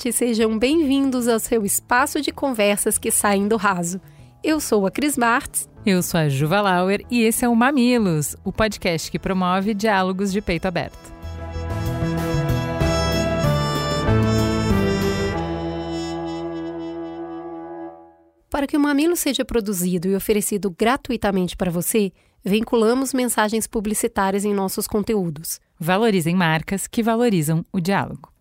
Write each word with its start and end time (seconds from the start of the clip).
mamiletes, 0.00 0.16
sejam 0.16 0.58
bem-vindos 0.58 1.28
ao 1.28 1.38
seu 1.38 1.64
espaço 1.64 2.20
de 2.20 2.32
conversas 2.32 2.96
que 2.96 3.10
saem 3.10 3.46
do 3.46 3.56
raso. 3.56 4.00
Eu 4.42 4.58
sou 4.58 4.86
a 4.86 4.90
Cris 4.90 5.16
Martins. 5.16 5.68
Eu 5.84 6.02
sou 6.02 6.20
a 6.20 6.28
Juva 6.28 6.60
Lauer 6.60 7.04
e 7.10 7.22
esse 7.22 7.44
é 7.44 7.48
o 7.48 7.54
Mamilos, 7.54 8.34
o 8.42 8.52
podcast 8.52 9.10
que 9.10 9.18
promove 9.18 9.74
diálogos 9.74 10.32
de 10.32 10.40
peito 10.40 10.66
aberto. 10.66 11.12
Para 18.48 18.66
que 18.66 18.76
o 18.76 18.80
Mamilo 18.80 19.16
seja 19.16 19.44
produzido 19.44 20.08
e 20.08 20.16
oferecido 20.16 20.70
gratuitamente 20.70 21.56
para 21.56 21.70
você, 21.70 22.12
vinculamos 22.44 23.14
mensagens 23.14 23.66
publicitárias 23.66 24.44
em 24.44 24.54
nossos 24.54 24.86
conteúdos. 24.86 25.60
Valorizem 25.78 26.34
marcas 26.34 26.86
que 26.86 27.02
valorizam 27.02 27.64
o 27.72 27.80
diálogo. 27.80 28.39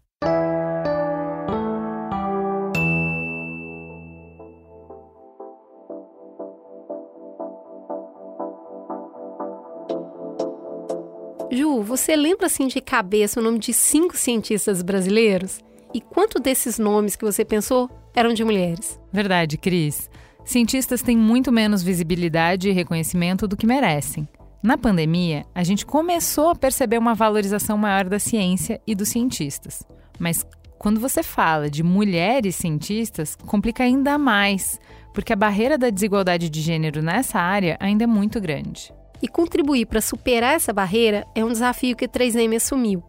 Você 11.83 12.15
lembra 12.15 12.47
assim 12.47 12.67
de 12.67 12.81
cabeça 12.81 13.39
o 13.39 13.43
nome 13.43 13.59
de 13.59 13.73
cinco 13.73 14.17
cientistas 14.17 14.81
brasileiros? 14.81 15.59
E 15.93 15.99
quanto 15.99 16.39
desses 16.39 16.77
nomes 16.77 17.15
que 17.15 17.25
você 17.25 17.43
pensou 17.43 17.89
eram 18.15 18.33
de 18.33 18.43
mulheres? 18.43 18.99
Verdade, 19.11 19.57
Cris. 19.57 20.09
Cientistas 20.43 21.01
têm 21.01 21.17
muito 21.17 21.51
menos 21.51 21.83
visibilidade 21.83 22.69
e 22.69 22.73
reconhecimento 22.73 23.47
do 23.47 23.57
que 23.57 23.65
merecem. 23.65 24.27
Na 24.61 24.77
pandemia, 24.77 25.45
a 25.55 25.63
gente 25.63 25.85
começou 25.85 26.49
a 26.49 26.55
perceber 26.55 26.97
uma 26.97 27.15
valorização 27.15 27.77
maior 27.77 28.05
da 28.05 28.19
ciência 28.19 28.81
e 28.85 28.93
dos 28.93 29.09
cientistas. 29.09 29.83
Mas 30.19 30.45
quando 30.77 30.99
você 30.99 31.23
fala 31.23 31.69
de 31.69 31.81
mulheres 31.81 32.55
cientistas, 32.55 33.35
complica 33.35 33.83
ainda 33.83 34.17
mais, 34.17 34.79
porque 35.13 35.33
a 35.33 35.35
barreira 35.35 35.77
da 35.77 35.89
desigualdade 35.89 36.49
de 36.49 36.61
gênero 36.61 37.01
nessa 37.01 37.39
área 37.39 37.77
ainda 37.79 38.03
é 38.03 38.07
muito 38.07 38.39
grande. 38.41 38.93
E 39.21 39.27
contribuir 39.27 39.85
para 39.85 40.01
superar 40.01 40.55
essa 40.55 40.71
barreira 40.71 41.25
é 41.35 41.43
um 41.43 41.51
desafio 41.51 41.95
que 41.95 42.05
a 42.05 42.09
3M 42.09 42.55
assumiu. 42.55 43.03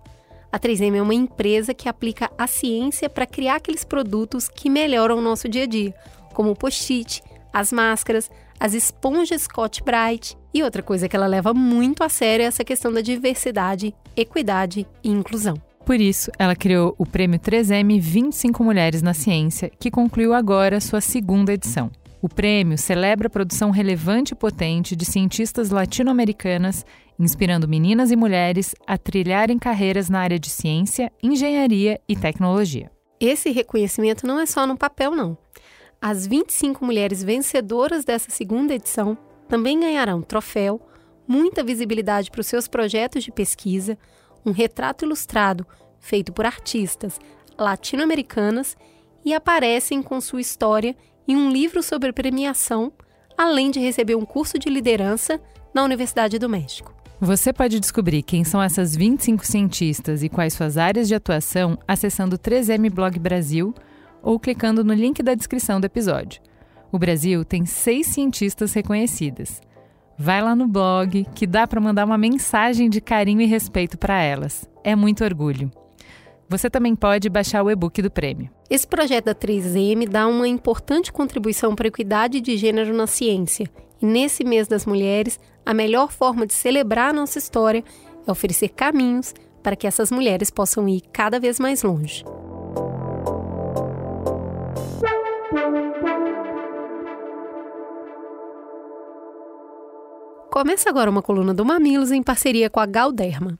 A 0.52 0.58
3M 0.58 0.96
é 0.96 1.02
uma 1.02 1.14
empresa 1.14 1.72
que 1.72 1.88
aplica 1.88 2.30
a 2.36 2.46
ciência 2.46 3.08
para 3.08 3.26
criar 3.26 3.56
aqueles 3.56 3.84
produtos 3.84 4.48
que 4.48 4.68
melhoram 4.68 5.18
o 5.18 5.22
nosso 5.22 5.48
dia 5.48 5.62
a 5.62 5.66
dia, 5.66 5.94
como 6.34 6.50
o 6.50 6.56
post-it, 6.56 7.22
as 7.52 7.72
máscaras, 7.72 8.30
as 8.58 8.74
esponjas 8.74 9.42
Scott 9.42 9.82
Bright 9.82 10.36
e 10.52 10.62
outra 10.62 10.82
coisa 10.82 11.08
que 11.08 11.14
ela 11.14 11.26
leva 11.26 11.54
muito 11.54 12.02
a 12.02 12.08
sério 12.08 12.42
é 12.42 12.46
essa 12.46 12.64
questão 12.64 12.92
da 12.92 13.00
diversidade, 13.00 13.94
equidade 14.16 14.86
e 15.02 15.08
inclusão. 15.08 15.54
Por 15.84 16.00
isso, 16.00 16.30
ela 16.38 16.54
criou 16.54 16.94
o 16.98 17.06
Prêmio 17.06 17.38
3M 17.38 18.00
25 18.00 18.62
Mulheres 18.62 19.02
na 19.02 19.14
Ciência, 19.14 19.70
que 19.78 19.90
concluiu 19.90 20.34
agora 20.34 20.80
sua 20.80 21.00
segunda 21.00 21.52
edição. 21.52 21.90
O 22.22 22.28
prêmio 22.28 22.76
celebra 22.76 23.28
a 23.28 23.30
produção 23.30 23.70
relevante 23.70 24.34
e 24.34 24.36
potente 24.36 24.94
de 24.94 25.06
cientistas 25.06 25.70
latino-americanas, 25.70 26.84
inspirando 27.18 27.66
meninas 27.66 28.10
e 28.10 28.16
mulheres 28.16 28.74
a 28.86 28.98
trilharem 28.98 29.58
carreiras 29.58 30.10
na 30.10 30.20
área 30.20 30.38
de 30.38 30.50
ciência, 30.50 31.10
engenharia 31.22 31.98
e 32.06 32.14
tecnologia. 32.14 32.90
Esse 33.18 33.50
reconhecimento 33.50 34.26
não 34.26 34.38
é 34.38 34.44
só 34.44 34.66
no 34.66 34.76
papel, 34.76 35.12
não. 35.12 35.36
As 36.00 36.26
25 36.26 36.84
mulheres 36.84 37.22
vencedoras 37.22 38.04
dessa 38.04 38.30
segunda 38.30 38.74
edição 38.74 39.16
também 39.48 39.80
ganharão 39.80 40.20
troféu, 40.20 40.80
muita 41.26 41.64
visibilidade 41.64 42.30
para 42.30 42.40
os 42.40 42.46
seus 42.46 42.68
projetos 42.68 43.24
de 43.24 43.32
pesquisa, 43.32 43.96
um 44.44 44.52
retrato 44.52 45.06
ilustrado 45.06 45.66
feito 45.98 46.32
por 46.32 46.44
artistas 46.44 47.18
latino-americanas 47.58 48.76
e 49.24 49.34
aparecem 49.34 50.02
com 50.02 50.20
sua 50.20 50.40
história 50.40 50.96
em 51.30 51.36
um 51.36 51.48
livro 51.48 51.80
sobre 51.80 52.12
premiação, 52.12 52.92
além 53.38 53.70
de 53.70 53.78
receber 53.78 54.16
um 54.16 54.24
curso 54.24 54.58
de 54.58 54.68
liderança 54.68 55.40
na 55.72 55.84
Universidade 55.84 56.40
do 56.40 56.48
México. 56.48 56.92
Você 57.20 57.52
pode 57.52 57.78
descobrir 57.78 58.24
quem 58.24 58.42
são 58.42 58.60
essas 58.60 58.96
25 58.96 59.46
cientistas 59.46 60.24
e 60.24 60.28
quais 60.28 60.54
suas 60.54 60.76
áreas 60.76 61.06
de 61.06 61.14
atuação 61.14 61.78
acessando 61.86 62.34
o 62.34 62.38
3M 62.38 62.90
Blog 62.90 63.16
Brasil 63.20 63.72
ou 64.20 64.40
clicando 64.40 64.82
no 64.82 64.92
link 64.92 65.22
da 65.22 65.34
descrição 65.34 65.80
do 65.80 65.84
episódio. 65.84 66.42
O 66.90 66.98
Brasil 66.98 67.44
tem 67.44 67.64
seis 67.64 68.08
cientistas 68.08 68.72
reconhecidas. 68.72 69.60
Vai 70.18 70.42
lá 70.42 70.56
no 70.56 70.66
blog 70.66 71.24
que 71.32 71.46
dá 71.46 71.64
para 71.64 71.80
mandar 71.80 72.06
uma 72.06 72.18
mensagem 72.18 72.90
de 72.90 73.00
carinho 73.00 73.40
e 73.40 73.46
respeito 73.46 73.96
para 73.96 74.20
elas. 74.20 74.68
É 74.82 74.96
muito 74.96 75.22
orgulho. 75.22 75.70
Você 76.48 76.68
também 76.68 76.96
pode 76.96 77.30
baixar 77.30 77.62
o 77.62 77.70
e-book 77.70 78.02
do 78.02 78.10
prêmio. 78.10 78.50
Esse 78.70 78.86
projeto 78.86 79.24
da 79.24 79.34
3M 79.34 80.08
dá 80.08 80.28
uma 80.28 80.46
importante 80.46 81.12
contribuição 81.12 81.74
para 81.74 81.88
a 81.88 81.88
equidade 81.88 82.40
de 82.40 82.56
gênero 82.56 82.94
na 82.94 83.08
ciência. 83.08 83.68
E 84.00 84.06
nesse 84.06 84.44
mês 84.44 84.68
das 84.68 84.86
mulheres, 84.86 85.40
a 85.66 85.74
melhor 85.74 86.12
forma 86.12 86.46
de 86.46 86.54
celebrar 86.54 87.10
a 87.10 87.12
nossa 87.12 87.36
história 87.36 87.82
é 88.24 88.30
oferecer 88.30 88.68
caminhos 88.68 89.34
para 89.60 89.74
que 89.74 89.88
essas 89.88 90.12
mulheres 90.12 90.52
possam 90.52 90.88
ir 90.88 91.00
cada 91.12 91.40
vez 91.40 91.58
mais 91.58 91.82
longe. 91.82 92.24
Começa 100.48 100.88
agora 100.88 101.10
uma 101.10 101.22
coluna 101.22 101.52
do 101.52 101.64
Mamilos 101.64 102.12
em 102.12 102.22
parceria 102.22 102.70
com 102.70 102.78
a 102.78 102.86
Galderma. 102.86 103.58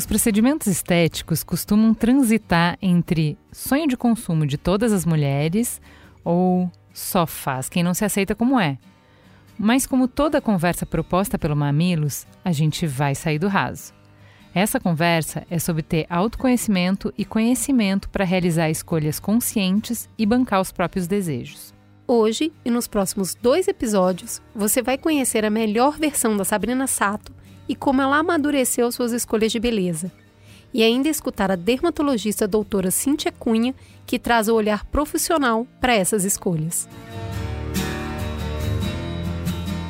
Os 0.00 0.06
procedimentos 0.06 0.66
estéticos 0.66 1.44
costumam 1.44 1.92
transitar 1.92 2.78
entre 2.80 3.36
sonho 3.52 3.86
de 3.86 3.98
consumo 3.98 4.46
de 4.46 4.56
todas 4.56 4.94
as 4.94 5.04
mulheres 5.04 5.78
ou 6.24 6.72
só 6.90 7.26
faz 7.26 7.68
quem 7.68 7.82
não 7.82 7.92
se 7.92 8.02
aceita 8.02 8.34
como 8.34 8.58
é. 8.58 8.78
Mas, 9.58 9.86
como 9.86 10.08
toda 10.08 10.40
conversa 10.40 10.86
proposta 10.86 11.38
pelo 11.38 11.54
Mamilos, 11.54 12.26
a 12.42 12.50
gente 12.50 12.86
vai 12.86 13.14
sair 13.14 13.38
do 13.38 13.46
raso. 13.46 13.92
Essa 14.54 14.80
conversa 14.80 15.46
é 15.50 15.58
sobre 15.58 15.82
ter 15.82 16.06
autoconhecimento 16.08 17.12
e 17.18 17.22
conhecimento 17.22 18.08
para 18.08 18.24
realizar 18.24 18.70
escolhas 18.70 19.20
conscientes 19.20 20.08
e 20.16 20.24
bancar 20.24 20.62
os 20.62 20.72
próprios 20.72 21.06
desejos. 21.06 21.74
Hoje 22.08 22.50
e 22.64 22.70
nos 22.70 22.88
próximos 22.88 23.34
dois 23.34 23.68
episódios, 23.68 24.40
você 24.54 24.80
vai 24.80 24.96
conhecer 24.96 25.44
a 25.44 25.50
melhor 25.50 25.98
versão 25.98 26.38
da 26.38 26.44
Sabrina 26.46 26.86
Sato 26.86 27.38
e 27.70 27.76
como 27.76 28.02
ela 28.02 28.16
amadureceu 28.16 28.90
suas 28.90 29.12
escolhas 29.12 29.52
de 29.52 29.60
beleza. 29.60 30.10
E 30.74 30.82
ainda 30.82 31.08
escutar 31.08 31.52
a 31.52 31.54
dermatologista 31.54 32.48
doutora 32.48 32.90
Cíntia 32.90 33.30
Cunha, 33.30 33.72
que 34.04 34.18
traz 34.18 34.48
o 34.48 34.56
olhar 34.56 34.84
profissional 34.86 35.64
para 35.80 35.94
essas 35.94 36.24
escolhas. 36.24 36.88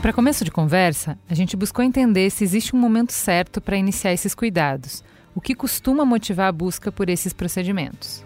Para 0.03 0.13
começo 0.13 0.45
de 0.45 0.51
conversa, 0.51 1.19
a 1.27 1.33
gente 1.33 1.57
buscou 1.57 1.83
entender 1.83 2.29
se 2.29 2.45
existe 2.45 2.77
um 2.77 2.79
momento 2.79 3.15
certo 3.15 3.63
para 3.63 3.79
iniciar 3.79 4.13
esses 4.13 4.35
cuidados, 4.35 5.03
o 5.35 5.41
que 5.41 5.55
costuma 5.55 6.05
motivar 6.05 6.49
a 6.49 6.53
busca 6.53 6.93
por 6.93 7.09
esses 7.09 7.33
procedimentos. 7.33 8.23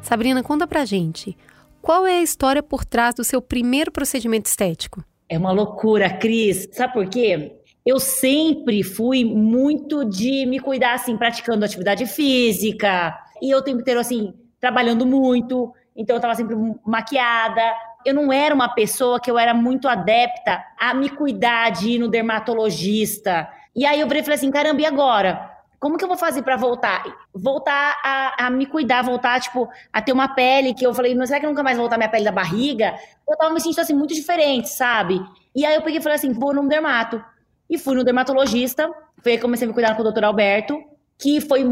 Sabrina, 0.00 0.42
conta 0.42 0.66
pra 0.66 0.86
gente, 0.86 1.36
qual 1.82 2.06
é 2.06 2.16
a 2.16 2.22
história 2.22 2.62
por 2.62 2.82
trás 2.82 3.14
do 3.14 3.24
seu 3.24 3.42
primeiro 3.42 3.92
procedimento 3.92 4.46
estético? 4.46 5.04
É 5.28 5.36
uma 5.36 5.52
loucura, 5.52 6.08
Cris. 6.10 6.68
Sabe 6.72 6.94
por 6.94 7.08
quê? 7.08 7.60
Eu 7.84 8.00
sempre 8.00 8.82
fui 8.82 9.24
muito 9.24 10.04
de 10.04 10.46
me 10.46 10.58
cuidar, 10.58 10.94
assim, 10.94 11.16
praticando 11.16 11.64
atividade 11.64 12.06
física. 12.06 13.18
E 13.40 13.50
eu 13.50 13.58
o 13.58 13.62
tempo 13.62 13.80
inteiro, 13.80 14.00
assim, 14.00 14.34
trabalhando 14.60 15.06
muito. 15.06 15.72
Então, 15.96 16.16
eu 16.16 16.20
tava 16.20 16.34
sempre 16.34 16.56
maquiada. 16.86 17.62
Eu 18.04 18.14
não 18.14 18.32
era 18.32 18.54
uma 18.54 18.68
pessoa 18.68 19.20
que 19.20 19.30
eu 19.30 19.38
era 19.38 19.52
muito 19.52 19.88
adepta 19.88 20.62
a 20.78 20.94
me 20.94 21.10
cuidar, 21.10 21.70
de 21.70 21.92
ir 21.92 21.98
no 21.98 22.08
dermatologista. 22.08 23.48
E 23.74 23.84
aí 23.84 24.00
eu 24.00 24.08
falei 24.08 24.22
assim, 24.34 24.50
caramba, 24.50 24.80
e 24.80 24.86
agora? 24.86 25.57
Como 25.78 25.96
que 25.96 26.04
eu 26.04 26.08
vou 26.08 26.16
fazer 26.16 26.42
para 26.42 26.56
voltar? 26.56 27.04
Voltar 27.32 27.96
a, 28.02 28.46
a, 28.46 28.50
me 28.50 28.66
cuidar, 28.66 29.02
voltar, 29.02 29.40
tipo, 29.40 29.68
a 29.92 30.02
ter 30.02 30.12
uma 30.12 30.28
pele 30.28 30.74
que 30.74 30.84
eu 30.84 30.92
falei, 30.92 31.14
não 31.14 31.24
será 31.24 31.38
que 31.40 31.46
nunca 31.46 31.62
mais 31.62 31.78
voltar 31.78 31.96
minha 31.96 32.08
pele 32.08 32.24
da 32.24 32.32
barriga? 32.32 32.94
Eu 33.28 33.36
tava 33.36 33.54
me 33.54 33.60
sentindo 33.60 33.80
assim, 33.80 33.94
muito 33.94 34.14
diferente, 34.14 34.68
sabe? 34.68 35.20
E 35.54 35.64
aí 35.64 35.74
eu 35.74 35.82
peguei 35.82 36.00
e 36.00 36.02
falei 36.02 36.16
assim, 36.16 36.32
vou 36.32 36.52
no 36.52 36.68
dermato. 36.68 37.22
E 37.70 37.78
fui 37.78 37.94
no 37.94 38.02
dermatologista, 38.02 38.90
foi 39.22 39.32
aí 39.32 39.38
que 39.38 39.42
comecei 39.42 39.66
a 39.66 39.68
me 39.68 39.74
cuidar 39.74 39.94
com 39.94 40.00
o 40.00 40.04
doutor 40.04 40.24
Alberto, 40.24 40.82
que 41.16 41.40
foi 41.40 41.64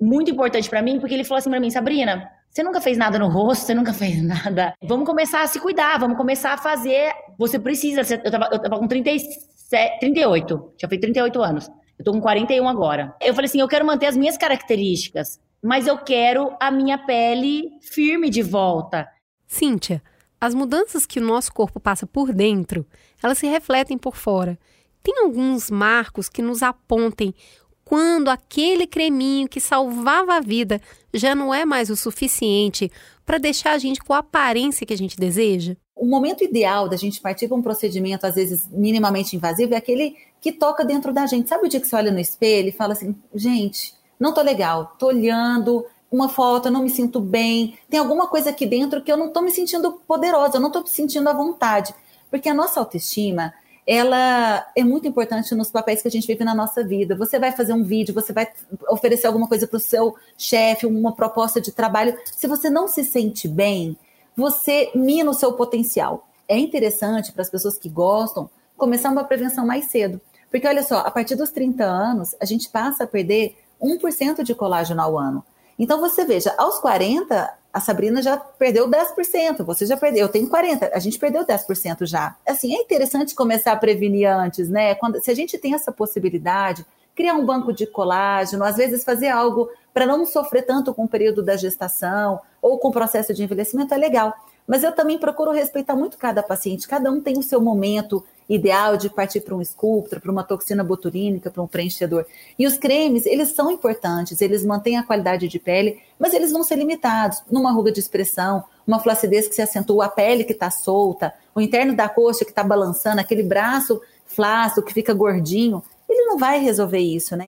muito 0.00 0.30
importante 0.30 0.68
para 0.68 0.82
mim, 0.82 0.98
porque 0.98 1.14
ele 1.14 1.24
falou 1.24 1.38
assim 1.38 1.50
para 1.50 1.60
mim, 1.60 1.70
Sabrina, 1.70 2.28
você 2.50 2.62
nunca 2.62 2.80
fez 2.80 2.96
nada 2.96 3.18
no 3.18 3.28
rosto, 3.28 3.66
você 3.66 3.74
nunca 3.74 3.92
fez 3.94 4.22
nada. 4.22 4.74
Vamos 4.82 5.06
começar 5.06 5.42
a 5.42 5.46
se 5.46 5.58
cuidar, 5.58 5.98
vamos 5.98 6.16
começar 6.16 6.52
a 6.52 6.58
fazer. 6.58 7.12
Você 7.38 7.58
precisa. 7.58 8.02
Eu 8.22 8.30
tava, 8.30 8.48
eu 8.52 8.58
tava 8.58 8.78
com 8.78 8.86
37, 8.86 9.98
38, 10.00 10.74
já 10.80 10.88
fez 10.88 11.00
38 11.00 11.42
anos. 11.42 11.70
Eu 11.98 12.04
tô 12.04 12.12
com 12.12 12.20
41 12.20 12.68
agora. 12.68 13.14
Eu 13.20 13.34
falei 13.34 13.46
assim: 13.46 13.60
eu 13.60 13.68
quero 13.68 13.86
manter 13.86 14.06
as 14.06 14.16
minhas 14.16 14.36
características, 14.36 15.40
mas 15.62 15.86
eu 15.86 15.98
quero 15.98 16.54
a 16.60 16.70
minha 16.70 16.98
pele 16.98 17.70
firme 17.80 18.28
de 18.30 18.42
volta. 18.42 19.08
Cíntia, 19.46 20.02
as 20.40 20.54
mudanças 20.54 21.06
que 21.06 21.18
o 21.18 21.24
nosso 21.24 21.52
corpo 21.52 21.80
passa 21.80 22.06
por 22.06 22.32
dentro, 22.32 22.86
elas 23.22 23.38
se 23.38 23.46
refletem 23.46 23.96
por 23.96 24.16
fora. 24.16 24.58
Tem 25.02 25.20
alguns 25.20 25.70
marcos 25.70 26.28
que 26.28 26.42
nos 26.42 26.62
apontem 26.62 27.34
quando 27.84 28.28
aquele 28.28 28.86
creminho 28.86 29.48
que 29.48 29.60
salvava 29.60 30.34
a 30.34 30.40
vida 30.40 30.80
já 31.12 31.34
não 31.34 31.52
é 31.52 31.64
mais 31.64 31.90
o 31.90 31.96
suficiente 31.96 32.90
para 33.24 33.38
deixar 33.38 33.72
a 33.72 33.78
gente 33.78 34.00
com 34.00 34.12
a 34.12 34.18
aparência 34.18 34.86
que 34.86 34.94
a 34.94 34.98
gente 34.98 35.16
deseja? 35.16 35.76
O 35.94 36.06
momento 36.06 36.42
ideal 36.42 36.88
da 36.88 36.96
gente 36.96 37.20
partir 37.20 37.46
para 37.46 37.56
um 37.56 37.62
procedimento, 37.62 38.26
às 38.26 38.34
vezes 38.34 38.68
minimamente 38.70 39.36
invasivo, 39.36 39.74
é 39.74 39.76
aquele 39.76 40.16
que 40.40 40.52
toca 40.52 40.84
dentro 40.84 41.12
da 41.12 41.26
gente. 41.26 41.48
Sabe 41.48 41.66
o 41.66 41.68
dia 41.68 41.80
que 41.80 41.86
você 41.86 41.96
olha 41.96 42.10
no 42.10 42.18
espelho 42.18 42.68
e 42.68 42.72
fala 42.72 42.92
assim: 42.94 43.14
gente, 43.34 43.94
não 44.18 44.34
tô 44.34 44.42
legal, 44.42 44.96
tô 44.98 45.06
olhando 45.06 45.86
uma 46.10 46.28
foto, 46.28 46.70
não 46.70 46.82
me 46.82 46.90
sinto 46.90 47.20
bem, 47.20 47.76
tem 47.88 47.98
alguma 47.98 48.28
coisa 48.28 48.50
aqui 48.50 48.66
dentro 48.66 49.02
que 49.02 49.10
eu 49.10 49.16
não 49.16 49.30
tô 49.30 49.42
me 49.42 49.50
sentindo 49.50 49.92
poderosa, 50.06 50.56
eu 50.56 50.60
não 50.60 50.70
tô 50.70 50.80
me 50.80 50.88
sentindo 50.88 51.28
à 51.28 51.32
vontade. 51.32 51.94
Porque 52.30 52.48
a 52.48 52.54
nossa 52.54 52.80
autoestima, 52.80 53.52
ela 53.86 54.66
é 54.74 54.82
muito 54.82 55.06
importante 55.06 55.54
nos 55.54 55.70
papéis 55.70 56.00
que 56.00 56.08
a 56.08 56.10
gente 56.10 56.26
vive 56.26 56.44
na 56.44 56.54
nossa 56.54 56.82
vida. 56.82 57.14
Você 57.16 57.38
vai 57.38 57.52
fazer 57.52 57.72
um 57.72 57.84
vídeo, 57.84 58.14
você 58.14 58.32
vai 58.32 58.48
oferecer 58.88 59.26
alguma 59.26 59.46
coisa 59.46 59.66
para 59.66 59.76
o 59.76 59.80
seu 59.80 60.14
chefe, 60.38 60.86
uma 60.86 61.14
proposta 61.14 61.60
de 61.60 61.70
trabalho. 61.70 62.16
Se 62.24 62.46
você 62.46 62.70
não 62.70 62.88
se 62.88 63.04
sente 63.04 63.46
bem, 63.46 63.96
você 64.36 64.90
mina 64.94 65.30
o 65.30 65.34
seu 65.34 65.52
potencial. 65.52 66.26
É 66.48 66.58
interessante 66.58 67.32
para 67.32 67.42
as 67.42 67.50
pessoas 67.50 67.78
que 67.78 67.88
gostam 67.88 68.48
começar 68.76 69.10
uma 69.10 69.24
prevenção 69.24 69.66
mais 69.66 69.86
cedo. 69.86 70.20
Porque 70.50 70.66
olha 70.66 70.82
só, 70.82 70.98
a 70.98 71.10
partir 71.10 71.34
dos 71.34 71.50
30 71.50 71.84
anos, 71.84 72.34
a 72.40 72.44
gente 72.44 72.68
passa 72.68 73.04
a 73.04 73.06
perder 73.06 73.56
1% 73.82 74.42
de 74.42 74.54
colágeno 74.54 75.02
ao 75.02 75.18
ano. 75.18 75.44
Então 75.78 76.00
você 76.00 76.24
veja, 76.24 76.54
aos 76.56 76.78
40, 76.78 77.52
a 77.72 77.80
Sabrina 77.80 78.22
já 78.22 78.36
perdeu 78.36 78.88
10%, 78.88 79.64
você 79.64 79.84
já 79.84 79.96
perdeu, 79.96 80.22
eu 80.22 80.28
tenho 80.28 80.48
40%, 80.48 80.90
a 80.92 80.98
gente 81.00 81.18
perdeu 81.18 81.44
10% 81.44 82.06
já. 82.06 82.36
Assim, 82.46 82.74
é 82.74 82.80
interessante 82.80 83.34
começar 83.34 83.72
a 83.72 83.76
prevenir 83.76 84.28
antes, 84.30 84.68
né? 84.68 84.94
Quando, 84.94 85.20
se 85.20 85.30
a 85.30 85.34
gente 85.34 85.58
tem 85.58 85.74
essa 85.74 85.90
possibilidade, 85.90 86.86
criar 87.14 87.34
um 87.34 87.44
banco 87.44 87.72
de 87.72 87.86
colágeno, 87.86 88.64
às 88.64 88.76
vezes 88.76 89.04
fazer 89.04 89.28
algo 89.28 89.68
para 89.92 90.06
não 90.06 90.24
sofrer 90.24 90.66
tanto 90.66 90.94
com 90.94 91.04
o 91.04 91.08
período 91.08 91.42
da 91.42 91.56
gestação 91.56 92.40
ou 92.60 92.78
com 92.78 92.88
o 92.88 92.92
processo 92.92 93.32
de 93.32 93.42
envelhecimento 93.42 93.94
é 93.94 93.96
legal. 93.96 94.34
Mas 94.66 94.82
eu 94.82 94.92
também 94.92 95.18
procuro 95.18 95.50
respeitar 95.50 95.94
muito 95.94 96.16
cada 96.16 96.42
paciente, 96.42 96.88
cada 96.88 97.10
um 97.10 97.20
tem 97.20 97.38
o 97.38 97.42
seu 97.42 97.60
momento 97.60 98.24
ideal 98.48 98.96
de 98.96 99.08
partir 99.08 99.40
para 99.40 99.54
um 99.54 99.62
Sculptra, 99.62 100.20
para 100.20 100.30
uma 100.30 100.44
toxina 100.44 100.84
botulínica, 100.84 101.50
para 101.50 101.62
um 101.62 101.66
preenchedor. 101.66 102.26
E 102.58 102.66
os 102.66 102.76
cremes, 102.76 103.26
eles 103.26 103.50
são 103.50 103.70
importantes, 103.70 104.40
eles 104.40 104.64
mantêm 104.64 104.96
a 104.96 105.02
qualidade 105.02 105.48
de 105.48 105.58
pele, 105.58 106.00
mas 106.18 106.34
eles 106.34 106.52
vão 106.52 106.62
ser 106.62 106.76
limitados. 106.76 107.42
Numa 107.50 107.72
ruga 107.72 107.90
de 107.90 108.00
expressão, 108.00 108.64
uma 108.86 109.00
flacidez 109.00 109.48
que 109.48 109.54
se 109.54 109.62
acentua, 109.62 110.06
a 110.06 110.08
pele 110.08 110.44
que 110.44 110.52
está 110.52 110.70
solta, 110.70 111.32
o 111.54 111.60
interno 111.60 111.94
da 111.94 112.08
coxa 112.08 112.44
que 112.44 112.50
está 112.50 112.62
balançando, 112.62 113.20
aquele 113.20 113.42
braço 113.42 114.00
flácido 114.26 114.82
que 114.82 114.92
fica 114.92 115.14
gordinho, 115.14 115.82
ele 116.08 116.26
não 116.26 116.38
vai 116.38 116.58
resolver 116.60 116.98
isso, 116.98 117.36
né? 117.36 117.46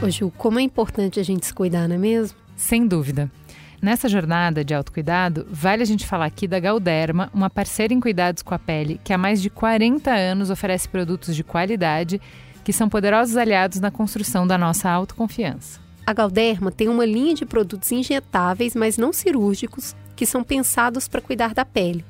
Ô 0.00 0.08
Ju, 0.08 0.32
como 0.36 0.60
é 0.60 0.62
importante 0.62 1.18
a 1.18 1.22
gente 1.22 1.44
se 1.46 1.52
cuidar, 1.52 1.88
não 1.88 1.96
é 1.96 1.98
mesmo? 1.98 2.38
Sem 2.56 2.86
dúvida. 2.86 3.30
Nessa 3.80 4.08
jornada 4.08 4.64
de 4.64 4.74
autocuidado, 4.74 5.46
vale 5.48 5.82
a 5.82 5.86
gente 5.86 6.04
falar 6.04 6.26
aqui 6.26 6.48
da 6.48 6.58
Galderma, 6.58 7.30
uma 7.32 7.48
parceira 7.48 7.94
em 7.94 8.00
cuidados 8.00 8.42
com 8.42 8.52
a 8.52 8.58
pele 8.58 9.00
que 9.04 9.12
há 9.12 9.18
mais 9.18 9.40
de 9.40 9.48
40 9.48 10.10
anos 10.10 10.50
oferece 10.50 10.88
produtos 10.88 11.36
de 11.36 11.44
qualidade 11.44 12.20
que 12.64 12.72
são 12.72 12.88
poderosos 12.88 13.36
aliados 13.36 13.80
na 13.80 13.90
construção 13.90 14.46
da 14.46 14.58
nossa 14.58 14.90
autoconfiança. 14.90 15.80
A 16.04 16.12
Galderma 16.12 16.72
tem 16.72 16.88
uma 16.88 17.06
linha 17.06 17.34
de 17.34 17.46
produtos 17.46 17.92
injetáveis, 17.92 18.74
mas 18.74 18.98
não 18.98 19.12
cirúrgicos, 19.12 19.94
que 20.16 20.26
são 20.26 20.42
pensados 20.42 21.06
para 21.06 21.20
cuidar 21.20 21.54
da 21.54 21.64
pele. 21.64 22.04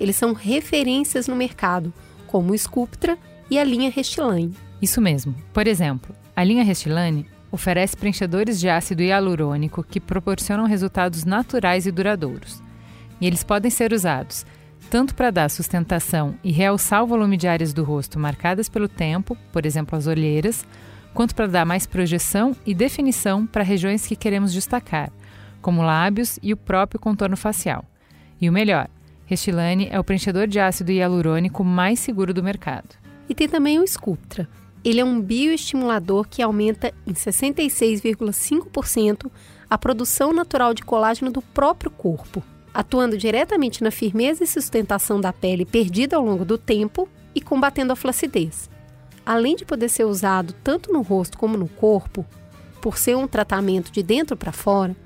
Eles 0.00 0.16
são 0.16 0.32
referências 0.32 1.28
no 1.28 1.36
mercado, 1.36 1.92
como 2.26 2.52
o 2.52 2.58
Sculptra 2.58 3.18
e 3.50 3.58
a 3.58 3.64
linha 3.64 3.90
Restylane. 3.90 4.54
Isso 4.80 5.00
mesmo. 5.00 5.34
Por 5.52 5.66
exemplo, 5.66 6.14
a 6.34 6.42
linha 6.42 6.64
Restylane 6.64 7.26
oferece 7.50 7.96
preenchedores 7.96 8.60
de 8.60 8.68
ácido 8.68 9.02
hialurônico 9.02 9.82
que 9.82 10.00
proporcionam 10.00 10.66
resultados 10.66 11.24
naturais 11.24 11.86
e 11.86 11.90
duradouros. 11.90 12.62
E 13.20 13.26
eles 13.26 13.44
podem 13.44 13.70
ser 13.70 13.92
usados 13.92 14.46
tanto 14.88 15.14
para 15.14 15.30
dar 15.30 15.48
sustentação 15.48 16.34
e 16.42 16.50
realçar 16.50 17.02
o 17.04 17.06
volume 17.06 17.36
de 17.36 17.46
áreas 17.46 17.72
do 17.72 17.84
rosto 17.84 18.18
marcadas 18.18 18.68
pelo 18.68 18.88
tempo, 18.88 19.36
por 19.52 19.64
exemplo, 19.64 19.96
as 19.96 20.08
olheiras, 20.08 20.66
quanto 21.14 21.34
para 21.34 21.46
dar 21.46 21.64
mais 21.64 21.86
projeção 21.86 22.56
e 22.66 22.74
definição 22.74 23.46
para 23.46 23.62
regiões 23.62 24.06
que 24.06 24.16
queremos 24.16 24.52
destacar, 24.52 25.10
como 25.62 25.82
lábios 25.82 26.38
e 26.42 26.52
o 26.52 26.56
próprio 26.56 26.98
contorno 26.98 27.36
facial. 27.36 27.84
E 28.40 28.48
o 28.48 28.52
melhor, 28.52 28.88
Restylane 29.26 29.88
é 29.92 30.00
o 30.00 30.04
preenchedor 30.04 30.48
de 30.48 30.58
ácido 30.58 30.90
hialurônico 30.90 31.62
mais 31.62 32.00
seguro 32.00 32.34
do 32.34 32.42
mercado. 32.42 32.88
E 33.28 33.34
tem 33.34 33.48
também 33.48 33.78
o 33.78 33.86
Sculptra, 33.86 34.48
ele 34.84 35.00
é 35.00 35.04
um 35.04 35.20
bioestimulador 35.20 36.28
que 36.28 36.42
aumenta 36.42 36.92
em 37.06 37.12
66,5% 37.12 39.30
a 39.68 39.78
produção 39.78 40.32
natural 40.32 40.74
de 40.74 40.82
colágeno 40.82 41.30
do 41.30 41.42
próprio 41.42 41.90
corpo, 41.90 42.42
atuando 42.72 43.18
diretamente 43.18 43.82
na 43.82 43.90
firmeza 43.90 44.44
e 44.44 44.46
sustentação 44.46 45.20
da 45.20 45.32
pele 45.32 45.64
perdida 45.64 46.16
ao 46.16 46.24
longo 46.24 46.44
do 46.44 46.56
tempo 46.56 47.08
e 47.34 47.40
combatendo 47.40 47.92
a 47.92 47.96
flacidez. 47.96 48.70
Além 49.24 49.54
de 49.54 49.64
poder 49.64 49.88
ser 49.88 50.04
usado 50.04 50.54
tanto 50.64 50.92
no 50.92 51.02
rosto 51.02 51.38
como 51.38 51.56
no 51.56 51.68
corpo, 51.68 52.26
por 52.80 52.96
ser 52.96 53.16
um 53.16 53.28
tratamento 53.28 53.92
de 53.92 54.02
dentro 54.02 54.36
para 54.36 54.52
fora, 54.52 54.96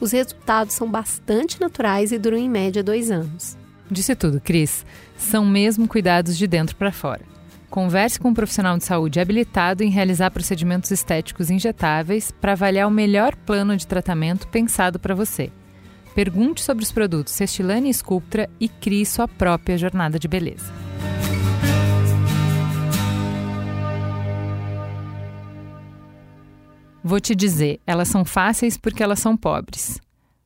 os 0.00 0.12
resultados 0.12 0.74
são 0.74 0.90
bastante 0.90 1.60
naturais 1.60 2.12
e 2.12 2.18
duram 2.18 2.38
em 2.38 2.48
média 2.48 2.82
dois 2.82 3.10
anos. 3.10 3.58
Disse 3.90 4.14
tudo, 4.14 4.40
Cris. 4.40 4.86
São 5.16 5.44
mesmo 5.44 5.88
cuidados 5.88 6.38
de 6.38 6.46
dentro 6.46 6.76
para 6.76 6.92
fora. 6.92 7.22
Converse 7.70 8.18
com 8.18 8.30
um 8.30 8.34
profissional 8.34 8.78
de 8.78 8.84
saúde 8.84 9.20
habilitado 9.20 9.84
em 9.84 9.90
realizar 9.90 10.30
procedimentos 10.30 10.90
estéticos 10.90 11.50
injetáveis 11.50 12.30
para 12.30 12.52
avaliar 12.52 12.88
o 12.88 12.90
melhor 12.90 13.36
plano 13.36 13.76
de 13.76 13.86
tratamento 13.86 14.48
pensado 14.48 14.98
para 14.98 15.14
você. 15.14 15.52
Pergunte 16.14 16.62
sobre 16.62 16.82
os 16.82 16.90
produtos 16.90 17.34
Cestilane 17.34 17.90
e 17.90 17.94
Sculptra 17.94 18.48
e 18.58 18.68
crie 18.68 19.04
sua 19.04 19.28
própria 19.28 19.76
jornada 19.76 20.18
de 20.18 20.26
beleza. 20.26 20.72
Vou 27.04 27.20
te 27.20 27.34
dizer, 27.34 27.80
elas 27.86 28.08
são 28.08 28.24
fáceis 28.24 28.76
porque 28.76 29.02
elas 29.02 29.18
são 29.18 29.36
pobres. 29.36 30.00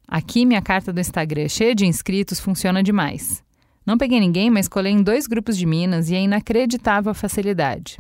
Aqui 0.07 0.45
minha 0.45 0.61
carta 0.61 0.93
do 0.93 1.01
Instagram 1.01 1.49
cheia 1.49 1.75
de 1.75 1.87
inscritos 1.87 2.39
funciona 2.39 2.83
demais. 2.83 3.43
Não 3.85 3.99
peguei 3.99 4.21
ninguém, 4.21 4.51
mas 4.51 4.69
colei 4.69 4.93
em 4.93 5.03
dois 5.03 5.27
grupos 5.27 5.57
de 5.57 5.67
minas 5.67 6.09
e 6.11 6.15
é 6.15 6.21
inacreditável 6.21 7.11
a 7.11 7.15
facilidade. 7.15 7.99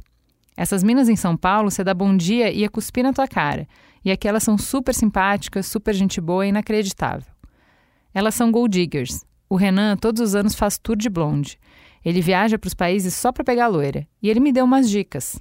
Essas 0.57 0.83
minas 0.83 1.09
em 1.09 1.17
São 1.17 1.37
Paulo, 1.37 1.71
você 1.71 1.83
dá 1.83 1.93
bom 1.95 2.17
dia 2.17 2.51
e 2.53 2.61
ia 2.61 2.69
cuspir 2.69 3.03
na 3.03 3.13
tua 3.13 3.27
cara. 3.27 3.67
E 4.05 4.11
aqui 4.11 4.29
elas 4.29 4.43
são 4.43 4.59
super 4.59 4.95
simpáticas, 4.95 5.67
super 5.67 5.95
gente 5.95 6.21
boa 6.21 6.47
e 6.47 6.51
inacreditável. 6.51 7.33
Elas 8.13 8.35
são 8.35 8.53
gold 8.53 8.77
diggers. 8.77 9.25
O 9.49 9.57
Renan 9.57 9.97
todos 9.97 10.21
os 10.21 10.35
anos 10.35 10.55
faz 10.55 10.79
tour 10.79 10.97
de 10.97 11.09
blonde. 11.09 11.59
Ele 12.05 12.21
viaja 12.21 12.59
para 12.59 12.69
os 12.69 12.75
países 12.75 13.15
só 13.15 13.33
para 13.33 13.45
pegar 13.45 13.69
loira. 13.69 14.07
E 14.23 14.29
ele 14.29 14.41
me 14.41 14.53
deu 14.53 14.65
umas 14.65 14.91
dicas. 14.91 15.41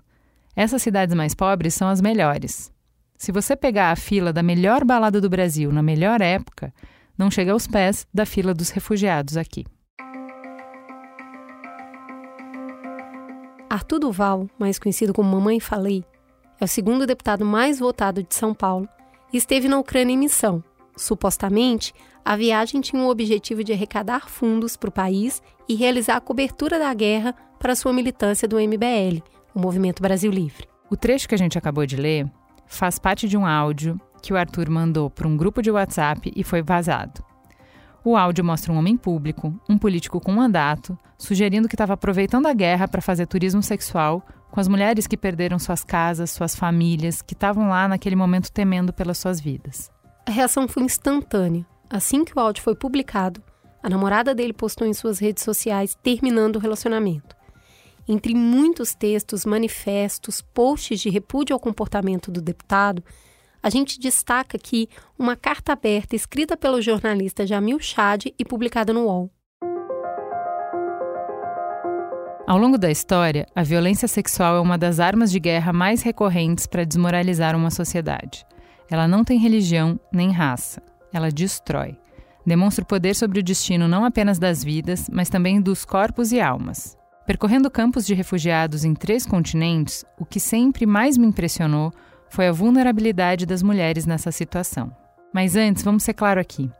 Essas 0.55 0.81
cidades 0.81 1.15
mais 1.15 1.33
pobres 1.33 1.73
são 1.73 1.87
as 1.87 2.01
melhores. 2.01 2.71
Se 3.17 3.31
você 3.31 3.55
pegar 3.55 3.91
a 3.91 3.95
fila 3.95 4.33
da 4.33 4.43
melhor 4.43 4.83
balada 4.83 5.19
do 5.21 5.29
Brasil 5.29 5.71
na 5.71 5.81
melhor 5.81 6.21
época, 6.21 6.73
não 7.17 7.29
chega 7.29 7.51
aos 7.51 7.67
pés 7.67 8.07
da 8.13 8.25
fila 8.25 8.53
dos 8.53 8.69
refugiados 8.69 9.37
aqui. 9.37 9.65
Arthur 13.71 13.99
Duval, 13.99 14.49
mais 14.59 14.77
conhecido 14.77 15.13
como 15.13 15.31
Mamãe 15.31 15.57
Falei, 15.61 16.03
é 16.59 16.65
o 16.65 16.67
segundo 16.67 17.07
deputado 17.07 17.45
mais 17.45 17.79
votado 17.79 18.21
de 18.21 18.35
São 18.35 18.53
Paulo 18.53 18.85
e 19.31 19.37
esteve 19.37 19.69
na 19.69 19.79
Ucrânia 19.79 20.13
em 20.13 20.17
missão. 20.17 20.61
Supostamente, 20.97 21.93
a 22.25 22.35
viagem 22.35 22.81
tinha 22.81 23.01
o 23.01 23.09
objetivo 23.09 23.63
de 23.63 23.71
arrecadar 23.71 24.27
fundos 24.27 24.75
para 24.75 24.89
o 24.89 24.91
país 24.91 25.41
e 25.69 25.75
realizar 25.75 26.17
a 26.17 26.21
cobertura 26.21 26.77
da 26.77 26.93
guerra 26.93 27.33
para 27.57 27.73
sua 27.73 27.93
militância 27.93 28.45
do 28.45 28.57
MBL, 28.57 29.23
o 29.55 29.59
Movimento 29.61 30.03
Brasil 30.03 30.33
Livre. 30.33 30.67
O 30.89 30.97
trecho 30.97 31.29
que 31.29 31.35
a 31.35 31.37
gente 31.37 31.57
acabou 31.57 31.85
de 31.85 31.95
ler 31.95 32.29
faz 32.67 32.99
parte 32.99 33.25
de 33.25 33.37
um 33.37 33.45
áudio 33.45 33.97
que 34.21 34.33
o 34.33 34.37
Arthur 34.37 34.69
mandou 34.69 35.09
para 35.09 35.29
um 35.29 35.37
grupo 35.37 35.61
de 35.61 35.71
WhatsApp 35.71 36.29
e 36.35 36.43
foi 36.43 36.61
vazado. 36.61 37.23
O 38.03 38.17
áudio 38.17 38.43
mostra 38.43 38.73
um 38.73 38.77
homem 38.77 38.97
público, 38.97 39.53
um 39.69 39.77
político 39.77 40.19
com 40.19 40.31
mandato, 40.31 40.97
sugerindo 41.17 41.67
que 41.67 41.75
estava 41.75 41.93
aproveitando 41.93 42.47
a 42.47 42.53
guerra 42.53 42.87
para 42.87 43.01
fazer 43.01 43.27
turismo 43.27 43.61
sexual 43.61 44.25
com 44.49 44.59
as 44.59 44.67
mulheres 44.67 45.07
que 45.07 45.15
perderam 45.15 45.59
suas 45.59 45.83
casas, 45.83 46.31
suas 46.31 46.55
famílias, 46.55 47.21
que 47.21 47.33
estavam 47.33 47.69
lá 47.69 47.87
naquele 47.87 48.15
momento 48.15 48.51
temendo 48.51 48.91
pelas 48.91 49.17
suas 49.17 49.39
vidas. 49.39 49.91
A 50.25 50.31
reação 50.31 50.67
foi 50.67 50.83
instantânea. 50.83 51.65
Assim 51.89 52.25
que 52.25 52.35
o 52.35 52.39
áudio 52.39 52.63
foi 52.63 52.75
publicado, 52.75 53.41
a 53.83 53.89
namorada 53.89 54.33
dele 54.33 54.53
postou 54.53 54.87
em 54.87 54.93
suas 54.93 55.19
redes 55.19 55.43
sociais 55.43 55.97
terminando 56.01 56.55
o 56.55 56.59
relacionamento. 56.59 57.35
Entre 58.07 58.33
muitos 58.33 58.93
textos, 58.93 59.45
manifestos, 59.45 60.41
posts 60.41 60.99
de 60.99 61.09
repúdio 61.09 61.53
ao 61.53 61.59
comportamento 61.59 62.31
do 62.31 62.41
deputado, 62.41 63.03
a 63.61 63.69
gente 63.69 63.99
destaca 63.99 64.57
aqui 64.57 64.89
uma 65.17 65.35
carta 65.35 65.73
aberta 65.73 66.15
escrita 66.15 66.57
pelo 66.57 66.81
jornalista 66.81 67.45
Jamil 67.45 67.79
Chad 67.79 68.25
e 68.37 68.43
publicada 68.43 68.91
no 68.91 69.05
UOL. 69.05 69.31
Ao 72.47 72.57
longo 72.57 72.77
da 72.77 72.89
história, 72.91 73.45
a 73.55 73.63
violência 73.63 74.07
sexual 74.07 74.57
é 74.57 74.59
uma 74.59 74.77
das 74.77 74.99
armas 74.99 75.31
de 75.31 75.39
guerra 75.39 75.71
mais 75.71 76.01
recorrentes 76.01 76.65
para 76.65 76.83
desmoralizar 76.83 77.55
uma 77.55 77.69
sociedade. 77.69 78.45
Ela 78.89 79.07
não 79.07 79.23
tem 79.23 79.39
religião 79.39 79.99
nem 80.11 80.31
raça. 80.31 80.81
Ela 81.13 81.31
destrói. 81.31 81.97
Demonstra 82.45 82.83
o 82.83 82.87
poder 82.87 83.13
sobre 83.15 83.39
o 83.39 83.43
destino 83.43 83.87
não 83.87 84.03
apenas 84.03 84.39
das 84.39 84.63
vidas, 84.63 85.07
mas 85.09 85.29
também 85.29 85.61
dos 85.61 85.85
corpos 85.85 86.31
e 86.31 86.41
almas. 86.41 86.97
Percorrendo 87.25 87.69
campos 87.69 88.05
de 88.05 88.15
refugiados 88.15 88.83
em 88.83 88.95
três 88.95 89.25
continentes, 89.25 90.03
o 90.19 90.25
que 90.25 90.39
sempre 90.39 90.85
mais 90.85 91.17
me 91.17 91.27
impressionou 91.27 91.93
foi 92.31 92.47
a 92.47 92.51
vulnerabilidade 92.51 93.45
das 93.45 93.61
mulheres 93.61 94.05
nessa 94.05 94.31
situação. 94.31 94.95
Mas 95.33 95.57
antes, 95.57 95.83
vamos 95.83 96.03
ser 96.03 96.13
claro 96.13 96.39
aqui. 96.39 96.71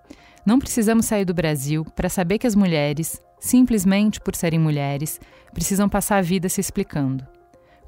Não 0.45 0.57
precisamos 0.57 1.05
sair 1.05 1.25
do 1.25 1.33
Brasil 1.33 1.85
para 1.93 2.07
saber 2.07 2.37
que 2.37 2.47
as 2.47 2.55
mulheres, 2.55 3.21
simplesmente 3.37 4.19
por 4.21 4.33
serem 4.33 4.59
mulheres, 4.59 5.19
precisam 5.53 5.89
passar 5.89 6.17
a 6.17 6.21
vida 6.21 6.47
se 6.47 6.61
explicando. 6.61 7.27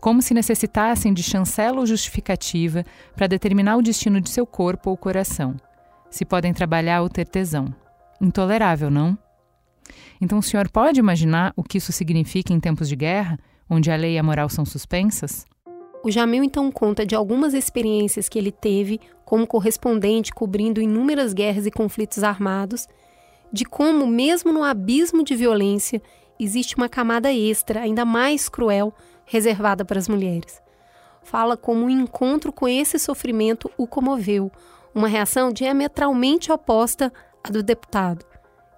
Como 0.02 0.22
se 0.22 0.34
necessitassem 0.34 1.14
de 1.14 1.24
chancela 1.24 1.80
ou 1.80 1.86
justificativa 1.86 2.84
para 3.16 3.28
determinar 3.28 3.78
o 3.78 3.82
destino 3.82 4.20
de 4.20 4.30
seu 4.30 4.46
corpo 4.46 4.90
ou 4.90 4.98
coração. 4.98 5.56
Se 6.10 6.26
podem 6.26 6.54
trabalhar 6.54 7.02
ou 7.02 7.08
ter 7.08 7.26
tesão. 7.26 7.74
Intolerável, 8.20 8.92
não? 8.92 9.18
Então 10.20 10.38
o 10.38 10.44
senhor 10.44 10.70
pode 10.70 11.00
imaginar 11.00 11.54
o 11.56 11.64
que 11.64 11.78
isso 11.78 11.94
significa 11.94 12.52
em 12.52 12.60
tempos 12.60 12.90
de 12.90 12.98
guerra, 12.98 13.40
onde 13.70 13.90
a 13.90 13.96
lei 13.96 14.16
e 14.16 14.20
a 14.20 14.24
moral 14.24 14.50
são 14.50 14.66
suspensas? 14.66 15.46
O 16.04 16.12
Jamil 16.12 16.44
então 16.44 16.70
conta 16.70 17.06
de 17.06 17.16
algumas 17.16 17.54
experiências 17.54 18.28
que 18.28 18.38
ele 18.38 18.52
teve 18.52 19.00
como 19.24 19.48
correspondente 19.48 20.34
cobrindo 20.34 20.82
inúmeras 20.82 21.34
guerras 21.34 21.66
e 21.66 21.72
conflitos 21.72 22.26
armados, 22.26 22.90
de 23.54 23.64
como, 23.64 24.06
mesmo 24.06 24.52
no 24.52 24.64
abismo 24.64 25.24
de 25.24 25.34
violência, 25.34 26.02
existe 26.38 26.76
uma 26.76 26.90
camada 26.90 27.32
extra, 27.32 27.80
ainda 27.80 28.04
mais 28.04 28.50
cruel, 28.50 28.94
reservada 29.26 29.86
para 29.86 29.98
as 29.98 30.10
mulheres. 30.10 30.62
Fala 31.24 31.56
como 31.56 31.86
o 31.86 31.90
encontro 31.90 32.52
com 32.52 32.68
esse 32.68 33.00
sofrimento 33.00 33.72
o 33.78 33.88
comoveu, 33.88 34.52
uma 34.94 35.08
reação 35.08 35.54
diametralmente 35.54 36.52
oposta 36.52 37.14
à 37.42 37.50
do 37.50 37.64
deputado. 37.64 38.26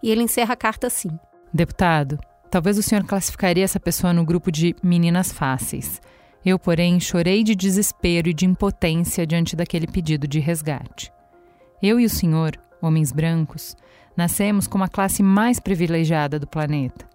E 0.03 0.12
ele 0.12 0.22
encerra 0.22 0.53
a 0.53 0.58
carta 0.58 0.86
assim: 0.86 1.10
Deputado, 1.51 2.20
talvez 2.51 2.77
o 2.77 2.84
senhor 2.84 3.03
classificaria 3.03 3.63
essa 3.63 3.79
pessoa 3.79 4.13
no 4.13 4.24
grupo 4.24 4.51
de 4.51 4.75
meninas 4.84 5.32
fáceis. 5.32 6.00
Eu, 6.46 6.60
porém, 6.60 7.00
chorei 7.00 7.44
de 7.44 7.56
desespero 7.56 8.30
e 8.30 8.34
de 8.34 8.46
impotência 8.46 9.25
diante 9.25 9.56
daquele 9.56 9.88
pedido 9.88 10.28
de 10.28 10.40
resgate. 10.40 11.12
Eu 11.82 12.00
e 12.00 12.06
o 12.06 12.10
senhor, 12.10 12.56
homens 12.80 13.12
brancos, 13.12 13.75
nascemos 14.16 14.68
como 14.68 14.84
a 14.84 14.88
classe 14.88 15.24
mais 15.24 15.60
privilegiada 15.60 16.40
do 16.40 16.46
planeta. 16.48 17.10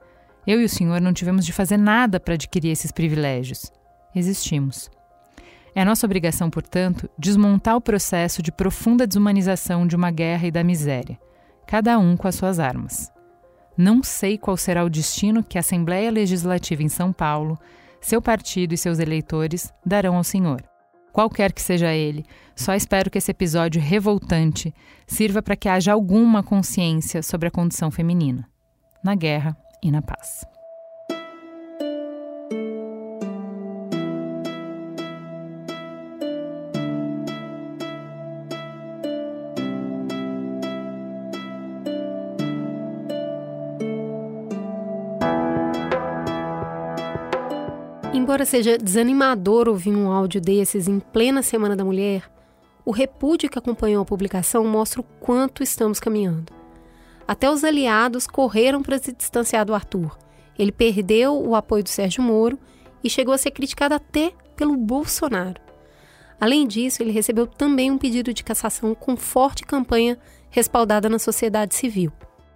Eu 0.45 0.61
e 0.61 0.65
o 0.65 0.69
senhor 0.69 1.01
não 1.01 1.13
tivemos 1.13 1.47
de 1.47 1.53
fazer 1.53 1.77
nada 1.77 2.19
para 2.19 2.35
adquirir 2.35 2.71
esses 2.71 2.91
privilégios. 2.91 3.71
Existimos. 4.15 4.91
É 5.75 5.85
nossa 5.85 6.07
obrigação, 6.07 6.51
portanto, 6.51 7.09
desmontar 7.17 7.77
o 7.77 7.81
processo 7.81 8.43
de 8.43 8.51
profunda 8.51 9.07
desumanização 9.07 9.87
de 9.87 9.95
uma 9.95 10.11
guerra 10.11 10.49
e 10.49 10.51
da 10.51 10.65
miséria, 10.65 11.17
cada 11.67 11.97
um 11.99 12.17
com 12.17 12.27
as 12.27 12.35
suas 12.35 12.59
armas. 12.59 13.13
Não 13.77 14.03
sei 14.03 14.37
qual 14.37 14.57
será 14.57 14.85
o 14.85 14.91
destino 14.91 15.45
que 15.45 15.57
a 15.57 15.61
Assembleia 15.61 16.11
Legislativa 16.11 16.83
em 16.83 16.89
São 16.89 17.13
Paulo 17.13 17.57
seu 18.01 18.21
partido 18.23 18.73
e 18.73 18.79
seus 18.79 18.99
eleitores 18.99 19.73
darão 19.85 20.17
ao 20.17 20.25
Senhor. 20.25 20.63
Qualquer 21.13 21.53
que 21.53 21.61
seja 21.61 21.93
ele, 21.93 22.25
só 22.55 22.75
espero 22.75 23.11
que 23.11 23.19
esse 23.19 23.31
episódio 23.31 23.81
revoltante 23.81 24.73
sirva 25.07 25.43
para 25.43 25.57
que 25.57 25.69
haja 25.69 25.93
alguma 25.93 26.43
consciência 26.43 27.23
sobre 27.23 27.49
a 27.49 27.51
condição 27.51 27.91
feminina, 27.91 28.49
na 29.03 29.15
guerra 29.15 29.57
e 29.83 29.91
na 29.91 30.01
paz. 30.01 30.45
Embora 48.31 48.47
seja 48.47 48.79
desanimador 48.79 49.69
ouvir 49.69 49.91
um 49.91 50.09
áudio 50.09 50.41
desses 50.41 50.87
em 50.87 51.01
plena 51.01 51.43
Semana 51.43 51.75
da 51.75 51.85
Mulher, 51.85 52.31
o 52.85 52.93
repúdio 52.93 53.51
que 53.51 53.59
acompanhou 53.59 54.01
a 54.01 54.07
publicação 54.07 54.65
mostra 54.65 55.01
o 55.01 55.05
quanto 55.19 55.65
estamos 55.65 55.99
caminhando. 55.99 56.53
Até 57.27 57.51
os 57.51 57.65
aliados 57.65 58.29
correram 58.29 58.85
para 58.85 58.99
se 58.99 59.13
distanciar 59.13 59.67
do 59.67 59.75
Arthur. 59.75 60.17
Ele 60.57 60.71
perdeu 60.71 61.45
o 61.45 61.57
apoio 61.57 61.83
do 61.83 61.89
Sérgio 61.89 62.23
Moro 62.23 62.57
e 63.03 63.11
chegou 63.11 63.35
a 63.35 63.39
ser 63.39 63.51
criticado 63.51 63.97
até 63.97 64.33
pelo 64.55 64.77
Bolsonaro. 64.77 65.61
Além 66.41 66.69
disso, 66.69 67.03
ele 67.03 67.11
recebeu 67.11 67.49
também 67.49 67.91
um 67.91 67.99
pedido 67.99 68.33
de 68.33 68.45
cassação 68.45 68.95
com 68.95 69.17
forte 69.17 69.65
campanha 69.65 70.17
respaldada 70.51 71.09
na 71.09 71.19
sociedade 71.19 71.75
civil. 71.75 72.13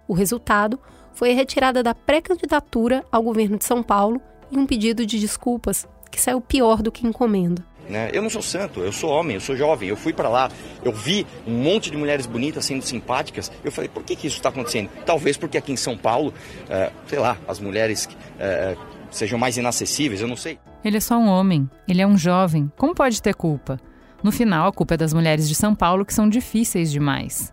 O 0.07 0.13
resultado 0.13 0.79
foi 1.11 1.33
a 1.33 1.35
retirada 1.35 1.83
da 1.83 1.93
pré-candidatura 1.93 3.03
ao 3.11 3.21
governo 3.21 3.57
de 3.57 3.65
São 3.65 3.83
Paulo 3.83 4.21
e 4.51 4.57
um 4.57 4.65
pedido 4.65 5.05
de 5.05 5.19
desculpas 5.19 5.87
que 6.11 6.21
saiu 6.21 6.39
pior 6.39 6.81
do 6.81 6.91
que 6.91 7.05
encomenda. 7.05 7.63
Né? 7.89 8.09
Eu 8.13 8.21
não 8.21 8.29
sou 8.29 8.41
santo, 8.41 8.79
eu 8.79 8.91
sou 8.91 9.09
homem, 9.11 9.35
eu 9.35 9.41
sou 9.41 9.55
jovem. 9.55 9.89
Eu 9.89 9.97
fui 9.97 10.11
para 10.11 10.27
lá, 10.27 10.49
eu 10.83 10.91
vi 10.91 11.25
um 11.45 11.53
monte 11.53 11.91
de 11.91 11.97
mulheres 11.97 12.25
bonitas 12.25 12.65
sendo 12.65 12.83
simpáticas. 12.83 13.51
Eu 13.63 13.71
falei, 13.71 13.89
por 13.89 14.03
que, 14.03 14.15
que 14.15 14.27
isso 14.27 14.37
está 14.37 14.49
acontecendo? 14.49 14.89
Talvez 15.05 15.37
porque 15.37 15.57
aqui 15.57 15.71
em 15.71 15.77
São 15.77 15.97
Paulo, 15.97 16.33
é, 16.69 16.91
sei 17.07 17.19
lá, 17.19 17.37
as 17.47 17.59
mulheres 17.59 18.09
é, 18.39 18.75
sejam 19.11 19.37
mais 19.37 19.57
inacessíveis, 19.57 20.21
eu 20.21 20.27
não 20.27 20.35
sei. 20.35 20.57
Ele 20.83 20.97
é 20.97 20.99
só 20.99 21.17
um 21.17 21.27
homem, 21.27 21.69
ele 21.87 22.01
é 22.01 22.07
um 22.07 22.17
jovem. 22.17 22.71
Como 22.77 22.95
pode 22.95 23.21
ter 23.21 23.35
culpa? 23.35 23.79
No 24.23 24.31
final, 24.31 24.67
a 24.67 24.71
culpa 24.71 24.95
é 24.95 24.97
das 24.97 25.13
mulheres 25.13 25.47
de 25.47 25.55
São 25.55 25.75
Paulo 25.75 26.05
que 26.05 26.13
são 26.13 26.27
difíceis 26.27 26.91
demais. 26.91 27.51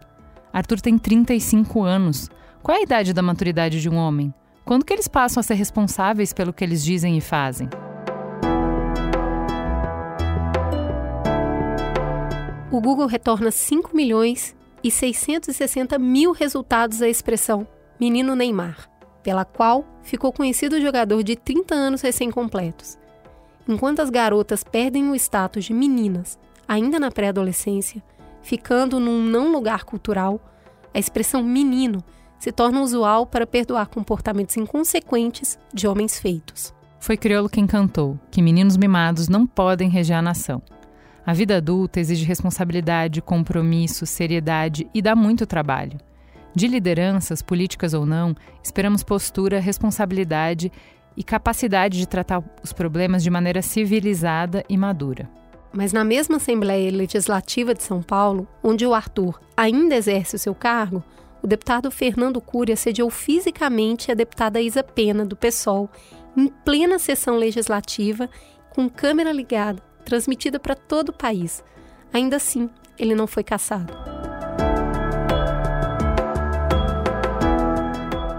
Arthur 0.53 0.81
tem 0.81 0.99
35 0.99 1.83
anos. 1.83 2.31
Qual 2.63 2.77
é 2.77 2.81
a 2.81 2.83
idade 2.83 3.13
da 3.13 3.23
maturidade 3.23 3.81
de 3.81 3.89
um 3.89 3.97
homem? 3.97 4.33
Quando 4.65 4.85
que 4.85 4.93
eles 4.93 5.09
passam 5.09 5.41
a 5.41 5.43
ser 5.43 5.55
responsáveis 5.55 6.33
pelo 6.33 6.53
que 6.53 6.63
eles 6.63 6.85
dizem 6.85 7.17
e 7.19 7.21
fazem? 7.21 7.69
O 12.71 12.81
Google 12.81 13.07
retorna 13.07 13.51
5 13.51 13.95
milhões 13.95 14.57
e 14.83 14.91
660 14.91 15.99
mil 15.99 16.33
resultados 16.33 17.03
à 17.03 17.09
expressão 17.09 17.67
menino 18.01 18.35
Neymar, 18.35 18.89
pela 19.23 19.45
qual 19.45 19.85
ficou 20.03 20.33
conhecido 20.33 20.77
o 20.77 20.81
jogador 20.81 21.23
de 21.23 21.37
30 21.37 21.75
anos 21.75 22.01
recém-completos. 22.01 22.99
Enquanto 23.69 24.01
as 24.01 24.11
garotas 24.11 24.65
perdem 24.65 25.11
o 25.11 25.15
status 25.15 25.65
de 25.65 25.75
meninas 25.75 26.39
ainda 26.67 26.99
na 26.99 27.11
pré-adolescência, 27.11 28.03
ficando 28.43 28.99
num 28.99 29.23
não 29.23 29.53
lugar 29.53 29.85
cultural, 29.85 30.41
a 30.95 30.99
expressão 30.99 31.43
menino 31.43 32.03
se 32.43 32.51
torna 32.51 32.81
usual 32.81 33.25
para 33.25 33.47
perdoar 33.47 33.87
comportamentos 33.87 34.57
inconsequentes 34.57 35.57
de 35.73 35.87
homens 35.87 36.19
feitos. 36.19 36.75
Foi 36.99 37.17
Criolo 37.17 37.49
quem 37.49 37.69
cantou 37.69 38.19
que 38.33 38.43
meninos 38.43 38.77
mimados 38.77 39.29
não 39.29 39.47
podem 39.47 39.89
reger 39.89 40.17
a 40.17 40.23
nação. 40.23 40.61
A 41.25 41.33
vida 41.33 41.59
adulta 41.59 42.01
exige 42.01 42.25
responsabilidade, 42.25 43.23
compromisso, 43.23 44.05
seriedade 44.07 44.91
e 44.93 45.01
dá 45.01 45.15
muito 45.15 45.47
trabalho. 45.47 46.01
De 46.53 46.67
lideranças, 46.67 47.43
políticas 47.43 47.95
ou 47.95 48.05
não, 48.05 48.35
esperamos 48.61 49.05
postura, 49.05 49.61
responsabilidade 49.61 50.73
e 51.17 51.23
capacidade 51.23 51.97
de 51.97 52.09
tratar 52.09 52.43
os 52.61 52.73
problemas 52.73 53.23
de 53.23 53.31
maneira 53.31 53.63
civilizada 53.63 54.65
e 54.69 54.77
madura. 54.77 55.31
Mas 55.73 55.93
na 55.93 56.03
mesma 56.03 56.39
Assembleia 56.39 56.91
Legislativa 56.91 57.73
de 57.73 57.85
São 57.85 58.03
Paulo, 58.03 58.49
onde 58.65 58.85
o 58.85 58.93
Arthur 58.93 59.41
ainda 59.57 59.95
exerce 59.95 60.35
o 60.35 60.41
seu 60.41 60.57
cargo, 60.57 61.05
o 61.43 61.47
deputado 61.47 61.91
Fernando 61.91 62.41
Cury 62.41 62.73
assediou 62.73 63.11
fisicamente 63.11 64.11
a 64.13 64.15
deputada 64.15 64.61
Isa 64.61 64.83
Pena, 64.83 65.27
do 65.27 65.37
PSOL, 65.37 65.91
em 66.37 66.47
plena 66.47 66.99
sessão 66.99 67.37
legislativa, 67.37 68.31
com 68.71 68.89
câmera 68.89 69.33
ligada, 69.33 69.83
transmitida 70.05 70.61
para 70.61 70.77
todo 70.77 71.09
o 71.09 71.13
país. 71.13 71.63
Ainda 72.13 72.37
assim, 72.37 72.71
ele 72.99 73.15
não 73.15 73.27
foi 73.27 73.43
caçado. 73.43 73.93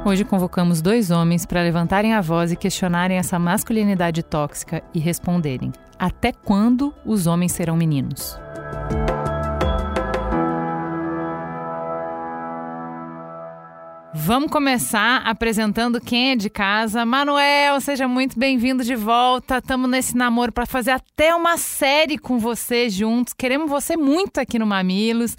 Hoje 0.06 0.26
convocamos 0.26 0.82
dois 0.82 1.12
homens 1.12 1.46
para 1.46 1.62
levantarem 1.62 2.14
a 2.14 2.22
voz 2.22 2.52
e 2.52 2.58
questionarem 2.58 3.18
essa 3.18 3.40
masculinidade 3.40 4.22
tóxica 4.22 4.84
e 4.94 5.00
responderem: 5.00 5.72
até 5.98 6.32
quando 6.32 6.94
os 7.06 7.26
homens 7.28 7.54
serão 7.54 7.76
meninos? 7.78 8.38
Vamos 14.16 14.52
começar 14.52 15.24
apresentando 15.26 16.00
quem 16.00 16.32
é 16.32 16.36
de 16.36 16.48
casa. 16.48 17.04
Manuel, 17.04 17.82
seja 17.82 18.08
muito 18.08 18.38
bem-vindo 18.38 18.84
de 18.84 18.96
volta. 18.96 19.58
Estamos 19.58 19.90
nesse 19.90 20.16
namoro 20.16 20.52
para 20.52 20.68
fazer 20.68 20.92
até 20.92 21.34
uma 21.34 21.58
série 21.58 22.20
com 22.20 22.38
você 22.38 22.90
juntos. 22.90 23.34
Queremos 23.34 23.68
você 23.70 23.98
muito 23.98 24.38
aqui 24.38 24.60
no 24.60 24.68
Mamilos. 24.68 25.36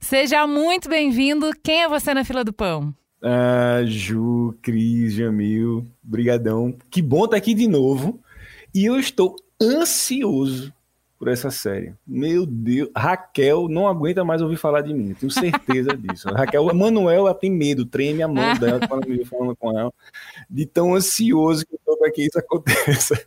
Seja 0.00 0.44
muito 0.44 0.88
bem-vindo. 0.88 1.50
Quem 1.62 1.82
é 1.84 1.88
você 1.88 2.12
na 2.12 2.24
fila 2.24 2.42
do 2.42 2.52
pão? 2.52 2.92
Ah, 3.22 3.82
Ju, 3.84 4.56
Cris, 4.60 5.14
Jamil, 5.14 5.86
brigadão. 6.02 6.76
Que 6.90 7.00
bom 7.00 7.26
estar 7.26 7.36
aqui 7.36 7.54
de 7.54 7.68
novo. 7.68 8.20
E 8.74 8.86
eu 8.86 8.98
estou 8.98 9.36
ansioso 9.62 10.74
por 11.18 11.28
essa 11.28 11.50
série. 11.50 11.94
Meu 12.06 12.44
Deus, 12.44 12.90
Raquel 12.94 13.68
não 13.68 13.88
aguenta 13.88 14.24
mais 14.24 14.42
ouvir 14.42 14.56
falar 14.56 14.82
de 14.82 14.92
mim, 14.92 15.14
tenho 15.14 15.30
certeza 15.30 15.90
disso. 15.96 16.28
Raquel, 16.28 16.64
Manuel, 16.74 17.20
ela 17.20 17.34
tem 17.34 17.50
medo, 17.50 17.86
treme 17.86 18.22
a 18.22 18.28
mão 18.28 18.56
dela 18.58 18.86
quando 18.86 19.08
me 19.08 19.24
falando 19.24 19.56
com 19.56 19.76
ela, 19.76 19.92
de 20.48 20.66
tão 20.66 20.94
ansioso 20.94 21.66
que 21.66 21.74
eu 21.74 21.78
estou 21.78 21.96
para 21.96 22.10
que 22.10 22.22
isso 22.22 22.38
aconteça. 22.40 23.20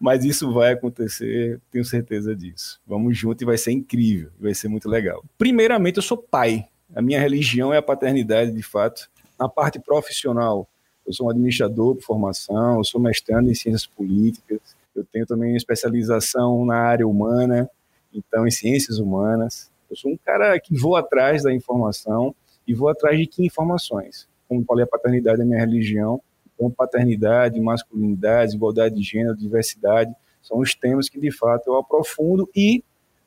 Mas 0.00 0.24
isso 0.24 0.52
vai 0.52 0.72
acontecer, 0.72 1.60
tenho 1.70 1.84
certeza 1.84 2.34
disso. 2.34 2.80
Vamos 2.86 3.16
junto 3.16 3.42
e 3.42 3.44
vai 3.46 3.58
ser 3.58 3.72
incrível, 3.72 4.30
vai 4.40 4.54
ser 4.54 4.68
muito 4.68 4.88
legal. 4.88 5.22
Primeiramente, 5.36 5.96
eu 5.96 6.02
sou 6.02 6.16
pai. 6.16 6.66
A 6.94 7.02
minha 7.02 7.20
religião 7.20 7.72
é 7.72 7.78
a 7.78 7.82
paternidade, 7.82 8.52
de 8.52 8.62
fato. 8.62 9.08
Na 9.38 9.48
parte 9.48 9.80
profissional, 9.80 10.68
eu 11.06 11.12
sou 11.12 11.26
um 11.26 11.30
administrador 11.30 11.94
por 11.96 12.02
formação, 12.02 12.78
eu 12.78 12.84
sou 12.84 13.00
mestrando 13.00 13.50
em 13.50 13.54
ciências 13.54 13.86
políticas, 13.86 14.73
eu 14.94 15.04
tenho 15.04 15.26
também 15.26 15.56
especialização 15.56 16.64
na 16.64 16.76
área 16.76 17.06
humana, 17.06 17.68
então 18.12 18.46
em 18.46 18.50
ciências 18.50 18.98
humanas. 18.98 19.70
Eu 19.90 19.96
sou 19.96 20.12
um 20.12 20.16
cara 20.16 20.58
que 20.58 20.76
vou 20.76 20.96
atrás 20.96 21.42
da 21.42 21.52
informação 21.52 22.34
e 22.66 22.74
vou 22.74 22.88
atrás 22.88 23.18
de 23.18 23.26
que 23.26 23.44
informações? 23.44 24.28
Como 24.48 24.64
falei, 24.64 24.84
a 24.84 24.86
paternidade 24.86 25.40
é 25.40 25.44
minha 25.44 25.58
religião, 25.58 26.20
então 26.54 26.70
paternidade, 26.70 27.60
masculinidade, 27.60 28.54
igualdade 28.54 28.94
de 28.94 29.02
gênero, 29.02 29.36
diversidade, 29.36 30.14
são 30.42 30.58
os 30.58 30.74
temas 30.74 31.08
que 31.08 31.18
de 31.18 31.30
fato 31.30 31.68
eu 31.68 31.76
aprofundo 31.76 32.48
e 32.54 32.82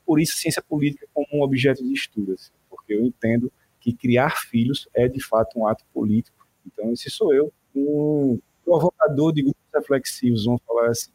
por 0.05 0.19
isso 0.19 0.37
ciência 0.37 0.61
política 0.61 1.07
como 1.13 1.27
um 1.33 1.41
objeto 1.41 1.83
de 1.83 1.93
estudo, 1.93 2.33
assim, 2.33 2.51
porque 2.69 2.93
eu 2.93 3.03
entendo 3.05 3.51
que 3.81 3.91
criar 3.91 4.37
filhos 4.37 4.87
é 4.93 5.07
de 5.07 5.21
fato 5.21 5.59
um 5.59 5.67
ato 5.67 5.83
político. 5.93 6.47
Então 6.65 6.91
esse 6.91 7.09
sou 7.09 7.33
eu, 7.33 7.51
um 7.75 8.39
provocador 8.63 9.33
de 9.33 9.43
grupos 9.43 9.61
reflexivos, 9.73 10.45
vamos 10.45 10.61
falar 10.65 10.89
assim. 10.89 11.11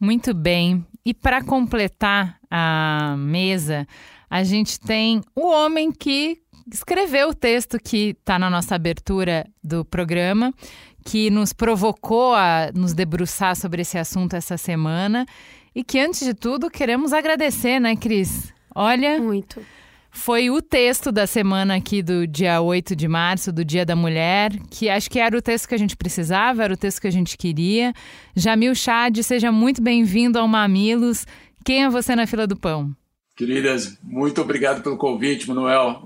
Muito 0.00 0.34
bem. 0.34 0.84
E 1.04 1.14
para 1.14 1.42
completar 1.42 2.38
a 2.50 3.14
mesa, 3.18 3.86
a 4.28 4.42
gente 4.42 4.78
tem 4.80 5.22
o 5.34 5.46
homem 5.48 5.92
que 5.92 6.38
escreveu 6.72 7.28
o 7.28 7.34
texto 7.34 7.78
que 7.78 8.16
está 8.18 8.38
na 8.38 8.50
nossa 8.50 8.74
abertura 8.74 9.46
do 9.62 9.84
programa, 9.84 10.52
que 11.04 11.30
nos 11.30 11.52
provocou 11.52 12.34
a 12.34 12.70
nos 12.74 12.92
debruçar 12.92 13.54
sobre 13.56 13.82
esse 13.82 13.96
assunto 13.96 14.34
essa 14.34 14.56
semana 14.56 15.24
e 15.74 15.84
que, 15.84 15.98
antes 15.98 16.24
de 16.26 16.34
tudo, 16.34 16.70
queremos 16.70 17.12
agradecer, 17.12 17.78
né, 17.78 17.94
Cris? 17.94 18.52
Olha. 18.74 19.20
Muito 19.20 19.60
foi 20.16 20.50
o 20.50 20.62
texto 20.62 21.12
da 21.12 21.26
semana 21.26 21.76
aqui 21.76 22.02
do 22.02 22.26
dia 22.26 22.60
8 22.60 22.96
de 22.96 23.06
março, 23.06 23.52
do 23.52 23.62
Dia 23.62 23.84
da 23.84 23.94
Mulher, 23.94 24.50
que 24.70 24.88
acho 24.88 25.10
que 25.10 25.20
era 25.20 25.36
o 25.36 25.42
texto 25.42 25.68
que 25.68 25.74
a 25.74 25.78
gente 25.78 25.94
precisava, 25.94 26.64
era 26.64 26.72
o 26.72 26.76
texto 26.76 27.02
que 27.02 27.06
a 27.06 27.12
gente 27.12 27.36
queria. 27.36 27.92
Jamil 28.34 28.74
Chad, 28.74 29.18
seja 29.22 29.52
muito 29.52 29.82
bem-vindo 29.82 30.38
ao 30.38 30.48
Mamilos. 30.48 31.26
Quem 31.64 31.84
é 31.84 31.90
você 31.90 32.16
na 32.16 32.26
fila 32.26 32.46
do 32.46 32.56
pão? 32.56 32.96
Queridas, 33.36 33.98
muito 34.02 34.40
obrigado 34.40 34.82
pelo 34.82 34.96
convite, 34.96 35.46
Manuel. 35.46 36.00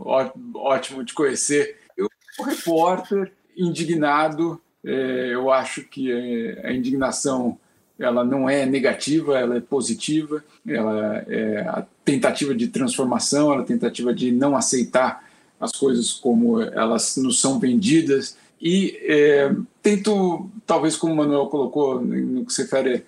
Ótimo 0.54 1.04
te 1.04 1.14
conhecer. 1.14 1.78
Eu 1.96 2.08
sou 2.34 2.44
repórter, 2.44 3.32
indignado. 3.56 4.60
É, 4.84 5.30
eu 5.32 5.52
acho 5.52 5.84
que 5.84 6.10
é, 6.10 6.66
a 6.66 6.72
indignação 6.72 7.56
ela 7.96 8.24
não 8.24 8.50
é 8.50 8.66
negativa, 8.66 9.38
ela 9.38 9.56
é 9.58 9.60
positiva, 9.60 10.42
ela 10.66 11.24
é 11.28 11.64
tentativa 12.10 12.54
de 12.54 12.68
transformação, 12.68 13.52
a 13.52 13.62
tentativa 13.62 14.12
de 14.12 14.32
não 14.32 14.56
aceitar 14.56 15.24
as 15.60 15.72
coisas 15.72 16.12
como 16.12 16.60
elas 16.60 17.16
nos 17.16 17.40
são 17.40 17.58
vendidas 17.58 18.36
e 18.60 18.98
é, 19.02 19.54
tento, 19.82 20.50
talvez 20.66 20.96
como 20.96 21.14
o 21.14 21.16
Manuel 21.16 21.46
colocou 21.46 22.00
no 22.00 22.44
que 22.44 22.52
se 22.52 22.62
refere 22.62 23.04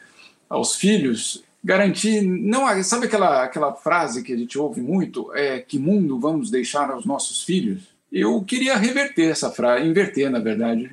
aos 0.48 0.76
filhos, 0.76 1.42
garantir, 1.62 2.22
não 2.22 2.82
sabe 2.82 3.06
aquela, 3.06 3.42
aquela 3.42 3.72
frase 3.74 4.22
que 4.22 4.32
a 4.32 4.36
gente 4.36 4.58
ouve 4.58 4.80
muito, 4.80 5.32
é 5.34 5.58
que 5.60 5.78
mundo 5.78 6.18
vamos 6.18 6.50
deixar 6.50 6.90
aos 6.90 7.04
nossos 7.04 7.42
filhos? 7.42 7.82
Eu 8.10 8.42
queria 8.42 8.76
reverter 8.76 9.30
essa 9.30 9.50
frase, 9.50 9.86
inverter 9.86 10.30
na 10.30 10.38
verdade, 10.38 10.90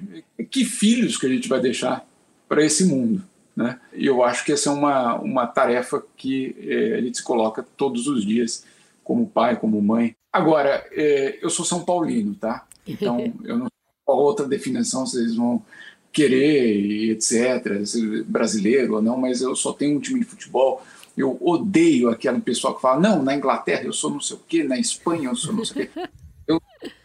que 0.49 0.65
filhos 0.65 1.17
que 1.17 1.25
a 1.25 1.29
gente 1.29 1.49
vai 1.49 1.59
deixar 1.59 2.05
para 2.47 2.63
esse 2.63 2.85
mundo? 2.85 3.21
Né? 3.59 3.77
E 3.91 4.05
eu 4.05 4.23
acho 4.23 4.45
que 4.45 4.53
essa 4.53 4.69
é 4.69 4.71
uma, 4.71 5.15
uma 5.15 5.45
tarefa 5.45 6.01
que 6.15 6.55
é, 6.61 6.95
a 6.95 7.01
gente 7.01 7.17
se 7.17 7.23
coloca 7.23 7.61
todos 7.75 8.07
os 8.07 8.25
dias, 8.25 8.63
como 9.03 9.27
pai, 9.27 9.59
como 9.59 9.81
mãe. 9.81 10.15
Agora, 10.31 10.87
é, 10.93 11.39
eu 11.41 11.49
sou 11.49 11.65
São 11.65 11.83
Paulino, 11.83 12.33
tá? 12.35 12.65
Então, 12.87 13.19
eu 13.43 13.57
não 13.57 13.65
sei 13.65 13.95
qual 14.05 14.17
outra 14.17 14.47
definição 14.47 15.05
vocês 15.05 15.35
vão 15.35 15.61
querer, 16.09 17.11
etc., 17.11 17.85
ser 17.85 18.23
brasileiro 18.23 18.95
ou 18.95 19.01
não, 19.01 19.17
mas 19.17 19.41
eu 19.41 19.53
só 19.57 19.73
tenho 19.73 19.97
um 19.97 19.99
time 19.99 20.21
de 20.21 20.25
futebol. 20.25 20.81
Eu 21.17 21.37
odeio 21.41 22.07
aquele 22.07 22.39
pessoal 22.39 22.75
que 22.75 22.81
fala, 22.81 23.01
não, 23.01 23.21
na 23.21 23.35
Inglaterra 23.35 23.83
eu 23.83 23.91
sou 23.91 24.09
não 24.09 24.21
sei 24.21 24.37
o 24.37 24.41
quê, 24.47 24.63
na 24.63 24.79
Espanha 24.79 25.27
eu 25.27 25.35
sou 25.35 25.53
não 25.53 25.65
sei 25.65 25.83
o 25.83 25.89
quê. 25.89 26.09
Eu 26.47 26.61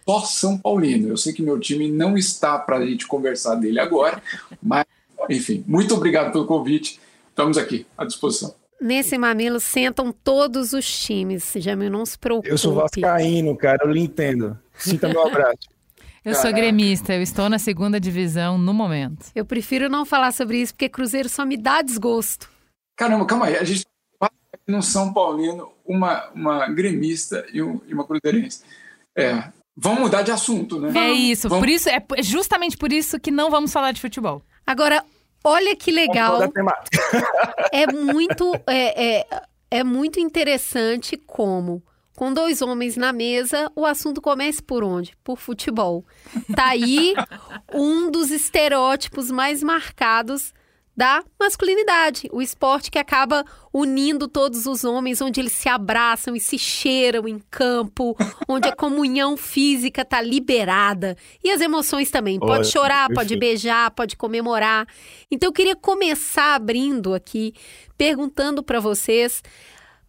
sou 0.07 0.21
São 0.21 0.57
Paulino. 0.57 1.09
Eu 1.09 1.17
sei 1.17 1.33
que 1.33 1.43
meu 1.43 1.59
time 1.59 1.91
não 1.91 2.17
está 2.17 2.57
para 2.61 2.77
a 2.77 2.87
gente 2.87 3.09
conversar 3.09 3.57
dele 3.57 3.81
agora, 3.81 4.23
mas 4.63 4.87
enfim, 5.31 5.65
muito 5.67 5.95
obrigado 5.95 6.33
pelo 6.33 6.47
convite. 6.47 7.01
Estamos 7.29 7.59
aqui 7.59 7.87
à 7.97 8.05
disposição. 8.05 8.55
Nesse 8.81 9.17
mamilo 9.17 9.61
sentam 9.61 10.13
todos 10.13 10.73
os 10.73 10.87
times. 10.87 11.53
Jamil, 11.57 11.91
não 11.91 12.05
se 12.05 12.19
preocupe. 12.19 12.49
Eu 12.49 12.59
sou 12.59 12.75
vascaíno, 12.75 13.57
cara, 13.57 13.85
eu 13.85 13.91
lhe 13.91 14.01
entendo. 14.01 14.59
Sinta 14.77 15.09
meu 15.09 15.27
abraço. 15.27 15.59
Eu 16.25 16.33
Caraca. 16.33 16.49
sou 16.49 16.57
gremista, 16.57 17.13
eu 17.13 17.21
estou 17.21 17.51
na 17.51 17.59
segunda 17.59 18.01
divisão 18.01 18.57
no 18.57 18.73
momento. 18.73 19.27
Eu 19.35 19.45
prefiro 19.45 19.91
não 19.91 20.07
falar 20.07 20.33
sobre 20.33 20.57
isso, 20.59 20.73
porque 20.73 20.89
Cruzeiro 20.89 21.29
só 21.29 21.45
me 21.45 21.55
dá 21.55 21.83
desgosto. 21.83 22.49
Caramba, 22.97 23.27
calma 23.27 23.45
aí. 23.45 23.59
A 23.59 23.63
gente 23.63 23.85
no 24.67 24.83
São 24.83 25.13
Paulino, 25.13 25.73
uma, 25.85 26.31
uma 26.35 26.67
gremista 26.69 27.47
e, 27.53 27.63
um, 27.63 27.81
e 27.87 27.95
uma 27.95 28.05
cruzeirense. 28.05 28.63
É, 29.17 29.45
vamos 29.77 30.01
mudar 30.01 30.23
de 30.23 30.31
assunto, 30.31 30.81
né? 30.81 30.93
É 30.99 31.13
isso. 31.13 31.49
Vamos... 31.49 31.63
Por 31.63 31.69
isso 31.69 31.89
é 31.89 32.03
justamente 32.23 32.77
por 32.77 32.93
isso 32.93 33.21
que 33.21 33.31
não 33.31 33.51
vamos 33.51 33.73
falar 33.73 33.93
de 33.93 34.01
futebol. 34.01 34.43
Agora, 34.67 35.05
Olha 35.45 35.77
que 35.77 35.93
legal. 35.93 36.41
É 37.71 37.87
muito, 37.93 38.55
é, 38.67 39.19
é, 39.19 39.27
é 39.71 39.85
muito 39.85 40.19
interessante 40.19 41.17
como 41.17 41.83
com 42.17 42.33
dois 42.33 42.63
homens 42.63 42.97
na 42.97 43.13
mesa, 43.13 43.71
o 43.75 43.85
assunto 43.85 44.21
começa 44.21 44.63
por 44.63 44.85
onde? 44.85 45.17
Por 45.25 45.37
futebol. 45.37 46.05
Tá 46.55 46.69
aí 46.69 47.15
um 47.73 48.11
dos 48.11 48.31
estereótipos 48.31 49.31
mais 49.31 49.63
marcados 49.63 50.55
da 50.97 51.25
masculinidade, 51.41 52.29
o 52.33 52.41
esporte 52.41 52.91
que 52.91 52.99
acaba 52.99 53.45
unindo 53.73 54.29
todos 54.29 54.65
os 54.67 54.85
homens, 54.85 55.21
onde 55.21 55.41
eles 55.41 55.53
se 55.53 55.69
abraçam 55.69 56.37
e 56.37 56.41
se 56.41 56.57
cheiram 56.57 57.27
em 57.27 57.41
campo, 57.51 58.17
onde 58.49 58.69
a 58.69 58.77
comunhão 58.77 59.37
física 59.37 60.03
está 60.03 60.21
liberada 60.21 61.17
e 61.43 61.51
as 61.51 61.61
emoções 61.61 62.11
também. 62.11 62.39
Pode 62.39 62.53
Olha, 62.53 62.65
chorar, 62.65 63.09
pode 63.13 63.37
beijar, 63.37 63.91
pode 63.91 64.17
comemorar. 64.17 64.87
Então 65.29 65.49
eu 65.49 65.53
queria 65.53 65.75
começar 65.75 66.55
abrindo 66.55 67.13
aqui, 67.13 67.55
perguntando 67.99 68.63
para 68.63 68.79
vocês, 68.79 69.43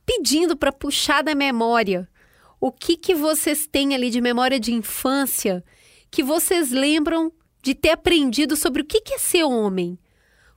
pedindo 0.05 0.55
para 0.55 0.71
puxar 0.71 1.23
da 1.23 1.33
memória 1.33 2.07
o 2.61 2.71
que 2.71 2.95
que 2.95 3.15
vocês 3.15 3.65
têm 3.65 3.95
ali 3.95 4.11
de 4.11 4.21
memória 4.21 4.59
de 4.59 4.71
infância 4.71 5.63
que 6.11 6.23
vocês 6.23 6.71
lembram 6.71 7.31
de 7.61 7.73
ter 7.73 7.89
aprendido 7.89 8.55
sobre 8.55 8.83
o 8.83 8.85
que 8.85 9.01
é 9.13 9.17
ser 9.17 9.43
homem 9.43 9.97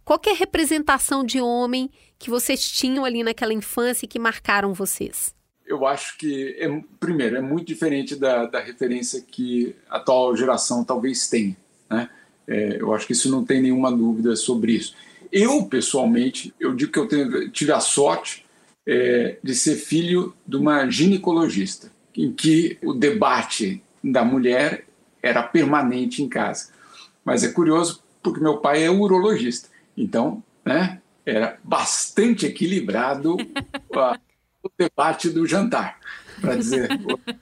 qual 0.09 0.19
é 0.27 0.31
a 0.31 0.35
representação 0.35 1.23
de 1.23 1.39
homem 1.39 1.91
que 2.19 2.31
vocês 2.31 2.67
tinham 2.67 3.05
ali 3.05 3.23
naquela 3.23 3.53
infância 3.53 4.07
e 4.07 4.09
que 4.09 4.19
marcaram 4.19 4.73
vocês? 4.73 5.35
Eu 5.67 5.87
acho 5.87 6.17
que, 6.17 6.57
é, 6.59 6.83
primeiro, 6.99 7.37
é 7.37 7.43
muito 7.43 7.67
diferente 7.67 8.17
da, 8.17 8.47
da 8.47 8.59
referência 8.59 9.21
que 9.21 9.77
a 9.87 9.99
atual 9.99 10.35
geração 10.35 10.83
talvez 10.83 11.29
tenha. 11.29 11.55
Né? 11.91 12.09
É, 12.47 12.81
eu 12.81 12.95
acho 12.95 13.07
que 13.07 13.13
isso 13.13 13.31
não 13.31 13.45
tem 13.45 13.61
nenhuma 13.61 13.93
dúvida 13.95 14.35
sobre 14.35 14.73
isso. 14.73 14.97
Eu, 15.31 15.67
pessoalmente, 15.67 16.55
eu 16.59 16.75
digo 16.75 16.91
que 16.91 16.99
eu 16.99 17.07
tenho, 17.07 17.51
tive 17.51 17.73
a 17.73 17.81
sorte 17.81 18.47
é, 18.87 19.37
de 19.45 19.55
ser 19.55 19.75
filho 19.75 20.35
de 20.47 20.57
uma 20.57 20.89
ginecologista, 20.89 21.93
em 22.17 22.33
que 22.33 22.79
o 22.83 22.95
debate 22.95 23.83
da 24.03 24.25
mulher 24.25 24.87
era 25.23 25.43
permanente 25.43 26.23
em 26.23 26.29
casa 26.31 26.71
Mas 27.23 27.45
é 27.45 27.49
curioso 27.53 28.03
porque 28.23 28.41
meu 28.41 28.57
pai 28.57 28.85
é 28.85 28.91
urologista. 28.91 29.69
Então, 29.99 30.43
né, 30.65 31.01
era 31.27 31.59
bastante 31.63 32.47
equilibrado 32.47 33.37
a, 33.95 34.19
o 34.63 34.71
debate 34.79 35.29
do 35.29 35.45
jantar, 35.45 35.99
para 36.41 36.55
dizer. 36.55 36.89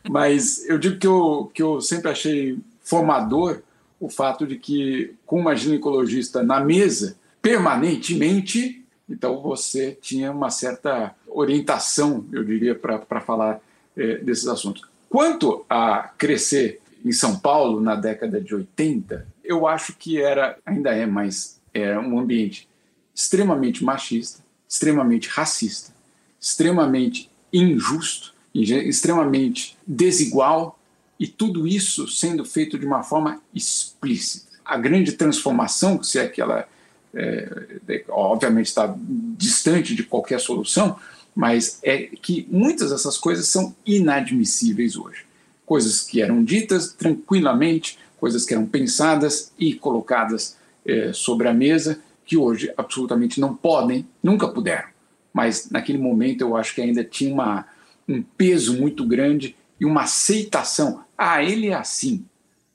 Mas 0.08 0.66
eu 0.68 0.78
digo 0.78 0.98
que 0.98 1.06
eu, 1.06 1.50
que 1.52 1.62
eu 1.62 1.80
sempre 1.80 2.10
achei 2.10 2.58
formador 2.80 3.62
o 4.00 4.08
fato 4.08 4.46
de 4.46 4.56
que, 4.58 5.14
com 5.24 5.40
uma 5.40 5.54
ginecologista 5.54 6.42
na 6.42 6.60
mesa, 6.60 7.16
permanentemente, 7.40 8.84
então 9.08 9.40
você 9.40 9.96
tinha 10.00 10.32
uma 10.32 10.50
certa 10.50 11.14
orientação, 11.28 12.26
eu 12.32 12.42
diria, 12.42 12.74
para 12.74 13.20
falar 13.20 13.60
é, 13.96 14.18
desses 14.18 14.46
assuntos. 14.48 14.82
Quanto 15.08 15.64
a 15.68 16.10
crescer 16.18 16.80
em 17.04 17.12
São 17.12 17.38
Paulo 17.38 17.80
na 17.80 17.94
década 17.94 18.40
de 18.40 18.54
80, 18.54 19.26
eu 19.44 19.66
acho 19.66 19.94
que 19.96 20.20
era, 20.20 20.58
ainda 20.66 20.92
é, 20.92 21.06
mas 21.06 21.55
era 21.82 22.00
um 22.00 22.18
ambiente 22.18 22.68
extremamente 23.14 23.84
machista, 23.84 24.44
extremamente 24.68 25.28
racista, 25.28 25.92
extremamente 26.40 27.30
injusto, 27.52 28.34
extremamente 28.54 29.76
desigual 29.86 30.78
e 31.18 31.26
tudo 31.26 31.66
isso 31.66 32.06
sendo 32.08 32.44
feito 32.44 32.78
de 32.78 32.86
uma 32.86 33.02
forma 33.02 33.40
explícita. 33.54 34.52
A 34.64 34.76
grande 34.76 35.12
transformação, 35.12 36.02
se 36.02 36.18
é 36.18 36.26
que 36.26 36.40
ela, 36.40 36.68
é, 37.14 38.04
obviamente, 38.08 38.66
está 38.66 38.94
distante 39.36 39.94
de 39.94 40.02
qualquer 40.02 40.40
solução, 40.40 40.98
mas 41.34 41.78
é 41.82 42.08
que 42.20 42.46
muitas 42.50 42.90
dessas 42.90 43.18
coisas 43.18 43.46
são 43.48 43.74
inadmissíveis 43.84 44.96
hoje. 44.96 45.24
Coisas 45.64 46.02
que 46.02 46.20
eram 46.20 46.42
ditas 46.42 46.92
tranquilamente, 46.92 47.98
coisas 48.18 48.44
que 48.44 48.54
eram 48.54 48.66
pensadas 48.66 49.52
e 49.58 49.74
colocadas 49.74 50.56
é, 50.86 51.12
sobre 51.12 51.48
a 51.48 51.54
mesa, 51.54 52.00
que 52.24 52.36
hoje 52.36 52.72
absolutamente 52.76 53.40
não 53.40 53.54
podem, 53.54 54.06
nunca 54.22 54.48
puderam. 54.48 54.88
Mas 55.32 55.70
naquele 55.70 55.98
momento 55.98 56.40
eu 56.40 56.56
acho 56.56 56.74
que 56.74 56.80
ainda 56.80 57.04
tinha 57.04 57.32
uma, 57.32 57.66
um 58.08 58.22
peso 58.22 58.78
muito 58.78 59.06
grande 59.06 59.54
e 59.78 59.84
uma 59.84 60.02
aceitação. 60.02 61.04
Ah, 61.16 61.42
ele 61.42 61.68
é 61.68 61.74
assim. 61.74 62.24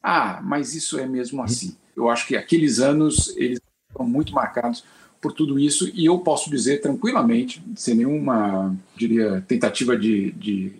Ah, 0.01 0.39
mas 0.43 0.75
isso 0.75 0.99
é 0.99 1.05
mesmo 1.05 1.41
assim. 1.43 1.75
Eu 1.95 2.09
acho 2.09 2.27
que 2.27 2.35
aqueles 2.35 2.79
anos 2.79 3.35
eles 3.35 3.59
foram 3.91 4.09
muito 4.09 4.33
marcados 4.33 4.83
por 5.19 5.33
tudo 5.33 5.59
isso 5.59 5.89
e 5.93 6.05
eu 6.05 6.19
posso 6.19 6.49
dizer 6.49 6.81
tranquilamente, 6.81 7.63
sem 7.75 7.95
nenhuma, 7.95 8.75
diria, 8.95 9.43
tentativa 9.47 9.95
de, 9.95 10.31
de 10.31 10.71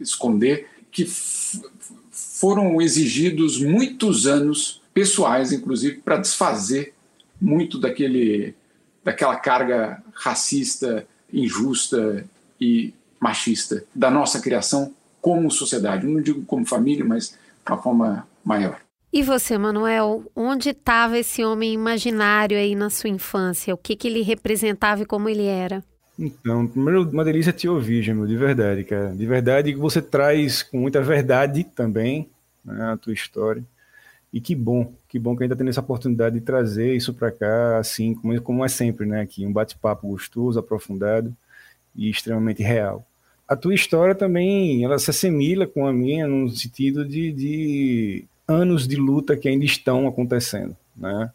esconder, 0.00 0.68
que 0.90 1.06
foram 2.10 2.80
exigidos 2.80 3.60
muitos 3.60 4.26
anos 4.26 4.81
pessoais, 4.92 5.52
inclusive, 5.52 6.00
para 6.00 6.16
desfazer 6.16 6.94
muito 7.40 7.78
daquele, 7.78 8.54
daquela 9.04 9.36
carga 9.36 10.02
racista, 10.14 11.06
injusta 11.32 12.24
e 12.60 12.92
machista 13.20 13.84
da 13.94 14.10
nossa 14.10 14.40
criação 14.40 14.92
como 15.20 15.50
sociedade. 15.50 16.06
Não 16.06 16.20
digo 16.20 16.44
como 16.44 16.66
família, 16.66 17.04
mas 17.04 17.30
de 17.30 17.72
uma 17.72 17.80
forma 17.80 18.26
maior. 18.44 18.80
E 19.12 19.22
você, 19.22 19.58
Manuel, 19.58 20.24
onde 20.34 20.70
estava 20.70 21.18
esse 21.18 21.44
homem 21.44 21.72
imaginário 21.72 22.56
aí 22.56 22.74
na 22.74 22.88
sua 22.88 23.10
infância? 23.10 23.74
O 23.74 23.76
que, 23.76 23.94
que 23.94 24.08
ele 24.08 24.22
representava 24.22 25.02
e 25.02 25.06
como 25.06 25.28
ele 25.28 25.44
era? 25.44 25.84
Então, 26.18 26.66
primeiro, 26.66 27.08
uma 27.10 27.24
delícia 27.24 27.52
te 27.52 27.68
ouvir, 27.68 28.02
Jamil, 28.02 28.26
de 28.26 28.36
verdade, 28.36 28.84
cara. 28.84 29.14
De 29.14 29.26
verdade 29.26 29.72
que 29.72 29.78
você 29.78 30.00
traz 30.00 30.62
com 30.62 30.78
muita 30.78 31.02
verdade 31.02 31.64
também 31.64 32.28
né, 32.64 32.92
a 32.92 32.96
tua 32.96 33.12
história. 33.12 33.62
E 34.32 34.40
que 34.40 34.54
bom, 34.54 34.92
que 35.08 35.18
bom 35.18 35.36
que 35.36 35.44
a 35.44 35.46
gente 35.46 35.56
tendo 35.56 35.68
essa 35.68 35.80
oportunidade 35.80 36.38
de 36.38 36.44
trazer 36.44 36.94
isso 36.94 37.12
para 37.12 37.30
cá, 37.30 37.78
assim, 37.78 38.14
como, 38.14 38.40
como 38.40 38.64
é 38.64 38.68
sempre, 38.68 39.04
né, 39.06 39.20
aqui, 39.20 39.46
um 39.46 39.52
bate-papo 39.52 40.08
gostoso, 40.08 40.58
aprofundado 40.58 41.36
e 41.94 42.08
extremamente 42.08 42.62
real 42.62 43.06
a 43.52 43.56
tua 43.56 43.74
história 43.74 44.14
também 44.14 44.82
ela 44.82 44.98
se 44.98 45.10
assemelha 45.10 45.66
com 45.66 45.86
a 45.86 45.92
minha 45.92 46.26
no 46.26 46.48
sentido 46.48 47.04
de, 47.04 47.32
de 47.32 48.24
anos 48.48 48.88
de 48.88 48.96
luta 48.96 49.36
que 49.36 49.48
ainda 49.48 49.64
estão 49.64 50.08
acontecendo, 50.08 50.76
né? 50.96 51.30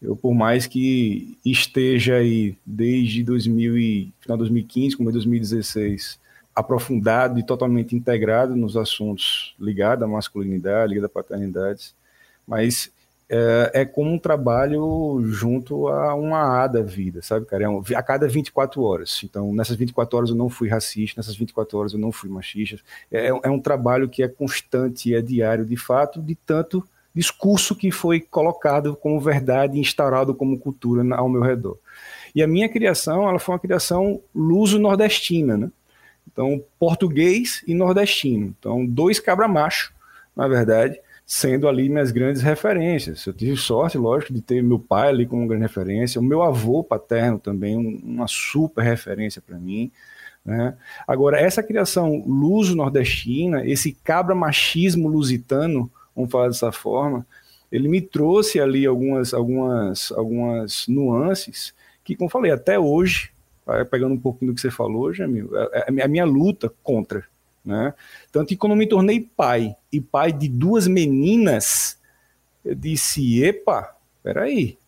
Eu, 0.00 0.14
por 0.14 0.34
mais 0.34 0.66
que 0.66 1.36
esteja 1.44 2.16
aí 2.16 2.54
desde 2.64 3.24
2000 3.24 3.78
e, 3.78 4.12
final 4.20 4.36
de 4.36 4.42
2015, 4.42 4.96
como 4.96 5.10
2016, 5.10 6.20
aprofundado 6.54 7.40
e 7.40 7.42
totalmente 7.42 7.96
integrado 7.96 8.54
nos 8.54 8.76
assuntos 8.76 9.54
ligados 9.58 10.04
à 10.04 10.06
masculinidade, 10.06 10.90
ligados 10.90 11.10
à 11.10 11.12
paternidade, 11.12 11.94
mas 12.46 12.90
é, 13.28 13.70
é, 13.74 13.84
como 13.84 14.12
um 14.12 14.18
trabalho 14.18 15.20
junto 15.24 15.88
a 15.88 16.14
uma 16.14 16.62
A 16.62 16.66
da 16.68 16.80
vida, 16.80 17.20
sabe, 17.22 17.44
cara? 17.44 17.64
É 17.64 17.68
um, 17.68 17.82
a 17.94 18.02
cada 18.02 18.28
24 18.28 18.80
horas. 18.82 19.20
Então, 19.24 19.52
nessas 19.52 19.76
24 19.76 20.16
horas 20.16 20.30
eu 20.30 20.36
não 20.36 20.48
fui 20.48 20.68
racista, 20.68 21.20
nessas 21.20 21.36
24 21.36 21.76
horas 21.76 21.92
eu 21.92 21.98
não 21.98 22.12
fui 22.12 22.30
machista. 22.30 22.80
É, 23.10 23.26
é 23.28 23.50
um 23.50 23.60
trabalho 23.60 24.08
que 24.08 24.22
é 24.22 24.28
constante, 24.28 25.14
é 25.14 25.20
diário, 25.20 25.64
de 25.64 25.76
fato, 25.76 26.22
de 26.22 26.36
tanto 26.36 26.86
discurso 27.12 27.74
que 27.74 27.90
foi 27.90 28.20
colocado 28.20 28.94
como 28.94 29.18
verdade, 29.20 29.80
instaurado 29.80 30.34
como 30.34 30.58
cultura 30.58 31.02
ao 31.16 31.28
meu 31.28 31.40
redor. 31.40 31.78
E 32.34 32.42
a 32.42 32.46
minha 32.46 32.68
criação, 32.68 33.28
ela 33.28 33.38
foi 33.38 33.54
uma 33.54 33.58
criação 33.58 34.20
luso-nordestina, 34.34 35.56
né? 35.56 35.70
Então, 36.30 36.62
português 36.78 37.64
e 37.66 37.74
nordestino. 37.74 38.54
Então, 38.58 38.84
dois 38.84 39.18
cabra-macho, 39.18 39.92
na 40.36 40.46
verdade, 40.46 41.00
sendo 41.26 41.66
ali 41.66 41.88
minhas 41.88 42.12
grandes 42.12 42.40
referências. 42.40 43.26
Eu 43.26 43.32
tive 43.32 43.56
sorte, 43.56 43.98
lógico, 43.98 44.32
de 44.32 44.40
ter 44.40 44.62
meu 44.62 44.78
pai 44.78 45.08
ali 45.08 45.26
como 45.26 45.46
grande 45.48 45.64
referência, 45.64 46.20
o 46.20 46.24
meu 46.24 46.40
avô 46.40 46.84
paterno 46.84 47.36
também, 47.36 47.76
uma 47.76 48.28
super 48.28 48.82
referência 48.82 49.42
para 49.44 49.58
mim. 49.58 49.90
Né? 50.44 50.76
Agora, 51.04 51.40
essa 51.40 51.64
criação 51.64 52.22
luso-nordestina, 52.24 53.66
esse 53.66 53.92
cabra-machismo 53.92 55.08
lusitano, 55.08 55.90
vamos 56.14 56.30
falar 56.30 56.46
dessa 56.46 56.70
forma, 56.70 57.26
ele 57.72 57.88
me 57.88 58.00
trouxe 58.00 58.60
ali 58.60 58.86
algumas, 58.86 59.34
algumas, 59.34 60.12
algumas 60.12 60.86
nuances 60.86 61.74
que, 62.04 62.14
como 62.14 62.30
falei, 62.30 62.52
até 62.52 62.78
hoje, 62.78 63.32
pegando 63.90 64.14
um 64.14 64.20
pouquinho 64.20 64.52
do 64.52 64.54
que 64.54 64.60
você 64.60 64.70
falou, 64.70 65.12
Jamil, 65.12 65.50
é, 65.72 65.86
é 65.88 66.02
a 66.04 66.08
minha 66.08 66.24
luta 66.24 66.72
contra 66.84 67.24
né? 67.66 67.92
Tanto 68.30 68.48
que 68.48 68.56
quando 68.56 68.76
me 68.76 68.86
tornei 68.86 69.20
pai, 69.20 69.74
e 69.92 70.00
pai 70.00 70.32
de 70.32 70.48
duas 70.48 70.86
meninas, 70.86 71.98
eu 72.64 72.74
disse, 72.74 73.42
epa, 73.42 73.94
peraí, 74.22 74.78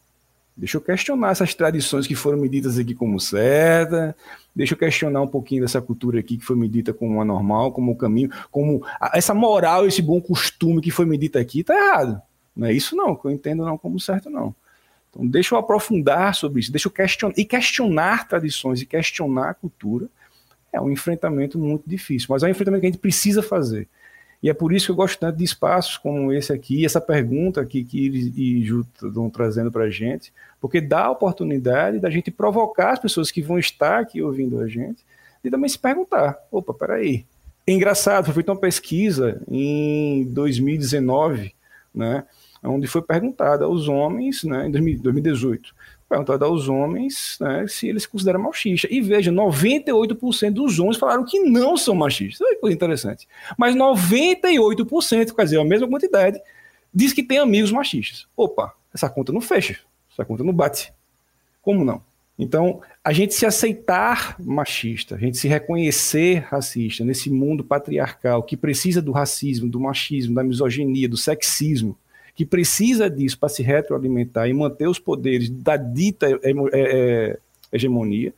deixa 0.56 0.76
eu 0.76 0.80
questionar 0.80 1.32
essas 1.32 1.54
tradições 1.54 2.06
que 2.06 2.14
foram 2.14 2.38
medidas 2.38 2.78
aqui 2.78 2.94
como 2.94 3.18
certa, 3.20 4.16
deixa 4.54 4.74
eu 4.74 4.78
questionar 4.78 5.20
um 5.22 5.26
pouquinho 5.26 5.62
dessa 5.62 5.82
cultura 5.82 6.20
aqui 6.20 6.36
que 6.36 6.44
foi 6.44 6.56
medida 6.56 6.94
como 6.94 7.20
anormal, 7.20 7.72
como 7.72 7.92
o 7.92 7.96
caminho, 7.96 8.30
como 8.50 8.84
essa 9.12 9.34
moral, 9.34 9.86
esse 9.86 10.00
bom 10.00 10.20
costume 10.20 10.80
que 10.80 10.90
foi 10.90 11.04
medida 11.04 11.40
aqui, 11.40 11.64
tá 11.64 11.74
errado. 11.74 12.22
Não 12.56 12.66
é 12.66 12.72
isso 12.72 12.96
não, 12.96 13.14
que 13.14 13.24
eu 13.24 13.30
entendo 13.30 13.64
não 13.64 13.76
como 13.76 14.00
certo 14.00 14.30
não. 14.30 14.54
Então 15.10 15.26
deixa 15.26 15.54
eu 15.54 15.58
aprofundar 15.58 16.34
sobre 16.34 16.60
isso, 16.60 16.70
deixa 16.70 16.88
eu 16.88 16.92
questionar, 16.92 17.34
e 17.36 17.44
questionar 17.44 18.28
tradições, 18.28 18.82
e 18.82 18.86
questionar 18.86 19.50
a 19.50 19.54
cultura, 19.54 20.08
é 20.72 20.80
um 20.80 20.90
enfrentamento 20.90 21.58
muito 21.58 21.84
difícil, 21.86 22.28
mas 22.30 22.42
é 22.42 22.46
um 22.46 22.50
enfrentamento 22.50 22.80
que 22.80 22.86
a 22.86 22.90
gente 22.90 23.00
precisa 23.00 23.42
fazer. 23.42 23.88
E 24.42 24.48
é 24.48 24.54
por 24.54 24.72
isso 24.72 24.86
que 24.86 24.92
eu 24.92 24.96
gosto 24.96 25.18
tanto 25.18 25.36
de 25.36 25.44
espaços 25.44 25.96
como 25.96 26.32
esse 26.32 26.52
aqui, 26.52 26.84
essa 26.84 27.00
pergunta 27.00 27.60
aqui 27.60 27.82
que 27.82 28.06
eles 28.06 28.32
e 28.36 28.62
Ju 28.64 28.86
estão 28.94 29.28
trazendo 29.28 29.70
para 29.70 29.84
a 29.84 29.90
gente, 29.90 30.32
porque 30.60 30.80
dá 30.80 31.06
a 31.06 31.10
oportunidade 31.10 31.98
da 31.98 32.08
gente 32.08 32.30
provocar 32.30 32.92
as 32.92 33.00
pessoas 33.00 33.30
que 33.30 33.42
vão 33.42 33.58
estar 33.58 33.98
aqui 33.98 34.22
ouvindo 34.22 34.60
a 34.60 34.68
gente 34.68 35.04
e 35.42 35.50
também 35.50 35.68
se 35.68 35.78
perguntar: 35.78 36.38
opa, 36.50 36.72
peraí. 36.72 37.26
É 37.66 37.72
engraçado, 37.72 38.24
foi 38.24 38.34
feita 38.34 38.52
uma 38.52 38.58
pesquisa 38.58 39.42
em 39.46 40.24
2019, 40.32 41.54
né, 41.94 42.24
onde 42.64 42.86
foi 42.86 43.02
perguntada 43.02 43.66
aos 43.66 43.88
homens, 43.88 44.42
né, 44.42 44.66
em 44.66 44.70
2018, 44.70 45.74
perguntado 46.08 46.44
aos 46.44 46.68
homens 46.68 47.36
né, 47.40 47.66
se 47.68 47.86
eles 47.88 48.04
se 48.04 48.08
consideram 48.08 48.40
machistas. 48.40 48.90
E 48.90 49.00
veja, 49.00 49.30
98% 49.30 50.50
dos 50.52 50.78
homens 50.78 50.96
falaram 50.96 51.24
que 51.24 51.40
não 51.40 51.76
são 51.76 51.94
machistas. 51.94 52.40
Olha 52.40 52.54
que 52.54 52.60
coisa 52.60 52.74
interessante. 52.74 53.28
Mas 53.56 53.76
98%, 53.76 55.34
quer 55.34 55.44
dizer, 55.44 55.60
a 55.60 55.64
mesma 55.64 55.88
quantidade, 55.88 56.40
diz 56.92 57.12
que 57.12 57.22
tem 57.22 57.38
amigos 57.38 57.70
machistas. 57.70 58.26
Opa, 58.36 58.72
essa 58.92 59.10
conta 59.10 59.32
não 59.32 59.40
fecha. 59.40 59.78
Essa 60.10 60.24
conta 60.24 60.42
não 60.42 60.52
bate. 60.52 60.92
Como 61.60 61.84
não? 61.84 62.02
Então, 62.38 62.80
a 63.02 63.12
gente 63.12 63.34
se 63.34 63.44
aceitar 63.44 64.36
machista, 64.38 65.16
a 65.16 65.18
gente 65.18 65.36
se 65.36 65.48
reconhecer 65.48 66.46
racista 66.48 67.04
nesse 67.04 67.28
mundo 67.28 67.64
patriarcal 67.64 68.44
que 68.44 68.56
precisa 68.56 69.02
do 69.02 69.10
racismo, 69.10 69.68
do 69.68 69.80
machismo, 69.80 70.36
da 70.36 70.44
misoginia, 70.44 71.08
do 71.08 71.16
sexismo, 71.16 71.98
que 72.38 72.46
precisa 72.46 73.10
disso 73.10 73.36
para 73.36 73.48
se 73.48 73.64
retroalimentar 73.64 74.48
e 74.48 74.54
manter 74.54 74.86
os 74.86 75.00
poderes 75.00 75.50
da 75.50 75.76
dita 75.76 76.30
é, 76.30 76.52
é, 76.72 77.38
hegemonia, 77.72 78.32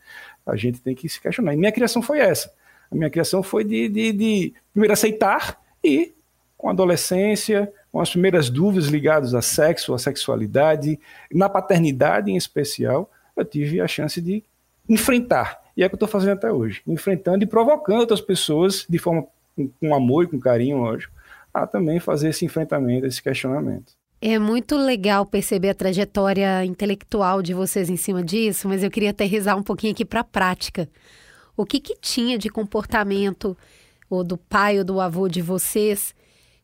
a 0.47 0.57
gente 0.57 0.81
tem 0.81 0.95
que 0.95 1.07
se 1.07 1.21
questionar. 1.21 1.53
E 1.53 1.59
minha 1.59 1.71
criação 1.71 2.01
foi 2.01 2.19
essa. 2.19 2.51
A 2.91 2.95
minha 2.95 3.11
criação 3.11 3.43
foi 3.43 3.63
de, 3.63 3.91
de, 3.91 4.13
de 4.13 4.55
primeiro 4.73 4.95
aceitar 4.95 5.61
e, 5.85 6.15
com 6.57 6.69
a 6.69 6.73
adolescência, 6.73 7.71
com 7.93 8.01
as 8.01 8.09
primeiras 8.09 8.49
dúvidas 8.49 8.89
ligadas 8.89 9.35
a 9.35 9.43
sexo, 9.43 9.93
a 9.93 9.99
sexualidade, 9.99 10.99
na 11.31 11.51
paternidade 11.51 12.31
em 12.31 12.39
especial, 12.39 13.11
eu 13.37 13.45
tive 13.45 13.83
a 13.83 13.87
chance 13.87 14.19
de 14.19 14.43
enfrentar. 14.89 15.61
E 15.77 15.83
é 15.83 15.87
o 15.87 15.91
que 15.91 15.95
eu 15.95 15.97
estou 15.97 16.09
fazendo 16.09 16.39
até 16.39 16.51
hoje, 16.51 16.81
enfrentando 16.87 17.45
e 17.45 17.47
provocando 17.47 18.01
outras 18.01 18.23
pessoas 18.23 18.87
de 18.89 18.97
forma 18.97 19.27
com 19.79 19.95
amor 19.95 20.25
e 20.25 20.29
com 20.29 20.41
carinho, 20.41 20.79
lógico, 20.79 21.13
a 21.53 21.67
também 21.67 21.99
fazer 21.99 22.31
esse 22.31 22.45
enfrentamento, 22.45 23.07
esse 23.07 23.23
questionamento. 23.23 23.93
É 24.23 24.39
muito 24.39 24.77
legal 24.77 25.25
perceber 25.25 25.71
a 25.71 25.75
trajetória 25.75 26.65
intelectual 26.65 27.41
de 27.41 27.55
vocês 27.55 27.89
em 27.89 27.97
cima 27.97 28.23
disso, 28.23 28.69
mas 28.69 28.83
eu 28.83 28.91
queria 28.91 29.11
aterrizar 29.11 29.57
um 29.57 29.63
pouquinho 29.63 29.93
aqui 29.93 30.05
para 30.05 30.21
a 30.21 30.25
prática. 30.25 30.89
O 31.57 31.65
que, 31.65 31.81
que 31.81 31.95
tinha 31.99 32.37
de 32.37 32.51
comportamento, 32.51 33.57
ou 34.11 34.23
do 34.23 34.37
pai 34.37 34.79
ou 34.79 34.85
do 34.85 35.01
avô 35.01 35.27
de 35.27 35.41
vocês, 35.41 36.15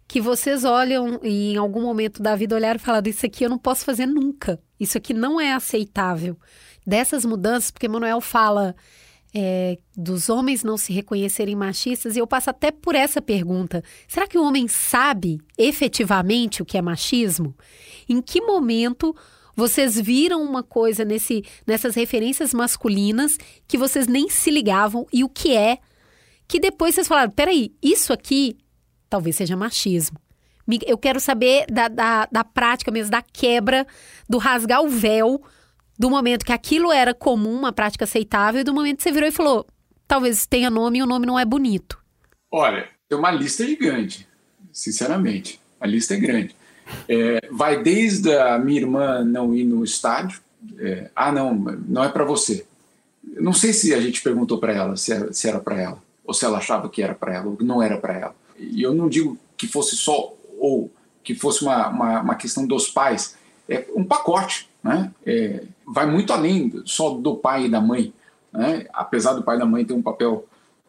que 0.06 0.20
vocês 0.20 0.64
olham 0.64 1.18
e 1.22 1.54
em 1.54 1.56
algum 1.56 1.82
momento 1.82 2.22
da 2.22 2.36
vida 2.36 2.54
olharam 2.54 2.76
e 2.76 2.82
falaram: 2.82 3.08
Isso 3.08 3.24
aqui 3.24 3.44
eu 3.44 3.50
não 3.50 3.58
posso 3.58 3.84
fazer 3.84 4.06
nunca, 4.06 4.60
isso 4.78 4.98
aqui 4.98 5.14
não 5.14 5.40
é 5.40 5.52
aceitável. 5.52 6.36
Dessas 6.86 7.24
mudanças, 7.24 7.70
porque 7.70 7.88
Manuel 7.88 8.20
fala 8.20 8.76
é, 9.38 9.76
dos 9.94 10.30
homens 10.30 10.64
não 10.64 10.78
se 10.78 10.94
reconhecerem 10.94 11.54
machistas, 11.54 12.16
e 12.16 12.18
eu 12.18 12.26
passo 12.26 12.48
até 12.48 12.70
por 12.70 12.94
essa 12.94 13.20
pergunta: 13.20 13.84
será 14.08 14.26
que 14.26 14.38
o 14.38 14.42
homem 14.42 14.66
sabe 14.66 15.38
efetivamente 15.58 16.62
o 16.62 16.64
que 16.64 16.78
é 16.78 16.80
machismo? 16.80 17.54
Em 18.08 18.22
que 18.22 18.40
momento 18.40 19.14
vocês 19.54 20.00
viram 20.00 20.42
uma 20.42 20.62
coisa 20.62 21.04
nesse, 21.04 21.44
nessas 21.66 21.94
referências 21.94 22.54
masculinas 22.54 23.36
que 23.68 23.76
vocês 23.76 24.06
nem 24.06 24.30
se 24.30 24.50
ligavam 24.50 25.06
e 25.12 25.22
o 25.22 25.28
que 25.28 25.54
é? 25.54 25.80
Que 26.48 26.58
depois 26.58 26.94
vocês 26.94 27.06
falaram: 27.06 27.30
peraí, 27.30 27.74
isso 27.82 28.14
aqui 28.14 28.56
talvez 29.10 29.36
seja 29.36 29.54
machismo. 29.54 30.18
Eu 30.86 30.96
quero 30.96 31.20
saber 31.20 31.66
da, 31.70 31.88
da, 31.88 32.26
da 32.32 32.42
prática 32.42 32.90
mesmo, 32.90 33.10
da 33.10 33.20
quebra, 33.20 33.86
do 34.26 34.38
rasgar 34.38 34.82
o 34.82 34.88
véu 34.88 35.42
do 35.98 36.10
momento 36.10 36.44
que 36.44 36.52
aquilo 36.52 36.92
era 36.92 37.14
comum, 37.14 37.54
uma 37.54 37.72
prática 37.72 38.04
aceitável, 38.04 38.60
e 38.60 38.64
do 38.64 38.74
momento 38.74 38.98
que 38.98 39.02
você 39.02 39.12
virou 39.12 39.28
e 39.28 39.32
falou: 39.32 39.66
talvez 40.06 40.46
tenha 40.46 40.70
nome 40.70 40.98
e 40.98 41.02
o 41.02 41.06
nome 41.06 41.26
não 41.26 41.38
é 41.38 41.44
bonito? 41.44 41.98
Olha, 42.50 42.88
tem 43.08 43.18
uma 43.18 43.30
lista 43.30 43.64
gigante, 43.66 44.26
sinceramente. 44.72 45.60
A 45.80 45.86
lista 45.86 46.14
é 46.14 46.18
grande. 46.18 46.56
É, 47.08 47.48
vai 47.50 47.82
desde 47.82 48.32
a 48.36 48.58
minha 48.58 48.80
irmã 48.80 49.24
não 49.24 49.54
ir 49.54 49.64
no 49.64 49.84
estádio. 49.84 50.40
É, 50.78 51.10
ah, 51.14 51.32
não, 51.32 51.54
não 51.54 52.04
é 52.04 52.08
para 52.08 52.24
você. 52.24 52.66
não 53.22 53.52
sei 53.52 53.72
se 53.72 53.94
a 53.94 54.00
gente 54.00 54.22
perguntou 54.22 54.58
para 54.58 54.72
ela 54.72 54.96
se 54.96 55.12
era, 55.12 55.30
era 55.44 55.60
para 55.60 55.80
ela, 55.80 56.02
ou 56.24 56.34
se 56.34 56.44
ela 56.44 56.58
achava 56.58 56.88
que 56.88 57.02
era 57.02 57.14
para 57.14 57.34
ela, 57.34 57.46
ou 57.46 57.56
que 57.56 57.64
não 57.64 57.82
era 57.82 57.98
para 57.98 58.14
ela. 58.14 58.34
E 58.58 58.82
eu 58.82 58.94
não 58.94 59.08
digo 59.08 59.38
que 59.56 59.66
fosse 59.66 59.96
só 59.96 60.34
ou 60.58 60.90
que 61.22 61.34
fosse 61.34 61.62
uma, 61.62 61.88
uma, 61.88 62.20
uma 62.20 62.34
questão 62.34 62.66
dos 62.66 62.88
pais. 62.88 63.36
É 63.68 63.86
um 63.94 64.04
pacote 64.04 64.68
né? 64.86 65.10
É, 65.26 65.64
vai 65.86 66.06
muito 66.06 66.32
além 66.32 66.82
só 66.84 67.10
do 67.10 67.34
pai 67.34 67.66
e 67.66 67.68
da 67.68 67.80
mãe, 67.80 68.12
né? 68.52 68.86
apesar 68.92 69.32
do 69.32 69.42
pai 69.42 69.56
e 69.56 69.58
da 69.58 69.66
mãe 69.66 69.84
ter 69.84 69.92
um 69.92 70.02
papel 70.02 70.46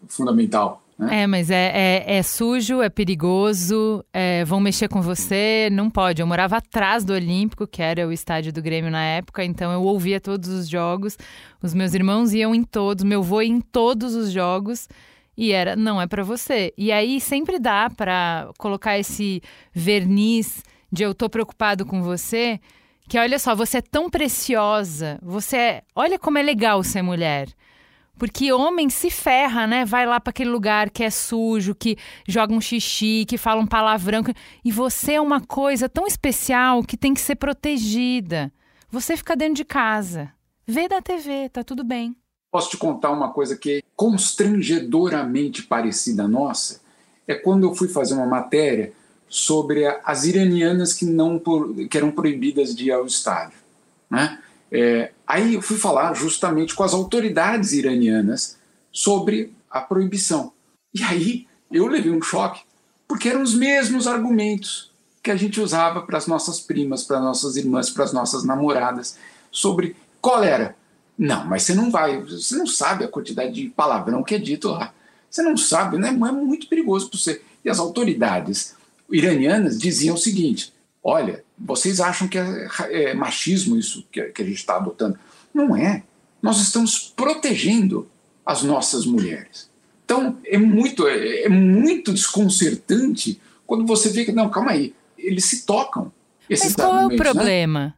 fundamental. 0.07 0.83
Né? 0.97 1.23
É, 1.23 1.27
mas 1.27 1.49
é, 1.49 1.71
é, 1.73 2.17
é 2.17 2.23
sujo, 2.23 2.81
é 2.81 2.89
perigoso, 2.89 4.03
é, 4.13 4.45
vão 4.45 4.59
mexer 4.59 4.87
com 4.87 5.01
você, 5.01 5.69
não 5.71 5.89
pode. 5.89 6.21
Eu 6.21 6.27
morava 6.27 6.57
atrás 6.57 7.03
do 7.03 7.13
Olímpico, 7.13 7.67
que 7.67 7.81
era 7.81 8.07
o 8.07 8.11
estádio 8.11 8.53
do 8.53 8.61
Grêmio 8.61 8.91
na 8.91 9.03
época, 9.03 9.43
então 9.43 9.71
eu 9.71 9.83
ouvia 9.83 10.19
todos 10.19 10.49
os 10.49 10.69
jogos, 10.69 11.17
os 11.61 11.73
meus 11.73 11.93
irmãos 11.93 12.33
iam 12.33 12.53
em 12.53 12.63
todos, 12.63 13.03
meu 13.03 13.21
avô 13.21 13.41
ia 13.41 13.49
em 13.49 13.61
todos 13.61 14.15
os 14.15 14.31
jogos. 14.31 14.87
E 15.35 15.51
era, 15.51 15.75
não 15.75 16.01
é 16.01 16.07
para 16.07 16.23
você. 16.23 16.73
E 16.75 16.91
aí 16.91 17.21
sempre 17.21 17.59
dá 17.59 17.91
para 17.95 18.49
colocar 18.57 18.97
esse 18.97 19.39
verniz 19.71 20.63
de 20.91 21.03
eu 21.03 21.13
tô 21.13 21.29
preocupado 21.29 21.85
com 21.85 22.01
você, 22.01 22.59
que 23.07 23.17
olha 23.17 23.39
só, 23.39 23.55
você 23.55 23.77
é 23.77 23.81
tão 23.81 24.09
preciosa, 24.09 25.17
você 25.21 25.57
é, 25.57 25.83
olha 25.95 26.19
como 26.19 26.37
é 26.37 26.41
legal 26.41 26.83
ser 26.83 27.01
mulher. 27.01 27.47
Porque 28.17 28.51
homem 28.51 28.89
se 28.89 29.11
ferra, 29.11 29.67
né? 29.67 29.85
Vai 29.85 30.05
lá 30.05 30.19
para 30.19 30.31
aquele 30.31 30.49
lugar 30.49 30.89
que 30.89 31.03
é 31.03 31.09
sujo, 31.09 31.75
que 31.75 31.95
joga 32.27 32.51
um 32.51 32.59
xixi, 32.59 33.25
que 33.27 33.37
fala 33.37 33.61
um 33.61 33.67
palavrão. 33.67 34.23
E 34.65 34.71
você 34.71 35.13
é 35.13 35.21
uma 35.21 35.39
coisa 35.39 35.87
tão 35.87 36.07
especial 36.07 36.81
que 36.81 36.97
tem 36.97 37.13
que 37.13 37.21
ser 37.21 37.35
protegida. 37.35 38.51
Você 38.89 39.15
fica 39.15 39.35
dentro 39.35 39.55
de 39.55 39.65
casa. 39.65 40.31
Vê 40.65 40.87
da 40.87 40.99
TV, 40.99 41.47
tá 41.49 41.63
tudo 41.63 41.83
bem. 41.83 42.15
Posso 42.51 42.71
te 42.71 42.77
contar 42.77 43.11
uma 43.11 43.31
coisa 43.31 43.55
que 43.55 43.77
é 43.77 43.81
constrangedoramente 43.95 45.61
parecida 45.63 46.23
à 46.23 46.27
nossa? 46.27 46.81
É 47.27 47.35
quando 47.35 47.67
eu 47.67 47.75
fui 47.75 47.87
fazer 47.87 48.15
uma 48.15 48.25
matéria 48.25 48.93
sobre 49.29 49.85
as 50.03 50.23
iranianas 50.25 50.93
que 50.93 51.05
não 51.05 51.41
que 51.89 51.97
eram 51.97 52.11
proibidas 52.11 52.75
de 52.75 52.85
ir 52.85 52.91
ao 52.91 53.05
estádio, 53.05 53.57
né? 54.09 54.39
É, 54.71 55.11
aí 55.25 55.53
eu 55.53 55.61
fui 55.61 55.77
falar 55.77 56.13
justamente 56.13 56.75
com 56.75 56.83
as 56.83 56.93
autoridades 56.93 57.71
iranianas 57.71 58.57
sobre 58.91 59.53
a 59.69 59.79
proibição. 59.81 60.51
E 60.93 61.03
aí 61.03 61.47
eu 61.71 61.87
levei 61.87 62.11
um 62.11 62.21
choque, 62.21 62.61
porque 63.07 63.29
eram 63.29 63.41
os 63.41 63.53
mesmos 63.53 64.07
argumentos 64.07 64.91
que 65.21 65.31
a 65.31 65.35
gente 65.35 65.59
usava 65.59 66.01
para 66.01 66.17
as 66.17 66.27
nossas 66.27 66.59
primas, 66.59 67.03
para 67.03 67.17
as 67.17 67.23
nossas 67.23 67.57
irmãs, 67.57 67.89
para 67.89 68.05
as 68.05 68.13
nossas 68.13 68.43
namoradas, 68.43 69.17
sobre 69.51 69.95
qual 70.21 70.43
era. 70.43 70.75
Não, 71.17 71.45
mas 71.45 71.63
você 71.63 71.73
não 71.73 71.91
vai, 71.91 72.21
você 72.21 72.55
não 72.55 72.67
sabe 72.67 73.03
a 73.03 73.09
quantidade 73.09 73.51
de 73.51 73.69
palavrão 73.69 74.23
que 74.23 74.35
é 74.35 74.37
dito 74.37 74.69
lá. 74.69 74.93
Você 75.29 75.41
não 75.41 75.57
sabe, 75.57 75.97
né? 75.97 76.09
É 76.09 76.11
muito 76.11 76.67
perigoso 76.67 77.09
para 77.09 77.19
você. 77.19 77.41
E 77.65 77.69
as 77.69 77.79
autoridades 77.79 78.76
iranianas 79.11 79.77
diziam 79.77 80.15
o 80.15 80.19
seguinte: 80.19 80.73
olha, 81.03 81.43
vocês 81.57 81.99
acham 81.99 82.27
que 82.27 82.37
é, 82.37 82.67
é 82.89 83.13
machismo 83.13 83.77
isso 83.77 84.05
que, 84.11 84.21
que 84.23 84.41
a 84.41 84.45
gente 84.45 84.57
está 84.57 84.77
adotando? 84.77 85.17
Não 85.53 85.75
é. 85.75 86.03
Nós 86.41 86.59
estamos 86.59 87.13
protegendo 87.15 88.09
as 88.45 88.63
nossas 88.63 89.05
mulheres. 89.05 89.69
Então 90.05 90.37
é 90.45 90.57
muito, 90.57 91.07
é, 91.07 91.43
é 91.43 91.49
muito 91.49 92.13
desconcertante 92.13 93.41
quando 93.65 93.85
você 93.85 94.09
vê 94.09 94.23
que, 94.23 94.31
não, 94.31 94.49
calma 94.49 94.71
aí, 94.71 94.95
eles 95.17 95.45
se 95.45 95.65
tocam. 95.65 96.11
Mas 96.49 96.73
qual 96.73 96.99
é 96.99 97.05
o 97.05 97.09
né? 97.09 97.17
problema? 97.17 97.79
Né? 97.79 97.93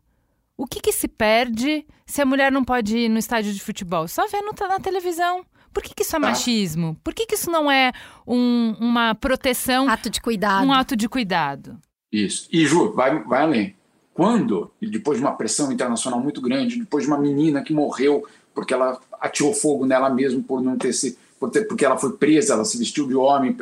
O 0.57 0.65
que, 0.65 0.81
que, 0.81 0.91
se 0.91 1.07
perde 1.07 1.85
se 2.05 2.21
a 2.21 2.25
mulher 2.25 2.51
não 2.51 2.65
pode 2.65 2.97
ir 2.97 3.09
no 3.09 3.19
estádio 3.19 3.53
de 3.53 3.61
futebol? 3.61 4.07
Só 4.07 4.27
vendo 4.27 4.51
na 4.59 4.79
televisão. 4.79 5.45
Por 5.73 5.83
que, 5.83 5.93
que 5.93 6.03
isso 6.03 6.15
é 6.15 6.19
tá. 6.19 6.27
machismo? 6.27 6.97
Por 7.03 7.13
que, 7.13 7.25
que 7.25 7.35
isso 7.35 7.49
não 7.51 7.71
é 7.71 7.91
um, 8.25 8.75
uma 8.79 9.15
proteção? 9.15 9.89
Ato 9.89 10.09
de 10.09 10.21
cuidado. 10.21 10.65
Um 10.65 10.73
ato 10.73 10.95
de 10.95 11.07
cuidado. 11.07 11.77
Isso. 12.11 12.47
E, 12.51 12.65
Ju, 12.65 12.93
vai, 12.93 13.23
vai 13.23 13.41
além. 13.41 13.75
Quando, 14.13 14.71
depois 14.81 15.17
de 15.17 15.23
uma 15.23 15.33
pressão 15.33 15.71
internacional 15.71 16.19
muito 16.19 16.41
grande, 16.41 16.79
depois 16.79 17.05
de 17.05 17.09
uma 17.09 17.17
menina 17.17 17.63
que 17.63 17.73
morreu 17.73 18.25
porque 18.53 18.73
ela 18.73 18.99
atirou 19.21 19.53
fogo 19.53 19.85
nela 19.85 20.09
mesma 20.09 20.43
por 20.45 20.61
não 20.61 20.77
ter 20.77 20.93
se. 20.93 21.17
Por 21.39 21.49
ter, 21.49 21.65
porque 21.65 21.85
ela 21.85 21.97
foi 21.97 22.11
presa, 22.17 22.53
ela 22.53 22.65
se 22.65 22.77
vestiu 22.77 23.07
de 23.07 23.15
homem, 23.15 23.55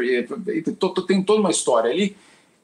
tem 1.06 1.22
toda 1.24 1.40
uma 1.40 1.52
história 1.52 1.92
ali. 1.92 2.18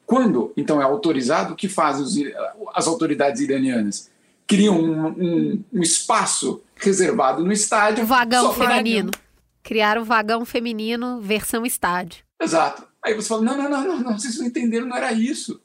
Quando, 0.04 0.52
então, 0.56 0.82
é 0.82 0.84
autorizado, 0.84 1.52
o 1.52 1.56
que 1.56 1.68
fazem 1.68 2.02
os, 2.04 2.34
as 2.74 2.88
autoridades 2.88 3.40
iranianas? 3.40 4.10
Criam 4.44 4.76
um, 4.76 5.06
um, 5.06 5.64
um 5.72 5.82
espaço 5.82 6.60
reservado 6.74 7.44
no 7.44 7.52
estádio. 7.52 8.02
O 8.02 8.06
vagão 8.08 8.52
feminino. 8.52 9.12
Criaram 9.64 10.02
o 10.02 10.04
vagão 10.04 10.44
feminino 10.44 11.22
versão 11.22 11.64
estádio. 11.64 12.22
Exato. 12.40 12.86
Aí 13.02 13.14
você 13.14 13.28
fala: 13.28 13.42
não, 13.42 13.56
não, 13.56 13.70
não, 13.70 13.84
não, 13.84 14.00
não, 14.00 14.18
vocês 14.18 14.38
não 14.38 14.46
entenderam, 14.46 14.86
não 14.86 14.96
era 14.96 15.10
isso. 15.10 15.58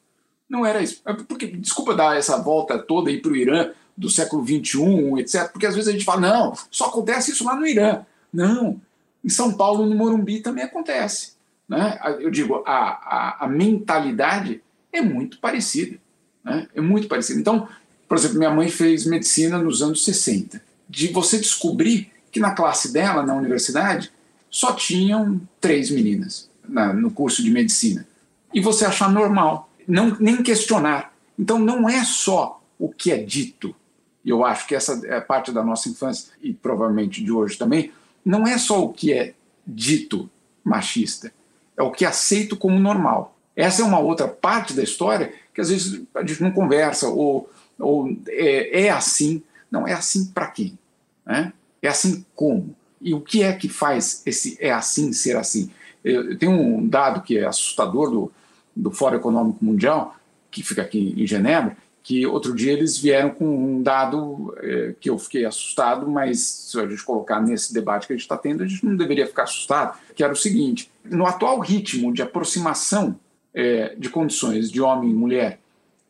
Não 0.49 0.65
era 0.65 0.81
isso. 0.81 1.01
É 1.05 1.13
porque, 1.13 1.47
desculpa 1.47 1.93
dar 1.93 2.17
essa 2.17 2.41
volta 2.41 2.79
toda 2.79 3.09
aí 3.09 3.21
para 3.21 3.31
o 3.31 3.35
Irã 3.35 3.71
do 3.95 4.09
século 4.09 4.41
XXI, 4.43 5.19
etc., 5.19 5.51
porque 5.51 5.67
às 5.67 5.75
vezes 5.75 5.89
a 5.89 5.91
gente 5.91 6.05
fala: 6.05 6.21
não, 6.21 6.53
só 6.71 6.85
acontece 6.85 7.31
isso 7.31 7.43
lá 7.43 7.55
no 7.55 7.67
Irã. 7.67 8.05
Não. 8.31 8.81
Em 9.23 9.29
São 9.29 9.53
Paulo, 9.53 9.85
no 9.85 9.93
Morumbi, 9.93 10.39
também 10.39 10.63
acontece. 10.63 11.33
Né? 11.67 11.99
Eu 12.21 12.31
digo, 12.31 12.63
a, 12.65 12.71
a, 12.71 13.45
a 13.45 13.47
mentalidade 13.47 14.63
é 14.93 15.01
muito 15.01 15.39
parecida. 15.39 15.99
Né? 16.43 16.69
É 16.73 16.79
muito 16.79 17.09
parecida. 17.09 17.37
Então, 17.37 17.67
por 18.07 18.17
exemplo, 18.17 18.37
minha 18.37 18.49
mãe 18.49 18.69
fez 18.69 19.05
medicina 19.05 19.57
nos 19.57 19.81
anos 19.81 20.05
60. 20.05 20.61
De 20.87 21.09
você 21.09 21.37
descobrir 21.37 22.11
que 22.31 22.39
na 22.39 22.51
classe 22.51 22.91
dela, 22.91 23.23
na 23.23 23.35
universidade, 23.35 24.11
só 24.49 24.73
tinham 24.73 25.39
três 25.59 25.89
meninas 25.89 26.49
na, 26.67 26.93
no 26.93 27.11
curso 27.11 27.43
de 27.43 27.49
medicina. 27.49 28.07
E 28.53 28.61
você 28.61 28.85
achar 28.85 29.11
normal, 29.11 29.69
não, 29.87 30.15
nem 30.19 30.41
questionar. 30.41 31.13
Então 31.37 31.59
não 31.59 31.87
é 31.87 32.03
só 32.03 32.61
o 32.77 32.89
que 32.89 33.11
é 33.11 33.17
dito, 33.17 33.75
e 34.23 34.29
eu 34.29 34.45
acho 34.45 34.67
que 34.67 34.75
essa 34.75 35.01
é 35.05 35.19
parte 35.19 35.51
da 35.51 35.63
nossa 35.63 35.89
infância, 35.89 36.31
e 36.41 36.53
provavelmente 36.53 37.23
de 37.23 37.31
hoje 37.31 37.57
também, 37.57 37.91
não 38.23 38.47
é 38.47 38.57
só 38.57 38.83
o 38.83 38.93
que 38.93 39.13
é 39.13 39.33
dito 39.65 40.29
machista, 40.63 41.31
é 41.77 41.83
o 41.83 41.91
que 41.91 42.05
é 42.05 42.07
aceito 42.07 42.57
como 42.57 42.79
normal. 42.79 43.35
Essa 43.55 43.81
é 43.81 43.85
uma 43.85 43.99
outra 43.99 44.27
parte 44.27 44.73
da 44.73 44.83
história 44.83 45.33
que 45.53 45.61
às 45.61 45.69
vezes 45.69 46.01
a 46.15 46.25
gente 46.25 46.41
não 46.41 46.51
conversa, 46.51 47.09
ou, 47.09 47.49
ou 47.77 48.09
é, 48.27 48.85
é 48.85 48.89
assim. 48.89 49.43
Não, 49.69 49.87
é 49.87 49.93
assim 49.93 50.25
para 50.27 50.47
quem? 50.47 50.77
Né? 51.25 51.51
É 51.81 51.87
assim 51.87 52.25
como? 52.35 52.75
E 53.01 53.13
o 53.13 53.21
que 53.21 53.43
é 53.43 53.53
que 53.53 53.69
faz 53.69 54.21
esse 54.25 54.57
é 54.59 54.71
assim 54.71 55.13
ser 55.13 55.37
assim? 55.37 55.71
Tenho 56.37 56.51
um 56.51 56.87
dado 56.87 57.21
que 57.21 57.37
é 57.37 57.45
assustador 57.45 58.09
do, 58.09 58.31
do 58.75 58.91
Fórum 58.91 59.17
Econômico 59.17 59.63
Mundial, 59.63 60.15
que 60.51 60.63
fica 60.63 60.81
aqui 60.81 61.13
em 61.17 61.27
Genebra, 61.27 61.77
que 62.01 62.25
outro 62.25 62.55
dia 62.55 62.71
eles 62.71 62.97
vieram 62.97 63.29
com 63.29 63.45
um 63.45 63.83
dado 63.83 64.55
é, 64.57 64.95
que 64.99 65.09
eu 65.09 65.19
fiquei 65.19 65.45
assustado, 65.45 66.09
mas 66.09 66.39
se 66.39 66.79
a 66.79 66.87
gente 66.87 67.03
colocar 67.03 67.41
nesse 67.41 67.73
debate 67.73 68.07
que 68.07 68.13
a 68.13 68.15
gente 68.15 68.23
está 68.23 68.37
tendo, 68.37 68.63
a 68.63 68.67
gente 68.67 68.85
não 68.85 68.95
deveria 68.95 69.27
ficar 69.27 69.43
assustado, 69.43 69.97
que 70.15 70.23
era 70.23 70.33
o 70.33 70.35
seguinte, 70.35 70.89
no 71.03 71.25
atual 71.25 71.59
ritmo 71.59 72.13
de 72.13 72.21
aproximação 72.21 73.19
é, 73.53 73.95
de 73.95 74.09
condições 74.09 74.71
de 74.71 74.81
homem 74.81 75.11
e 75.11 75.13
mulher, 75.13 75.59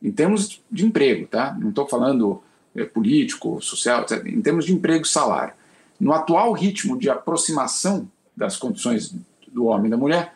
em 0.02 0.10
termos 0.10 0.62
de 0.70 0.86
emprego, 0.86 1.26
tá? 1.26 1.56
não 1.60 1.70
estou 1.70 1.86
falando 1.86 2.42
é, 2.74 2.84
político, 2.84 3.60
social, 3.60 4.06
em 4.24 4.40
termos 4.40 4.64
de 4.64 4.72
emprego 4.72 5.04
e 5.04 5.08
salário, 5.08 5.52
no 6.00 6.12
atual 6.12 6.52
ritmo 6.52 6.98
de 6.98 7.10
aproximação 7.10 8.10
das 8.36 8.56
condições 8.56 9.14
do 9.52 9.66
homem 9.66 9.88
e 9.88 9.90
da 9.90 9.96
mulher, 9.96 10.34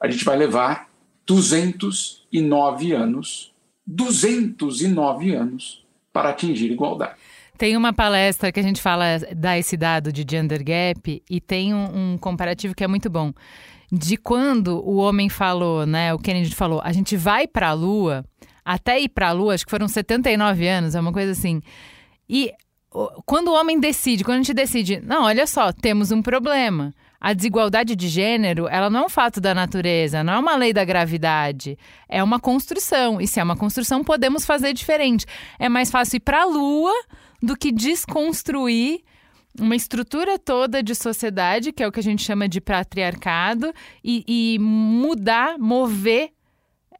a 0.00 0.08
gente 0.08 0.24
vai 0.24 0.36
levar 0.36 0.88
209 1.26 2.92
anos 2.92 3.54
209 3.86 5.34
anos 5.34 5.84
para 6.12 6.30
atingir 6.30 6.70
igualdade. 6.70 7.14
Tem 7.56 7.76
uma 7.76 7.92
palestra 7.92 8.50
que 8.50 8.58
a 8.58 8.62
gente 8.62 8.82
fala, 8.82 9.04
dá 9.36 9.58
esse 9.58 9.76
dado 9.76 10.12
de 10.12 10.24
gender 10.28 10.64
gap, 10.64 11.22
e 11.28 11.40
tem 11.40 11.72
um, 11.72 12.14
um 12.14 12.18
comparativo 12.18 12.74
que 12.74 12.82
é 12.82 12.88
muito 12.88 13.08
bom. 13.08 13.32
De 13.92 14.16
quando 14.16 14.82
o 14.84 14.96
homem 14.96 15.28
falou, 15.28 15.86
né? 15.86 16.12
O 16.12 16.18
Kennedy 16.18 16.54
falou, 16.54 16.80
a 16.82 16.92
gente 16.92 17.16
vai 17.16 17.46
para 17.46 17.68
a 17.68 17.72
Lua, 17.72 18.24
até 18.64 18.98
ir 18.98 19.08
para 19.08 19.28
a 19.28 19.32
Lua, 19.32 19.54
acho 19.54 19.64
que 19.64 19.70
foram 19.70 19.86
79 19.86 20.66
anos, 20.66 20.94
é 20.94 21.00
uma 21.00 21.12
coisa 21.12 21.30
assim. 21.30 21.60
E 22.28 22.50
quando 23.26 23.48
o 23.48 23.54
homem 23.54 23.78
decide, 23.78 24.24
quando 24.24 24.36
a 24.36 24.42
gente 24.42 24.54
decide, 24.54 25.00
não, 25.00 25.24
olha 25.24 25.46
só, 25.46 25.72
temos 25.72 26.10
um 26.10 26.22
problema 26.22 26.92
a 27.24 27.32
desigualdade 27.32 27.96
de 27.96 28.06
gênero, 28.06 28.68
ela 28.68 28.90
não 28.90 29.00
é 29.00 29.06
um 29.06 29.08
fato 29.08 29.40
da 29.40 29.54
natureza, 29.54 30.22
não 30.22 30.34
é 30.34 30.38
uma 30.38 30.56
lei 30.56 30.74
da 30.74 30.84
gravidade. 30.84 31.78
É 32.06 32.22
uma 32.22 32.38
construção. 32.38 33.18
E 33.18 33.26
se 33.26 33.40
é 33.40 33.42
uma 33.42 33.56
construção, 33.56 34.04
podemos 34.04 34.44
fazer 34.44 34.74
diferente. 34.74 35.24
É 35.58 35.66
mais 35.66 35.90
fácil 35.90 36.18
ir 36.18 36.20
para 36.20 36.42
a 36.42 36.44
lua 36.44 36.92
do 37.42 37.56
que 37.56 37.72
desconstruir 37.72 39.00
uma 39.58 39.74
estrutura 39.74 40.38
toda 40.38 40.82
de 40.82 40.94
sociedade, 40.94 41.72
que 41.72 41.82
é 41.82 41.88
o 41.88 41.92
que 41.92 42.00
a 42.00 42.02
gente 42.02 42.22
chama 42.22 42.46
de 42.46 42.60
patriarcado, 42.60 43.72
e, 44.04 44.22
e 44.28 44.58
mudar, 44.58 45.58
mover 45.58 46.28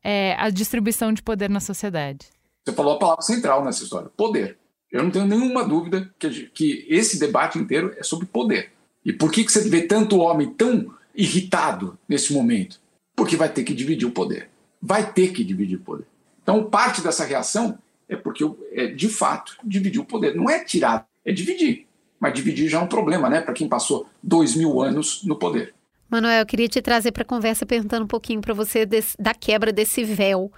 é, 0.02 0.36
a 0.38 0.48
distribuição 0.48 1.12
de 1.12 1.22
poder 1.22 1.50
na 1.50 1.60
sociedade. 1.60 2.28
Você 2.64 2.74
falou 2.74 2.94
a 2.94 2.98
palavra 2.98 3.20
central 3.20 3.62
nessa 3.62 3.82
história: 3.82 4.08
poder. 4.16 4.63
Eu 4.94 5.02
não 5.02 5.10
tenho 5.10 5.26
nenhuma 5.26 5.64
dúvida 5.64 6.08
que, 6.20 6.30
que 6.54 6.86
esse 6.88 7.18
debate 7.18 7.58
inteiro 7.58 7.92
é 7.98 8.04
sobre 8.04 8.26
poder. 8.26 8.70
E 9.04 9.12
por 9.12 9.32
que, 9.32 9.42
que 9.42 9.50
você 9.50 9.68
vê 9.68 9.82
tanto 9.82 10.20
homem 10.20 10.48
tão 10.48 10.94
irritado 11.12 11.98
nesse 12.08 12.32
momento? 12.32 12.80
Porque 13.16 13.34
vai 13.34 13.48
ter 13.48 13.64
que 13.64 13.74
dividir 13.74 14.06
o 14.06 14.12
poder. 14.12 14.48
Vai 14.80 15.12
ter 15.12 15.32
que 15.32 15.42
dividir 15.42 15.78
o 15.78 15.80
poder. 15.80 16.06
Então, 16.40 16.70
parte 16.70 17.02
dessa 17.02 17.24
reação 17.24 17.76
é 18.08 18.14
porque, 18.14 18.48
é, 18.70 18.86
de 18.86 19.08
fato, 19.08 19.56
dividir 19.64 20.00
o 20.00 20.04
poder. 20.04 20.36
Não 20.36 20.48
é 20.48 20.62
tirar, 20.62 21.08
é 21.24 21.32
dividir. 21.32 21.88
Mas 22.20 22.32
dividir 22.32 22.68
já 22.68 22.78
é 22.78 22.80
um 22.80 22.86
problema, 22.86 23.28
né? 23.28 23.40
Para 23.40 23.52
quem 23.52 23.68
passou 23.68 24.08
dois 24.22 24.54
mil 24.54 24.80
anos 24.80 25.24
no 25.24 25.34
poder. 25.34 25.74
Manuel, 26.08 26.38
eu 26.38 26.46
queria 26.46 26.68
te 26.68 26.80
trazer 26.80 27.10
para 27.10 27.22
a 27.22 27.26
conversa 27.26 27.66
perguntando 27.66 28.04
um 28.04 28.08
pouquinho 28.08 28.40
para 28.40 28.54
você 28.54 28.86
desse, 28.86 29.16
da 29.18 29.34
quebra 29.34 29.72
desse 29.72 30.04
véu 30.04 30.52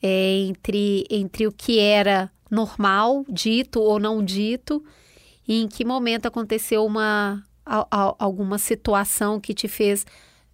é, 0.00 0.36
entre, 0.36 1.04
entre 1.10 1.48
o 1.48 1.52
que 1.52 1.80
era 1.80 2.30
normal, 2.50 3.24
dito 3.28 3.80
ou 3.80 3.98
não 3.98 4.22
dito, 4.22 4.82
e 5.46 5.62
em 5.62 5.68
que 5.68 5.84
momento 5.84 6.26
aconteceu 6.26 6.84
uma, 6.84 7.42
a, 7.64 7.86
a, 7.90 8.14
alguma 8.18 8.58
situação 8.58 9.40
que 9.40 9.54
te 9.54 9.68
fez 9.68 10.04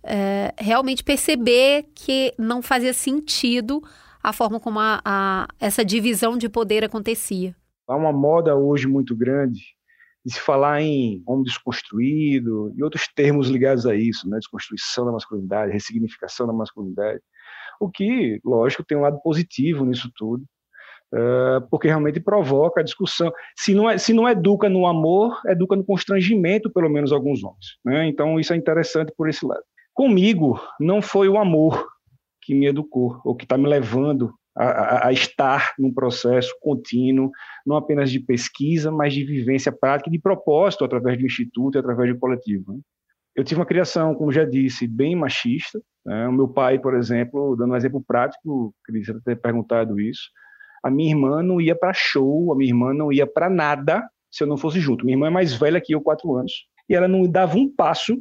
é, 0.03 0.55
realmente 0.59 1.03
perceber 1.03 1.87
que 1.95 2.33
não 2.39 2.63
fazia 2.63 2.93
sentido 2.93 3.83
a 4.23 4.33
forma 4.33 4.61
como 4.61 4.79
a, 4.79 5.01
a, 5.05 5.49
essa 5.61 5.85
divisão 5.85 6.37
de 6.37 6.49
poder 6.49 6.85
acontecia? 6.85 7.55
Há 7.89 7.97
uma 7.97 8.13
moda 8.13 8.57
hoje 8.57 8.87
muito 8.87 9.15
grande 9.17 9.77
de 10.25 10.33
se 10.33 10.41
falar 10.41 10.83
em 10.83 11.23
homem 11.25 11.45
desconstruído 11.45 12.73
e 12.77 12.83
outros 12.83 13.07
termos 13.15 13.49
ligados 13.49 13.87
a 13.87 13.95
isso, 13.95 14.29
né? 14.29 14.39
desconstrução 14.39 15.07
da 15.07 15.13
masculinidade, 15.13 15.73
ressignificação 15.73 16.49
da 16.49 16.53
masculinidade. 16.53 17.21
O 17.81 17.89
que, 17.89 18.41
lógico, 18.45 18.83
tem 18.85 18.99
um 18.99 19.03
lado 19.03 19.21
positivo 19.23 19.85
nisso 19.85 20.11
tudo, 20.17 20.45
porque 21.71 21.89
realmente 21.89 22.21
provoca 22.21 22.81
a 22.81 22.85
discussão. 22.85 23.33
Se 23.57 23.75
não, 23.75 23.89
é, 23.89 23.99
se 23.99 24.13
não 24.13 24.29
educa 24.29 24.69
no 24.69 24.87
amor, 24.87 25.41
educa 25.47 25.77
no 25.77 25.85
constrangimento, 25.85 26.71
pelo 26.71 26.89
menos 26.89 27.13
alguns 27.13 27.43
homens. 27.43 27.79
Né? 27.85 28.09
Então, 28.09 28.39
isso 28.39 28.53
é 28.53 28.57
interessante 28.57 29.13
por 29.17 29.29
esse 29.29 29.45
lado. 29.45 29.63
Comigo, 29.95 30.61
não 30.79 31.01
foi 31.01 31.29
o 31.29 31.39
amor 31.39 31.87
que 32.43 32.55
me 32.55 32.67
educou, 32.67 33.21
ou 33.25 33.35
que 33.35 33.45
está 33.45 33.57
me 33.57 33.67
levando 33.67 34.33
a, 34.57 35.09
a, 35.09 35.13
estar 35.13 35.75
num 35.79 35.93
processo 35.93 36.55
contínuo, 36.61 37.31
não 37.67 37.77
apenas 37.77 38.11
de 38.11 38.21
pesquisa, 38.21 38.91
mas 38.91 39.13
de 39.13 39.25
vivência 39.25 39.71
prática 39.71 40.11
de 40.11 40.19
propósito 40.19 40.85
através 40.85 41.19
do 41.19 41.27
instituto 41.27 41.77
e 41.77 41.79
através 41.79 42.13
do 42.13 42.19
coletivo. 42.19 42.73
Né? 42.73 42.81
Eu 43.35 43.45
tive 43.45 43.61
uma 43.61 43.67
criação, 43.67 44.15
como 44.15 44.33
já 44.33 44.45
disse, 44.45 44.87
bem 44.87 45.15
machista. 45.15 45.79
Né? 46.05 46.27
O 46.27 46.33
meu 46.33 46.49
pai, 46.49 46.79
por 46.79 46.95
exemplo, 46.95 47.55
dando 47.57 47.73
um 47.73 47.77
exemplo 47.77 48.03
prático, 48.03 48.75
queria 48.87 49.03
ter 49.25 49.37
perguntado 49.37 50.01
isso, 50.01 50.31
a 50.87 50.91
minha 50.91 51.11
irmã 51.11 51.43
não 51.43 51.61
ia 51.61 51.75
para 51.75 51.93
show, 51.93 52.53
a 52.53 52.57
minha 52.57 52.71
irmã 52.71 52.95
não 52.95 53.13
ia 53.13 53.27
para 53.27 53.51
nada 53.51 54.09
se 54.31 54.45
eu 54.45 54.47
não 54.47 54.57
fosse 54.57 54.79
junto. 54.79 55.05
Minha 55.05 55.17
irmã 55.17 55.27
é 55.27 55.31
mais 55.31 55.53
velha 55.53 55.81
que 55.81 55.95
eu, 55.95 56.01
quatro 56.01 56.35
anos, 56.37 56.53
e 56.89 56.95
ela 56.95 57.09
não 57.09 57.29
dava 57.29 57.57
um 57.57 57.69
passo 57.69 58.17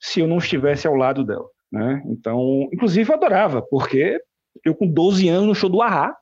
se 0.00 0.20
eu 0.20 0.28
não 0.28 0.38
estivesse 0.38 0.86
ao 0.86 0.94
lado 0.94 1.24
dela. 1.24 1.46
Né? 1.72 2.02
Então, 2.06 2.68
inclusive, 2.72 3.10
eu 3.10 3.16
adorava, 3.16 3.62
porque 3.62 4.20
eu 4.64 4.74
com 4.74 4.86
12 4.86 5.28
anos 5.28 5.48
no 5.48 5.54
show 5.54 5.68
do 5.68 5.82
Ahá, 5.82 6.14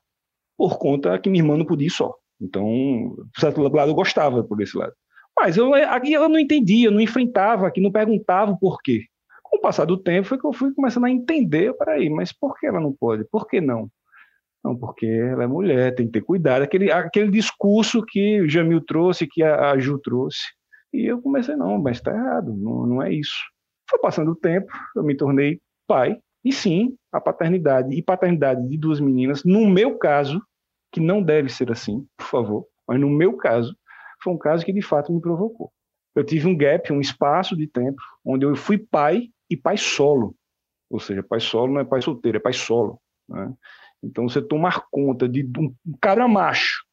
por 0.57 0.79
conta 0.79 1.19
que 1.19 1.29
minha 1.29 1.43
irmã 1.43 1.57
não 1.57 1.65
podia 1.65 1.87
ir 1.87 1.91
só. 1.91 2.15
Então, 2.41 3.15
por 3.33 3.39
certo 3.39 3.61
lado, 3.61 3.91
eu 3.91 3.95
gostava 3.95 4.43
por 4.43 4.59
esse 4.61 4.75
lado. 4.75 4.93
Mas 5.39 5.57
eu, 5.57 5.73
aqui 5.73 6.13
eu 6.13 6.27
não 6.27 6.39
entendia, 6.39 6.89
não 6.89 7.01
enfrentava, 7.01 7.67
aqui 7.67 7.81
não 7.81 7.91
perguntava 7.91 8.51
o 8.51 8.57
porquê. 8.57 9.05
Com 9.43 9.57
o 9.57 9.61
passar 9.61 9.85
do 9.85 9.97
tempo, 9.97 10.27
foi 10.27 10.39
que 10.39 10.45
eu 10.45 10.53
fui 10.53 10.73
começando 10.73 11.05
a 11.05 11.11
entender, 11.11 11.73
peraí, 11.77 12.09
mas 12.09 12.31
por 12.31 12.57
que 12.57 12.65
ela 12.65 12.79
não 12.79 12.91
pode? 12.91 13.25
Por 13.25 13.47
que 13.47 13.61
não? 13.61 13.89
Não, 14.63 14.75
porque 14.75 15.05
ela 15.05 15.43
é 15.43 15.47
mulher, 15.47 15.93
tem 15.93 16.05
que 16.05 16.13
ter 16.13 16.21
cuidado. 16.21 16.61
Aquele, 16.61 16.91
aquele 16.91 17.29
discurso 17.29 18.03
que 18.05 18.41
o 18.41 18.49
Jamil 18.49 18.81
trouxe, 18.81 19.27
que 19.27 19.43
a, 19.43 19.71
a 19.71 19.77
Ju 19.77 19.99
trouxe. 19.99 20.41
E 20.93 21.05
eu 21.05 21.21
comecei, 21.21 21.55
não, 21.55 21.81
mas 21.81 21.97
está 21.97 22.11
errado, 22.11 22.55
não, 22.55 22.85
não 22.85 23.03
é 23.03 23.11
isso. 23.11 23.35
Foi 23.89 23.99
passando 23.99 24.31
o 24.31 24.35
tempo, 24.35 24.71
eu 24.95 25.03
me 25.03 25.15
tornei 25.15 25.59
pai. 25.87 26.17
E 26.45 26.51
sim, 26.51 26.95
a 27.11 27.19
paternidade 27.19 27.93
e 27.95 28.01
paternidade 28.01 28.67
de 28.67 28.77
duas 28.77 28.99
meninas, 28.99 29.43
no 29.43 29.65
meu 29.67 29.97
caso, 29.97 30.41
que 30.91 30.99
não 30.99 31.21
deve 31.21 31.49
ser 31.49 31.71
assim, 31.71 32.05
por 32.17 32.27
favor, 32.27 32.67
mas 32.87 32.99
no 32.99 33.09
meu 33.09 33.35
caso, 33.35 33.75
foi 34.21 34.33
um 34.33 34.37
caso 34.37 34.63
que 34.65 34.71
de 34.71 34.81
fato 34.81 35.11
me 35.11 35.19
provocou. 35.19 35.71
Eu 36.15 36.23
tive 36.23 36.47
um 36.47 36.55
gap, 36.55 36.91
um 36.93 37.01
espaço 37.01 37.55
de 37.57 37.67
tempo, 37.67 38.01
onde 38.23 38.45
eu 38.45 38.55
fui 38.55 38.77
pai 38.77 39.29
e 39.49 39.57
pai 39.57 39.77
solo. 39.77 40.35
Ou 40.89 40.99
seja, 40.99 41.23
pai 41.23 41.39
solo 41.39 41.73
não 41.73 41.81
é 41.81 41.83
pai 41.83 42.01
solteiro, 42.01 42.37
é 42.37 42.41
pai 42.41 42.53
solo. 42.53 43.01
Né? 43.27 43.51
Então 44.03 44.27
você 44.27 44.41
tomar 44.41 44.83
conta 44.91 45.27
de 45.27 45.47
um 45.57 45.73
cara 46.01 46.27
macho, 46.27 46.83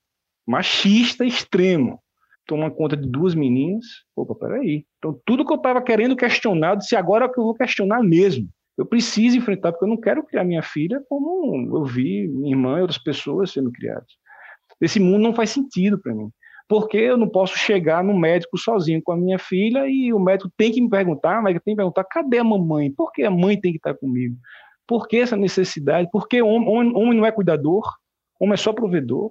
machista 0.46 1.25
extremo, 1.25 2.01
tomar 2.46 2.70
conta 2.70 2.96
de 2.96 3.09
duas 3.09 3.35
meninas, 3.35 3.85
opa, 4.14 4.35
peraí. 4.35 4.87
Então 4.99 5.20
tudo 5.25 5.44
que 5.44 5.53
eu 5.53 5.57
estava 5.57 5.83
querendo 5.83 6.16
questionar, 6.16 6.81
se 6.81 6.94
agora 6.94 7.27
é 7.27 7.29
que 7.29 7.38
eu 7.38 7.44
vou 7.44 7.55
questionar 7.55 8.03
mesmo. 8.03 8.49
Eu 8.79 8.87
preciso 8.87 9.37
enfrentar, 9.37 9.73
porque 9.73 9.85
eu 9.85 9.88
não 9.88 10.01
quero 10.01 10.25
criar 10.25 10.44
minha 10.44 10.62
filha 10.62 11.03
como 11.09 11.77
eu 11.77 11.85
vi 11.85 12.27
minha 12.29 12.53
irmã 12.55 12.79
e 12.79 12.83
outras 12.83 13.03
pessoas 13.03 13.51
sendo 13.51 13.70
criadas. 13.70 14.09
Esse 14.81 14.99
mundo 14.99 15.23
não 15.23 15.35
faz 15.35 15.51
sentido 15.51 16.01
para 16.01 16.14
mim. 16.14 16.31
Porque 16.66 16.96
eu 16.96 17.16
não 17.16 17.29
posso 17.29 17.59
chegar 17.59 18.03
no 18.03 18.16
médico 18.16 18.57
sozinho 18.57 19.03
com 19.03 19.11
a 19.11 19.16
minha 19.16 19.38
filha 19.38 19.88
e 19.88 20.12
o 20.12 20.20
médico 20.20 20.51
tem 20.57 20.70
que 20.70 20.81
me 20.81 20.88
perguntar, 20.88 21.42
mas 21.42 21.53
tem 21.64 21.75
que 21.75 21.77
perguntar, 21.77 22.05
cadê 22.05 22.38
a 22.38 22.44
mamãe? 22.44 22.92
Por 22.92 23.11
que 23.12 23.25
a 23.25 23.31
mãe 23.31 23.61
tem 23.61 23.73
que 23.73 23.79
estar 23.79 23.94
comigo? 23.94 24.37
Por 24.90 25.07
que 25.07 25.18
essa 25.18 25.37
necessidade? 25.37 26.11
Por 26.11 26.26
que 26.26 26.42
homem, 26.42 26.92
homem 26.96 27.15
não 27.17 27.25
é 27.25 27.31
cuidador? 27.31 27.88
Homem 28.40 28.54
é 28.54 28.56
só 28.56 28.73
provedor? 28.73 29.31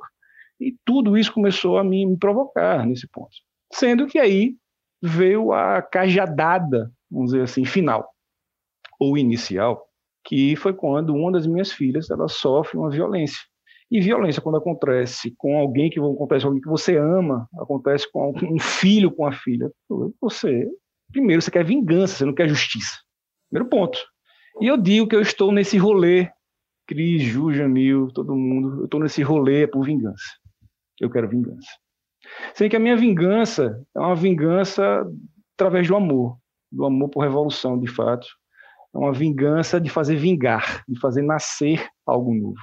E 0.57 0.73
tudo 0.85 1.17
isso 1.17 1.33
começou 1.33 1.77
a 1.77 1.83
me, 1.83 2.05
me 2.05 2.17
provocar 2.17 2.85
nesse 2.85 3.09
ponto. 3.09 3.35
Sendo 3.73 4.07
que 4.07 4.17
aí 4.17 4.55
veio 5.01 5.51
a 5.51 5.81
cajadada, 5.81 6.89
vamos 7.11 7.31
dizer 7.31 7.43
assim, 7.43 7.65
final, 7.65 8.07
ou 8.97 9.17
inicial, 9.17 9.85
que 10.23 10.55
foi 10.55 10.73
quando 10.73 11.13
uma 11.13 11.29
das 11.29 11.45
minhas 11.45 11.73
filhas 11.73 12.09
ela 12.09 12.29
sofre 12.29 12.77
uma 12.77 12.89
violência. 12.89 13.39
E 13.91 13.99
violência, 13.99 14.41
quando 14.41 14.59
acontece 14.59 15.35
com 15.37 15.59
alguém 15.59 15.89
que 15.89 15.99
acontece 15.99 16.43
com 16.43 16.47
alguém 16.47 16.61
que 16.61 16.69
você 16.69 16.95
ama, 16.95 17.49
acontece 17.59 18.09
com 18.09 18.33
um 18.43 18.59
filho 18.59 19.11
com 19.11 19.25
a 19.25 19.33
filha, 19.33 19.69
você, 20.21 20.69
primeiro, 21.11 21.41
você 21.41 21.51
quer 21.51 21.65
vingança, 21.65 22.15
você 22.15 22.23
não 22.23 22.33
quer 22.33 22.47
justiça. 22.47 22.95
Primeiro 23.49 23.69
ponto. 23.69 23.99
E 24.61 24.67
eu 24.67 24.75
digo 24.75 25.07
que 25.07 25.15
eu 25.15 25.21
estou 25.21 25.51
nesse 25.51 25.77
rolê, 25.77 26.29
Cris, 26.85 27.21
Ju, 27.21 27.53
Jamil, 27.53 28.09
todo 28.13 28.35
mundo, 28.35 28.81
eu 28.81 28.85
estou 28.85 28.99
nesse 28.99 29.21
rolê 29.21 29.65
por 29.65 29.85
vingança. 29.85 30.25
Eu 30.99 31.09
quero 31.09 31.29
vingança. 31.29 31.69
Sei 32.53 32.67
que 32.67 32.75
a 32.75 32.79
minha 32.79 32.97
vingança 32.97 33.81
é 33.95 33.99
uma 33.99 34.15
vingança 34.15 35.05
através 35.55 35.87
do 35.87 35.95
amor, 35.95 36.37
do 36.69 36.83
amor 36.85 37.09
por 37.09 37.21
revolução, 37.21 37.79
de 37.79 37.87
fato. 37.87 38.27
É 38.93 38.97
uma 38.97 39.13
vingança 39.13 39.79
de 39.79 39.89
fazer 39.89 40.17
vingar, 40.17 40.83
de 40.87 40.99
fazer 40.99 41.21
nascer 41.21 41.87
algo 42.05 42.33
novo. 42.33 42.59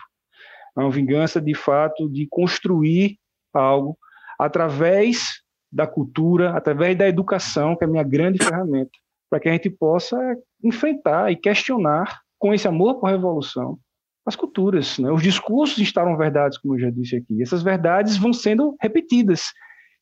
É 0.77 0.81
uma 0.81 0.91
vingança, 0.91 1.41
de 1.41 1.55
fato, 1.55 2.11
de 2.11 2.27
construir 2.29 3.19
algo 3.55 3.97
através 4.39 5.41
da 5.73 5.87
cultura, 5.87 6.57
através 6.57 6.97
da 6.97 7.09
educação, 7.09 7.75
que 7.75 7.85
é 7.85 7.87
a 7.87 7.91
minha 7.91 8.05
grande 8.05 8.39
ferramenta, 8.39 8.91
para 9.31 9.41
que 9.41 9.49
a 9.49 9.53
gente 9.53 9.70
possa 9.70 10.16
enfrentar 10.62 11.31
e 11.31 11.37
questionar, 11.37 12.20
com 12.39 12.53
esse 12.53 12.68
amor 12.68 13.01
por 13.01 13.09
revolução, 13.09 13.79
as 14.27 14.37
culturas. 14.37 14.99
Né? 14.99 15.11
Os 15.11 15.22
discursos 15.22 15.79
instalam 15.79 16.16
verdades, 16.16 16.59
como 16.59 16.74
eu 16.74 16.81
já 16.81 16.91
disse 16.91 17.16
aqui. 17.16 17.43
Essas 17.43 17.62
verdades 17.62 18.16
vão 18.16 18.33
sendo 18.33 18.77
repetidas. 18.81 19.53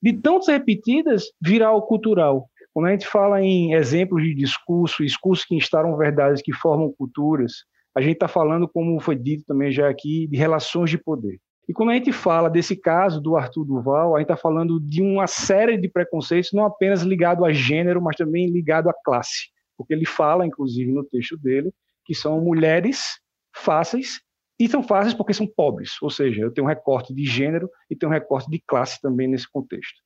De 0.02 0.12
tantas 0.12 0.48
repetidas, 0.48 1.24
virar 1.40 1.72
o 1.72 1.82
cultural. 1.82 2.48
Quando 2.72 2.86
a 2.86 2.90
gente 2.90 3.06
fala 3.06 3.40
em 3.40 3.72
exemplos 3.74 4.22
de 4.22 4.34
discurso, 4.34 5.04
discursos 5.04 5.44
que 5.44 5.54
instalam 5.54 5.96
verdades, 5.96 6.42
que 6.42 6.52
formam 6.52 6.92
culturas, 6.92 7.52
a 7.96 8.00
gente 8.00 8.14
está 8.14 8.26
falando, 8.26 8.68
como 8.68 8.98
foi 8.98 9.14
dito 9.14 9.44
também 9.46 9.70
já 9.70 9.88
aqui, 9.88 10.26
de 10.26 10.36
relações 10.36 10.90
de 10.90 10.98
poder. 10.98 11.38
E 11.68 11.72
quando 11.72 11.90
a 11.90 11.94
gente 11.94 12.12
fala 12.12 12.50
desse 12.50 12.76
caso 12.76 13.20
do 13.20 13.36
Arthur 13.36 13.64
Duval, 13.64 14.14
a 14.14 14.18
gente 14.18 14.30
está 14.30 14.36
falando 14.36 14.78
de 14.78 15.02
uma 15.02 15.26
série 15.26 15.78
de 15.78 15.88
preconceitos, 15.88 16.52
não 16.52 16.64
apenas 16.64 17.02
ligado 17.02 17.44
a 17.44 17.52
gênero, 17.52 18.02
mas 18.02 18.16
também 18.16 18.50
ligado 18.50 18.88
à 18.88 18.94
classe. 19.04 19.48
Porque 19.76 19.94
ele 19.94 20.04
fala, 20.04 20.46
inclusive, 20.46 20.92
no 20.92 21.04
texto 21.04 21.36
dele, 21.38 21.72
que 22.04 22.14
são 22.14 22.40
mulheres 22.40 23.18
fáceis 23.54 24.20
e 24.58 24.68
são 24.68 24.82
fáceis 24.82 25.14
porque 25.14 25.32
são 25.32 25.46
pobres. 25.46 26.00
Ou 26.02 26.10
seja, 26.10 26.42
eu 26.42 26.52
tenho 26.52 26.66
um 26.66 26.68
recorte 26.68 27.12
de 27.12 27.24
gênero 27.24 27.68
e 27.90 27.96
tenho 27.96 28.10
um 28.10 28.14
recorte 28.14 28.48
de 28.50 28.62
classe 28.66 29.00
também 29.00 29.26
nesse 29.26 29.50
contexto. 29.50 30.00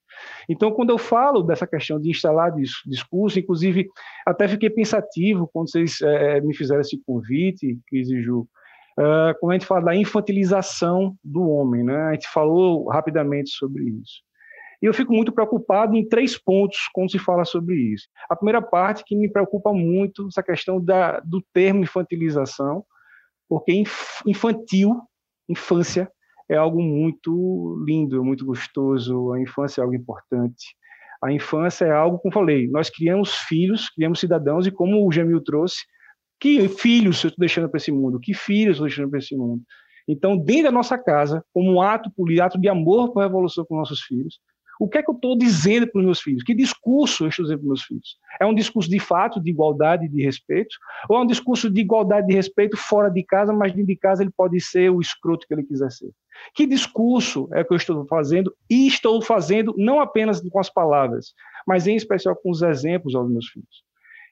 Então, 0.48 0.72
quando 0.72 0.90
eu 0.90 0.98
falo 0.98 1.42
dessa 1.42 1.66
questão 1.66 2.00
de 2.00 2.10
instalar 2.10 2.52
discurso, 2.86 3.38
inclusive 3.38 3.88
até 4.26 4.48
fiquei 4.48 4.70
pensativo 4.70 5.48
quando 5.52 5.70
vocês 5.70 6.00
é, 6.00 6.40
me 6.40 6.56
fizeram 6.56 6.80
esse 6.80 7.00
convite, 7.04 7.78
Cris 7.86 8.08
e 8.10 8.22
Ju, 8.22 8.48
uh, 8.98 9.38
quando 9.38 9.52
a 9.52 9.54
gente 9.54 9.66
fala 9.66 9.86
da 9.86 9.96
infantilização 9.96 11.14
do 11.22 11.48
homem, 11.48 11.84
né? 11.84 11.96
A 12.08 12.12
gente 12.14 12.28
falou 12.28 12.88
rapidamente 12.88 13.50
sobre 13.50 13.84
isso. 13.84 14.22
E 14.82 14.86
eu 14.86 14.94
fico 14.94 15.12
muito 15.12 15.32
preocupado 15.32 15.96
em 15.96 16.06
três 16.06 16.36
pontos 16.38 16.88
quando 16.92 17.10
se 17.10 17.18
fala 17.18 17.44
sobre 17.44 17.76
isso. 17.76 18.08
A 18.28 18.36
primeira 18.36 18.62
parte 18.62 19.02
que 19.04 19.16
me 19.16 19.30
preocupa 19.30 19.72
muito 19.72 20.28
essa 20.28 20.42
questão 20.42 20.82
da, 20.82 21.20
do 21.20 21.42
termo 21.52 21.82
infantilização, 21.82 22.84
porque 23.48 23.82
infantil, 24.26 25.00
infância, 25.48 26.10
é 26.48 26.56
algo 26.56 26.80
muito 26.80 27.82
lindo, 27.86 28.24
muito 28.24 28.44
gostoso. 28.44 29.32
A 29.32 29.40
infância 29.40 29.80
é 29.80 29.84
algo 29.84 29.96
importante. 29.96 30.76
A 31.22 31.32
infância 31.32 31.84
é 31.84 31.90
algo, 31.90 32.18
como 32.18 32.32
falei, 32.32 32.68
nós 32.68 32.88
criamos 32.88 33.34
filhos, 33.34 33.90
criamos 33.90 34.20
cidadãos, 34.20 34.66
e 34.66 34.70
como 34.70 35.04
o 35.04 35.10
Jamil 35.10 35.42
trouxe, 35.42 35.84
que 36.40 36.68
filhos 36.68 37.22
eu 37.24 37.28
estou 37.28 37.40
deixando 37.40 37.68
para 37.68 37.78
esse 37.78 37.92
mundo? 37.92 38.20
Que 38.20 38.34
filhos 38.34 38.78
eu 38.78 38.86
estou 38.86 38.86
deixando 38.86 39.10
para 39.10 39.18
esse 39.18 39.36
mundo? 39.36 39.62
Então, 40.06 40.36
dentro 40.38 40.64
da 40.64 40.72
nossa 40.72 40.96
casa, 40.96 41.44
como 41.52 41.72
um 41.72 41.82
ato 41.82 42.10
político, 42.10 42.46
ato 42.46 42.60
de 42.60 42.68
amor 42.68 43.12
para 43.12 43.24
a 43.24 43.26
revolução 43.26 43.64
com 43.64 43.76
nossos 43.76 44.00
filhos, 44.00 44.40
o 44.80 44.88
que 44.88 44.98
é 44.98 45.02
que 45.02 45.10
eu 45.10 45.14
estou 45.14 45.36
dizendo 45.36 45.88
para 45.88 45.98
os 45.98 46.04
meus 46.04 46.20
filhos? 46.20 46.42
Que 46.44 46.54
discurso 46.54 47.24
eu 47.24 47.28
estou 47.28 47.44
dizendo 47.44 47.58
para 47.58 47.64
os 47.64 47.68
meus 47.68 47.82
filhos? 47.82 48.16
É 48.40 48.46
um 48.46 48.54
discurso 48.54 48.88
de 48.88 49.00
fato, 49.00 49.40
de 49.40 49.50
igualdade 49.50 50.06
e 50.06 50.08
de 50.08 50.22
respeito? 50.22 50.76
Ou 51.08 51.18
é 51.18 51.20
um 51.20 51.26
discurso 51.26 51.68
de 51.68 51.80
igualdade 51.80 52.26
e 52.26 52.28
de 52.28 52.34
respeito 52.34 52.76
fora 52.76 53.10
de 53.10 53.24
casa, 53.24 53.52
mas 53.52 53.72
dentro 53.72 53.88
de 53.88 53.96
casa 53.96 54.22
ele 54.22 54.30
pode 54.34 54.60
ser 54.60 54.90
o 54.90 55.00
escroto 55.00 55.46
que 55.46 55.52
ele 55.52 55.64
quiser 55.64 55.90
ser? 55.90 56.10
Que 56.54 56.64
discurso 56.64 57.48
é 57.52 57.64
que 57.64 57.72
eu 57.72 57.76
estou 57.76 58.06
fazendo? 58.06 58.54
E 58.70 58.86
estou 58.86 59.20
fazendo 59.20 59.74
não 59.76 60.00
apenas 60.00 60.40
com 60.40 60.60
as 60.60 60.70
palavras, 60.70 61.34
mas 61.66 61.88
em 61.88 61.96
especial 61.96 62.36
com 62.36 62.50
os 62.50 62.62
exemplos 62.62 63.16
aos 63.16 63.28
meus 63.28 63.48
filhos. 63.48 63.87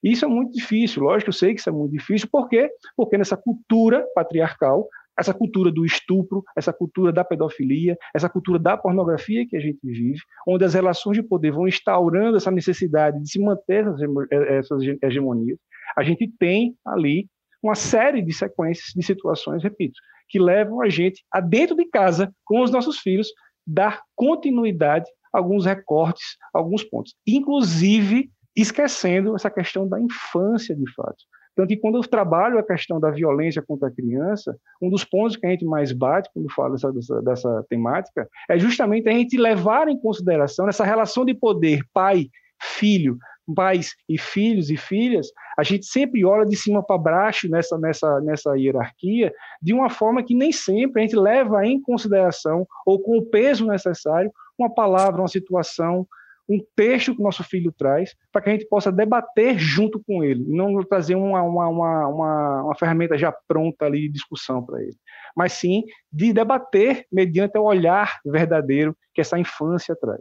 Isso 0.06 0.24
é 0.24 0.28
muito 0.28 0.52
difícil, 0.52 1.02
lógico, 1.02 1.30
eu 1.30 1.34
sei 1.34 1.54
que 1.54 1.60
isso 1.60 1.68
é 1.68 1.72
muito 1.72 1.92
difícil, 1.92 2.28
por 2.30 2.48
quê? 2.48 2.70
Porque 2.96 3.18
nessa 3.18 3.36
cultura 3.36 4.06
patriarcal, 4.14 4.88
essa 5.18 5.32
cultura 5.32 5.72
do 5.72 5.84
estupro, 5.84 6.44
essa 6.56 6.72
cultura 6.72 7.10
da 7.10 7.24
pedofilia, 7.24 7.96
essa 8.14 8.28
cultura 8.28 8.58
da 8.58 8.76
pornografia 8.76 9.46
que 9.48 9.56
a 9.56 9.60
gente 9.60 9.78
vive, 9.82 10.20
onde 10.46 10.64
as 10.64 10.74
relações 10.74 11.16
de 11.16 11.22
poder 11.22 11.52
vão 11.52 11.66
instaurando 11.66 12.36
essa 12.36 12.50
necessidade 12.50 13.20
de 13.20 13.30
se 13.30 13.40
manter 13.40 13.86
essas 14.30 14.82
hegemonias, 15.02 15.58
a 15.96 16.02
gente 16.02 16.30
tem 16.38 16.76
ali 16.84 17.28
uma 17.62 17.74
série 17.74 18.22
de 18.22 18.32
sequências 18.32 18.92
de 18.94 19.02
situações, 19.02 19.62
repito, 19.62 19.98
que 20.28 20.38
levam 20.38 20.82
a 20.82 20.88
gente 20.88 21.24
a 21.32 21.40
dentro 21.40 21.74
de 21.74 21.86
casa, 21.86 22.32
com 22.44 22.62
os 22.62 22.70
nossos 22.70 22.98
filhos, 22.98 23.28
dar 23.66 24.02
continuidade 24.14 25.06
a 25.32 25.38
alguns 25.38 25.64
recortes, 25.64 26.36
a 26.54 26.58
alguns 26.58 26.84
pontos. 26.84 27.14
Inclusive, 27.26 28.30
esquecendo 28.56 29.34
essa 29.36 29.50
questão 29.50 29.86
da 29.86 30.00
infância, 30.00 30.74
de 30.74 30.90
fato. 30.94 31.24
Tanto 31.54 31.68
que 31.68 31.76
quando 31.76 31.96
eu 31.96 32.02
trabalho 32.02 32.58
a 32.58 32.62
questão 32.62 33.00
da 33.00 33.10
violência 33.10 33.62
contra 33.62 33.88
a 33.88 33.90
criança, 33.90 34.56
um 34.80 34.90
dos 34.90 35.04
pontos 35.04 35.36
que 35.36 35.46
a 35.46 35.50
gente 35.50 35.64
mais 35.64 35.90
bate 35.90 36.28
quando 36.32 36.52
fala 36.52 36.72
dessa, 36.72 36.92
dessa, 36.92 37.22
dessa 37.22 37.66
temática 37.68 38.28
é 38.48 38.58
justamente 38.58 39.08
a 39.08 39.12
gente 39.12 39.38
levar 39.38 39.88
em 39.88 39.98
consideração 39.98 40.68
essa 40.68 40.84
relação 40.84 41.24
de 41.24 41.32
poder 41.34 41.80
pai-filho, 41.94 43.18
pais 43.54 43.94
e 44.08 44.18
filhos 44.18 44.70
e 44.70 44.76
filhas, 44.76 45.28
a 45.56 45.62
gente 45.62 45.86
sempre 45.86 46.24
olha 46.24 46.44
de 46.44 46.56
cima 46.56 46.82
para 46.82 46.98
baixo 46.98 47.48
nessa, 47.48 47.78
nessa, 47.78 48.20
nessa 48.20 48.54
hierarquia, 48.56 49.32
de 49.62 49.72
uma 49.72 49.88
forma 49.88 50.22
que 50.22 50.34
nem 50.34 50.52
sempre 50.52 51.00
a 51.00 51.04
gente 51.06 51.16
leva 51.16 51.64
em 51.64 51.80
consideração, 51.80 52.66
ou 52.84 53.00
com 53.00 53.16
o 53.18 53.24
peso 53.24 53.66
necessário, 53.66 54.30
uma 54.58 54.72
palavra, 54.72 55.22
uma 55.22 55.28
situação, 55.28 56.06
um 56.48 56.60
texto 56.76 57.14
que 57.14 57.20
o 57.20 57.24
nosso 57.24 57.42
filho 57.42 57.72
traz, 57.72 58.14
para 58.32 58.40
que 58.40 58.50
a 58.50 58.52
gente 58.52 58.68
possa 58.68 58.92
debater 58.92 59.58
junto 59.58 60.02
com 60.04 60.22
ele, 60.22 60.44
e 60.44 60.56
não 60.56 60.78
trazer 60.82 61.16
uma, 61.16 61.42
uma, 61.42 61.68
uma, 61.68 62.08
uma, 62.08 62.62
uma 62.64 62.74
ferramenta 62.76 63.18
já 63.18 63.32
pronta 63.48 63.84
ali 63.84 64.02
de 64.02 64.10
discussão 64.10 64.64
para 64.64 64.80
ele, 64.80 64.96
mas 65.36 65.52
sim 65.52 65.84
de 66.12 66.32
debater 66.32 67.04
mediante 67.10 67.58
o 67.58 67.64
olhar 67.64 68.20
verdadeiro 68.24 68.96
que 69.12 69.20
essa 69.20 69.38
infância 69.38 69.96
traz. 69.96 70.20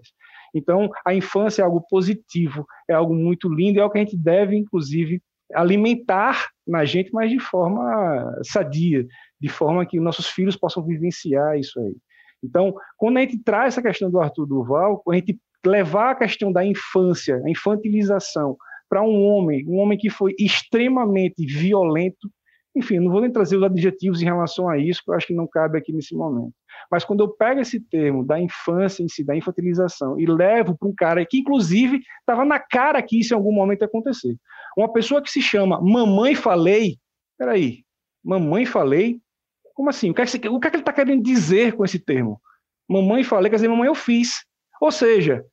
Então, 0.54 0.90
a 1.06 1.14
infância 1.14 1.62
é 1.62 1.66
algo 1.66 1.86
positivo, 1.90 2.66
é 2.90 2.94
algo 2.94 3.14
muito 3.14 3.50
lindo, 3.50 3.78
é 3.78 3.82
algo 3.82 3.92
que 3.92 4.00
a 4.00 4.04
gente 4.04 4.18
deve, 4.18 4.56
inclusive, 4.56 5.22
alimentar 5.54 6.48
na 6.66 6.86
gente, 6.86 7.12
mas 7.12 7.30
de 7.30 7.40
forma 7.40 8.40
sadia, 8.44 9.06
de 9.40 9.50
forma 9.50 9.86
que 9.86 10.00
nossos 10.00 10.28
filhos 10.28 10.56
possam 10.56 10.84
vivenciar 10.84 11.58
isso 11.60 11.80
aí. 11.80 11.96
Então, 12.44 12.74
quando 12.98 13.18
a 13.18 13.22
gente 13.22 13.38
traz 13.40 13.74
essa 13.74 13.82
questão 13.82 14.10
do 14.10 14.20
Arthur 14.20 14.46
Duval, 14.46 15.04
a 15.10 15.16
gente 15.16 15.38
levar 15.68 16.12
a 16.12 16.16
questão 16.16 16.52
da 16.52 16.66
infância, 16.66 17.42
a 17.46 17.50
infantilização, 17.50 18.58
para 18.90 19.02
um 19.02 19.26
homem, 19.26 19.66
um 19.68 19.78
homem 19.78 19.98
que 19.98 20.10
foi 20.10 20.36
extremamente 20.40 21.46
violento, 21.46 22.30
enfim, 22.76 23.00
não 23.00 23.12
vou 23.12 23.22
nem 23.22 23.32
trazer 23.32 23.56
os 23.56 23.64
adjetivos 23.64 24.22
em 24.22 24.26
relação 24.26 24.70
a 24.70 24.78
isso, 24.78 25.02
que 25.04 25.10
eu 25.10 25.16
acho 25.16 25.28
que 25.28 25.34
não 25.34 25.48
cabe 25.48 25.78
aqui 25.78 25.94
nesse 25.94 26.14
momento. 26.14 26.54
Mas 26.92 27.06
quando 27.06 27.22
eu 27.22 27.30
pego 27.30 27.62
esse 27.62 27.80
termo 27.80 28.24
da 28.24 28.40
infância 28.40 29.02
em 29.02 29.08
si, 29.08 29.24
da 29.24 29.36
infantilização, 29.36 30.20
e 30.20 30.26
levo 30.26 30.78
para 30.78 30.88
um 30.88 30.94
cara 30.94 31.26
que, 31.26 31.40
inclusive, 31.40 32.02
estava 32.20 32.44
na 32.44 32.60
cara 32.60 33.02
que 33.02 33.20
isso 33.20 33.34
em 33.34 33.38
algum 33.38 33.54
momento 33.54 33.82
ia 33.82 33.88
acontecer. 33.88 34.36
Uma 34.78 34.92
pessoa 34.92 35.22
que 35.22 35.32
se 35.32 35.42
chama 35.42 35.82
Mamãe 35.82 36.36
Falei, 36.36 36.98
peraí, 37.38 37.86
Mamãe 38.24 38.66
Falei? 38.66 39.20
Como 39.74 39.90
assim? 39.90 40.10
O 40.10 40.14
que 40.14 40.22
é 40.22 40.26
que, 40.26 40.50
o 40.50 40.60
que, 40.60 40.68
é 40.68 40.70
que 40.70 40.76
ele 40.78 40.82
está 40.82 40.94
querendo 40.94 41.24
dizer 41.24 41.74
com 41.74 41.86
esse 41.86 42.00
termo? 42.00 42.42
Mamãe 42.90 43.24
Falei, 43.24 43.50
quer 43.50 43.56
dizer, 43.56 43.68
mamãe 43.68 43.88
eu 43.88 43.96
fiz. 43.96 44.44
Ou 44.82 44.92
seja, 44.92 45.46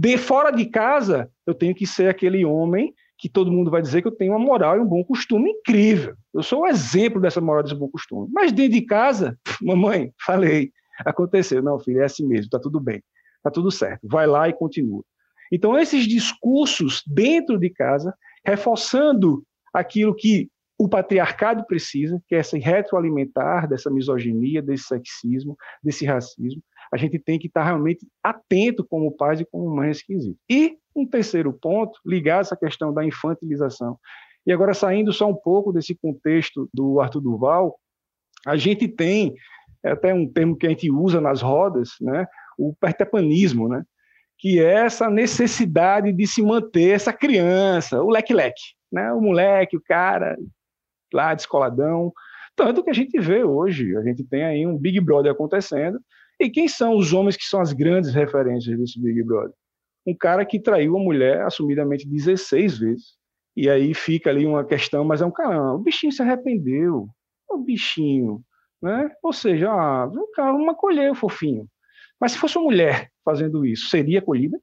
de 0.00 0.16
fora 0.16 0.52
de 0.52 0.64
casa, 0.64 1.28
eu 1.44 1.52
tenho 1.52 1.74
que 1.74 1.84
ser 1.84 2.08
aquele 2.08 2.44
homem 2.44 2.94
que 3.18 3.28
todo 3.28 3.50
mundo 3.50 3.68
vai 3.68 3.82
dizer 3.82 4.00
que 4.00 4.06
eu 4.06 4.14
tenho 4.14 4.30
uma 4.30 4.38
moral 4.38 4.76
e 4.76 4.80
um 4.80 4.86
bom 4.86 5.02
costume 5.02 5.50
incrível. 5.50 6.14
Eu 6.32 6.40
sou 6.40 6.60
o 6.60 6.66
exemplo 6.68 7.20
dessa 7.20 7.40
moral 7.40 7.62
e 7.62 7.64
desse 7.64 7.74
bom 7.74 7.88
costume. 7.88 8.28
Mas 8.32 8.52
dentro 8.52 8.74
de 8.74 8.82
casa, 8.82 9.36
mamãe, 9.60 10.12
falei, 10.24 10.70
aconteceu. 11.04 11.60
Não, 11.64 11.80
filho, 11.80 12.00
é 12.00 12.04
assim 12.04 12.24
mesmo, 12.24 12.48
tá 12.48 12.60
tudo 12.60 12.78
bem, 12.78 13.02
tá 13.42 13.50
tudo 13.50 13.72
certo. 13.72 14.06
Vai 14.06 14.28
lá 14.28 14.48
e 14.48 14.52
continua. 14.52 15.02
Então, 15.50 15.76
esses 15.76 16.06
discursos 16.06 17.02
dentro 17.04 17.58
de 17.58 17.68
casa, 17.68 18.14
reforçando 18.46 19.42
aquilo 19.74 20.14
que 20.14 20.48
o 20.78 20.88
patriarcado 20.88 21.66
precisa, 21.66 22.22
que 22.28 22.36
é 22.36 22.38
esse 22.38 22.56
retroalimentar 22.56 23.68
dessa 23.68 23.90
misoginia, 23.90 24.62
desse 24.62 24.84
sexismo, 24.84 25.56
desse 25.82 26.06
racismo, 26.06 26.62
a 26.92 26.96
gente 26.96 27.18
tem 27.18 27.38
que 27.38 27.46
estar 27.46 27.64
realmente 27.64 28.06
atento 28.22 28.84
como 28.84 29.16
pais 29.16 29.40
e 29.40 29.44
como 29.44 29.74
mães 29.74 30.02
quesito. 30.02 30.38
E 30.48 30.76
um 30.94 31.06
terceiro 31.06 31.52
ponto, 31.52 31.98
ligado 32.04 32.40
essa 32.40 32.56
questão 32.56 32.92
da 32.92 33.04
infantilização. 33.04 33.98
E 34.46 34.52
agora, 34.52 34.74
saindo 34.74 35.12
só 35.12 35.28
um 35.28 35.34
pouco 35.34 35.72
desse 35.72 35.94
contexto 35.94 36.68
do 36.72 37.00
Arthur 37.00 37.20
Duval, 37.20 37.78
a 38.46 38.56
gente 38.56 38.88
tem 38.88 39.34
é 39.84 39.92
até 39.92 40.12
um 40.12 40.26
termo 40.26 40.56
que 40.56 40.66
a 40.66 40.70
gente 40.70 40.90
usa 40.90 41.20
nas 41.20 41.40
rodas, 41.40 41.90
né, 42.00 42.26
o 42.58 42.74
pertepanismo, 42.80 43.68
né, 43.68 43.84
que 44.38 44.60
é 44.60 44.84
essa 44.84 45.08
necessidade 45.08 46.12
de 46.12 46.26
se 46.26 46.42
manter 46.42 46.90
essa 46.90 47.12
criança, 47.12 48.02
o 48.02 48.10
leque-leque, 48.10 48.74
né, 48.90 49.12
o 49.12 49.20
moleque, 49.20 49.76
o 49.76 49.82
cara 49.82 50.36
lá 51.12 51.34
descoladão, 51.34 52.12
tanto 52.56 52.82
que 52.82 52.90
a 52.90 52.94
gente 52.94 53.18
vê 53.20 53.44
hoje, 53.44 53.96
a 53.96 54.02
gente 54.02 54.24
tem 54.24 54.44
aí 54.44 54.66
um 54.66 54.76
Big 54.76 55.00
Brother 55.00 55.32
acontecendo, 55.32 56.00
e 56.40 56.50
quem 56.50 56.68
são 56.68 56.96
os 56.96 57.12
homens 57.12 57.36
que 57.36 57.44
são 57.44 57.60
as 57.60 57.72
grandes 57.72 58.14
referências 58.14 58.78
desse 58.78 59.00
Big 59.00 59.22
Brother? 59.22 59.54
Um 60.06 60.14
cara 60.14 60.44
que 60.44 60.60
traiu 60.60 60.96
a 60.96 61.00
mulher 61.00 61.42
assumidamente 61.42 62.08
16 62.08 62.78
vezes. 62.78 63.18
E 63.56 63.68
aí 63.68 63.92
fica 63.92 64.30
ali 64.30 64.46
uma 64.46 64.64
questão, 64.64 65.04
mas 65.04 65.20
é 65.20 65.26
um 65.26 65.30
cara, 65.30 65.74
o 65.74 65.78
bichinho 65.78 66.12
se 66.12 66.22
arrependeu. 66.22 67.08
O 67.50 67.58
bichinho. 67.58 68.40
Né? 68.80 69.10
Ou 69.22 69.32
seja, 69.32 69.70
ah, 69.70 70.06
o 70.06 70.30
cara 70.32 70.52
não 70.52 70.70
acolheu, 70.70 71.14
fofinho. 71.14 71.66
Mas 72.20 72.32
se 72.32 72.38
fosse 72.38 72.56
uma 72.56 72.64
mulher 72.64 73.10
fazendo 73.24 73.66
isso, 73.66 73.88
seria 73.88 74.20
acolhida? 74.20 74.60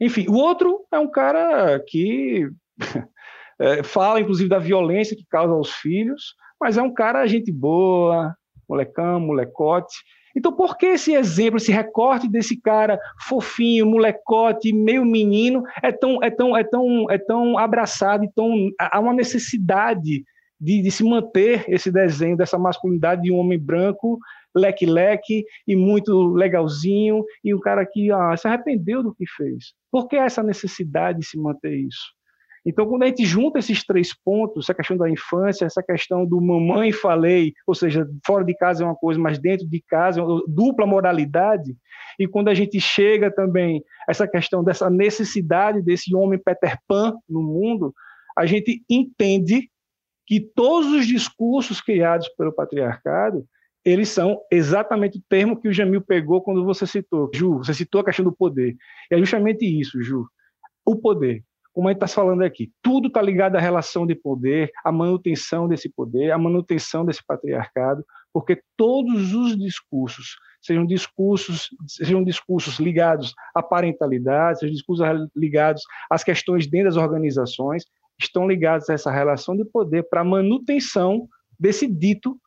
Enfim, 0.00 0.26
o 0.28 0.34
outro 0.34 0.84
é 0.92 0.98
um 0.98 1.08
cara 1.08 1.78
que 1.86 2.48
é, 3.60 3.82
fala, 3.82 4.20
inclusive, 4.20 4.48
da 4.48 4.58
violência 4.58 5.16
que 5.16 5.24
causa 5.26 5.54
aos 5.54 5.70
filhos, 5.70 6.34
mas 6.60 6.76
é 6.76 6.82
um 6.82 6.92
cara 6.92 7.26
gente 7.26 7.52
boa, 7.52 8.36
molecão, 8.68 9.20
molecote. 9.20 9.94
Então, 10.36 10.52
por 10.52 10.76
que 10.76 10.86
esse 10.86 11.12
exemplo, 11.12 11.56
esse 11.56 11.70
recorte 11.70 12.28
desse 12.28 12.60
cara 12.60 12.98
fofinho, 13.28 13.86
molecote, 13.86 14.72
meio 14.72 15.04
menino, 15.04 15.62
é 15.82 15.92
tão, 15.92 16.22
é 16.22 16.30
tão, 16.30 16.56
é 16.56 16.64
tão, 16.64 17.10
é 17.10 17.18
tão 17.18 17.58
abraçado, 17.58 18.26
tão, 18.34 18.70
há 18.78 18.98
uma 18.98 19.12
necessidade 19.12 20.24
de, 20.60 20.82
de 20.82 20.90
se 20.90 21.04
manter 21.04 21.64
esse 21.68 21.90
desenho 21.90 22.36
dessa 22.36 22.58
masculinidade 22.58 23.22
de 23.22 23.32
um 23.32 23.36
homem 23.36 23.58
branco, 23.58 24.18
leque-leque 24.54 25.44
e 25.66 25.76
muito 25.76 26.32
legalzinho, 26.32 27.24
e 27.42 27.54
um 27.54 27.60
cara 27.60 27.84
que 27.84 28.10
ah, 28.10 28.36
se 28.36 28.46
arrependeu 28.46 29.02
do 29.02 29.14
que 29.14 29.24
fez. 29.26 29.74
Por 29.90 30.08
que 30.08 30.16
essa 30.16 30.42
necessidade 30.42 31.20
de 31.20 31.26
se 31.26 31.38
manter 31.38 31.74
isso? 31.74 32.14
Então, 32.66 32.86
quando 32.86 33.02
a 33.02 33.06
gente 33.06 33.24
junta 33.26 33.58
esses 33.58 33.84
três 33.84 34.14
pontos, 34.14 34.64
essa 34.64 34.74
questão 34.74 34.96
da 34.96 35.10
infância, 35.10 35.66
essa 35.66 35.82
questão 35.82 36.24
do 36.24 36.40
mamãe 36.40 36.92
falei, 36.92 37.52
ou 37.66 37.74
seja, 37.74 38.08
fora 38.26 38.42
de 38.42 38.54
casa 38.56 38.82
é 38.82 38.86
uma 38.86 38.96
coisa, 38.96 39.20
mas 39.20 39.38
dentro 39.38 39.68
de 39.68 39.82
casa, 39.86 40.22
é 40.22 40.24
dupla 40.48 40.86
moralidade, 40.86 41.76
e 42.18 42.26
quando 42.26 42.48
a 42.48 42.54
gente 42.54 42.80
chega 42.80 43.30
também 43.30 43.84
essa 44.08 44.26
questão 44.26 44.64
dessa 44.64 44.88
necessidade 44.88 45.82
desse 45.82 46.14
homem 46.14 46.40
Peter 46.42 46.78
Pan 46.88 47.14
no 47.28 47.42
mundo, 47.42 47.92
a 48.36 48.46
gente 48.46 48.82
entende 48.88 49.68
que 50.26 50.40
todos 50.40 50.90
os 50.92 51.06
discursos 51.06 51.82
criados 51.82 52.28
pelo 52.30 52.52
patriarcado, 52.52 53.44
eles 53.84 54.08
são 54.08 54.40
exatamente 54.50 55.18
o 55.18 55.22
termo 55.28 55.60
que 55.60 55.68
o 55.68 55.72
Jamil 55.72 56.00
pegou 56.00 56.40
quando 56.40 56.64
você 56.64 56.86
citou. 56.86 57.30
Ju, 57.34 57.58
você 57.58 57.74
citou 57.74 58.00
a 58.00 58.04
questão 58.04 58.24
do 58.24 58.32
poder. 58.32 58.74
E 59.10 59.14
é 59.14 59.18
justamente 59.18 59.66
isso, 59.66 60.02
Ju. 60.02 60.26
O 60.86 60.96
poder 60.96 61.44
como 61.74 61.88
a 61.88 61.90
gente 61.90 62.02
está 62.02 62.06
falando 62.06 62.42
aqui, 62.42 62.72
tudo 62.80 63.08
está 63.08 63.20
ligado 63.20 63.56
à 63.56 63.60
relação 63.60 64.06
de 64.06 64.14
poder, 64.14 64.70
à 64.84 64.92
manutenção 64.92 65.68
desse 65.68 65.88
poder, 65.88 66.30
à 66.30 66.38
manutenção 66.38 67.04
desse 67.04 67.20
patriarcado, 67.26 68.04
porque 68.32 68.62
todos 68.76 69.34
os 69.34 69.58
discursos, 69.58 70.36
sejam 70.62 70.86
discursos, 70.86 71.68
sejam 71.88 72.22
discursos 72.22 72.78
ligados 72.78 73.34
à 73.52 73.60
parentalidade, 73.60 74.60
sejam 74.60 74.72
discursos 74.72 75.04
ligados 75.34 75.82
às 76.08 76.22
questões 76.22 76.68
dentro 76.68 76.90
das 76.90 76.96
organizações, 76.96 77.84
estão 78.20 78.46
ligados 78.46 78.88
a 78.88 78.94
essa 78.94 79.10
relação 79.10 79.56
de 79.56 79.64
poder 79.64 80.04
para 80.08 80.20
a 80.20 80.24
manutenção 80.24 81.28
desse 81.58 81.88
dito 81.88 82.38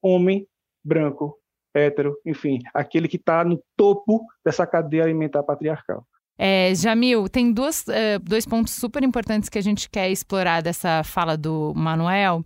homem 0.00 0.46
branco, 0.84 1.36
hétero, 1.74 2.16
enfim, 2.24 2.60
aquele 2.72 3.08
que 3.08 3.16
está 3.16 3.44
no 3.44 3.60
topo 3.76 4.24
dessa 4.44 4.64
cadeia 4.64 5.02
alimentar 5.02 5.42
patriarcal. 5.42 6.06
É, 6.38 6.74
Jamil, 6.74 7.28
tem 7.28 7.50
duas, 7.50 7.82
uh, 7.82 8.18
dois 8.22 8.44
pontos 8.44 8.74
super 8.74 9.02
importantes 9.02 9.48
que 9.48 9.58
a 9.58 9.62
gente 9.62 9.88
quer 9.88 10.10
explorar 10.10 10.60
dessa 10.60 11.02
fala 11.02 11.36
do 11.36 11.72
Manuel, 11.74 12.44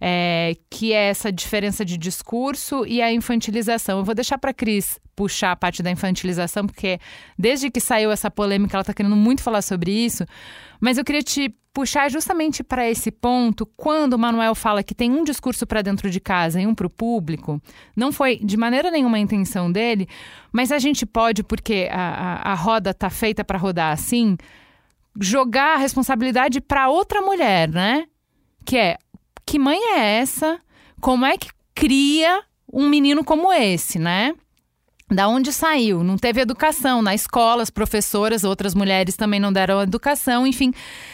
é, 0.00 0.56
que 0.70 0.92
é 0.92 1.08
essa 1.08 1.32
diferença 1.32 1.84
de 1.84 1.98
discurso 1.98 2.86
e 2.86 3.02
a 3.02 3.12
infantilização. 3.12 3.98
Eu 3.98 4.04
vou 4.04 4.14
deixar 4.14 4.38
para 4.38 4.52
Cris 4.52 5.00
puxar 5.14 5.52
a 5.52 5.56
parte 5.56 5.82
da 5.82 5.90
infantilização, 5.90 6.66
porque 6.66 6.98
desde 7.38 7.70
que 7.70 7.80
saiu 7.80 8.10
essa 8.10 8.30
polêmica, 8.30 8.76
ela 8.76 8.82
está 8.82 8.94
querendo 8.94 9.16
muito 9.16 9.42
falar 9.42 9.62
sobre 9.62 9.90
isso. 9.90 10.24
Mas 10.80 10.98
eu 10.98 11.04
queria 11.04 11.22
te 11.22 11.54
puxar 11.72 12.10
justamente 12.10 12.62
para 12.62 12.88
esse 12.88 13.10
ponto, 13.10 13.64
quando 13.76 14.12
o 14.12 14.18
Manuel 14.18 14.54
fala 14.54 14.82
que 14.82 14.94
tem 14.94 15.10
um 15.10 15.24
discurso 15.24 15.66
para 15.66 15.80
dentro 15.80 16.10
de 16.10 16.20
casa 16.20 16.60
e 16.60 16.66
um 16.66 16.74
para 16.74 16.86
o 16.86 16.90
público, 16.90 17.60
não 17.96 18.12
foi 18.12 18.36
de 18.36 18.56
maneira 18.56 18.90
nenhuma 18.90 19.16
a 19.16 19.20
intenção 19.20 19.72
dele, 19.72 20.06
mas 20.52 20.70
a 20.70 20.78
gente 20.78 21.06
pode, 21.06 21.42
porque 21.42 21.88
a, 21.90 22.42
a, 22.50 22.52
a 22.52 22.54
roda 22.54 22.92
tá 22.92 23.08
feita 23.08 23.42
para 23.42 23.58
rodar 23.58 23.92
assim, 23.92 24.36
jogar 25.18 25.76
a 25.76 25.78
responsabilidade 25.78 26.60
para 26.60 26.90
outra 26.90 27.22
mulher, 27.22 27.68
né? 27.70 28.04
Que 28.64 28.76
é, 28.76 28.98
que 29.46 29.58
mãe 29.58 29.78
é 29.94 30.18
essa? 30.18 30.60
Como 31.00 31.24
é 31.24 31.38
que 31.38 31.48
cria 31.74 32.42
um 32.70 32.88
menino 32.88 33.24
como 33.24 33.52
esse, 33.52 33.98
né? 33.98 34.34
Da 35.12 35.28
onde 35.28 35.52
saiu? 35.52 36.02
Não 36.02 36.16
teve 36.16 36.40
educação 36.40 37.02
na 37.02 37.14
escola, 37.14 37.62
as 37.62 37.68
professoras, 37.68 38.44
outras 38.44 38.74
mulheres 38.74 39.14
também 39.14 39.38
não 39.38 39.52
deram 39.52 39.82
educação, 39.82 40.46
enfim, 40.46 40.72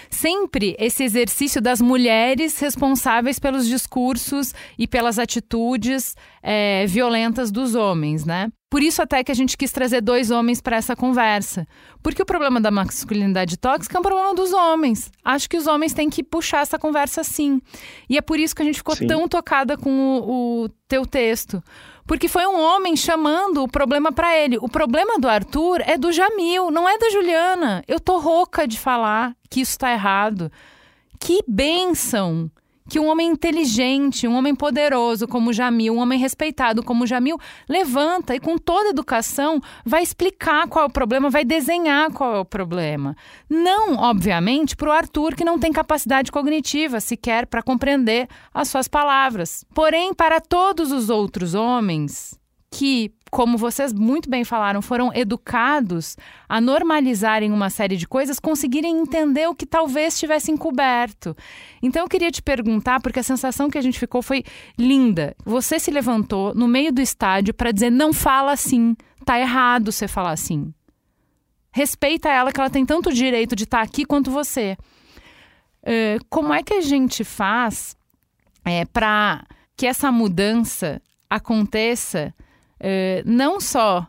sempre 0.09 0.77
esse 0.79 1.03
exercício 1.03 1.61
das 1.61 1.81
mulheres 1.81 2.59
responsáveis 2.61 3.41
pelos 3.41 3.67
discursos 3.67 4.55
e 4.79 4.87
pelas 4.87 5.19
atitudes 5.19 6.15
é, 6.41 6.87
violentas 6.87 7.51
dos 7.51 7.75
homens, 7.75 8.25
né? 8.25 8.49
Por 8.71 8.83
isso 8.83 9.01
até 9.01 9.25
que 9.25 9.33
a 9.33 9.35
gente 9.35 9.57
quis 9.57 9.73
trazer 9.73 10.03
dois 10.03 10.31
homens 10.31 10.61
para 10.61 10.77
essa 10.77 10.95
conversa. 10.95 11.67
Porque 12.03 12.21
o 12.21 12.27
problema 12.27 12.61
da 12.61 12.71
masculinidade 12.71 13.57
tóxica 13.57 13.97
é 13.97 14.01
um 14.01 14.03
problema 14.03 14.35
dos 14.35 14.53
homens. 14.53 15.11
Acho 15.25 15.49
que 15.49 15.57
os 15.57 15.67
homens 15.67 15.95
têm 15.95 16.11
que 16.11 16.23
puxar 16.23 16.61
essa 16.61 16.79
conversa 16.79 17.25
sim. 17.25 17.63
E 18.11 18.19
é 18.19 18.21
por 18.21 18.39
isso 18.39 18.55
que 18.55 18.61
a 18.61 18.65
gente 18.65 18.77
ficou 18.77 18.95
sim. 18.95 19.07
tão 19.07 19.27
tocada 19.27 19.77
com 19.77 19.91
o, 19.91 20.65
o 20.65 20.69
teu 20.87 21.07
texto. 21.07 21.63
Porque 22.09 22.27
foi 22.27 22.47
um 22.47 22.59
homem 22.59 22.97
chamando 22.97 23.63
o 23.63 23.69
problema 23.69 24.11
para 24.11 24.35
ele. 24.35 24.57
O 24.63 24.69
problema 24.69 25.19
do 25.19 25.29
Arthur 25.29 25.83
é 25.83 25.99
do 25.99 26.11
Jamil, 26.11 26.71
não 26.71 26.89
é 26.89 26.97
da 26.97 27.11
Juliana. 27.11 27.85
Eu 27.87 28.01
tô 28.01 28.19
rouca 28.19 28.67
de 28.67 28.81
falar 28.81 29.37
que 29.51 29.61
isso 29.61 29.73
está 29.73 29.93
errado. 29.93 30.51
Que 31.21 31.45
bênção! 31.47 32.51
Que 32.89 32.99
um 32.99 33.09
homem 33.09 33.29
inteligente, 33.29 34.27
um 34.27 34.35
homem 34.35 34.55
poderoso 34.55 35.29
como 35.29 35.53
Jamil, 35.53 35.95
um 35.95 35.99
homem 35.99 36.19
respeitado 36.19 36.83
como 36.83 37.07
Jamil, 37.07 37.39
levanta 37.69 38.35
e 38.35 38.41
com 38.41 38.57
toda 38.57 38.91
educação 38.91 39.61
vai 39.85 40.03
explicar 40.03 40.67
qual 40.69 40.87
é 40.87 40.89
o 40.89 40.93
problema, 40.93 41.31
vai 41.31 41.45
desenhar 41.45 42.11
qual 42.13 42.35
é 42.35 42.39
o 42.39 42.45
problema. 42.45 43.15
Não, 43.49 43.97
obviamente, 43.97 44.77
para 44.77 44.89
o 44.89 44.93
Arthur 44.93 45.35
que 45.35 45.45
não 45.45 45.59
tem 45.59 45.73
capacidade 45.73 46.33
cognitiva 46.33 47.01
sequer 47.01 47.47
para 47.47 47.63
compreender 47.63 48.29
as 48.53 48.69
suas 48.69 48.89
palavras. 48.89 49.65
Porém, 49.75 50.15
para 50.15 50.41
todos 50.41 50.91
os 50.91 51.11
outros 51.11 51.55
homens 51.55 52.39
que 52.71 53.13
como 53.31 53.59
vocês 53.59 53.93
muito 53.93 54.29
bem 54.29 54.45
falaram, 54.45 54.81
foram 54.81 55.13
educados 55.15 56.17
a 56.49 56.61
normalizarem 56.61 57.53
uma 57.53 57.71
série 57.71 57.97
de 57.97 58.07
coisas, 58.07 58.41
conseguirem 58.41 58.99
entender 58.99 59.47
o 59.49 59.55
que 59.55 59.67
talvez 59.67 60.19
tivesse 60.19 60.51
encoberto. 60.51 61.37
Então 61.83 62.03
eu 62.03 62.09
queria 62.09 62.31
te 62.31 62.43
perguntar, 62.43 63.01
porque 63.01 63.21
a 63.21 63.23
sensação 63.23 63.71
que 63.71 63.79
a 63.79 63.83
gente 63.83 63.99
ficou 63.99 64.23
foi 64.23 64.45
linda. 64.79 65.35
Você 65.45 65.79
se 65.79 65.91
levantou 65.91 66.55
no 66.55 66.69
meio 66.69 66.93
do 66.93 67.01
estádio 67.01 67.55
para 67.55 67.73
dizer: 67.73 67.91
não 67.91 68.13
fala 68.13 68.53
assim, 68.53 68.97
tá 69.25 69.39
errado 69.39 69.93
você 69.93 70.09
falar 70.09 70.33
assim. 70.33 70.73
Respeita 71.71 72.29
ela, 72.29 72.51
que 72.51 72.61
ela 72.61 72.71
tem 72.71 72.85
tanto 72.85 73.13
direito 73.13 73.55
de 73.55 73.65
estar 73.65 73.79
tá 73.79 73.85
aqui 73.85 74.05
quanto 74.05 74.31
você. 74.31 74.77
Uh, 75.83 76.19
como 76.29 76.53
é 76.53 76.63
que 76.63 76.75
a 76.75 76.81
gente 76.81 77.23
faz 77.25 77.97
é, 78.65 78.85
para 78.85 79.45
que 79.77 79.87
essa 79.87 80.11
mudança 80.11 81.01
aconteça? 81.31 82.35
Eh, 82.81 83.23
não 83.27 83.61
só 83.61 84.07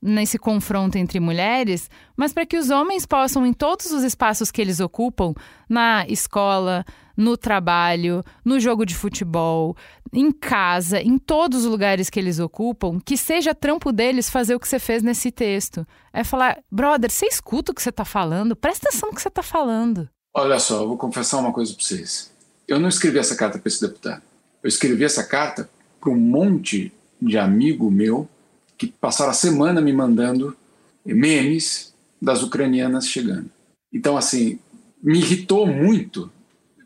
nesse 0.00 0.38
confronto 0.38 0.96
entre 0.96 1.18
mulheres, 1.18 1.90
mas 2.16 2.32
para 2.32 2.46
que 2.46 2.56
os 2.56 2.70
homens 2.70 3.04
possam, 3.04 3.44
em 3.44 3.52
todos 3.52 3.90
os 3.90 4.04
espaços 4.04 4.50
que 4.50 4.60
eles 4.60 4.80
ocupam, 4.80 5.34
na 5.68 6.06
escola, 6.08 6.84
no 7.16 7.36
trabalho, 7.36 8.22
no 8.44 8.60
jogo 8.60 8.86
de 8.86 8.94
futebol, 8.94 9.76
em 10.12 10.30
casa, 10.30 11.00
em 11.00 11.18
todos 11.18 11.64
os 11.64 11.70
lugares 11.70 12.08
que 12.08 12.20
eles 12.20 12.38
ocupam, 12.38 13.00
que 13.04 13.16
seja 13.16 13.54
trampo 13.54 13.90
deles 13.90 14.30
fazer 14.30 14.54
o 14.54 14.60
que 14.60 14.68
você 14.68 14.78
fez 14.78 15.02
nesse 15.02 15.32
texto. 15.32 15.84
É 16.12 16.22
falar, 16.22 16.58
brother, 16.70 17.10
você 17.10 17.26
escuta 17.26 17.72
o 17.72 17.74
que 17.74 17.82
você 17.82 17.90
está 17.90 18.04
falando? 18.04 18.54
Presta 18.54 18.88
atenção 18.88 19.08
no 19.08 19.16
que 19.16 19.20
você 19.20 19.28
está 19.28 19.42
falando. 19.42 20.08
Olha 20.32 20.60
só, 20.60 20.82
eu 20.82 20.88
vou 20.88 20.96
confessar 20.96 21.38
uma 21.38 21.52
coisa 21.52 21.74
para 21.74 21.82
vocês. 21.82 22.32
Eu 22.68 22.78
não 22.78 22.88
escrevi 22.88 23.18
essa 23.18 23.34
carta 23.34 23.58
para 23.58 23.68
esse 23.68 23.80
deputado. 23.80 24.22
Eu 24.62 24.68
escrevi 24.68 25.02
essa 25.02 25.24
carta 25.24 25.68
para 26.00 26.10
um 26.10 26.16
monte 26.16 26.92
de 27.20 27.38
amigo 27.38 27.90
meu 27.90 28.28
que 28.76 28.86
passaram 28.86 29.30
a 29.30 29.34
semana 29.34 29.80
me 29.80 29.92
mandando 29.92 30.56
memes 31.04 31.92
das 32.20 32.42
ucranianas 32.42 33.08
chegando. 33.08 33.50
Então, 33.92 34.16
assim, 34.16 34.58
me 35.02 35.18
irritou 35.18 35.66
muito, 35.66 36.30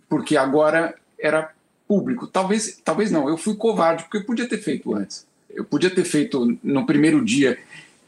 porque 0.08 0.36
agora 0.36 0.94
era 1.18 1.52
público. 1.86 2.26
Talvez, 2.26 2.80
talvez 2.84 3.10
não, 3.10 3.28
eu 3.28 3.36
fui 3.36 3.54
covarde, 3.54 4.04
porque 4.04 4.18
eu 4.18 4.24
podia 4.24 4.48
ter 4.48 4.58
feito 4.58 4.94
antes. 4.94 5.26
Eu 5.50 5.64
podia 5.64 5.90
ter 5.90 6.04
feito 6.04 6.58
no 6.62 6.86
primeiro 6.86 7.22
dia, 7.24 7.58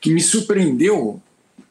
que 0.00 0.10
me 0.10 0.20
surpreendeu, 0.20 1.20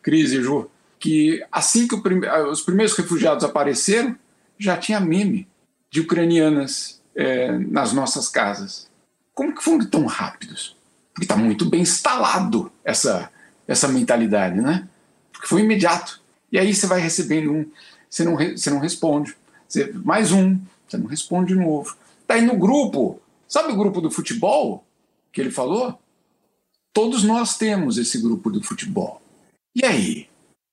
Cris 0.01 0.31
e 0.31 0.41
Ju, 0.41 0.69
que 0.99 1.43
assim 1.51 1.87
que 1.87 1.99
prime 2.01 2.27
os 2.49 2.61
primeiros 2.61 2.95
refugiados 2.95 3.43
apareceram, 3.43 4.15
já 4.57 4.77
tinha 4.77 4.99
meme 4.99 5.47
de 5.89 6.01
ucranianas 6.01 7.01
é, 7.15 7.51
nas 7.57 7.93
nossas 7.93 8.29
casas. 8.29 8.87
Como 9.33 9.55
que 9.55 9.63
foram 9.63 9.85
tão 9.85 10.05
rápidos? 10.05 10.75
Porque 11.13 11.25
está 11.25 11.35
muito 11.35 11.69
bem 11.69 11.81
instalado 11.81 12.71
essa, 12.83 13.31
essa 13.67 13.87
mentalidade, 13.87 14.61
né? 14.61 14.87
Porque 15.31 15.47
foi 15.47 15.61
imediato. 15.61 16.21
E 16.51 16.59
aí 16.59 16.73
você 16.73 16.87
vai 16.87 16.99
recebendo 16.99 17.51
um, 17.51 17.71
você 18.09 18.23
não, 18.23 18.35
você 18.35 18.69
não 18.69 18.79
responde. 18.79 19.35
Você, 19.67 19.91
mais 19.93 20.31
um, 20.31 20.59
você 20.87 20.97
não 20.97 21.07
responde 21.07 21.53
de 21.53 21.59
novo. 21.59 21.95
Tá 22.27 22.35
aí 22.35 22.41
no 22.41 22.57
grupo, 22.57 23.19
sabe 23.47 23.73
o 23.73 23.75
grupo 23.75 23.99
do 24.01 24.11
futebol? 24.11 24.85
que 25.33 25.41
ele 25.41 25.51
falou? 25.51 25.99
Todos 26.93 27.23
nós 27.23 27.57
temos 27.57 27.97
esse 27.97 28.21
grupo 28.21 28.51
do 28.51 28.63
futebol. 28.63 29.19
E 29.75 29.83
aí? 29.83 30.29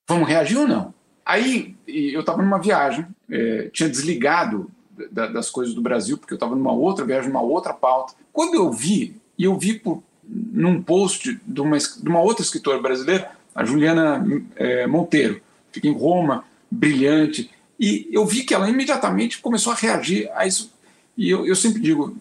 Vamos 0.06 0.28
reagir 0.28 0.58
ou 0.58 0.68
não? 0.68 0.94
Aí 1.24 1.74
eu 1.86 2.20
estava 2.20 2.42
numa 2.42 2.58
viagem, 2.58 3.06
é, 3.30 3.70
tinha 3.72 3.88
desligado 3.88 4.70
da, 5.10 5.26
das 5.26 5.50
coisas 5.50 5.74
do 5.74 5.82
Brasil, 5.82 6.18
porque 6.18 6.32
eu 6.32 6.36
estava 6.36 6.54
numa 6.54 6.72
outra 6.72 7.04
viagem, 7.04 7.28
numa 7.28 7.42
outra 7.42 7.72
pauta. 7.72 8.14
Quando 8.32 8.54
eu 8.54 8.70
vi, 8.70 9.16
e 9.38 9.44
eu 9.44 9.58
vi 9.58 9.74
por, 9.74 10.02
num 10.24 10.82
post 10.82 11.40
de 11.46 11.60
uma, 11.60 11.78
de 11.78 12.08
uma 12.08 12.20
outra 12.20 12.42
escritora 12.42 12.80
brasileira, 12.80 13.30
a 13.54 13.64
Juliana 13.64 14.24
é, 14.56 14.86
Monteiro, 14.86 15.40
fica 15.72 15.88
em 15.88 15.96
Roma, 15.96 16.44
brilhante, 16.70 17.50
e 17.78 18.08
eu 18.12 18.26
vi 18.26 18.44
que 18.44 18.54
ela 18.54 18.68
imediatamente 18.68 19.40
começou 19.40 19.72
a 19.72 19.76
reagir 19.76 20.30
a 20.34 20.46
isso. 20.46 20.72
E 21.16 21.30
eu, 21.30 21.46
eu 21.46 21.56
sempre 21.56 21.80
digo, 21.80 22.16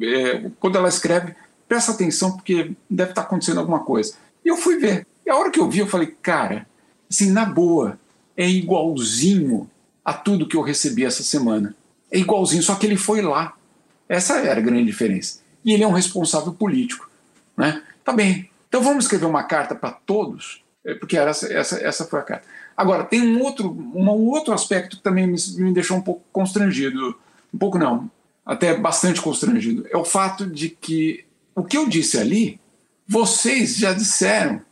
é, 0.00 0.50
quando 0.60 0.76
ela 0.76 0.88
escreve, 0.88 1.34
presta 1.66 1.92
atenção 1.92 2.32
porque 2.32 2.72
deve 2.88 3.10
estar 3.10 3.22
acontecendo 3.22 3.58
alguma 3.58 3.80
coisa. 3.80 4.14
E 4.44 4.48
eu 4.48 4.56
fui 4.56 4.76
ver. 4.78 5.06
E 5.26 5.30
a 5.30 5.36
hora 5.36 5.50
que 5.50 5.58
eu 5.60 5.68
vi, 5.68 5.80
eu 5.80 5.86
falei, 5.86 6.14
cara, 6.22 6.66
assim, 7.10 7.30
na 7.30 7.44
boa, 7.44 7.98
é 8.36 8.48
igualzinho 8.48 9.68
a 10.04 10.12
tudo 10.12 10.46
que 10.46 10.56
eu 10.56 10.62
recebi 10.62 11.04
essa 11.04 11.22
semana. 11.22 11.74
É 12.10 12.18
igualzinho, 12.18 12.62
só 12.62 12.74
que 12.74 12.86
ele 12.86 12.96
foi 12.96 13.22
lá. 13.22 13.54
Essa 14.08 14.38
era 14.38 14.60
a 14.60 14.62
grande 14.62 14.84
diferença. 14.84 15.40
E 15.64 15.72
ele 15.72 15.82
é 15.82 15.86
um 15.86 15.92
responsável 15.92 16.52
político. 16.52 17.10
Né? 17.56 17.82
Tá 18.04 18.12
bem. 18.12 18.48
Então 18.68 18.82
vamos 18.82 19.04
escrever 19.04 19.26
uma 19.26 19.42
carta 19.42 19.74
para 19.74 19.90
todos, 19.90 20.62
é, 20.84 20.94
porque 20.94 21.16
essa, 21.16 21.52
essa, 21.52 21.76
essa 21.78 22.04
foi 22.04 22.20
a 22.20 22.22
carta. 22.22 22.46
Agora, 22.76 23.04
tem 23.04 23.20
um 23.20 23.42
outro, 23.42 23.70
um 23.70 24.08
outro 24.08 24.54
aspecto 24.54 24.96
que 24.96 25.02
também 25.02 25.26
me, 25.26 25.36
me 25.56 25.72
deixou 25.72 25.96
um 25.96 26.00
pouco 26.00 26.22
constrangido. 26.32 27.18
Um 27.52 27.58
pouco 27.58 27.78
não, 27.78 28.10
até 28.46 28.76
bastante 28.76 29.20
constrangido. 29.20 29.86
É 29.90 29.96
o 29.96 30.04
fato 30.04 30.46
de 30.46 30.68
que 30.68 31.24
o 31.54 31.64
que 31.64 31.76
eu 31.76 31.88
disse 31.88 32.16
ali, 32.18 32.60
vocês 33.06 33.76
já 33.76 33.92
disseram 33.92 34.62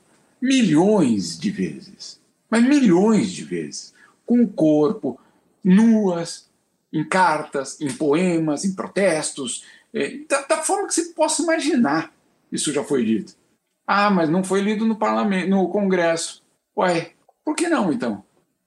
milhões 0.40 1.38
de 1.38 1.50
vezes. 1.50 2.20
Mas 2.48 2.62
milhões 2.62 3.32
de 3.32 3.42
vezes. 3.42 3.92
Com 4.24 4.42
o 4.42 4.48
corpo, 4.48 5.18
nuas, 5.64 6.45
em 6.92 7.04
cartas, 7.04 7.80
em 7.80 7.92
poemas, 7.92 8.64
em 8.64 8.74
protestos, 8.74 9.64
é, 9.92 10.18
da, 10.28 10.42
da, 10.42 10.56
forma 10.58 10.86
que 10.86 10.94
você 10.94 11.04
possa 11.12 11.42
imaginar. 11.42 12.12
Isso 12.50 12.72
já 12.72 12.84
foi 12.84 13.04
dito. 13.04 13.34
Ah, 13.86 14.10
mas 14.10 14.28
não 14.28 14.42
foi 14.42 14.60
lido 14.60 14.84
no 14.84 14.96
parlamento, 14.96 15.48
no 15.48 15.68
Congresso. 15.68 16.42
Ué, 16.76 17.12
por 17.44 17.54
que 17.54 17.68
não 17.68 17.92
então? 17.92 18.24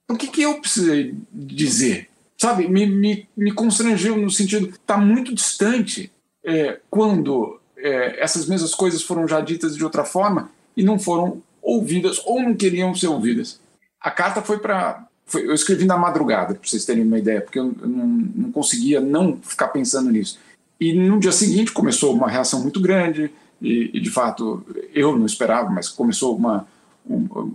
Por 0.07 0.17
que, 0.17 0.27
que 0.27 0.41
eu 0.41 0.59
precisei 0.59 1.15
dizer? 1.31 2.09
Sabe, 2.37 2.67
me, 2.67 2.85
me, 2.85 3.27
me 3.35 3.51
constrangeu 3.51 4.17
no 4.17 4.31
sentido, 4.31 4.69
está 4.69 4.97
muito 4.97 5.35
distante 5.35 6.11
é, 6.43 6.79
quando 6.89 7.59
é, 7.77 8.21
essas 8.21 8.47
mesmas 8.47 8.73
coisas 8.73 9.03
foram 9.03 9.27
já 9.27 9.41
ditas 9.41 9.75
de 9.75 9.83
outra 9.83 10.05
forma 10.05 10.49
e 10.75 10.83
não 10.83 10.97
foram 10.97 11.43
ouvidas 11.61 12.21
ou 12.25 12.41
não 12.41 12.55
queriam 12.55 12.95
ser 12.95 13.07
ouvidas. 13.07 13.59
A 13.99 14.09
carta 14.09 14.41
foi 14.41 14.59
para 14.59 15.08
eu 15.33 15.53
escrevi 15.53 15.85
na 15.85 15.97
madrugada, 15.97 16.55
para 16.55 16.67
vocês 16.67 16.85
terem 16.85 17.03
uma 17.03 17.19
ideia, 17.19 17.41
porque 17.41 17.59
eu 17.59 17.73
não, 17.81 18.07
não, 18.35 18.51
conseguia 18.51 18.99
não 18.99 19.37
ficar 19.41 19.67
pensando 19.67 20.11
nisso. 20.11 20.39
E 20.79 20.93
no 20.93 21.19
dia 21.19 21.31
seguinte 21.31 21.71
começou 21.71 22.13
uma 22.13 22.29
reação 22.29 22.61
muito 22.61 22.79
grande, 22.79 23.31
e, 23.61 23.91
e 23.93 23.99
de 23.99 24.09
fato 24.09 24.65
eu 24.93 25.17
não 25.17 25.25
esperava, 25.25 25.69
mas 25.69 25.89
começou 25.89 26.35
uma, 26.35 26.67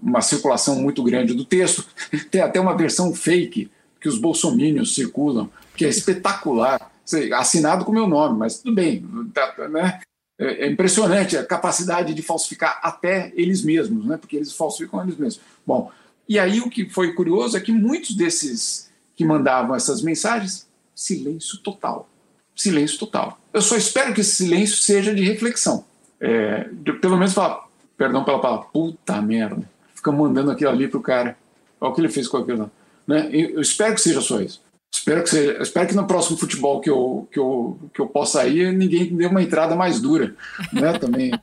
uma 0.02 0.20
circulação 0.20 0.76
muito 0.76 1.02
grande 1.02 1.34
do 1.34 1.44
texto. 1.44 1.84
Tem 2.30 2.40
até 2.40 2.60
uma 2.60 2.76
versão 2.76 3.14
fake 3.14 3.70
que 4.00 4.08
os 4.08 4.18
bolsomínios 4.18 4.94
circulam, 4.94 5.48
que 5.76 5.84
é 5.84 5.88
espetacular, 5.88 6.90
assinado 7.34 7.84
com 7.84 7.92
meu 7.92 8.06
nome, 8.06 8.38
mas 8.38 8.58
tudo 8.58 8.74
bem, 8.74 9.04
tá, 9.32 9.68
né? 9.68 10.00
É, 10.38 10.66
é 10.66 10.70
impressionante 10.70 11.36
a 11.36 11.44
capacidade 11.44 12.12
de 12.12 12.22
falsificar 12.22 12.80
até 12.82 13.32
eles 13.36 13.62
mesmos, 13.62 14.04
né? 14.04 14.16
porque 14.16 14.36
eles 14.36 14.52
falsificam 14.52 15.02
eles 15.02 15.16
mesmos. 15.16 15.40
Bom, 15.66 15.90
e 16.28 16.38
aí 16.38 16.60
o 16.60 16.70
que 16.70 16.88
foi 16.88 17.12
curioso 17.12 17.56
é 17.56 17.60
que 17.60 17.72
muitos 17.72 18.14
desses 18.14 18.90
que 19.16 19.24
mandavam 19.24 19.76
essas 19.76 20.02
mensagens, 20.02 20.66
silêncio 20.94 21.58
total. 21.58 22.08
Silêncio 22.56 22.98
total. 22.98 23.38
Eu 23.52 23.62
só 23.62 23.76
espero 23.76 24.14
que 24.14 24.20
esse 24.20 24.36
silêncio 24.36 24.76
seja 24.76 25.14
de 25.14 25.22
reflexão. 25.22 25.84
É, 26.20 26.68
de, 26.72 26.92
pelo 26.94 27.16
menos 27.16 27.34
falar, 27.34 27.66
perdão 27.96 28.24
pela 28.24 28.40
palavra, 28.40 28.66
puta 28.72 29.20
merda. 29.20 29.68
Fica 29.94 30.10
mandando 30.12 30.50
aquilo 30.50 30.70
ali 30.70 30.88
pro 30.88 31.00
cara. 31.00 31.36
Olha 31.80 31.90
o 31.90 31.94
que 31.94 32.00
ele 32.00 32.08
fez 32.08 32.28
com 32.28 32.38
aquilo. 32.38 32.70
Né? 33.06 33.28
Eu 33.32 33.60
espero 33.60 33.94
que 33.94 34.00
seja 34.00 34.20
só 34.20 34.40
isso. 34.40 34.62
Espero 34.92 35.24
que 35.24 35.30
seja, 35.30 35.60
espero 35.60 35.88
que 35.88 35.94
no 35.94 36.06
próximo 36.06 36.36
futebol 36.36 36.80
que 36.80 36.88
eu, 36.88 37.28
que 37.30 37.38
eu, 37.38 37.78
que 37.92 38.00
eu 38.00 38.06
possa 38.06 38.46
ir, 38.46 38.72
ninguém 38.72 39.14
dê 39.14 39.26
uma 39.26 39.42
entrada 39.42 39.74
mais 39.74 40.00
dura, 40.00 40.34
né? 40.72 40.96
Também. 40.98 41.32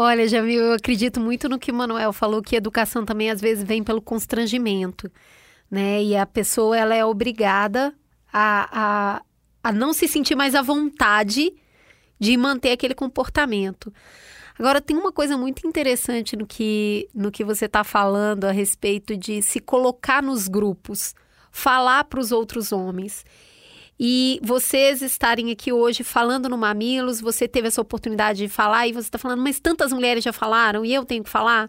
Olha, 0.00 0.28
Jamil, 0.28 0.60
eu 0.60 0.72
acredito 0.74 1.18
muito 1.18 1.48
no 1.48 1.58
que 1.58 1.72
o 1.72 1.74
Manuel 1.74 2.12
falou, 2.12 2.40
que 2.40 2.54
educação 2.54 3.04
também 3.04 3.32
às 3.32 3.40
vezes 3.40 3.64
vem 3.64 3.82
pelo 3.82 4.00
constrangimento, 4.00 5.10
né? 5.68 6.00
E 6.00 6.16
a 6.16 6.24
pessoa 6.24 6.78
ela 6.78 6.94
é 6.94 7.04
obrigada 7.04 7.92
a, 8.32 8.68
a, 8.70 9.22
a 9.60 9.72
não 9.72 9.92
se 9.92 10.06
sentir 10.06 10.36
mais 10.36 10.54
à 10.54 10.62
vontade 10.62 11.52
de 12.16 12.36
manter 12.36 12.70
aquele 12.70 12.94
comportamento. 12.94 13.92
Agora, 14.56 14.80
tem 14.80 14.96
uma 14.96 15.10
coisa 15.10 15.36
muito 15.36 15.66
interessante 15.66 16.36
no 16.36 16.46
que, 16.46 17.08
no 17.12 17.32
que 17.32 17.42
você 17.42 17.64
está 17.64 17.82
falando 17.82 18.44
a 18.44 18.52
respeito 18.52 19.16
de 19.16 19.42
se 19.42 19.58
colocar 19.58 20.22
nos 20.22 20.46
grupos, 20.46 21.12
falar 21.50 22.04
para 22.04 22.20
os 22.20 22.30
outros 22.30 22.70
homens. 22.70 23.24
E 24.00 24.38
vocês 24.44 25.02
estarem 25.02 25.50
aqui 25.50 25.72
hoje 25.72 26.04
falando 26.04 26.48
no 26.48 26.56
Mamilos, 26.56 27.20
você 27.20 27.48
teve 27.48 27.66
essa 27.66 27.80
oportunidade 27.80 28.38
de 28.38 28.48
falar 28.48 28.86
e 28.86 28.92
você 28.92 29.08
está 29.08 29.18
falando, 29.18 29.42
mas 29.42 29.58
tantas 29.58 29.92
mulheres 29.92 30.22
já 30.22 30.32
falaram 30.32 30.84
e 30.84 30.94
eu 30.94 31.04
tenho 31.04 31.24
que 31.24 31.30
falar. 31.30 31.68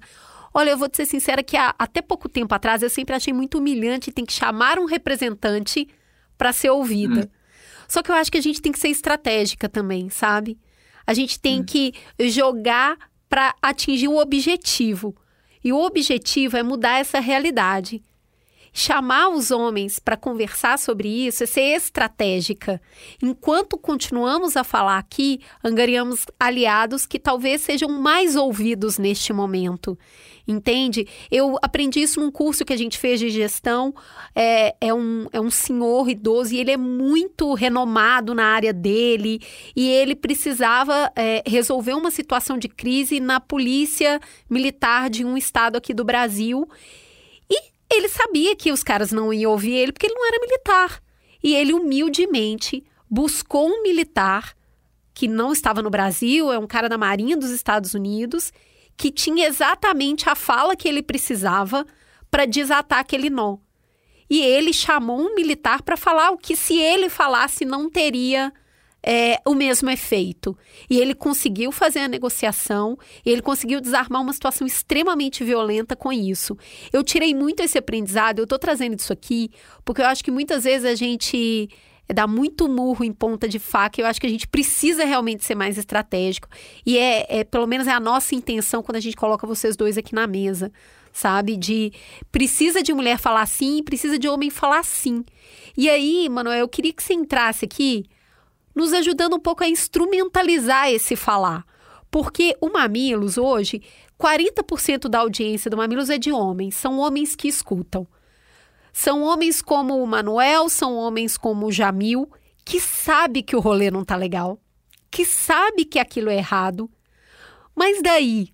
Olha, 0.53 0.69
eu 0.69 0.77
vou 0.77 0.87
te 0.87 0.97
ser 0.97 1.07
sincera 1.07 1.41
que 1.41 1.57
há, 1.57 1.73
até 1.77 2.01
pouco 2.01 2.29
tempo 2.29 2.53
atrás 2.53 2.83
eu 2.83 2.89
sempre 2.89 3.15
achei 3.15 3.33
muito 3.33 3.57
humilhante 3.57 4.11
tem 4.11 4.25
que 4.25 4.33
chamar 4.33 4.77
um 4.77 4.85
representante 4.85 5.87
para 6.37 6.53
ser 6.53 6.69
ouvida. 6.69 7.21
Hum. 7.21 7.39
Só 7.87 8.03
que 8.03 8.11
eu 8.11 8.15
acho 8.15 8.31
que 8.31 8.37
a 8.37 8.41
gente 8.41 8.61
tem 8.61 8.71
que 8.71 8.79
ser 8.79 8.89
estratégica 8.89 9.67
também, 9.67 10.09
sabe? 10.11 10.59
A 11.07 11.15
gente 11.15 11.39
tem 11.39 11.61
hum. 11.61 11.65
que 11.65 11.93
jogar 12.19 12.95
para 13.27 13.55
atingir 13.59 14.07
o 14.07 14.17
objetivo. 14.17 15.15
E 15.63 15.73
o 15.73 15.79
objetivo 15.79 16.57
é 16.57 16.63
mudar 16.63 16.99
essa 16.99 17.19
realidade 17.19 18.03
chamar 18.73 19.29
os 19.29 19.51
homens 19.51 19.99
para 19.99 20.17
conversar 20.17 20.77
sobre 20.77 21.07
isso 21.27 21.43
é 21.43 21.47
ser 21.47 21.75
estratégica. 21.75 22.81
Enquanto 23.21 23.77
continuamos 23.77 24.55
a 24.55 24.63
falar 24.63 24.97
aqui, 24.97 25.39
angariamos 25.63 26.25
aliados 26.39 27.05
que 27.05 27.19
talvez 27.19 27.61
sejam 27.61 27.89
mais 27.89 28.35
ouvidos 28.35 28.97
neste 28.97 29.33
momento. 29.33 29.97
Entende? 30.47 31.07
Eu 31.29 31.57
aprendi 31.61 32.01
isso 32.01 32.19
num 32.19 32.31
curso 32.31 32.65
que 32.65 32.73
a 32.73 32.77
gente 32.77 32.97
fez 32.97 33.19
de 33.19 33.29
gestão. 33.29 33.93
É, 34.33 34.75
é, 34.81 34.91
um, 34.91 35.27
é 35.31 35.39
um 35.39 35.51
senhor 35.51 36.09
idoso 36.09 36.55
e 36.55 36.59
ele 36.59 36.71
é 36.71 36.77
muito 36.77 37.53
renomado 37.53 38.33
na 38.33 38.45
área 38.45 38.73
dele. 38.73 39.39
E 39.75 39.87
ele 39.87 40.15
precisava 40.15 41.11
é, 41.15 41.43
resolver 41.45 41.93
uma 41.93 42.09
situação 42.09 42.57
de 42.57 42.67
crise 42.67 43.19
na 43.19 43.39
polícia 43.39 44.19
militar 44.49 45.07
de 45.07 45.23
um 45.23 45.37
estado 45.37 45.75
aqui 45.75 45.93
do 45.93 46.03
Brasil. 46.03 46.67
Ele 47.91 48.07
sabia 48.07 48.55
que 48.55 48.71
os 48.71 48.83
caras 48.83 49.11
não 49.11 49.33
iam 49.33 49.51
ouvir 49.51 49.73
ele 49.73 49.91
porque 49.91 50.05
ele 50.05 50.15
não 50.15 50.27
era 50.27 50.39
militar. 50.39 51.01
E 51.43 51.55
ele 51.55 51.73
humildemente 51.73 52.83
buscou 53.09 53.67
um 53.67 53.81
militar 53.81 54.55
que 55.13 55.27
não 55.27 55.51
estava 55.51 55.81
no 55.81 55.89
Brasil, 55.89 56.51
é 56.51 56.57
um 56.57 56.67
cara 56.67 56.87
da 56.87 56.97
Marinha 56.97 57.35
dos 57.35 57.49
Estados 57.49 57.93
Unidos, 57.93 58.53
que 58.95 59.11
tinha 59.11 59.47
exatamente 59.47 60.29
a 60.29 60.35
fala 60.35 60.75
que 60.75 60.87
ele 60.87 61.01
precisava 61.01 61.85
para 62.29 62.45
desatar 62.45 62.99
aquele 62.99 63.29
nó. 63.29 63.57
E 64.29 64.41
ele 64.41 64.71
chamou 64.71 65.19
um 65.19 65.35
militar 65.35 65.81
para 65.81 65.97
falar 65.97 66.31
o 66.31 66.37
que, 66.37 66.55
se 66.55 66.77
ele 66.77 67.09
falasse, 67.09 67.65
não 67.65 67.89
teria 67.89 68.53
é, 69.03 69.39
o 69.45 69.53
mesmo 69.53 69.89
efeito. 69.89 70.57
E 70.89 70.99
ele 70.99 71.13
conseguiu 71.13 71.71
fazer 71.71 71.99
a 71.99 72.07
negociação, 72.07 72.97
ele 73.25 73.41
conseguiu 73.41 73.81
desarmar 73.81 74.21
uma 74.21 74.33
situação 74.33 74.67
extremamente 74.67 75.43
violenta 75.43 75.95
com 75.95 76.11
isso. 76.11 76.57
Eu 76.91 77.03
tirei 77.03 77.33
muito 77.33 77.61
esse 77.61 77.77
aprendizado, 77.77 78.39
eu 78.39 78.43
estou 78.43 78.59
trazendo 78.59 78.97
isso 78.97 79.13
aqui, 79.13 79.49
porque 79.85 80.01
eu 80.01 80.05
acho 80.05 80.23
que 80.23 80.31
muitas 80.31 80.63
vezes 80.63 80.85
a 80.85 80.95
gente 80.95 81.69
dá 82.13 82.25
muito 82.25 82.67
murro 82.67 83.05
em 83.05 83.13
ponta 83.13 83.47
de 83.47 83.59
faca. 83.59 84.01
Eu 84.01 84.05
acho 84.05 84.19
que 84.19 84.27
a 84.27 84.29
gente 84.29 84.47
precisa 84.47 85.05
realmente 85.05 85.45
ser 85.45 85.55
mais 85.55 85.77
estratégico. 85.77 86.47
E 86.85 86.97
é, 86.97 87.39
é, 87.39 87.43
pelo 87.43 87.67
menos 87.67 87.87
é 87.87 87.91
a 87.91 87.99
nossa 87.99 88.35
intenção 88.35 88.81
quando 88.81 88.97
a 88.97 89.01
gente 89.01 89.15
coloca 89.15 89.45
vocês 89.45 89.75
dois 89.75 89.97
aqui 89.97 90.13
na 90.13 90.25
mesa, 90.25 90.71
sabe? 91.13 91.55
De 91.55 91.93
precisa 92.31 92.81
de 92.81 92.93
mulher 92.93 93.19
falar 93.19 93.45
sim, 93.45 93.83
precisa 93.83 94.17
de 94.17 94.27
homem 94.27 94.49
falar 94.49 94.83
sim. 94.83 95.23
E 95.77 95.89
aí, 95.89 96.27
Manuel, 96.29 96.59
eu 96.59 96.67
queria 96.67 96.91
que 96.91 97.03
você 97.03 97.13
entrasse 97.13 97.65
aqui 97.65 98.05
nos 98.75 98.93
ajudando 98.93 99.35
um 99.35 99.39
pouco 99.39 99.63
a 99.63 99.69
instrumentalizar 99.69 100.89
esse 100.89 101.15
falar. 101.15 101.65
Porque 102.11 102.55
o 102.59 102.69
Mamilos 102.69 103.37
hoje, 103.37 103.81
40% 104.19 105.07
da 105.07 105.19
audiência 105.19 105.69
do 105.69 105.77
Mamilos 105.77 106.09
é 106.09 106.17
de 106.17 106.31
homens, 106.31 106.75
são 106.75 106.97
homens 106.99 107.35
que 107.35 107.47
escutam. 107.47 108.07
São 108.91 109.21
homens 109.21 109.61
como 109.61 110.01
o 110.01 110.07
Manuel, 110.07 110.67
são 110.67 110.95
homens 110.95 111.37
como 111.37 111.67
o 111.67 111.71
Jamil, 111.71 112.29
que 112.65 112.79
sabe 112.79 113.41
que 113.41 113.55
o 113.55 113.59
rolê 113.59 113.89
não 113.89 114.03
tá 114.03 114.15
legal, 114.15 114.59
que 115.09 115.25
sabe 115.25 115.85
que 115.85 115.99
aquilo 115.99 116.29
é 116.29 116.37
errado, 116.37 116.89
mas 117.75 118.01
daí 118.01 118.49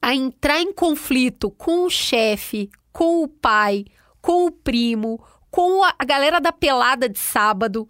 a 0.00 0.14
entrar 0.14 0.60
em 0.60 0.72
conflito 0.72 1.50
com 1.50 1.84
o 1.84 1.90
chefe, 1.90 2.70
com 2.92 3.22
o 3.22 3.28
pai, 3.28 3.84
com 4.20 4.46
o 4.46 4.50
primo, 4.50 5.22
com 5.50 5.82
a 5.84 6.04
galera 6.04 6.40
da 6.40 6.52
pelada 6.52 7.08
de 7.08 7.18
sábado, 7.18 7.86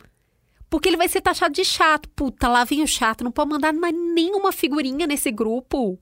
porque 0.72 0.88
ele 0.88 0.96
vai 0.96 1.06
ser 1.06 1.20
taxado 1.20 1.52
de 1.52 1.66
chato. 1.66 2.08
Puta, 2.16 2.48
lá 2.48 2.64
vem 2.64 2.82
o 2.82 2.86
chato, 2.86 3.22
não 3.22 3.30
pode 3.30 3.50
mandar 3.50 3.74
mais 3.74 3.94
nenhuma 3.94 4.50
figurinha 4.50 5.06
nesse 5.06 5.30
grupo. 5.30 5.98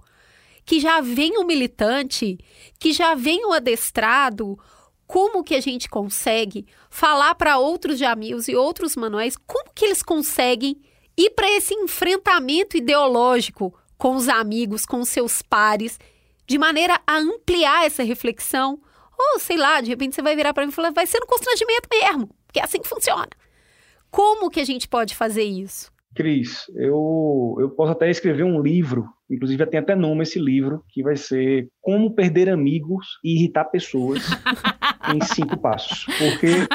Que 0.65 0.79
já 0.79 1.01
vem 1.01 1.39
o 1.39 1.45
militante, 1.45 2.39
que 2.79 2.93
já 2.93 3.17
vem 3.17 3.45
o 3.45 3.53
adestrado. 3.53 4.57
Como 5.09 5.43
que 5.43 5.57
a 5.57 5.61
gente 5.61 5.89
consegue 5.89 6.69
falar 6.89 7.35
para 7.35 7.59
outros 7.59 8.01
amigos 8.01 8.47
e 8.47 8.55
outros 8.55 8.95
manuais, 8.95 9.37
como 9.45 9.73
que 9.75 9.85
eles 9.85 10.05
conseguem 10.05 10.81
ir 11.17 11.31
para 11.31 11.51
esse 11.51 11.75
enfrentamento 11.75 12.77
ideológico 12.77 13.77
com 13.99 14.15
os 14.15 14.29
amigos, 14.29 14.87
com 14.87 15.05
seus 15.05 15.43
pares, 15.43 15.99
de 16.47 16.59
maneira 16.59 17.01
a 17.05 17.19
ampliar 17.19 17.87
essa 17.87 18.05
reflexão? 18.05 18.81
Ou 19.19 19.41
sei 19.41 19.57
lá, 19.57 19.81
de 19.81 19.89
repente 19.89 20.15
você 20.15 20.23
vai 20.23 20.37
virar 20.37 20.55
para 20.55 20.65
mim 20.65 20.71
e 20.71 20.75
falar, 20.75 20.93
vai 20.93 21.09
ser 21.09 21.19
no 21.19 21.27
constrangimento 21.27 21.89
mesmo, 21.91 22.31
porque 22.47 22.61
é 22.61 22.63
assim 22.63 22.79
que 22.79 22.89
funciona. 22.89 23.40
Como 24.11 24.51
que 24.51 24.61
a 24.61 24.65
gente 24.65 24.89
pode 24.89 25.15
fazer 25.15 25.45
isso? 25.45 25.91
Cris, 26.15 26.67
eu, 26.75 27.57
eu 27.61 27.71
posso 27.71 27.93
até 27.93 28.11
escrever 28.11 28.43
um 28.43 28.61
livro, 28.61 29.09
inclusive 29.31 29.59
já 29.59 29.67
tem 29.67 29.79
até 29.79 29.95
nome 29.95 30.23
esse 30.23 30.41
livro, 30.41 30.85
que 30.89 31.03
vai 31.03 31.17
ser 31.17 31.69
Como 31.81 32.15
Perder 32.15 32.49
Amigos 32.49 33.07
e 33.25 33.37
Irritar 33.37 33.71
Pessoas 33.71 34.23
em 35.15 35.25
Cinco 35.25 35.57
Passos. 35.57 36.05
Porque 36.19 36.67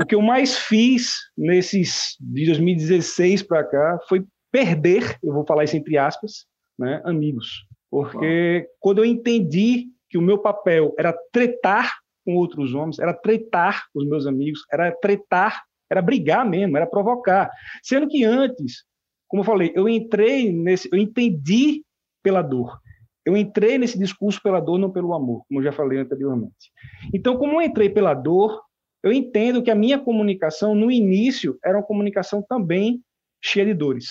o 0.00 0.06
que 0.06 0.14
eu 0.14 0.22
mais 0.22 0.56
fiz 0.56 1.14
nesses 1.36 2.16
de 2.20 2.46
2016 2.46 3.42
para 3.42 3.64
cá 3.64 3.98
foi 4.08 4.24
perder, 4.52 5.18
eu 5.22 5.32
vou 5.32 5.44
falar 5.44 5.64
isso 5.64 5.76
entre 5.76 5.98
aspas, 5.98 6.46
né, 6.78 7.02
amigos. 7.04 7.66
Porque 7.90 8.64
Uau. 8.64 8.76
quando 8.78 8.98
eu 8.98 9.04
entendi 9.04 9.86
que 10.08 10.16
o 10.16 10.22
meu 10.22 10.38
papel 10.38 10.94
era 10.96 11.12
tretar 11.32 11.92
com 12.24 12.36
outros 12.36 12.72
homens, 12.72 12.98
era 13.00 13.12
tretar 13.12 13.84
com 13.92 14.00
os 14.00 14.08
meus 14.08 14.26
amigos, 14.26 14.60
era 14.72 14.92
tretar 14.92 15.62
era 15.90 16.02
brigar 16.02 16.48
mesmo, 16.48 16.76
era 16.76 16.86
provocar. 16.86 17.50
Sendo 17.82 18.08
que 18.08 18.24
antes, 18.24 18.84
como 19.28 19.42
eu 19.42 19.46
falei, 19.46 19.72
eu 19.74 19.88
entrei 19.88 20.52
nesse, 20.52 20.88
eu 20.92 20.98
entendi 20.98 21.82
pela 22.22 22.42
dor. 22.42 22.78
Eu 23.24 23.36
entrei 23.36 23.76
nesse 23.76 23.98
discurso 23.98 24.40
pela 24.40 24.60
dor, 24.60 24.78
não 24.78 24.90
pelo 24.90 25.12
amor, 25.12 25.44
como 25.48 25.60
eu 25.60 25.64
já 25.64 25.72
falei 25.72 25.98
anteriormente. 25.98 26.70
Então, 27.12 27.36
como 27.36 27.54
eu 27.54 27.62
entrei 27.62 27.90
pela 27.90 28.14
dor, 28.14 28.62
eu 29.02 29.12
entendo 29.12 29.62
que 29.62 29.70
a 29.70 29.74
minha 29.74 29.98
comunicação, 29.98 30.74
no 30.74 30.90
início, 30.90 31.58
era 31.64 31.76
uma 31.76 31.84
comunicação 31.84 32.40
também 32.40 33.02
cheia 33.42 33.66
de 33.66 33.74
dores. 33.74 34.06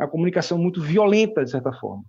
Uma 0.00 0.08
comunicação 0.08 0.58
muito 0.58 0.80
violenta, 0.80 1.44
de 1.44 1.50
certa 1.50 1.72
forma. 1.72 2.04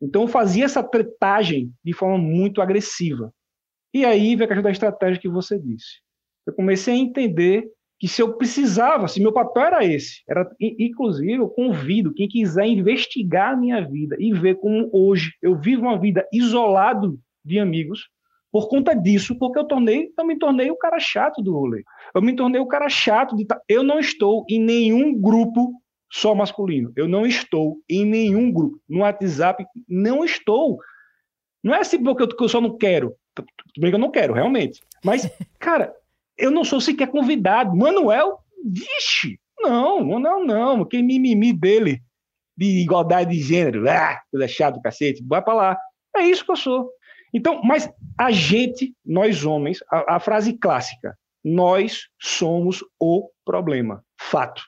Então, 0.00 0.22
eu 0.22 0.28
fazia 0.28 0.64
essa 0.64 0.82
tretagem 0.82 1.72
de 1.84 1.92
forma 1.92 2.18
muito 2.18 2.60
agressiva. 2.60 3.32
E 3.94 4.04
aí 4.04 4.34
veio 4.34 4.44
a 4.44 4.48
questão 4.48 4.62
da 4.62 4.70
estratégia 4.70 5.20
que 5.20 5.28
você 5.28 5.58
disse. 5.58 6.00
Eu 6.46 6.52
comecei 6.52 6.94
a 6.94 6.96
entender 6.96 7.70
que 8.02 8.08
se 8.08 8.20
eu 8.20 8.36
precisava, 8.36 9.06
se 9.06 9.22
meu 9.22 9.32
papel 9.32 9.62
era 9.62 9.84
esse, 9.84 10.24
era 10.28 10.44
inclusive 10.60 11.34
eu 11.34 11.48
convido 11.48 12.12
quem 12.12 12.26
quiser 12.26 12.66
investigar 12.66 13.52
a 13.52 13.56
minha 13.56 13.80
vida 13.88 14.16
e 14.18 14.32
ver 14.32 14.56
como 14.56 14.90
hoje 14.92 15.32
eu 15.40 15.56
vivo 15.56 15.82
uma 15.82 15.96
vida 15.96 16.26
isolado 16.32 17.16
de 17.44 17.60
amigos 17.60 18.08
por 18.50 18.68
conta 18.68 18.92
disso, 18.92 19.38
porque 19.38 19.56
eu 19.56 19.68
tornei, 19.68 20.10
eu 20.18 20.26
me 20.26 20.36
tornei 20.36 20.68
o 20.68 20.76
cara 20.76 20.98
chato 20.98 21.40
do 21.40 21.52
rolê. 21.52 21.84
Eu 22.12 22.20
me 22.20 22.34
tornei 22.34 22.60
o 22.60 22.66
cara 22.66 22.88
chato 22.88 23.36
de 23.36 23.46
eu 23.68 23.84
não 23.84 24.00
estou 24.00 24.44
em 24.50 24.60
nenhum 24.60 25.16
grupo 25.16 25.72
só 26.10 26.34
masculino. 26.34 26.92
Eu 26.96 27.06
não 27.06 27.24
estou 27.24 27.76
em 27.88 28.04
nenhum 28.04 28.50
grupo. 28.50 28.80
No 28.88 29.02
WhatsApp 29.02 29.64
não 29.88 30.24
estou. 30.24 30.76
Não 31.62 31.72
é 31.72 31.78
assim 31.78 32.02
porque 32.02 32.24
eu, 32.24 32.48
só 32.48 32.60
não 32.60 32.76
quero. 32.76 33.14
Bem 33.78 33.92
que 33.92 33.94
eu 33.94 34.00
não 34.00 34.10
quero, 34.10 34.34
realmente. 34.34 34.82
Mas, 35.04 35.22
cara, 35.60 35.94
eu 36.42 36.50
não 36.50 36.64
sou 36.64 36.80
sequer 36.80 37.08
convidado. 37.08 37.76
Manuel, 37.76 38.38
vixe, 38.64 39.38
não, 39.60 40.04
Manuel 40.04 40.44
não, 40.44 40.84
que 40.84 41.00
mimimi 41.00 41.52
dele 41.52 42.02
de 42.56 42.82
igualdade 42.82 43.30
de 43.30 43.42
gênero, 43.42 43.88
ah, 43.88 44.20
coisa 44.30 44.48
chata 44.48 44.76
do 44.76 44.82
cacete, 44.82 45.24
vai 45.24 45.40
para 45.40 45.54
lá. 45.54 45.78
É 46.16 46.22
isso 46.22 46.44
que 46.44 46.50
eu 46.50 46.56
sou. 46.56 46.90
Então, 47.32 47.62
mas 47.62 47.88
a 48.18 48.30
gente, 48.30 48.94
nós 49.04 49.44
homens, 49.44 49.78
a, 49.90 50.16
a 50.16 50.20
frase 50.20 50.52
clássica, 50.58 51.16
nós 51.42 52.08
somos 52.20 52.84
o 53.00 53.30
problema, 53.44 54.04
fato. 54.20 54.62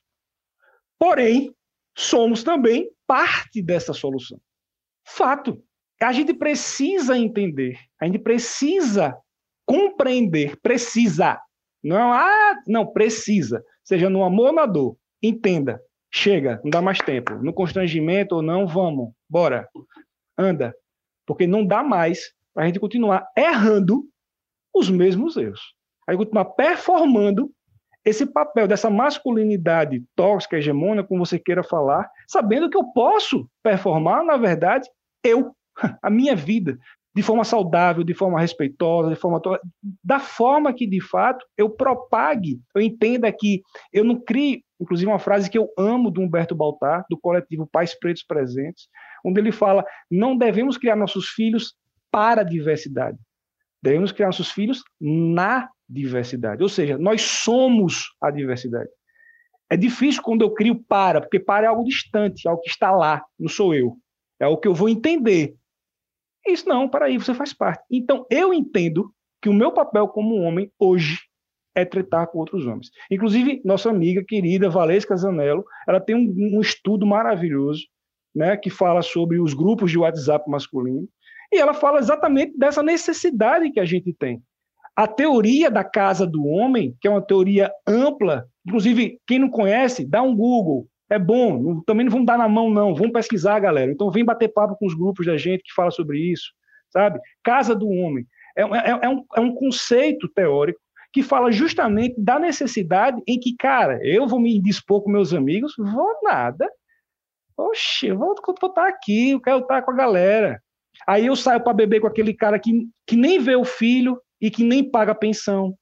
Porém, 0.98 1.54
somos 1.96 2.42
também 2.42 2.88
parte 3.06 3.60
dessa 3.60 3.92
solução. 3.92 4.40
Fato. 5.06 5.62
A 6.02 6.12
gente 6.12 6.34
precisa 6.34 7.16
entender, 7.16 7.78
a 8.00 8.06
gente 8.06 8.18
precisa 8.18 9.16
compreender, 9.66 10.58
precisa 10.60 11.40
não, 11.84 12.12
ah, 12.12 12.62
não, 12.66 12.86
precisa. 12.86 13.62
Seja 13.84 14.08
no 14.08 14.24
amor 14.24 14.48
ou 14.48 14.52
na 14.54 14.66
dor. 14.66 14.96
Entenda. 15.22 15.80
Chega, 16.10 16.60
não 16.64 16.70
dá 16.70 16.80
mais 16.80 16.98
tempo. 16.98 17.34
No 17.34 17.52
constrangimento 17.52 18.36
ou 18.36 18.42
não, 18.42 18.66
vamos, 18.66 19.12
bora. 19.28 19.68
Anda. 20.38 20.74
Porque 21.26 21.46
não 21.46 21.64
dá 21.66 21.82
mais 21.82 22.32
para 22.54 22.64
a 22.64 22.66
gente 22.66 22.80
continuar 22.80 23.26
errando 23.36 24.04
os 24.72 24.88
mesmos 24.88 25.36
erros. 25.36 25.74
A 26.06 26.12
gente 26.12 26.20
continuar 26.20 26.44
performando 26.46 27.50
esse 28.04 28.26
papel 28.26 28.68
dessa 28.68 28.90
masculinidade 28.90 30.04
tóxica, 30.14 30.58
hegemônica, 30.58 31.08
como 31.08 31.24
você 31.24 31.38
queira 31.38 31.62
falar, 31.62 32.08
sabendo 32.28 32.68
que 32.68 32.76
eu 32.76 32.84
posso 32.92 33.48
performar, 33.62 34.24
na 34.24 34.36
verdade, 34.36 34.88
eu, 35.22 35.54
a 36.02 36.10
minha 36.10 36.36
vida, 36.36 36.78
de 37.14 37.22
forma 37.22 37.44
saudável, 37.44 38.02
de 38.02 38.12
forma 38.12 38.40
respeitosa, 38.40 39.08
de 39.08 39.16
forma 39.16 39.40
da 40.02 40.18
forma 40.18 40.72
que 40.74 40.86
de 40.86 41.00
fato 41.00 41.46
eu 41.56 41.70
propague, 41.70 42.60
eu 42.74 42.82
entenda 42.82 43.30
que 43.30 43.62
eu 43.92 44.02
não 44.02 44.20
crie, 44.20 44.64
inclusive 44.80 45.10
uma 45.10 45.20
frase 45.20 45.48
que 45.48 45.56
eu 45.56 45.68
amo 45.78 46.10
do 46.10 46.20
Humberto 46.20 46.56
Baltar, 46.56 47.04
do 47.08 47.16
coletivo 47.16 47.68
Pais 47.70 47.96
Pretos 47.98 48.24
Presentes, 48.24 48.88
onde 49.24 49.40
ele 49.40 49.52
fala: 49.52 49.84
não 50.10 50.36
devemos 50.36 50.76
criar 50.76 50.96
nossos 50.96 51.28
filhos 51.28 51.74
para 52.10 52.40
a 52.40 52.44
diversidade, 52.44 53.18
devemos 53.80 54.10
criar 54.10 54.26
nossos 54.26 54.50
filhos 54.50 54.82
na 55.00 55.68
diversidade, 55.88 56.62
ou 56.62 56.68
seja, 56.68 56.98
nós 56.98 57.22
somos 57.22 58.06
a 58.20 58.30
diversidade. 58.30 58.90
É 59.70 59.76
difícil 59.76 60.22
quando 60.22 60.42
eu 60.42 60.52
crio 60.52 60.82
para, 60.88 61.20
porque 61.20 61.38
para 61.40 61.66
é 61.66 61.68
algo 61.68 61.84
distante, 61.84 62.46
é 62.46 62.50
algo 62.50 62.62
que 62.62 62.70
está 62.70 62.90
lá, 62.90 63.22
não 63.38 63.48
sou 63.48 63.74
eu. 63.74 63.96
É 64.38 64.46
o 64.46 64.56
que 64.56 64.68
eu 64.68 64.74
vou 64.74 64.88
entender. 64.88 65.54
Isso 66.46 66.68
não, 66.68 66.88
para 66.88 67.06
aí, 67.06 67.18
você 67.18 67.34
faz 67.34 67.52
parte. 67.52 67.82
Então, 67.90 68.26
eu 68.30 68.52
entendo 68.52 69.10
que 69.40 69.48
o 69.48 69.54
meu 69.54 69.72
papel 69.72 70.08
como 70.08 70.36
homem 70.36 70.70
hoje 70.78 71.18
é 71.74 71.84
tratar 71.84 72.26
com 72.28 72.38
outros 72.38 72.66
homens. 72.66 72.90
Inclusive, 73.10 73.60
nossa 73.64 73.90
amiga 73.90 74.22
querida 74.24 74.70
Valesca 74.70 75.16
Zanello, 75.16 75.64
ela 75.88 76.00
tem 76.00 76.14
um, 76.14 76.56
um 76.56 76.60
estudo 76.60 77.04
maravilhoso, 77.04 77.82
né, 78.34 78.56
que 78.56 78.70
fala 78.70 79.02
sobre 79.02 79.40
os 79.40 79.54
grupos 79.54 79.90
de 79.90 79.98
WhatsApp 79.98 80.48
masculino, 80.48 81.08
e 81.52 81.58
ela 81.58 81.74
fala 81.74 81.98
exatamente 81.98 82.56
dessa 82.56 82.82
necessidade 82.82 83.70
que 83.70 83.80
a 83.80 83.84
gente 83.84 84.12
tem. 84.12 84.42
A 84.96 85.06
teoria 85.06 85.70
da 85.70 85.82
casa 85.82 86.26
do 86.26 86.44
homem, 86.44 86.96
que 87.00 87.08
é 87.08 87.10
uma 87.10 87.22
teoria 87.22 87.70
ampla, 87.86 88.46
inclusive 88.66 89.18
quem 89.26 89.38
não 89.38 89.50
conhece, 89.50 90.04
dá 90.04 90.22
um 90.22 90.34
Google, 90.34 90.86
é 91.14 91.18
bom, 91.18 91.80
também 91.82 92.04
não 92.04 92.12
vamos 92.12 92.26
dar 92.26 92.36
na 92.36 92.48
mão, 92.48 92.68
não, 92.68 92.94
vamos 92.94 93.12
pesquisar, 93.12 93.60
galera. 93.60 93.90
Então 93.90 94.10
vem 94.10 94.24
bater 94.24 94.48
papo 94.48 94.76
com 94.76 94.86
os 94.86 94.94
grupos 94.94 95.26
da 95.26 95.36
gente 95.36 95.62
que 95.62 95.72
fala 95.72 95.90
sobre 95.90 96.18
isso, 96.18 96.52
sabe? 96.90 97.20
Casa 97.42 97.74
do 97.74 97.88
Homem. 97.88 98.26
É, 98.56 98.62
é, 98.62 99.00
é, 99.02 99.08
um, 99.08 99.24
é 99.36 99.40
um 99.40 99.54
conceito 99.54 100.28
teórico 100.28 100.80
que 101.12 101.22
fala 101.22 101.52
justamente 101.52 102.14
da 102.18 102.38
necessidade 102.38 103.22
em 103.26 103.38
que, 103.38 103.54
cara, 103.56 104.00
eu 104.02 104.26
vou 104.26 104.40
me 104.40 104.60
dispor 104.60 105.02
com 105.02 105.10
meus 105.10 105.32
amigos, 105.32 105.74
vou 105.78 106.18
nada. 106.22 106.68
Oxe, 107.56 108.08
eu 108.08 108.18
vou, 108.18 108.34
vou 108.60 108.68
estar 108.68 108.88
aqui, 108.88 109.30
eu 109.30 109.40
quero 109.40 109.60
estar 109.60 109.82
com 109.82 109.92
a 109.92 109.96
galera. 109.96 110.60
Aí 111.06 111.26
eu 111.26 111.36
saio 111.36 111.62
para 111.62 111.72
beber 111.72 112.00
com 112.00 112.08
aquele 112.08 112.34
cara 112.34 112.58
que, 112.58 112.88
que 113.06 113.16
nem 113.16 113.38
vê 113.38 113.54
o 113.54 113.64
filho 113.64 114.20
e 114.40 114.50
que 114.50 114.64
nem 114.64 114.88
paga 114.88 115.14
pensão. 115.14 115.74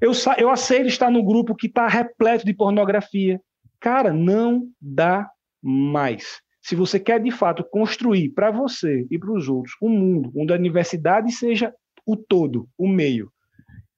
Eu, 0.00 0.12
eu 0.36 0.48
aceito 0.48 0.86
estar 0.86 1.10
no 1.10 1.24
grupo 1.24 1.56
que 1.56 1.66
está 1.66 1.88
repleto 1.88 2.44
de 2.44 2.54
pornografia. 2.54 3.40
Cara, 3.80 4.12
não 4.12 4.68
dá 4.80 5.30
mais. 5.62 6.40
Se 6.60 6.74
você 6.74 6.98
quer 7.00 7.20
de 7.22 7.30
fato 7.30 7.64
construir 7.64 8.30
para 8.30 8.50
você 8.50 9.06
e 9.10 9.18
para 9.18 9.32
os 9.32 9.48
outros 9.48 9.74
um 9.80 9.88
mundo 9.88 10.32
onde 10.36 10.52
a 10.52 10.56
universidade 10.56 11.32
seja 11.32 11.74
o 12.04 12.16
todo, 12.16 12.68
o 12.76 12.88
meio, 12.88 13.32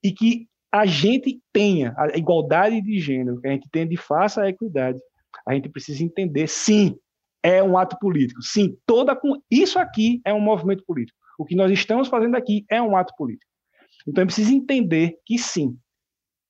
e 0.02 0.12
que 0.12 0.46
a 0.72 0.86
gente 0.86 1.40
tenha 1.52 1.94
a 1.96 2.16
igualdade 2.16 2.80
de 2.80 3.00
gênero, 3.00 3.40
que 3.40 3.48
a 3.48 3.52
gente 3.52 3.68
tenha 3.70 3.86
de 3.86 3.96
faça 3.96 4.42
a 4.42 4.48
equidade, 4.48 5.00
a 5.46 5.54
gente 5.54 5.68
precisa 5.68 6.04
entender, 6.04 6.46
sim, 6.48 6.96
é 7.42 7.62
um 7.62 7.76
ato 7.76 7.98
político. 7.98 8.42
Sim, 8.42 8.76
toda 8.86 9.18
isso 9.50 9.78
aqui 9.78 10.20
é 10.24 10.32
um 10.32 10.40
movimento 10.40 10.84
político. 10.84 11.18
O 11.38 11.44
que 11.44 11.56
nós 11.56 11.70
estamos 11.72 12.08
fazendo 12.08 12.36
aqui 12.36 12.64
é 12.70 12.80
um 12.80 12.96
ato 12.96 13.14
político. 13.16 13.50
Então, 14.06 14.22
é 14.22 14.26
preciso 14.26 14.52
entender 14.52 15.18
que 15.24 15.38
sim, 15.38 15.76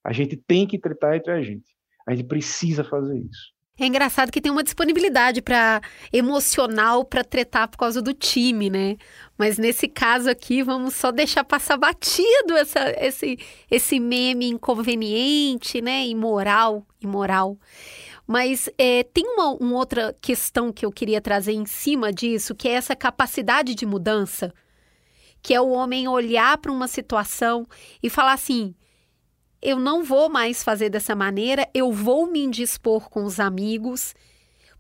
a 0.05 0.13
gente 0.13 0.37
tem 0.37 0.67
que 0.67 0.79
tratar 0.79 1.17
entre 1.17 1.33
a 1.33 1.43
gente. 1.43 1.65
A 2.07 2.15
gente 2.15 2.27
precisa 2.27 2.85
fazer 2.85 3.19
isso. 3.19 3.61
É 3.81 3.87
engraçado 3.87 4.31
que 4.31 4.43
tem 4.43 4.53
uma 4.53 4.63
disponibilidade 4.63 5.41
para 5.41 5.81
emocional 6.13 7.03
para 7.03 7.25
tretar 7.25 7.67
por 7.67 7.79
causa 7.79 8.03
do 8.03 8.13
time, 8.13 8.69
né? 8.69 8.99
Mas 9.39 9.57
nesse 9.57 9.89
caso 9.89 10.29
aqui, 10.29 10.63
vamos 10.63 10.95
só 10.95 11.11
deixar 11.11 11.45
passar 11.45 11.79
batido 11.79 12.59
essa, 12.59 12.91
esse, 12.99 13.39
esse 13.71 13.99
meme 13.99 14.49
inconveniente, 14.49 15.81
né? 15.81 16.07
Imoral, 16.07 16.87
imoral. 17.01 17.57
Mas 18.27 18.69
é, 18.77 19.03
tem 19.03 19.25
uma, 19.27 19.55
uma 19.55 19.77
outra 19.79 20.15
questão 20.21 20.71
que 20.71 20.85
eu 20.85 20.93
queria 20.93 21.21
trazer 21.21 21.53
em 21.53 21.65
cima 21.65 22.13
disso, 22.13 22.55
que 22.55 22.69
é 22.69 22.73
essa 22.73 22.95
capacidade 22.95 23.75
de 23.75 23.87
mudança, 23.87 24.53
que 25.41 25.55
é 25.55 25.61
o 25.61 25.71
homem 25.71 26.07
olhar 26.07 26.59
para 26.59 26.71
uma 26.71 26.87
situação 26.87 27.67
e 28.03 28.11
falar 28.11 28.35
assim: 28.35 28.75
eu 29.63 29.79
não 29.79 30.03
vou 30.03 30.29
mais 30.29 30.63
fazer 30.63 30.89
dessa 30.89 31.15
maneira, 31.15 31.69
eu 31.75 31.93
vou 31.93 32.31
me 32.31 32.41
indispor 32.41 33.09
com 33.11 33.25
os 33.25 33.39
amigos. 33.39 34.15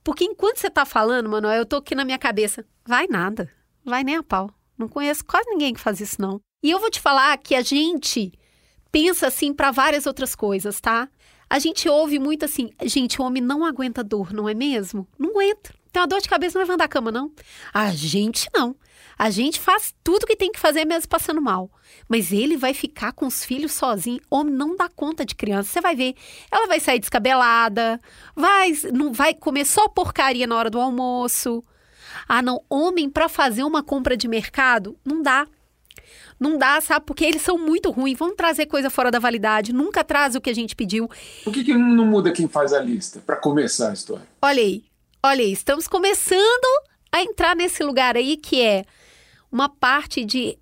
Porque 0.03 0.25
enquanto 0.25 0.59
você 0.59 0.69
está 0.69 0.85
falando, 0.85 1.29
Manuel, 1.29 1.59
eu 1.59 1.67
tô 1.67 1.77
aqui 1.77 1.95
na 1.95 2.05
minha 2.05 2.19
cabeça, 2.19 2.65
vai 2.87 3.07
nada, 3.07 3.51
vai 3.85 4.03
nem 4.03 4.17
a 4.17 4.23
pau. 4.23 4.51
Não 4.79 4.89
conheço 4.89 5.25
quase 5.25 5.49
ninguém 5.51 5.75
que 5.75 5.81
faz 5.81 6.01
isso, 6.01 6.21
não. 6.21 6.41
E 6.63 6.71
eu 6.71 6.81
vou 6.81 6.91
te 6.91 7.01
falar 7.01 7.37
que 7.39 7.55
a 7.55 7.61
gente 7.61 8.33
pensa 8.91 9.27
assim 9.27 9.53
para 9.53 9.71
várias 9.71 10.07
outras 10.07 10.35
coisas, 10.35 10.81
tá? 10.81 11.09
A 11.49 11.59
gente 11.59 11.89
ouve 11.89 12.19
muito 12.19 12.45
assim, 12.45 12.71
gente, 12.85 13.21
o 13.21 13.25
homem 13.25 13.43
não 13.43 13.65
aguenta 13.65 14.05
dor, 14.05 14.33
não 14.33 14.49
é 14.49 14.55
mesmo? 14.55 15.07
Não 15.19 15.31
aguenta. 15.31 15.75
Tem 15.93 16.01
uma 16.01 16.07
dor 16.07 16.21
de 16.21 16.29
cabeça, 16.29 16.59
não 16.59 16.67
vai 16.67 16.77
da 16.77 16.89
cama, 16.89 17.11
não. 17.11 17.33
A 17.75 17.91
gente 17.91 18.49
não. 18.55 18.77
A 19.21 19.29
gente 19.29 19.61
faz 19.61 19.95
tudo 20.03 20.27
que 20.27 20.35
tem 20.35 20.51
que 20.51 20.59
fazer 20.59 20.87
mesmo 20.87 21.07
passando 21.07 21.43
mal. 21.43 21.71
Mas 22.09 22.33
ele 22.33 22.57
vai 22.57 22.73
ficar 22.73 23.13
com 23.13 23.27
os 23.27 23.45
filhos 23.45 23.73
sozinho. 23.73 24.19
Homem 24.31 24.55
não 24.55 24.75
dá 24.75 24.89
conta 24.89 25.27
de 25.27 25.35
criança. 25.35 25.71
Você 25.71 25.79
vai 25.83 25.95
ver. 25.95 26.15
Ela 26.51 26.67
vai 26.67 26.81
sair 26.81 26.99
descabelada, 26.99 28.01
vai, 28.35 28.73
não 28.95 29.13
vai 29.13 29.35
comer 29.35 29.67
só 29.67 29.87
porcaria 29.89 30.47
na 30.47 30.57
hora 30.57 30.71
do 30.71 30.81
almoço. 30.81 31.63
Ah, 32.27 32.41
não. 32.41 32.63
Homem 32.71 33.11
para 33.11 33.29
fazer 33.29 33.63
uma 33.63 33.83
compra 33.83 34.17
de 34.17 34.27
mercado, 34.27 34.97
não 35.05 35.21
dá. 35.21 35.47
Não 36.41 36.57
dá, 36.57 36.81
sabe? 36.81 37.05
Porque 37.05 37.27
eles 37.27 37.43
são 37.43 37.59
muito 37.59 37.91
ruins. 37.91 38.19
Vamos 38.19 38.37
trazer 38.37 38.65
coisa 38.65 38.89
fora 38.89 39.11
da 39.11 39.19
validade. 39.19 39.71
Nunca 39.71 40.03
traz 40.03 40.35
o 40.35 40.41
que 40.41 40.49
a 40.49 40.55
gente 40.55 40.75
pediu. 40.75 41.11
Por 41.45 41.53
que, 41.53 41.63
que 41.63 41.75
não 41.75 42.07
muda 42.07 42.33
quem 42.33 42.49
faz 42.49 42.73
a 42.73 42.81
lista 42.81 43.21
para 43.27 43.37
começar 43.37 43.91
a 43.91 43.93
história? 43.93 44.27
Olha 44.41 44.63
aí. 44.63 44.83
Olha 45.23 45.45
aí. 45.45 45.53
Estamos 45.53 45.87
começando 45.87 46.89
a 47.13 47.21
entrar 47.21 47.55
nesse 47.55 47.83
lugar 47.83 48.17
aí 48.17 48.39
que 48.39 48.63
é 48.63 48.87
uma 49.51 49.69
parte 49.69 50.25
de 50.25 50.59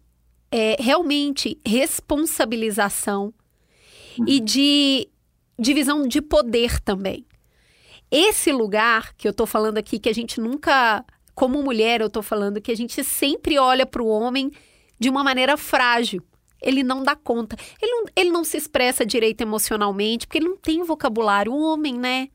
é, 0.50 0.76
realmente 0.80 1.60
responsabilização 1.64 3.32
uhum. 4.18 4.24
e 4.26 4.40
de 4.40 5.08
divisão 5.58 6.06
de 6.06 6.22
poder 6.22 6.80
também. 6.80 7.26
Esse 8.10 8.52
lugar 8.52 9.14
que 9.14 9.28
eu 9.28 9.32
tô 9.32 9.44
falando 9.44 9.76
aqui, 9.76 9.98
que 9.98 10.08
a 10.08 10.14
gente 10.14 10.40
nunca, 10.40 11.04
como 11.34 11.62
mulher, 11.62 12.00
eu 12.00 12.08
tô 12.08 12.22
falando 12.22 12.60
que 12.60 12.72
a 12.72 12.76
gente 12.76 13.04
sempre 13.04 13.58
olha 13.58 13.84
para 13.84 14.02
o 14.02 14.06
homem 14.06 14.50
de 14.98 15.10
uma 15.10 15.22
maneira 15.22 15.56
frágil. 15.56 16.22
Ele 16.60 16.82
não 16.82 17.02
dá 17.02 17.14
conta. 17.14 17.56
Ele 17.80 17.92
não, 17.92 18.04
ele 18.16 18.30
não 18.30 18.44
se 18.44 18.56
expressa 18.56 19.04
direito 19.04 19.42
emocionalmente, 19.42 20.26
porque 20.26 20.38
ele 20.38 20.48
não 20.48 20.56
tem 20.56 20.82
vocabulário. 20.82 21.52
O 21.52 21.60
homem, 21.60 21.98
né? 21.98 22.28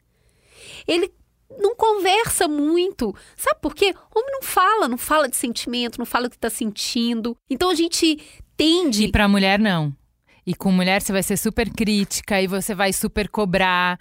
Ele 0.88 1.12
não 1.58 1.76
conversa 1.76 2.48
muito. 2.48 3.16
Sabe 3.36 3.60
por 3.62 3.74
quê? 3.76 3.94
O 4.14 4.20
homem 4.20 4.32
não 4.32 4.42
fala, 4.42 4.88
não 4.88 4.98
fala 4.98 5.28
de 5.28 5.36
sentimento, 5.36 5.98
não 5.98 6.06
fala 6.06 6.28
o 6.28 6.30
que 6.30 6.36
está 6.36 6.50
sentindo. 6.50 7.36
Então 7.50 7.70
a 7.70 7.76
gente 7.76 8.20
tende. 8.56 9.06
E 9.06 9.12
para 9.12 9.28
mulher, 9.28 9.60
não. 9.60 9.94
E 10.46 10.54
com 10.54 10.72
mulher 10.72 11.02
você 11.02 11.12
vai 11.12 11.24
ser 11.24 11.38
super 11.38 11.70
crítica 11.70 12.42
e 12.42 12.48
você 12.48 12.76
vai 12.76 12.92
super 12.92 13.30
cobrar. 13.30 13.98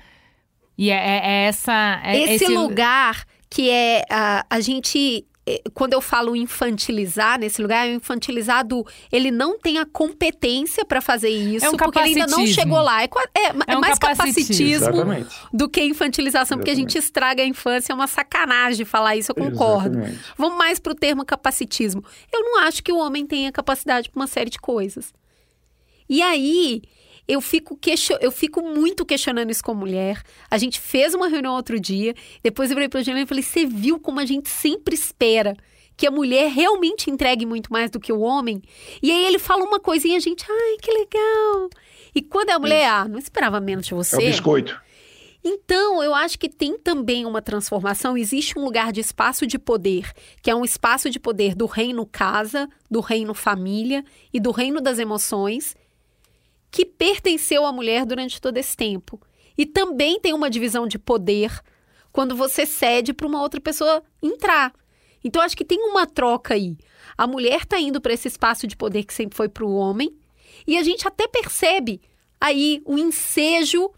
E 0.77 0.91
é, 0.91 0.95
é, 0.95 1.21
é 1.25 1.45
essa. 1.45 2.01
É 2.05 2.19
esse, 2.19 2.45
esse, 2.45 2.49
lugar 2.49 3.25
que 3.49 3.71
é 3.71 4.05
a, 4.11 4.45
a 4.49 4.61
gente 4.61 5.27
quando 5.75 5.93
eu 5.93 6.01
falo 6.01 6.37
infantilizar 6.37 7.39
nesse 7.39 7.61
lugar, 7.61 7.89
é 7.89 7.95
infantilizado, 7.95 8.87
ele 9.11 9.31
não 9.31 9.59
tem 9.59 9.79
a 9.79 9.85
competência 9.85 10.85
para 10.85 11.01
fazer 11.01 11.31
isso, 11.31 11.67
é 11.67 11.71
um 11.71 11.77
porque 11.77 11.99
ele 11.99 12.21
ainda 12.21 12.27
não 12.29 12.47
chegou 12.47 12.81
lá. 12.81 13.03
É, 13.03 13.07
é, 13.07 13.53
é 13.67 13.77
um 13.77 13.81
mais 13.81 13.99
capacitismo, 13.99 14.87
capacitismo 14.87 15.49
do 15.53 15.69
que 15.69 15.83
infantilização, 15.83 16.59
Exatamente. 16.59 16.61
porque 16.61 16.71
a 16.71 16.75
gente 16.75 16.97
estraga 16.97 17.43
a 17.43 17.47
infância, 17.47 17.93
é 17.93 17.95
uma 17.95 18.07
sacanagem 18.07 18.87
falar 18.87 19.17
isso, 19.17 19.33
eu 19.33 19.35
concordo. 19.35 19.99
Exatamente. 19.99 20.25
Vamos 20.37 20.59
mais 20.59 20.79
pro 20.79 20.95
termo 20.95 21.25
capacitismo. 21.25 22.05
Eu 22.33 22.41
não 22.43 22.61
acho 22.61 22.83
que 22.83 22.93
o 22.93 22.99
homem 22.99 23.27
tenha 23.27 23.51
capacidade 23.51 24.11
para 24.11 24.21
uma 24.21 24.29
série 24.29 24.51
de 24.51 24.59
coisas. 24.59 25.13
E 26.09 26.23
aí, 26.23 26.83
eu 27.33 27.41
fico, 27.41 27.77
question... 27.77 28.19
eu 28.21 28.31
fico 28.31 28.61
muito 28.61 29.07
questionando 29.07 29.51
isso 29.51 29.65
com 29.65 29.73
a 29.73 29.75
mulher. 29.75 30.23
A 30.51 30.59
gente 30.59 30.79
fez 30.79 31.15
uma 31.15 31.29
reunião 31.29 31.55
outro 31.55 31.81
dia, 31.81 32.15
depois 32.43 32.71
eu 32.71 32.77
falei 32.77 32.91
para 32.91 33.01
o 33.01 33.03
Juliano 33.03 33.25
e 33.25 33.27
falei: 33.27 33.43
você 33.43 33.65
viu 33.65 33.99
como 33.99 34.21
a 34.21 34.27
gente 34.27 34.51
sempre 34.51 34.95
espera 34.95 35.57
que 35.97 36.07
a 36.07 36.11
mulher 36.11 36.51
realmente 36.51 37.11
entregue 37.11 37.47
muito 37.47 37.73
mais 37.73 37.91
do 37.91 37.99
que 37.99 38.13
o 38.13 38.21
homem? 38.21 38.61
E 39.03 39.11
aí 39.11 39.25
ele 39.25 39.39
fala 39.39 39.65
uma 39.65 39.81
coisinha, 39.81 40.19
a 40.19 40.21
gente, 40.21 40.45
ai, 40.47 40.77
que 40.83 40.91
legal. 40.91 41.71
E 42.15 42.21
quando 42.21 42.51
é 42.51 42.53
a 42.53 42.59
mulher, 42.59 42.87
ah, 42.87 43.09
não 43.09 43.19
esperava 43.19 43.59
menos 43.61 43.87
de 43.87 43.95
você. 43.95 44.17
É 44.17 44.19
o 44.19 44.23
biscoito. 44.23 44.79
Então, 45.45 46.03
eu 46.03 46.15
acho 46.15 46.39
que 46.39 46.49
tem 46.49 46.79
também 46.79 47.27
uma 47.27 47.43
transformação. 47.43 48.17
Existe 48.17 48.59
um 48.59 48.65
lugar 48.65 48.93
de 48.93 49.01
espaço 49.01 49.47
de 49.47 49.59
poder, 49.59 50.13
que 50.41 50.51
é 50.51 50.55
um 50.55 50.65
espaço 50.65 51.11
de 51.11 51.19
poder 51.19 51.55
do 51.55 51.67
reino 51.67 52.07
casa, 52.07 52.69
do 52.91 53.01
reino 53.01 53.35
família 53.35 54.05
e 54.33 54.39
do 54.39 54.53
reino 54.53 54.81
das 54.81 55.01
emoções, 55.01 55.75
que 56.73 56.87
pertenceu 56.87 57.67
à 57.67 57.71
mulher 57.71 58.07
durante 58.07 58.41
todo 58.41 58.57
esse 58.57 58.75
tempo. 58.75 59.21
E 59.57 59.67
também 59.67 60.19
tem 60.19 60.33
uma 60.33 60.49
divisão 60.49 60.89
de 60.89 60.99
poder 60.99 61.53
quando 62.11 62.35
você 62.35 62.65
cede 62.65 63.13
para 63.13 63.27
uma 63.27 63.43
outra 63.43 63.61
pessoa 63.61 64.03
entrar. 64.23 64.73
Então 65.23 65.43
acho 65.43 65.57
que 65.57 65.67
tem 65.67 65.79
uma 65.79 66.07
troca 66.07 66.55
aí. 66.55 66.77
A 67.17 67.27
mulher 67.27 67.61
está 67.61 67.79
indo 67.79 68.01
para 68.01 68.15
esse 68.15 68.27
espaço 68.27 68.67
de 68.67 68.75
poder 68.75 69.05
que 69.05 69.13
sempre 69.13 69.37
foi 69.37 69.51
para 69.51 69.65
o 69.65 69.75
homem, 69.75 70.17
e 70.67 70.79
a 70.79 70.83
gente 70.83 71.07
até 71.07 71.29
percebe 71.29 72.01
aí 72.41 72.81
o 72.87 72.99
ensejo 72.99 73.91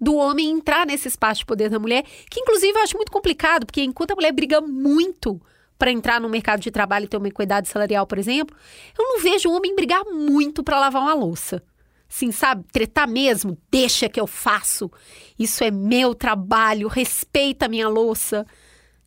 do 0.00 0.14
homem 0.14 0.50
entrar 0.50 0.86
nesse 0.86 1.08
espaço 1.08 1.40
de 1.40 1.46
poder 1.46 1.70
da 1.70 1.78
mulher, 1.78 2.04
que 2.30 2.40
inclusive 2.40 2.78
eu 2.78 2.82
acho 2.82 2.96
muito 2.96 3.10
complicado, 3.10 3.64
porque 3.64 3.82
enquanto 3.82 4.12
a 4.12 4.14
mulher 4.14 4.32
briga 4.32 4.60
muito 4.60 5.40
para 5.78 5.90
entrar 5.90 6.20
no 6.20 6.28
mercado 6.28 6.60
de 6.60 6.70
trabalho 6.70 7.06
e 7.06 7.08
ter 7.08 7.16
uma 7.16 7.28
equidade 7.28 7.68
salarial, 7.68 8.06
por 8.06 8.18
exemplo, 8.18 8.56
eu 8.96 9.04
não 9.04 9.20
vejo 9.20 9.48
o 9.48 9.52
homem 9.52 9.74
brigar 9.74 10.04
muito 10.04 10.62
para 10.62 10.78
lavar 10.78 11.02
uma 11.02 11.14
louça 11.14 11.62
assim, 12.08 12.32
sabe, 12.32 12.64
tretar 12.72 13.08
mesmo, 13.08 13.58
deixa 13.70 14.08
que 14.08 14.20
eu 14.20 14.26
faço. 14.26 14.90
Isso 15.38 15.62
é 15.62 15.70
meu 15.70 16.14
trabalho, 16.14 16.88
respeita 16.88 17.66
a 17.66 17.68
minha 17.68 17.88
louça. 17.88 18.46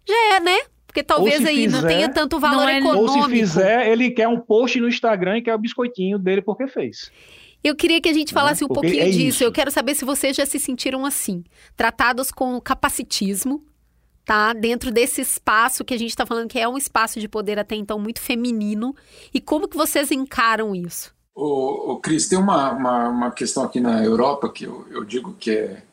Já 0.08 0.36
é, 0.36 0.40
né? 0.40 0.58
Porque 0.86 1.04
talvez 1.04 1.46
aí 1.46 1.64
fizer, 1.64 1.82
não 1.82 1.88
tenha 1.88 2.10
tanto 2.10 2.40
valor 2.40 2.68
é, 2.68 2.80
econômico. 2.80 3.18
Ou 3.18 3.24
se 3.24 3.30
fizer, 3.30 3.90
ele 3.90 4.12
quer 4.12 4.28
um 4.28 4.40
post 4.40 4.80
no 4.80 4.90
Instagram 4.90 5.38
e 5.38 5.42
quer 5.42 5.56
o 5.56 5.58
biscoitinho 5.58 6.20
dele 6.20 6.42
porque 6.42 6.68
fez. 6.68 7.10
Eu 7.64 7.76
queria 7.76 8.02
que 8.02 8.10
a 8.10 8.14
gente 8.14 8.34
falasse 8.34 8.64
é, 8.64 8.66
um 8.66 8.70
pouquinho 8.70 9.02
é 9.02 9.06
disso. 9.06 9.20
Isso. 9.20 9.44
Eu 9.44 9.52
quero 9.52 9.72
saber 9.72 9.96
se 9.96 10.04
vocês 10.04 10.36
já 10.36 10.46
se 10.46 10.60
sentiram 10.60 11.06
assim, 11.06 11.44
tratados 11.78 12.32
com 12.32 12.60
capacitismo, 12.60 13.64
tá? 14.26 14.52
Dentro 14.52 14.92
desse 14.92 15.22
espaço 15.22 15.86
que 15.86 15.94
a 15.94 15.98
gente 15.98 16.10
está 16.10 16.26
falando 16.26 16.50
que 16.50 16.60
é 16.60 16.68
um 16.68 16.78
espaço 16.78 17.20
de 17.20 17.28
poder 17.28 17.58
até 17.58 17.76
então 17.76 17.98
muito 17.98 18.20
feminino. 18.20 18.94
E 19.34 19.40
como 19.40 19.70
que 19.70 19.78
vocês 19.78 20.12
encaram 20.12 20.76
isso? 20.76 21.14
O, 21.34 21.94
o 21.94 22.00
Cris, 22.00 22.28
tem 22.28 22.38
uma, 22.38 22.72
uma, 22.72 23.10
uma, 23.10 23.32
questão 23.32 23.64
aqui 23.64 23.80
na 23.80 24.04
Europa 24.04 24.50
que 24.50 24.66
eu, 24.66 24.86
eu 24.92 25.04
digo 25.06 25.34
que, 25.40 25.52
é, 25.52 25.84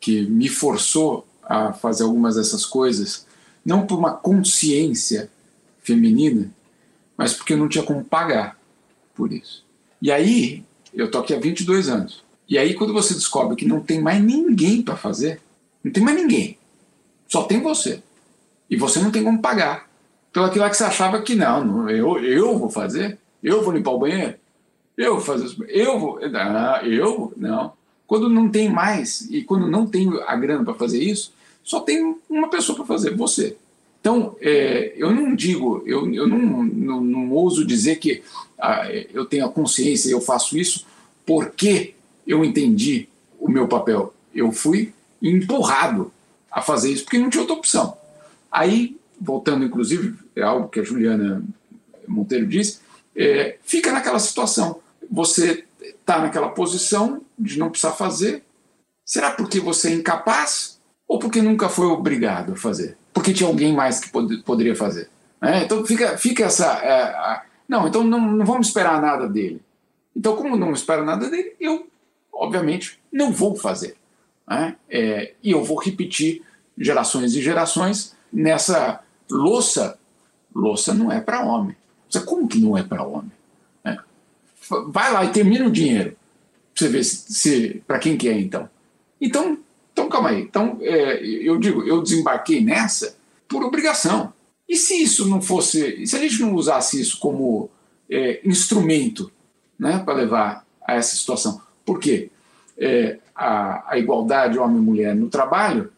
que 0.00 0.22
me 0.22 0.48
forçou 0.48 1.26
a 1.42 1.72
fazer 1.72 2.02
algumas 2.02 2.34
dessas 2.34 2.66
coisas, 2.66 3.26
não 3.64 3.86
por 3.86 3.98
uma 3.98 4.12
consciência 4.12 5.30
feminina, 5.82 6.50
mas 7.16 7.32
porque 7.32 7.52
eu 7.52 7.58
não 7.58 7.68
tinha 7.68 7.84
como 7.84 8.04
pagar 8.04 8.58
por 9.14 9.32
isso. 9.32 9.64
E 10.02 10.10
aí, 10.10 10.64
eu 10.92 11.10
tô 11.10 11.18
aqui 11.18 11.34
há 11.34 11.38
22 11.38 11.88
anos. 11.88 12.24
E 12.48 12.58
aí, 12.58 12.74
quando 12.74 12.92
você 12.92 13.14
descobre 13.14 13.56
que 13.56 13.66
não 13.66 13.80
tem 13.80 14.00
mais 14.00 14.20
ninguém 14.22 14.82
para 14.82 14.96
fazer, 14.96 15.40
não 15.84 15.92
tem 15.92 16.02
mais 16.02 16.16
ninguém, 16.16 16.58
só 17.28 17.44
tem 17.44 17.60
você. 17.62 18.02
E 18.68 18.76
você 18.76 18.98
não 18.98 19.10
tem 19.10 19.22
como 19.22 19.40
pagar. 19.40 19.88
Pelo 20.32 20.46
aquilo 20.46 20.68
que 20.68 20.76
você 20.76 20.84
achava 20.84 21.22
que 21.22 21.34
não, 21.34 21.64
não 21.64 21.90
eu, 21.90 22.18
eu 22.24 22.58
vou 22.58 22.70
fazer, 22.70 23.18
eu 23.42 23.62
vou 23.62 23.72
limpar 23.72 23.92
o 23.92 23.98
banheiro, 23.98 24.34
eu 25.00 25.14
vou 25.14 25.24
fazer 25.24 25.46
isso. 25.46 25.64
Eu 25.64 25.98
vou. 25.98 26.20
Ah, 26.34 26.80
eu? 26.84 27.32
Não. 27.36 27.72
Quando 28.06 28.28
não 28.28 28.50
tem 28.50 28.68
mais 28.68 29.22
e 29.30 29.42
quando 29.42 29.66
não 29.66 29.86
tem 29.86 30.10
a 30.26 30.36
grana 30.36 30.64
para 30.64 30.74
fazer 30.74 31.02
isso, 31.02 31.32
só 31.64 31.80
tem 31.80 32.16
uma 32.28 32.50
pessoa 32.50 32.76
para 32.76 32.84
fazer, 32.84 33.16
você. 33.16 33.56
Então, 34.00 34.36
é, 34.40 34.92
eu 34.96 35.10
não 35.10 35.34
digo, 35.34 35.82
eu, 35.86 36.12
eu 36.12 36.26
não, 36.26 36.64
não, 36.64 37.00
não 37.00 37.30
ouso 37.30 37.64
dizer 37.64 37.96
que 37.96 38.22
ah, 38.58 38.88
eu 39.14 39.24
tenho 39.24 39.46
a 39.46 39.50
consciência, 39.50 40.10
eu 40.10 40.20
faço 40.20 40.58
isso 40.58 40.86
porque 41.24 41.94
eu 42.26 42.44
entendi 42.44 43.08
o 43.38 43.48
meu 43.48 43.68
papel. 43.68 44.12
Eu 44.34 44.52
fui 44.52 44.92
empurrado 45.22 46.12
a 46.50 46.60
fazer 46.60 46.90
isso 46.90 47.04
porque 47.04 47.18
não 47.18 47.30
tinha 47.30 47.42
outra 47.42 47.56
opção. 47.56 47.96
Aí, 48.50 48.96
voltando 49.20 49.64
inclusive, 49.64 50.14
é 50.36 50.42
algo 50.42 50.68
que 50.68 50.80
a 50.80 50.84
Juliana 50.84 51.42
Monteiro 52.08 52.46
disse, 52.46 52.80
é, 53.14 53.56
fica 53.62 53.92
naquela 53.92 54.18
situação 54.18 54.80
você 55.10 55.64
está 55.80 56.20
naquela 56.20 56.50
posição 56.50 57.22
de 57.38 57.58
não 57.58 57.70
precisar 57.70 57.92
fazer? 57.92 58.44
Será 59.04 59.30
porque 59.30 59.58
você 59.58 59.88
é 59.88 59.94
incapaz? 59.94 60.80
ou 61.10 61.18
porque 61.18 61.42
nunca 61.42 61.68
foi 61.68 61.86
obrigado 61.86 62.52
a 62.52 62.56
fazer, 62.56 62.96
porque 63.12 63.32
tinha 63.32 63.48
alguém 63.48 63.74
mais 63.74 63.98
que 63.98 64.08
pod 64.10 64.36
poderia 64.44 64.76
fazer. 64.76 65.10
Né? 65.42 65.64
Então 65.64 65.84
fica, 65.84 66.16
fica 66.16 66.44
essa. 66.44 66.66
É, 66.84 67.02
a, 67.02 67.42
não, 67.68 67.88
então 67.88 68.04
não, 68.04 68.20
não 68.20 68.46
vamos 68.46 68.68
esperar 68.68 69.02
nada 69.02 69.28
dele. 69.28 69.60
Então, 70.14 70.36
como 70.36 70.56
não 70.56 70.72
espero 70.72 71.04
nada 71.04 71.28
dele, 71.28 71.56
eu, 71.58 71.88
obviamente, 72.32 73.00
não 73.12 73.32
vou 73.32 73.56
fazer. 73.56 73.96
Né? 74.48 74.76
É, 74.88 75.32
e 75.42 75.50
eu 75.50 75.64
vou 75.64 75.80
repetir 75.80 76.42
gerações 76.78 77.34
e 77.34 77.42
gerações 77.42 78.14
nessa 78.32 79.00
louça. 79.28 79.98
Louça 80.54 80.94
não 80.94 81.10
é 81.10 81.20
para 81.20 81.44
homem. 81.44 81.74
Como 82.24 82.46
que 82.46 82.60
não 82.60 82.78
é 82.78 82.84
para 82.84 83.02
homem? 83.02 83.32
Vai 84.88 85.12
lá 85.12 85.24
e 85.24 85.32
termina 85.32 85.66
o 85.66 85.70
dinheiro. 85.70 86.10
Pra 86.10 86.86
você 86.86 86.88
ver 86.88 87.04
se, 87.04 87.32
se 87.32 87.82
para 87.86 87.98
quem 87.98 88.16
que 88.16 88.28
é, 88.28 88.38
então. 88.38 88.68
Então, 89.20 89.58
então 89.92 90.08
calma 90.08 90.30
aí. 90.30 90.42
Então, 90.42 90.78
é, 90.80 91.22
eu 91.22 91.58
digo, 91.58 91.82
eu 91.82 92.02
desembarquei 92.02 92.60
nessa 92.62 93.16
por 93.48 93.64
obrigação. 93.64 94.32
E 94.68 94.76
se 94.76 95.02
isso 95.02 95.28
não 95.28 95.42
fosse. 95.42 96.06
Se 96.06 96.16
a 96.16 96.20
gente 96.20 96.40
não 96.40 96.54
usasse 96.54 97.00
isso 97.00 97.18
como 97.18 97.68
é, 98.08 98.40
instrumento 98.44 99.30
né, 99.78 100.00
para 100.04 100.14
levar 100.14 100.64
a 100.86 100.94
essa 100.94 101.16
situação? 101.16 101.60
Por 101.84 101.98
quê? 101.98 102.30
É, 102.78 103.18
a, 103.34 103.92
a, 103.92 103.98
igualdade 103.98 104.58
homem-mulher 104.58 105.14
no 105.14 105.28
trabalho 105.28 105.92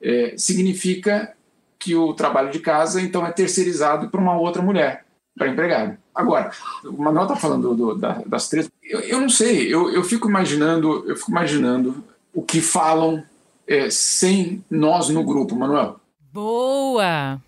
é, 0.00 0.34
significa 0.36 1.34
que 1.78 1.94
o 1.94 2.12
trabalho 2.12 2.50
de 2.50 2.60
casa 2.60 3.00
então 3.00 3.26
é 3.26 3.32
terceirizado 3.32 4.08
para 4.08 4.20
uma 4.20 4.38
outra 4.38 4.60
mulher, 4.60 5.04
para 5.36 5.48
empregada. 5.48 5.98
Agora, 6.18 6.50
o 6.84 7.00
Manuel 7.00 7.26
está 7.26 7.36
falando 7.36 7.76
do, 7.76 7.94
da, 7.94 8.20
das 8.26 8.48
três. 8.48 8.68
Eu, 8.82 8.98
eu, 9.02 9.20
não 9.20 9.28
sei, 9.28 9.72
eu, 9.72 9.88
eu 9.92 10.02
fico 10.02 10.28
imaginando, 10.28 11.08
eu 11.08 11.14
fico 11.14 11.30
imaginando 11.30 12.02
o 12.34 12.42
que 12.42 12.60
falam 12.60 13.22
é, 13.68 13.88
sem 13.88 14.64
nós 14.68 15.08
no 15.10 15.22
grupo, 15.22 15.54
Manuel. 15.54 16.00
Boa! 16.32 17.40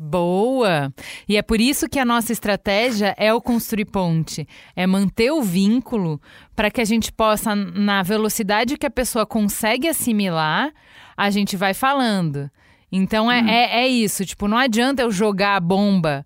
Boa! 0.00 0.90
E 1.28 1.36
é 1.36 1.42
por 1.42 1.60
isso 1.60 1.86
que 1.86 1.98
a 1.98 2.04
nossa 2.04 2.32
estratégia 2.32 3.14
é 3.18 3.32
o 3.32 3.42
construir 3.42 3.84
ponte, 3.84 4.48
é 4.74 4.86
manter 4.86 5.30
o 5.30 5.42
vínculo 5.42 6.18
para 6.56 6.70
que 6.70 6.80
a 6.80 6.84
gente 6.84 7.12
possa, 7.12 7.54
na 7.54 8.02
velocidade 8.02 8.78
que 8.78 8.86
a 8.86 8.90
pessoa 8.90 9.26
consegue 9.26 9.86
assimilar, 9.86 10.72
a 11.14 11.28
gente 11.28 11.58
vai 11.58 11.74
falando. 11.74 12.50
Então 12.90 13.30
é, 13.30 13.42
hum. 13.42 13.48
é, 13.48 13.82
é 13.82 13.86
isso, 13.86 14.24
tipo, 14.24 14.48
não 14.48 14.56
adianta 14.56 15.02
eu 15.02 15.10
jogar 15.10 15.56
a 15.56 15.60
bomba 15.60 16.24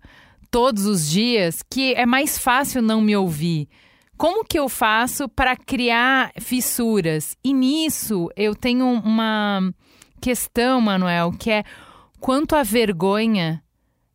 todos 0.51 0.85
os 0.85 1.09
dias 1.09 1.61
que 1.69 1.93
é 1.93 2.05
mais 2.05 2.37
fácil 2.37 2.81
não 2.81 3.01
me 3.01 3.15
ouvir. 3.15 3.67
Como 4.17 4.43
que 4.43 4.59
eu 4.59 4.67
faço 4.67 5.29
para 5.29 5.55
criar 5.55 6.31
fissuras? 6.39 7.37
E 7.43 7.53
nisso 7.53 8.29
eu 8.35 8.53
tenho 8.53 8.85
uma 8.85 9.73
questão, 10.19 10.81
Manuel, 10.81 11.31
que 11.31 11.49
é 11.49 11.63
quanto 12.19 12.55
a 12.55 12.63
vergonha 12.63 13.63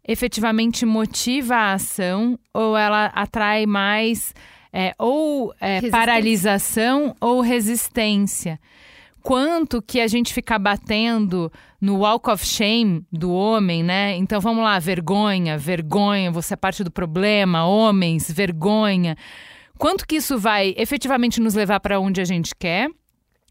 efetivamente 0.07 0.85
motiva 0.85 1.55
a 1.55 1.72
ação 1.72 2.39
ou 2.53 2.76
ela 2.76 3.07
atrai 3.07 3.64
mais 3.64 4.35
é, 4.70 4.93
ou 4.99 5.55
é, 5.61 5.89
paralisação 5.89 7.14
ou 7.20 7.41
resistência. 7.41 8.61
Quanto 9.25 9.81
que 9.81 10.03
a 10.03 10.07
gente 10.07 10.35
fica 10.35 10.59
batendo 10.59 11.51
no 11.81 12.01
walk 12.01 12.29
of 12.29 12.45
shame 12.45 13.07
do 13.11 13.33
homem, 13.33 13.83
né? 13.83 14.14
Então 14.16 14.39
vamos 14.39 14.62
lá, 14.62 14.79
vergonha, 14.79 15.57
vergonha, 15.57 16.31
você 16.31 16.53
é 16.53 16.57
parte 16.59 16.85
do 16.85 16.91
problema, 16.91 17.64
homens, 17.64 18.31
vergonha. 18.31 19.16
Quanto 19.79 20.07
que 20.07 20.16
isso 20.16 20.37
vai 20.37 20.75
efetivamente 20.77 21.41
nos 21.41 21.55
levar 21.55 21.81
para 21.81 21.99
onde 21.99 22.20
a 22.20 22.25
gente 22.27 22.55
quer? 22.55 22.91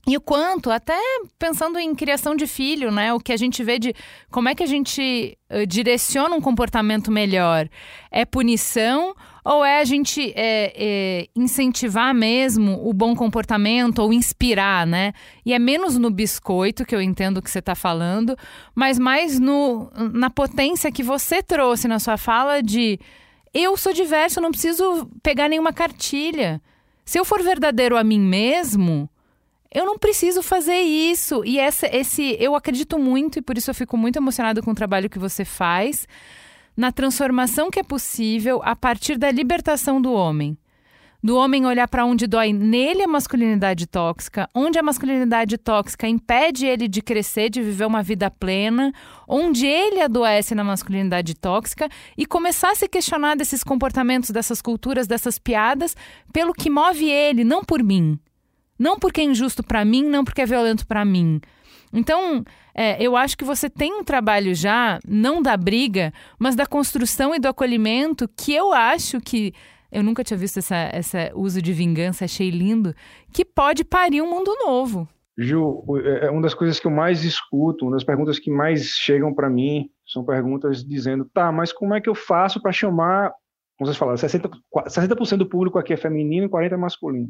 E 0.06 0.16
o 0.16 0.22
quanto, 0.22 0.70
até 0.70 0.96
pensando 1.40 1.80
em 1.80 1.96
criação 1.96 2.36
de 2.36 2.46
filho, 2.46 2.92
né? 2.92 3.12
O 3.12 3.20
que 3.20 3.34
a 3.34 3.38
gente 3.38 3.64
vê 3.64 3.80
de 3.80 3.96
como 4.30 4.50
é 4.50 4.54
que 4.54 4.62
a 4.62 4.68
gente 4.68 5.36
uh, 5.50 5.66
direciona 5.66 6.36
um 6.36 6.42
comportamento 6.42 7.12
melhor? 7.12 7.68
É 8.12 8.26
punição 8.26 9.16
ou 9.44 9.64
é 9.64 9.80
a 9.80 9.84
gente 9.84 10.32
é, 10.36 10.74
é, 10.76 11.28
incentivar 11.36 12.14
mesmo 12.14 12.88
o 12.88 12.94
bom 12.94 13.16
comportamento 13.16 14.00
ou 14.00 14.14
inspirar, 14.14 14.88
né? 14.88 15.14
E 15.46 15.54
é 15.54 15.60
menos 15.60 15.98
no 15.98 16.10
biscoito, 16.10 16.86
que 16.86 16.96
eu 16.96 17.02
entendo 17.02 17.42
que 17.42 17.52
você 17.52 17.60
está 17.60 17.76
falando, 17.76 18.38
mas 18.74 18.98
mais 18.98 19.40
no, 19.40 19.92
na 20.14 20.30
potência 20.30 20.92
que 20.92 21.04
você 21.04 21.44
trouxe 21.44 21.88
na 21.88 22.00
sua 22.00 22.18
fala 22.18 22.62
de 22.62 23.00
eu 23.54 23.76
sou 23.78 23.94
diverso, 23.94 24.42
não 24.42 24.52
preciso 24.52 25.10
pegar 25.22 25.50
nenhuma 25.50 25.74
cartilha. 25.74 26.62
Se 27.06 27.20
eu 27.20 27.26
for 27.26 27.44
verdadeiro 27.44 27.98
a 27.98 28.04
mim 28.04 28.20
mesmo 28.20 29.10
eu 29.74 29.86
não 29.86 29.98
preciso 29.98 30.44
fazer 30.44 30.80
isso. 30.82 31.44
E 31.44 31.58
essa, 31.60 31.88
esse, 31.88 32.38
eu 32.40 32.56
acredito 32.56 33.00
muito, 33.00 33.40
e 33.40 33.42
por 33.42 33.58
isso 33.58 33.72
eu 33.72 33.76
fico 33.76 33.98
muito 33.98 34.18
emocionado 34.18 34.62
com 34.62 34.72
o 34.72 34.76
trabalho 34.76 35.10
que 35.10 35.18
você 35.18 35.44
faz, 35.44 36.08
na 36.76 36.92
transformação 36.92 37.70
que 37.70 37.80
é 37.80 37.84
possível 37.84 38.62
a 38.64 38.76
partir 38.76 39.18
da 39.18 39.32
libertação 39.32 40.02
do 40.02 40.12
homem. 40.12 40.58
Do 41.24 41.38
homem 41.38 41.66
olhar 41.66 41.88
para 41.88 42.04
onde 42.04 42.28
dói 42.28 42.52
nele 42.52 43.02
a 43.02 43.08
masculinidade 43.08 43.88
tóxica, 43.88 44.50
onde 44.54 44.78
a 44.78 44.84
masculinidade 44.84 45.58
tóxica 45.58 46.06
impede 46.06 46.66
ele 46.66 46.86
de 46.86 47.02
crescer, 47.02 47.50
de 47.50 47.62
viver 47.62 47.86
uma 47.86 48.04
vida 48.04 48.30
plena, 48.30 48.92
onde 49.26 49.66
ele 49.66 50.02
adoece 50.02 50.54
na 50.54 50.66
masculinidade 50.66 51.34
tóxica 51.34 51.88
e 52.18 52.26
começar 52.26 52.72
a 52.72 52.76
se 52.76 52.90
questionar 52.90 53.38
desses 53.38 53.64
comportamentos, 53.64 54.32
dessas 54.32 54.62
culturas, 54.62 55.08
dessas 55.08 55.40
piadas, 55.40 55.96
pelo 56.34 56.54
que 56.54 56.70
move 56.70 57.10
ele, 57.10 57.46
não 57.46 57.64
por 57.64 57.82
mim. 57.82 58.20
Não 58.78 59.00
porque 59.00 59.22
é 59.22 59.24
injusto 59.24 59.64
para 59.64 59.86
mim, 59.86 60.04
não 60.04 60.26
porque 60.26 60.42
é 60.42 60.46
violento 60.46 60.86
para 60.86 61.06
mim. 61.06 61.40
Então, 61.94 62.44
é, 62.76 63.02
eu 63.02 63.16
acho 63.16 63.38
que 63.38 63.44
você 63.44 63.70
tem 63.70 63.94
um 63.94 64.04
trabalho 64.04 64.56
já, 64.56 65.00
não 65.08 65.42
da 65.42 65.56
briga, 65.56 66.12
mas 66.40 66.56
da 66.56 66.66
construção 66.66 67.34
e 67.36 67.40
do 67.40 67.48
acolhimento, 67.48 68.28
que 68.28 68.54
eu 68.54 68.74
acho 68.74 69.20
que. 69.22 69.54
Eu 69.92 70.02
nunca 70.02 70.24
tinha 70.24 70.36
visto 70.36 70.58
esse 70.58 71.32
uso 71.36 71.62
de 71.62 71.72
vingança, 71.72 72.26
achei 72.26 72.50
lindo, 72.50 72.96
que 73.32 73.46
pode 73.46 73.84
parir 73.84 74.24
um 74.24 74.30
mundo 74.30 74.52
novo. 74.66 75.08
Ju, 75.38 75.84
é, 76.04 76.26
é 76.26 76.32
uma 76.32 76.42
das 76.42 76.56
coisas 76.56 76.80
que 76.80 76.88
eu 76.88 76.92
mais 76.92 77.24
escuto, 77.24 77.86
uma 77.86 77.94
das 77.94 78.04
perguntas 78.04 78.40
que 78.40 78.50
mais 78.50 78.86
chegam 78.86 79.32
para 79.34 79.52
mim, 79.52 79.90
são 80.06 80.26
perguntas 80.26 80.84
dizendo: 80.84 81.26
tá, 81.32 81.52
mas 81.52 81.72
como 81.72 81.94
é 81.94 82.02
que 82.02 82.10
eu 82.10 82.16
faço 82.16 82.62
para 82.62 82.72
chamar. 82.72 83.32
Como 83.78 83.88
vocês 83.88 83.98
falaram, 83.98 84.18
60%, 84.18 84.52
60 84.88 85.38
do 85.38 85.50
público 85.50 85.80
aqui 85.80 85.94
é 85.94 85.98
feminino 85.98 86.46
e 86.46 86.50
40% 86.50 86.74
é 86.74 86.78
masculino. 86.78 87.30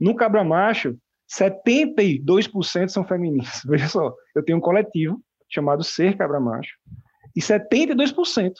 No 0.00 0.14
Cabra 0.14 0.44
Macho, 0.44 0.96
72% 1.38 2.88
são 2.88 3.04
femininos. 3.04 3.62
Veja 3.66 3.88
só, 3.88 4.14
eu 4.34 4.44
tenho 4.44 4.58
um 4.58 4.62
coletivo 4.62 5.22
chamado 5.48 5.84
Ser 5.84 6.16
Cabra 6.16 6.40
Macho, 6.40 6.74
e 7.36 7.40
72% 7.40 8.52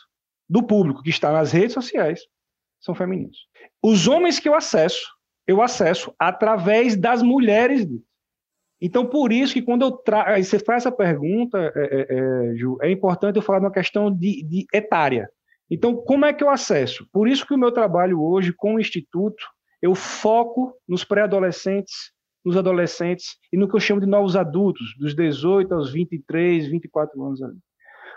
do 0.49 0.63
público 0.63 1.03
que 1.03 1.11
está 1.11 1.33
nas 1.33 1.53
redes 1.53 1.73
sociais 1.73 2.21
são 2.81 2.95
femininos. 2.95 3.47
Os 3.83 4.07
homens 4.07 4.39
que 4.39 4.49
eu 4.49 4.55
acesso, 4.55 5.07
eu 5.47 5.63
acesso 5.63 6.15
através 6.19 6.97
das 6.97 7.23
mulheres. 7.23 7.87
Então, 8.81 9.07
por 9.07 9.33
isso 9.33 9.55
que 9.55 9.63
quando 9.63 9.83
eu 9.83 9.93
trago. 9.93 10.43
Você 10.43 10.59
faz 10.59 10.83
essa 10.83 10.93
pergunta, 10.93 11.73
é, 11.75 11.81
é, 11.81 12.07
é, 12.51 12.57
Ju, 12.57 12.77
é 12.83 12.91
importante 12.91 13.37
eu 13.37 13.43
falar 13.43 13.61
de 13.61 13.67
uma 13.67 13.73
questão 13.73 14.11
de, 14.11 14.43
de 14.45 14.67
etária. 14.75 15.31
Então, 15.71 15.97
como 15.97 16.25
é 16.25 16.33
que 16.33 16.45
eu 16.45 16.51
acesso? 16.51 17.07
Por 17.13 17.29
isso 17.29 17.47
que 17.47 17.55
o 17.55 17.59
meu 17.59 17.73
trabalho 17.73 18.21
hoje 18.21 18.53
com 18.53 18.75
o 18.75 18.81
Instituto 18.81 19.43
eu 19.81 19.95
foco 19.95 20.77
nos 20.87 21.03
pré-adolescentes, 21.03 22.13
nos 22.45 22.57
adolescentes 22.57 23.37
e 23.53 23.57
no 23.57 23.69
que 23.69 23.77
eu 23.77 23.81
chamo 23.81 24.01
de 24.01 24.07
novos 24.07 24.37
adultos, 24.37 24.95
dos 24.99 25.15
18 25.15 25.75
aos 25.75 25.93
23, 25.93 26.69
24 26.69 27.23
anos 27.23 27.43
ali. 27.43 27.59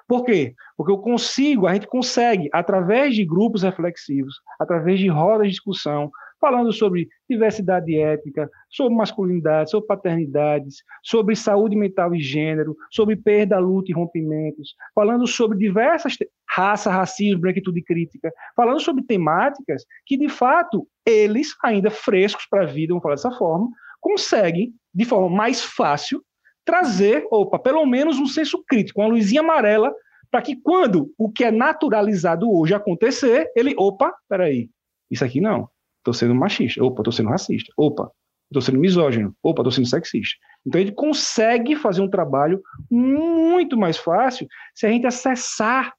Por 0.08 0.24
quê? 0.24 0.54
Porque 0.78 0.92
eu 0.92 1.00
consigo, 1.00 1.66
a 1.66 1.74
gente 1.74 1.88
consegue, 1.88 2.48
através 2.54 3.16
de 3.16 3.26
grupos 3.26 3.64
reflexivos, 3.64 4.36
através 4.60 5.00
de 5.00 5.08
rodas 5.08 5.48
de 5.48 5.54
discussão, 5.54 6.12
falando 6.40 6.72
sobre 6.72 7.08
diversidade 7.28 7.98
étnica, 7.98 8.48
sobre 8.70 8.96
masculinidade, 8.96 9.72
sobre 9.72 9.88
paternidades, 9.88 10.84
sobre 11.04 11.36
saúde 11.36 11.76
mental 11.76 12.14
e 12.14 12.20
gênero, 12.20 12.76
sobre 12.92 13.16
perda, 13.16 13.58
luta 13.58 13.90
e 13.90 13.96
rompimentos, 13.96 14.76
falando 14.94 15.26
sobre 15.26 15.58
diversas 15.58 16.16
raça, 16.48 16.92
racismo, 16.92 17.42
branquitude 17.42 17.82
crítica, 17.82 18.32
falando 18.56 18.80
sobre 18.80 19.04
temáticas 19.04 19.84
que 20.06 20.18
de 20.18 20.30
fato 20.30 20.88
eles 21.06 21.56
ainda 21.64 21.90
frescos 21.90 22.46
para 22.48 22.64
a 22.64 22.68
vida, 22.68 22.94
vamos 22.94 23.02
falar 23.02 23.16
dessa 23.16 23.32
forma, 23.32 23.70
conseguem 24.06 24.72
de 24.94 25.04
forma 25.04 25.36
mais 25.36 25.64
fácil 25.64 26.24
trazer, 26.64 27.28
opa, 27.32 27.58
pelo 27.58 27.84
menos 27.88 28.20
um 28.20 28.28
senso 28.28 28.64
crítico, 28.68 29.02
uma 29.02 29.10
luzinha 29.10 29.42
amarela 29.42 29.92
para 30.30 30.44
que 30.44 30.56
quando 30.56 31.12
o 31.18 31.32
que 31.32 31.44
é 31.44 31.50
naturalizado 31.50 32.52
hoje 32.52 32.76
acontecer, 32.76 33.52
ele, 33.56 33.74
opa, 33.78 34.14
peraí, 34.30 34.70
isso 35.10 35.26
aqui 35.26 35.42
não 35.42 35.68
estou 35.98 36.14
sendo 36.14 36.36
machista, 36.36 36.84
opa, 36.84 37.02
estou 37.02 37.12
sendo 37.12 37.30
racista, 37.30 37.74
opa, 37.76 38.12
estou 38.46 38.62
sendo 38.62 38.80
misógino, 38.80 39.36
opa, 39.42 39.62
estou 39.62 39.72
sendo 39.72 39.88
sexista. 39.88 40.38
Então 40.66 40.80
ele 40.80 40.92
consegue 40.92 41.76
fazer 41.76 42.02
um 42.02 42.10
trabalho 42.10 42.62
muito 42.92 43.76
mais 43.76 43.98
fácil 43.98 44.48
se 44.76 44.86
a 44.86 44.90
gente 44.90 45.08
acessar 45.08 45.94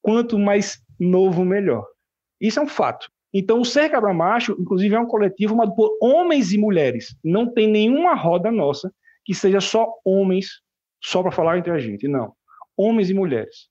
quanto 0.00 0.36
mais 0.36 0.82
novo, 0.98 1.44
melhor. 1.44 1.86
Isso 2.40 2.58
é 2.58 2.62
um 2.62 2.66
fato. 2.66 3.08
Então, 3.32 3.60
o 3.60 3.64
Ser 3.64 3.88
Cabra 3.88 4.12
Macho, 4.12 4.56
inclusive, 4.58 4.94
é 4.94 5.00
um 5.00 5.06
coletivo 5.06 5.54
formado 5.54 5.74
por 5.74 5.96
homens 6.00 6.52
e 6.52 6.58
mulheres. 6.58 7.16
Não 7.24 7.52
tem 7.52 7.66
nenhuma 7.66 8.14
roda 8.14 8.50
nossa 8.50 8.92
que 9.24 9.34
seja 9.34 9.60
só 9.60 9.88
homens 10.04 10.60
só 11.02 11.22
para 11.22 11.32
falar 11.32 11.58
entre 11.58 11.72
a 11.72 11.78
gente, 11.78 12.06
não. 12.06 12.32
Homens 12.76 13.10
e 13.10 13.14
mulheres. 13.14 13.68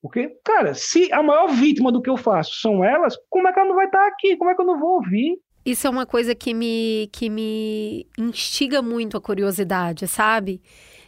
Porque, 0.00 0.36
cara, 0.44 0.74
se 0.74 1.12
a 1.12 1.22
maior 1.22 1.48
vítima 1.48 1.92
do 1.92 2.02
que 2.02 2.10
eu 2.10 2.16
faço 2.16 2.60
são 2.60 2.84
elas, 2.84 3.16
como 3.28 3.46
é 3.46 3.52
que 3.52 3.58
ela 3.58 3.68
não 3.68 3.76
vai 3.76 3.86
estar 3.86 4.06
aqui? 4.06 4.36
Como 4.36 4.50
é 4.50 4.54
que 4.54 4.60
eu 4.60 4.66
não 4.66 4.78
vou 4.78 4.96
ouvir? 4.96 5.38
Isso 5.64 5.86
é 5.86 5.90
uma 5.90 6.04
coisa 6.04 6.34
que 6.34 6.52
me, 6.52 7.08
que 7.12 7.30
me 7.30 8.06
instiga 8.18 8.82
muito 8.82 9.16
a 9.16 9.20
curiosidade, 9.20 10.08
sabe? 10.08 10.60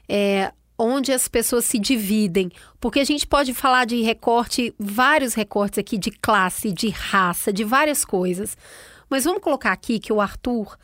É, 0.08 0.52
onde 0.84 1.12
as 1.12 1.26
pessoas 1.28 1.64
se 1.64 1.78
dividem. 1.78 2.50
Porque 2.80 3.00
a 3.00 3.04
gente 3.04 3.26
pode 3.26 3.54
falar 3.54 3.84
de 3.84 4.00
recorte, 4.02 4.74
vários 4.78 5.34
recortes 5.34 5.78
aqui 5.78 5.96
de 5.96 6.10
classe, 6.10 6.72
de 6.72 6.88
raça, 6.88 7.52
de 7.52 7.64
várias 7.64 8.04
coisas. 8.04 8.56
Mas 9.08 9.24
vamos 9.24 9.42
colocar 9.42 9.72
aqui 9.72 9.98
que 9.98 10.12
o 10.12 10.20
Arthur, 10.20 10.76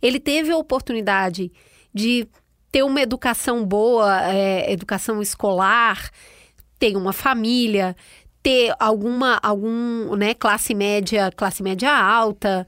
ele 0.00 0.20
teve 0.20 0.50
a 0.50 0.56
oportunidade 0.56 1.50
de 1.92 2.28
ter 2.70 2.82
uma 2.82 3.00
educação 3.00 3.64
boa, 3.64 4.22
é, 4.30 4.70
educação 4.72 5.22
escolar, 5.22 6.10
ter 6.78 6.96
uma 6.96 7.12
família, 7.12 7.96
ter 8.42 8.74
alguma 8.78 9.38
algum, 9.42 10.14
né, 10.16 10.34
classe 10.34 10.74
média, 10.74 11.30
classe 11.34 11.62
média 11.62 11.90
alta. 11.90 12.66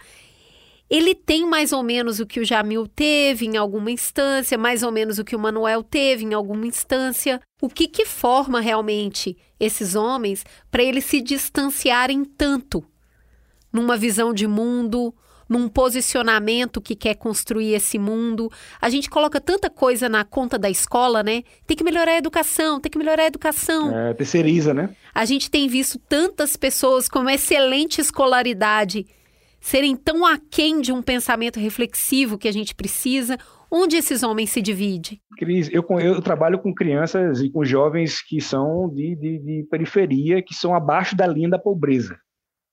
Ele 0.90 1.14
tem 1.14 1.46
mais 1.46 1.72
ou 1.72 1.84
menos 1.84 2.18
o 2.18 2.26
que 2.26 2.40
o 2.40 2.44
Jamil 2.44 2.84
teve 2.88 3.46
em 3.46 3.56
alguma 3.56 3.92
instância, 3.92 4.58
mais 4.58 4.82
ou 4.82 4.90
menos 4.90 5.20
o 5.20 5.24
que 5.24 5.36
o 5.36 5.38
Manuel 5.38 5.84
teve 5.84 6.24
em 6.24 6.34
alguma 6.34 6.66
instância. 6.66 7.40
O 7.62 7.68
que 7.68 7.86
que 7.86 8.04
forma 8.04 8.60
realmente 8.60 9.36
esses 9.60 9.94
homens 9.94 10.44
para 10.68 10.82
eles 10.82 11.04
se 11.04 11.20
distanciarem 11.20 12.24
tanto 12.24 12.84
numa 13.72 13.96
visão 13.96 14.34
de 14.34 14.48
mundo, 14.48 15.14
num 15.48 15.68
posicionamento 15.68 16.80
que 16.80 16.94
quer 16.94 17.14
construir 17.14 17.74
esse 17.74 17.98
mundo. 17.98 18.50
A 18.80 18.88
gente 18.88 19.10
coloca 19.10 19.40
tanta 19.40 19.68
coisa 19.68 20.08
na 20.08 20.24
conta 20.24 20.56
da 20.56 20.70
escola, 20.70 21.22
né? 21.22 21.42
Tem 21.66 21.76
que 21.76 21.84
melhorar 21.84 22.12
a 22.12 22.18
educação, 22.18 22.80
tem 22.80 22.90
que 22.90 22.98
melhorar 22.98 23.24
a 23.24 23.26
educação. 23.26 23.96
É, 23.96 24.14
terceiriza, 24.14 24.72
né? 24.72 24.90
A 25.12 25.24
gente 25.24 25.50
tem 25.50 25.68
visto 25.68 25.98
tantas 25.98 26.56
pessoas 26.56 27.08
com 27.08 27.28
excelente 27.28 28.00
escolaridade 28.00 29.06
serem 29.60 29.94
tão 29.94 30.24
aquém 30.24 30.80
de 30.80 30.92
um 30.92 31.02
pensamento 31.02 31.60
reflexivo 31.60 32.38
que 32.38 32.48
a 32.48 32.52
gente 32.52 32.74
precisa. 32.74 33.36
Onde 33.70 33.96
esses 33.96 34.22
homens 34.22 34.50
se 34.50 34.60
dividem? 34.60 35.20
Cris, 35.38 35.68
eu, 35.70 35.84
eu, 36.00 36.20
trabalho 36.20 36.58
com 36.58 36.74
crianças 36.74 37.40
e 37.40 37.50
com 37.50 37.64
jovens 37.64 38.20
que 38.20 38.40
são 38.40 38.88
de, 38.88 39.14
de, 39.14 39.38
de 39.38 39.68
periferia, 39.70 40.42
que 40.42 40.54
são 40.54 40.74
abaixo 40.74 41.14
da 41.14 41.26
linha 41.26 41.50
da 41.50 41.58
pobreza. 41.58 42.18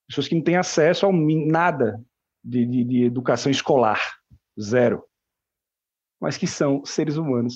Pessoas 0.08 0.28
que 0.28 0.36
não 0.36 0.42
têm 0.42 0.56
acesso 0.56 1.06
a 1.06 1.12
nada 1.12 2.02
de, 2.44 2.66
de, 2.66 2.84
de 2.84 3.04
educação 3.04 3.52
escolar, 3.52 4.00
zero. 4.60 5.04
Mas 6.20 6.38
que 6.38 6.48
são 6.48 6.84
seres 6.84 7.18
humanos 7.18 7.54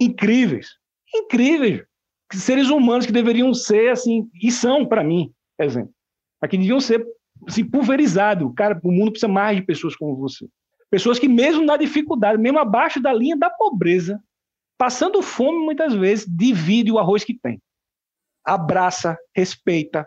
incríveis, 0.00 0.70
incríveis, 1.14 1.84
seres 2.32 2.70
humanos 2.70 3.06
que 3.06 3.12
deveriam 3.12 3.52
ser 3.52 3.90
assim, 3.90 4.28
e 4.42 4.50
são 4.50 4.86
para 4.86 5.04
mim, 5.04 5.32
exemplo, 5.58 5.92
aqui 6.40 6.56
deviam 6.56 6.80
ser 6.80 7.04
assim, 7.46 7.64
pulverizado. 7.64 8.52
Cara, 8.54 8.78
o 8.82 8.92
mundo 8.92 9.12
precisa 9.12 9.28
mais 9.28 9.56
de 9.56 9.62
pessoas 9.62 9.96
como 9.96 10.16
você. 10.16 10.48
Pessoas 10.90 11.18
que 11.18 11.28
mesmo 11.28 11.64
na 11.64 11.76
dificuldade, 11.76 12.40
mesmo 12.40 12.58
abaixo 12.58 13.00
da 13.00 13.12
linha 13.12 13.36
da 13.36 13.48
pobreza, 13.48 14.20
passando 14.76 15.22
fome 15.22 15.58
muitas 15.58 15.94
vezes, 15.94 16.26
divide 16.26 16.90
o 16.90 16.98
arroz 16.98 17.22
que 17.22 17.38
tem. 17.38 17.60
Abraça, 18.44 19.16
respeita, 19.34 20.06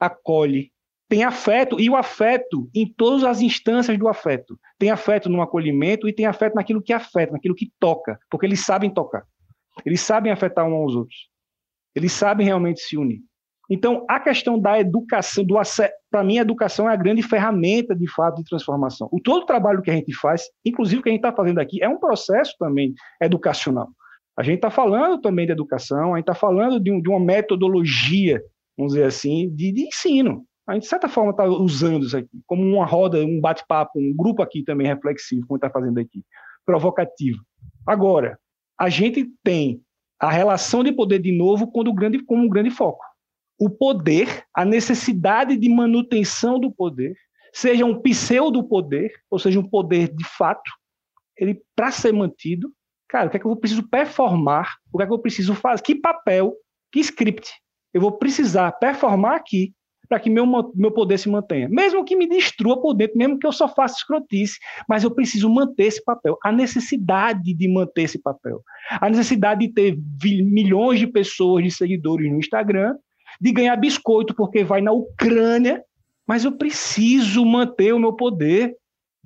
acolhe, 0.00 0.72
tem 1.08 1.22
afeto, 1.22 1.78
e 1.78 1.88
o 1.88 1.96
afeto 1.96 2.68
em 2.74 2.92
todas 2.92 3.22
as 3.22 3.40
instâncias 3.40 3.96
do 3.98 4.08
afeto. 4.08 4.58
Tem 4.78 4.90
afeto 4.90 5.28
no 5.28 5.42
acolhimento 5.42 6.08
e 6.08 6.12
tem 6.12 6.26
afeto 6.26 6.54
naquilo 6.54 6.82
que 6.82 6.92
afeta, 6.92 7.32
naquilo 7.32 7.54
que 7.54 7.70
toca, 7.78 8.18
porque 8.30 8.46
eles 8.46 8.64
sabem 8.64 8.90
tocar. 8.90 9.24
Eles 9.84 10.00
sabem 10.00 10.32
afetar 10.32 10.66
uns 10.66 10.72
aos 10.72 10.96
outros. 10.96 11.28
Eles 11.94 12.12
sabem 12.12 12.46
realmente 12.46 12.80
se 12.80 12.96
unir. 12.96 13.20
Então, 13.70 14.04
a 14.08 14.20
questão 14.20 14.58
da 14.58 14.78
educação, 14.78 15.44
do 15.44 15.54
para 16.10 16.22
mim, 16.22 16.38
a 16.38 16.42
educação 16.42 16.88
é 16.88 16.92
a 16.92 16.96
grande 16.96 17.22
ferramenta, 17.22 17.94
de 17.94 18.10
fato, 18.10 18.36
de 18.36 18.44
transformação. 18.44 19.08
O 19.10 19.20
todo 19.20 19.42
o 19.42 19.46
trabalho 19.46 19.80
que 19.80 19.90
a 19.90 19.94
gente 19.94 20.12
faz, 20.14 20.44
inclusive 20.64 21.00
o 21.00 21.02
que 21.02 21.08
a 21.08 21.12
gente 21.12 21.24
está 21.24 21.32
fazendo 21.32 21.58
aqui, 21.58 21.82
é 21.82 21.88
um 21.88 21.98
processo 21.98 22.54
também 22.58 22.92
educacional. 23.20 23.88
A 24.36 24.42
gente 24.42 24.56
está 24.56 24.70
falando 24.70 25.20
também 25.20 25.46
de 25.46 25.52
educação, 25.52 26.14
a 26.14 26.16
gente 26.18 26.28
está 26.28 26.34
falando 26.34 26.78
de, 26.78 26.90
um, 26.90 27.00
de, 27.00 27.08
uma 27.08 27.20
metodologia, 27.20 28.42
vamos 28.76 28.92
dizer 28.92 29.06
assim, 29.06 29.48
de, 29.54 29.72
de 29.72 29.86
ensino 29.86 30.44
a 30.66 30.72
gente, 30.72 30.84
de 30.84 30.88
certa 30.88 31.08
forma, 31.08 31.30
está 31.30 31.44
usando 31.44 32.06
isso 32.06 32.16
aqui 32.16 32.40
como 32.46 32.62
uma 32.62 32.86
roda, 32.86 33.18
um 33.18 33.40
bate-papo, 33.40 33.98
um 33.98 34.14
grupo 34.16 34.42
aqui 34.42 34.62
também 34.62 34.86
reflexivo, 34.86 35.46
como 35.46 35.58
está 35.58 35.68
fazendo 35.68 35.98
aqui, 35.98 36.24
provocativo. 36.64 37.38
Agora, 37.86 38.38
a 38.78 38.88
gente 38.88 39.30
tem 39.42 39.82
a 40.18 40.30
relação 40.30 40.82
de 40.82 40.90
poder 40.90 41.18
de 41.18 41.36
novo 41.36 41.70
um 41.74 41.94
grande, 41.94 42.24
como 42.24 42.44
um 42.44 42.48
grande 42.48 42.70
foco. 42.70 43.04
O 43.58 43.70
poder, 43.70 44.44
a 44.54 44.64
necessidade 44.64 45.56
de 45.56 45.68
manutenção 45.68 46.58
do 46.58 46.72
poder, 46.72 47.14
seja 47.52 47.84
um 47.84 48.00
pseudo-poder, 48.00 49.12
ou 49.30 49.38
seja, 49.38 49.60
um 49.60 49.68
poder 49.68 50.08
de 50.14 50.24
fato, 50.24 50.70
ele 51.36 51.62
para 51.74 51.90
ser 51.90 52.12
mantido, 52.12 52.72
cara, 53.08 53.28
o 53.28 53.30
que 53.30 53.36
é 53.36 53.40
que 53.40 53.46
eu 53.46 53.56
preciso 53.56 53.88
performar? 53.88 54.74
O 54.92 54.98
que 54.98 55.04
é 55.04 55.06
que 55.06 55.12
eu 55.12 55.18
preciso 55.18 55.54
fazer? 55.54 55.82
Que 55.82 55.94
papel, 55.94 56.54
que 56.92 57.00
script 57.00 57.50
eu 57.94 58.00
vou 58.00 58.10
precisar 58.10 58.72
performar 58.72 59.36
aqui 59.36 59.72
para 60.08 60.20
que 60.20 60.28
meu, 60.28 60.44
meu 60.74 60.90
poder 60.90 61.16
se 61.16 61.30
mantenha. 61.30 61.66
Mesmo 61.68 62.04
que 62.04 62.14
me 62.14 62.28
destrua 62.28 62.78
por 62.78 62.92
dentro, 62.92 63.16
mesmo 63.16 63.38
que 63.38 63.46
eu 63.46 63.52
só 63.52 63.66
faça 63.66 63.96
escrotice, 63.96 64.58
mas 64.86 65.02
eu 65.02 65.10
preciso 65.10 65.48
manter 65.48 65.84
esse 65.84 66.04
papel. 66.04 66.36
A 66.44 66.52
necessidade 66.52 67.54
de 67.54 67.68
manter 67.72 68.02
esse 68.02 68.20
papel. 68.20 68.60
A 69.00 69.08
necessidade 69.08 69.66
de 69.66 69.72
ter 69.72 69.96
milhões 70.22 70.98
de 70.98 71.06
pessoas, 71.06 71.64
de 71.64 71.70
seguidores 71.70 72.30
no 72.30 72.38
Instagram, 72.38 72.94
de 73.40 73.52
ganhar 73.52 73.76
biscoito 73.76 74.34
porque 74.34 74.64
vai 74.64 74.80
na 74.80 74.92
Ucrânia, 74.92 75.82
mas 76.26 76.44
eu 76.44 76.52
preciso 76.52 77.44
manter 77.44 77.92
o 77.92 77.98
meu 77.98 78.12
poder. 78.12 78.74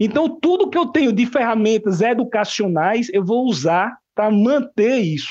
Então, 0.00 0.28
tudo 0.28 0.70
que 0.70 0.78
eu 0.78 0.86
tenho 0.86 1.12
de 1.12 1.26
ferramentas 1.26 2.00
educacionais, 2.00 3.08
eu 3.12 3.24
vou 3.24 3.46
usar 3.46 3.96
para 4.14 4.30
manter 4.30 4.98
isso. 4.98 5.30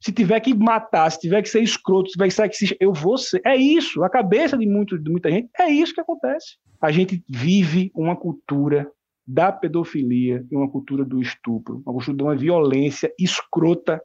Se 0.00 0.12
tiver 0.12 0.38
que 0.40 0.54
matar, 0.54 1.10
se 1.10 1.20
tiver 1.20 1.40
que 1.42 1.48
ser 1.48 1.62
escroto, 1.62 2.08
se 2.08 2.12
tiver 2.12 2.28
que 2.28 2.56
ser 2.56 2.68
que 2.68 2.76
eu 2.78 2.92
vou 2.92 3.16
ser. 3.16 3.40
É 3.44 3.56
isso. 3.56 4.02
A 4.04 4.10
cabeça 4.10 4.56
de, 4.56 4.66
muito, 4.66 4.98
de 4.98 5.10
muita 5.10 5.30
gente 5.30 5.48
é 5.58 5.70
isso 5.70 5.94
que 5.94 6.00
acontece. 6.00 6.58
A 6.80 6.92
gente 6.92 7.24
vive 7.28 7.90
uma 7.94 8.14
cultura 8.14 8.90
da 9.26 9.50
pedofilia 9.50 10.44
e 10.50 10.56
uma 10.56 10.70
cultura 10.70 11.04
do 11.04 11.20
estupro, 11.20 11.82
uma 11.86 11.94
cultura 11.94 12.16
de 12.16 12.22
uma 12.22 12.36
violência 12.36 13.12
escrota 13.18 14.00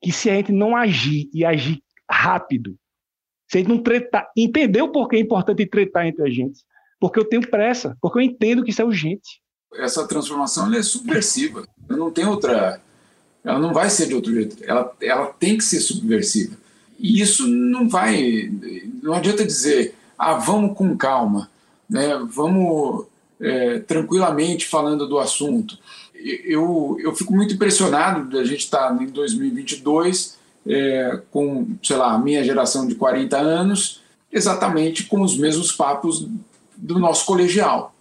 que 0.00 0.10
se 0.10 0.30
a 0.30 0.34
gente 0.34 0.52
não 0.52 0.74
agir 0.74 1.28
e 1.32 1.44
agir 1.44 1.82
rápido, 2.10 2.76
se 3.48 3.58
a 3.58 3.60
gente 3.60 3.68
não 3.68 3.82
tretar, 3.82 4.28
o 4.36 4.88
porquê 4.92 5.16
é 5.16 5.20
importante 5.20 5.66
tretar 5.66 6.06
entre 6.06 6.22
a 6.22 6.30
gente, 6.30 6.60
porque 7.00 7.18
eu 7.18 7.24
tenho 7.24 7.48
pressa, 7.48 7.96
porque 8.00 8.18
eu 8.18 8.22
entendo 8.22 8.64
que 8.64 8.70
isso 8.70 8.82
é 8.82 8.84
urgente. 8.84 9.40
Essa 9.74 10.06
transformação 10.06 10.72
é 10.72 10.82
subversiva. 10.82 11.66
Eu 11.88 11.96
não 11.96 12.10
tenho 12.10 12.30
outra 12.30 12.80
ela 13.46 13.60
não 13.60 13.72
vai 13.72 13.88
ser 13.88 14.08
de 14.08 14.14
outro 14.14 14.34
jeito. 14.34 14.56
Ela, 14.64 14.92
ela 15.00 15.26
tem 15.26 15.56
que 15.56 15.62
ser 15.62 15.78
subversiva. 15.78 16.56
E 16.98 17.20
isso 17.20 17.46
não 17.46 17.88
vai. 17.88 18.50
Não 19.00 19.14
adianta 19.14 19.46
dizer, 19.46 19.94
ah, 20.18 20.34
vamos 20.34 20.76
com 20.76 20.96
calma, 20.96 21.48
né? 21.88 22.20
vamos 22.28 23.06
é, 23.40 23.78
tranquilamente 23.78 24.66
falando 24.66 25.06
do 25.06 25.16
assunto. 25.16 25.78
Eu, 26.12 26.96
eu 27.00 27.14
fico 27.14 27.32
muito 27.32 27.54
impressionado 27.54 28.28
da 28.28 28.42
gente 28.42 28.60
estar 28.60 29.00
em 29.00 29.06
2022 29.06 30.36
é, 30.68 31.20
com, 31.30 31.76
sei 31.82 31.96
lá, 31.96 32.12
a 32.12 32.18
minha 32.18 32.42
geração 32.44 32.86
de 32.86 32.94
40 32.94 33.36
anos, 33.36 34.02
exatamente 34.32 35.04
com 35.04 35.22
os 35.22 35.36
mesmos 35.36 35.72
papos 35.72 36.28
do 36.76 36.98
nosso 36.98 37.24
colegial, 37.24 37.94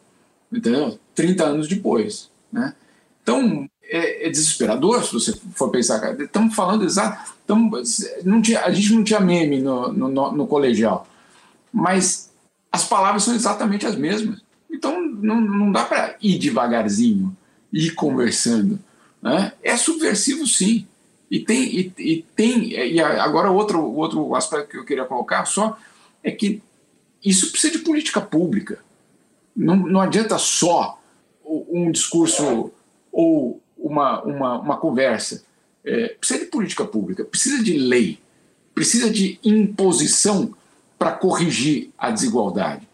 entendeu? 0.51 0.99
30 1.13 1.43
anos 1.43 1.67
depois. 1.67 2.29
Né? 2.51 2.73
Então, 3.21 3.69
é, 3.83 4.27
é, 4.27 4.29
desesperador 4.29 5.03
se 5.03 5.13
você 5.13 5.33
for 5.53 5.69
pensar. 5.69 5.99
Cara. 5.99 6.23
Estamos 6.23 6.55
falando 6.55 6.83
exato. 6.83 7.33
não 8.23 8.41
tinha, 8.41 8.61
a 8.61 8.71
gente 8.71 8.93
não 8.93 9.03
tinha 9.03 9.19
meme 9.19 9.61
no, 9.61 9.91
no, 9.91 10.31
no, 10.31 10.47
colegial, 10.47 11.07
mas 11.71 12.31
as 12.71 12.85
palavras 12.85 13.23
são 13.23 13.35
exatamente 13.35 13.85
as 13.85 13.95
mesmas. 13.95 14.41
Então 14.69 15.01
não, 15.01 15.39
não 15.39 15.71
dá 15.71 15.85
para 15.85 16.15
ir 16.21 16.37
devagarzinho, 16.37 17.35
ir 17.71 17.91
conversando. 17.91 18.79
Né? 19.21 19.53
É 19.63 19.77
subversivo, 19.77 20.45
sim. 20.45 20.87
E 21.29 21.39
tem, 21.39 21.63
e, 21.63 21.93
e 21.97 22.25
tem 22.35 22.71
e 22.73 22.99
agora 22.99 23.49
outro, 23.49 23.83
outro 23.83 24.35
aspecto 24.35 24.69
que 24.69 24.77
eu 24.77 24.85
queria 24.85 25.05
colocar 25.05 25.45
só 25.45 25.77
é 26.23 26.31
que 26.31 26.61
isso 27.23 27.51
precisa 27.51 27.77
de 27.77 27.79
política 27.79 28.21
pública. 28.21 28.79
Não, 29.55 29.75
não 29.75 30.01
adianta 30.01 30.37
só 30.37 30.99
um 31.43 31.91
discurso 31.91 32.71
ou 33.11 33.61
uma, 33.77 34.21
uma, 34.23 34.59
uma 34.59 34.77
conversa. 34.77 35.43
É, 35.83 36.09
precisa 36.09 36.39
de 36.39 36.45
política 36.45 36.85
pública, 36.85 37.23
precisa 37.23 37.63
de 37.63 37.77
lei, 37.77 38.19
precisa 38.73 39.09
de 39.09 39.39
imposição 39.43 40.53
para 40.97 41.11
corrigir 41.11 41.91
a 41.97 42.11
desigualdade. 42.11 42.87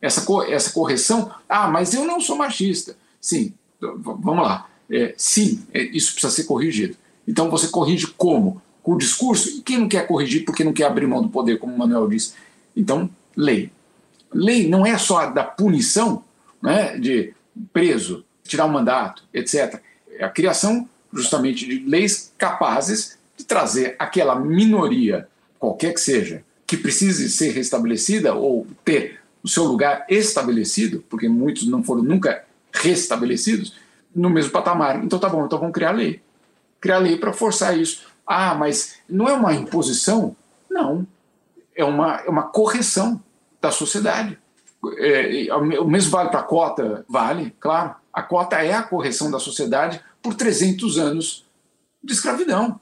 Essa, 0.00 0.24
essa 0.48 0.70
correção, 0.70 1.32
ah, 1.48 1.68
mas 1.68 1.94
eu 1.94 2.04
não 2.04 2.20
sou 2.20 2.36
machista. 2.36 2.96
Sim, 3.20 3.54
vamos 3.80 4.44
lá. 4.44 4.68
É, 4.90 5.14
sim, 5.16 5.64
é, 5.72 5.82
isso 5.82 6.12
precisa 6.12 6.32
ser 6.32 6.44
corrigido. 6.44 6.96
Então 7.26 7.50
você 7.50 7.68
corrige 7.68 8.06
como? 8.06 8.62
com 8.84 8.92
o 8.92 8.98
discurso, 8.98 9.48
e 9.48 9.62
quem 9.62 9.78
não 9.78 9.88
quer 9.88 10.06
corrigir 10.06 10.44
porque 10.44 10.62
não 10.62 10.72
quer 10.72 10.84
abrir 10.84 11.06
mão 11.06 11.22
do 11.22 11.30
poder, 11.30 11.58
como 11.58 11.74
o 11.74 11.78
Manuel 11.78 12.06
disse. 12.06 12.34
Então, 12.76 13.08
lei. 13.34 13.72
Lei 14.30 14.68
não 14.68 14.84
é 14.84 14.98
só 14.98 15.24
da 15.30 15.42
punição, 15.42 16.22
né, 16.62 16.98
de 16.98 17.32
preso, 17.72 18.24
tirar 18.42 18.66
o 18.66 18.70
mandato, 18.70 19.24
etc. 19.32 19.80
É 20.18 20.24
a 20.24 20.28
criação 20.28 20.86
justamente 21.10 21.66
de 21.66 21.78
leis 21.88 22.30
capazes 22.36 23.16
de 23.38 23.44
trazer 23.44 23.96
aquela 23.98 24.38
minoria, 24.38 25.26
qualquer 25.58 25.94
que 25.94 26.00
seja, 26.00 26.44
que 26.66 26.76
precise 26.76 27.30
ser 27.30 27.52
restabelecida 27.52 28.34
ou 28.34 28.66
ter 28.84 29.18
o 29.42 29.48
seu 29.48 29.64
lugar 29.64 30.04
estabelecido, 30.10 31.02
porque 31.08 31.28
muitos 31.28 31.66
não 31.66 31.82
foram 31.82 32.02
nunca 32.02 32.44
restabelecidos, 32.70 33.74
no 34.14 34.28
mesmo 34.28 34.50
patamar. 34.50 35.02
Então 35.02 35.18
tá 35.18 35.28
bom, 35.28 35.46
então 35.46 35.58
vamos 35.58 35.72
criar 35.72 35.92
lei. 35.92 36.20
Criar 36.84 36.98
lei 36.98 37.16
para 37.16 37.32
forçar 37.32 37.78
isso. 37.78 38.02
Ah, 38.26 38.54
mas 38.54 38.96
não 39.08 39.26
é 39.26 39.32
uma 39.32 39.54
imposição? 39.54 40.36
Não. 40.70 41.06
É 41.74 41.82
uma, 41.82 42.16
é 42.16 42.28
uma 42.28 42.42
correção 42.42 43.24
da 43.58 43.70
sociedade. 43.70 44.38
É, 44.98 45.48
o 45.80 45.88
mesmo 45.88 46.10
vale 46.10 46.28
para 46.28 46.40
a 46.40 46.42
cota? 46.42 47.02
Vale, 47.08 47.56
claro. 47.58 47.94
A 48.12 48.22
cota 48.22 48.62
é 48.62 48.74
a 48.74 48.82
correção 48.82 49.30
da 49.30 49.38
sociedade 49.38 49.98
por 50.22 50.34
300 50.34 50.98
anos 50.98 51.46
de 52.02 52.12
escravidão. 52.12 52.78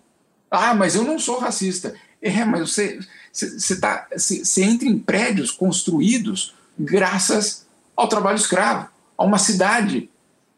Ah, 0.51 0.75
mas 0.75 0.97
eu 0.97 1.05
não 1.05 1.17
sou 1.17 1.39
racista. 1.39 1.95
É, 2.21 2.45
mas 2.45 2.73
você, 2.73 2.99
você, 3.33 3.79
tá, 3.79 4.09
você, 4.13 4.45
você 4.45 4.65
entra 4.65 4.89
em 4.89 4.99
prédios 4.99 5.53
construídos 5.53 6.57
graças 6.77 7.69
ao 7.95 8.09
trabalho 8.09 8.37
escravo, 8.37 8.89
a 9.17 9.23
uma 9.23 9.39
cidade 9.39 10.11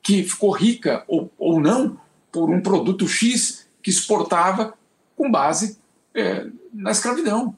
que 0.02 0.24
ficou 0.24 0.50
rica 0.50 1.04
ou, 1.06 1.30
ou 1.38 1.60
não 1.60 2.02
por 2.34 2.50
um 2.50 2.60
produto 2.60 3.06
X 3.06 3.64
que 3.80 3.90
exportava 3.90 4.74
com 5.16 5.30
base 5.30 5.78
é, 6.12 6.48
na 6.72 6.90
escravidão. 6.90 7.56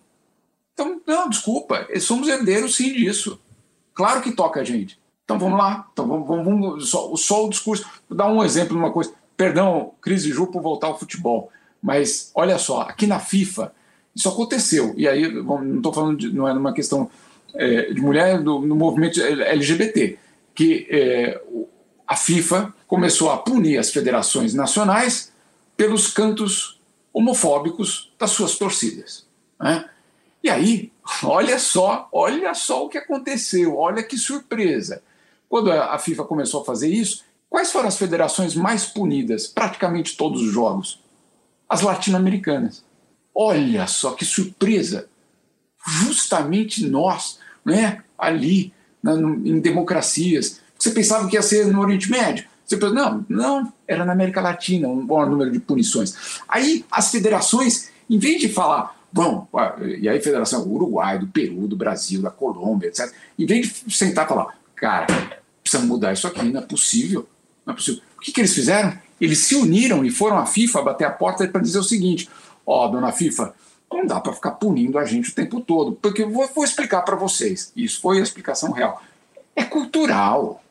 Então, 0.75 1.01
não, 1.07 1.31
desculpa, 1.31 1.89
somos 1.99 2.29
herdeiros 2.29 2.77
sim 2.77 2.93
disso. 2.93 3.41
Claro 3.95 4.21
que 4.21 4.33
toca 4.33 4.61
a 4.61 4.65
gente. 4.65 5.01
Então 5.25 5.39
vamos 5.39 5.59
lá, 5.59 5.89
então 5.91 6.07
vamos, 6.07 6.29
vamos, 6.29 6.45
vamos 6.45 6.91
só, 6.91 7.17
só, 7.17 7.47
o 7.47 7.49
discurso. 7.49 7.89
Vou 8.07 8.19
dar 8.19 8.29
um 8.29 8.45
exemplo 8.45 8.75
de 8.75 8.79
uma 8.79 8.93
coisa. 8.93 9.15
Perdão, 9.35 9.93
Cris 10.03 10.27
e 10.27 10.31
Ju, 10.31 10.47
por 10.49 10.61
voltar 10.61 10.89
ao 10.89 10.99
futebol. 10.99 11.51
Mas 11.83 12.31
olha 12.35 12.59
só, 12.59 12.83
aqui 12.83 13.07
na 13.07 13.19
FIFA, 13.19 13.73
isso 14.15 14.29
aconteceu. 14.29 14.93
E 14.97 15.09
aí, 15.09 15.33
não 15.33 15.77
estou 15.77 15.93
falando, 15.93 16.19
de, 16.19 16.33
não 16.33 16.47
é 16.47 16.53
numa 16.53 16.75
questão 16.75 17.11
é, 17.55 17.93
de 17.93 18.01
mulher 18.01 18.43
do, 18.43 18.61
no 18.61 18.77
movimento 18.77 19.21
LGBT, 19.23 20.19
que 20.55 20.87
é, 20.91 21.41
a 22.07 22.17
FIFA 22.17 22.73
começou 22.87 23.31
a 23.31 23.39
punir 23.39 23.79
as 23.79 23.91
federações 23.91 24.55
nacionais 24.55 25.33
pelos 25.77 26.09
cantos 26.09 26.81
homofóbicos 27.13 28.13
das 28.19 28.31
suas 28.31 28.57
torcidas. 28.57 29.27
Né? 29.61 29.89
E 30.43 30.49
aí, 30.49 30.93
olha 31.25 31.59
só, 31.59 32.09
olha 32.13 32.55
só 32.55 32.85
o 32.85 32.89
que 32.89 32.99
aconteceu, 32.99 33.77
olha 33.77 34.03
que 34.03 34.17
surpresa. 34.17 35.03
Quando 35.49 35.73
a 35.73 35.99
FIFA 35.99 36.25
começou 36.25 36.63
a 36.63 36.65
fazer 36.65 36.89
isso, 36.89 37.25
quais 37.49 37.73
foram 37.73 37.89
as 37.89 37.97
federações 37.97 38.55
mais 38.55 38.85
punidas? 38.85 39.47
Praticamente 39.47 40.17
todos 40.17 40.43
os 40.43 40.53
jogos. 40.53 41.01
As 41.69 41.83
latino-americanas. 41.83 42.85
Olha 43.35 43.87
só 43.87 44.13
que 44.13 44.25
surpresa! 44.25 45.09
Justamente 45.87 46.85
nós, 46.87 47.39
né, 47.65 48.03
ali, 48.19 48.73
na, 49.03 49.15
no, 49.15 49.47
em 49.47 49.61
democracias, 49.61 50.61
você 50.79 50.91
pensava 50.91 51.29
que 51.29 51.37
ia 51.37 51.43
ser 51.43 51.67
no 51.67 51.81
Oriente 51.81 52.11
Médio. 52.11 52.45
Você 52.65 52.77
pensou, 52.77 52.95
não, 52.95 53.25
não, 53.29 53.73
era 53.87 54.05
na 54.05 54.13
América 54.13 54.41
Latina, 54.41 54.89
um 54.89 55.07
bom 55.07 55.25
número 55.25 55.51
de 55.51 55.61
punições. 55.61 56.41
Aí 56.49 56.85
as 56.91 57.11
federações, 57.11 57.91
em 58.11 58.19
vez 58.19 58.41
de 58.41 58.49
falar, 58.49 58.97
bom, 59.13 59.47
e 60.01 60.09
aí 60.09 60.21
federação 60.21 60.65
do 60.65 60.73
Uruguai, 60.73 61.19
do 61.19 61.29
Peru, 61.29 61.69
do 61.69 61.77
Brasil, 61.77 62.21
da 62.21 62.31
Colômbia, 62.31 62.89
etc., 62.89 63.13
em 63.39 63.47
vez 63.47 63.83
de 63.87 63.97
sentar 63.97 64.27
e 64.27 64.29
falar, 64.29 64.59
cara, 64.75 65.07
precisa 65.63 65.85
mudar 65.85 66.13
isso 66.13 66.27
aqui, 66.27 66.51
não 66.51 66.61
é 66.61 66.65
possível, 66.65 67.29
não 67.65 67.73
é 67.73 67.77
possível. 67.77 68.03
O 68.17 68.21
que, 68.21 68.33
que 68.33 68.41
eles 68.41 68.55
fizeram? 68.55 68.93
Eles 69.21 69.39
se 69.39 69.55
uniram 69.55 70.05
e 70.05 70.11
foram 70.11 70.37
à 70.37 70.45
FIFA 70.45 70.83
bater 70.83 71.05
a 71.05 71.11
porta 71.11 71.47
para 71.49 71.61
dizer 71.61 71.79
o 71.79 71.85
seguinte: 71.85 72.29
Ó, 72.67 72.85
oh, 72.85 72.89
dona 72.89 73.13
FIFA, 73.13 73.55
não 73.91 74.05
dá 74.05 74.21
para 74.21 74.33
ficar 74.33 74.53
punindo 74.53 74.99
a 74.99 75.05
gente 75.05 75.31
o 75.31 75.35
tempo 75.35 75.61
todo, 75.61 75.93
porque 75.93 76.23
eu 76.23 76.31
vou, 76.31 76.49
vou 76.55 76.65
explicar 76.65 77.03
para 77.03 77.17
vocês. 77.17 77.73
Isso 77.77 78.01
foi 78.01 78.19
a 78.19 78.23
explicação 78.23 78.73
real. 78.73 79.01
É 79.55 79.65
cultural. 79.65 80.63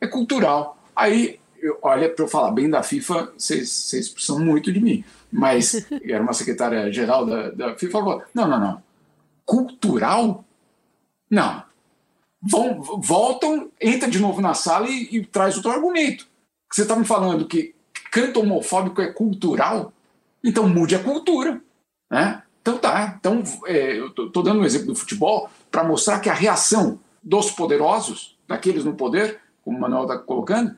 É 0.00 0.06
cultural. 0.06 0.78
Aí, 0.94 1.38
eu, 1.60 1.78
olha, 1.82 2.08
para 2.08 2.24
eu 2.24 2.28
falar 2.28 2.50
bem 2.52 2.68
da 2.68 2.82
FIFA, 2.82 3.32
vocês 3.36 4.08
precisam 4.08 4.38
muito 4.38 4.72
de 4.72 4.80
mim. 4.80 5.04
Mas 5.30 5.86
era 6.02 6.22
uma 6.22 6.32
secretária-geral 6.32 7.26
da, 7.26 7.50
da 7.50 7.74
FIFA 7.76 7.92
falou: 7.92 8.22
não, 8.34 8.48
não, 8.48 8.60
não. 8.60 8.82
Cultural? 9.44 10.44
Não. 11.30 11.62
Vão, 12.42 12.82
voltam, 12.82 13.70
entra 13.80 14.10
de 14.10 14.18
novo 14.18 14.40
na 14.40 14.54
sala 14.54 14.88
e, 14.88 15.16
e 15.16 15.26
traz 15.26 15.56
outro 15.56 15.70
argumento. 15.70 16.26
Você 16.72 16.82
está 16.82 16.96
me 16.96 17.04
falando 17.04 17.46
que 17.46 17.74
canto 18.10 18.40
homofóbico 18.40 19.02
é 19.02 19.12
cultural? 19.12 19.92
Então 20.42 20.68
mude 20.68 20.94
a 20.94 21.02
cultura. 21.02 21.60
Né? 22.10 22.42
Então 22.62 22.78
tá. 22.78 23.16
Então, 23.18 23.42
é, 23.66 23.98
eu 23.98 24.08
estou 24.08 24.42
dando 24.42 24.60
um 24.60 24.64
exemplo 24.64 24.88
do 24.88 24.94
futebol 24.94 25.50
para 25.70 25.84
mostrar 25.84 26.20
que 26.20 26.30
a 26.30 26.34
reação 26.34 26.98
dos 27.22 27.50
poderosos, 27.50 28.38
daqueles 28.48 28.84
no 28.84 28.94
poder, 28.94 29.40
como 29.64 29.76
o 29.76 29.80
Manuel 29.80 30.02
está 30.02 30.18
colocando, 30.18 30.74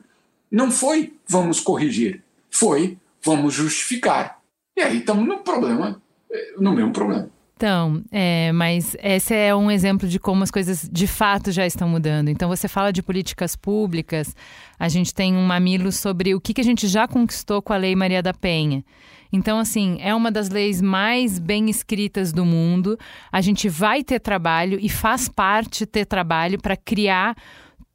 não 0.51 0.71
foi 0.71 1.13
vamos 1.27 1.59
corrigir, 1.59 2.23
foi 2.49 2.97
vamos 3.23 3.53
justificar. 3.53 4.39
E 4.75 4.81
aí 4.81 4.99
estamos 4.99 5.27
no 5.27 5.39
problema, 5.39 6.01
é, 6.31 6.53
no 6.57 6.73
mesmo 6.73 6.91
problema. 6.91 7.29
Então, 7.55 8.03
é, 8.11 8.51
mas 8.51 8.95
esse 9.01 9.33
é 9.33 9.55
um 9.55 9.71
exemplo 9.71 10.07
de 10.07 10.19
como 10.19 10.43
as 10.43 10.51
coisas 10.51 10.89
de 10.91 11.07
fato 11.07 11.51
já 11.51 11.65
estão 11.65 11.87
mudando. 11.87 12.27
Então, 12.27 12.49
você 12.49 12.67
fala 12.67 12.91
de 12.91 13.01
políticas 13.01 13.55
públicas, 13.55 14.35
a 14.77 14.89
gente 14.89 15.13
tem 15.13 15.35
um 15.35 15.45
mamilo 15.45 15.91
sobre 15.91 16.35
o 16.35 16.41
que, 16.41 16.53
que 16.53 16.59
a 16.61 16.63
gente 16.63 16.87
já 16.87 17.07
conquistou 17.07 17.61
com 17.61 17.71
a 17.71 17.77
Lei 17.77 17.95
Maria 17.95 18.21
da 18.21 18.33
Penha. 18.33 18.83
Então, 19.31 19.57
assim, 19.57 19.97
é 20.01 20.13
uma 20.13 20.31
das 20.31 20.49
leis 20.49 20.81
mais 20.81 21.39
bem 21.39 21.69
escritas 21.69 22.33
do 22.33 22.43
mundo. 22.43 22.99
A 23.31 23.39
gente 23.39 23.69
vai 23.69 24.03
ter 24.03 24.19
trabalho 24.19 24.77
e 24.81 24.89
faz 24.89 25.29
parte 25.29 25.85
ter 25.85 26.05
trabalho 26.05 26.61
para 26.61 26.75
criar 26.75 27.35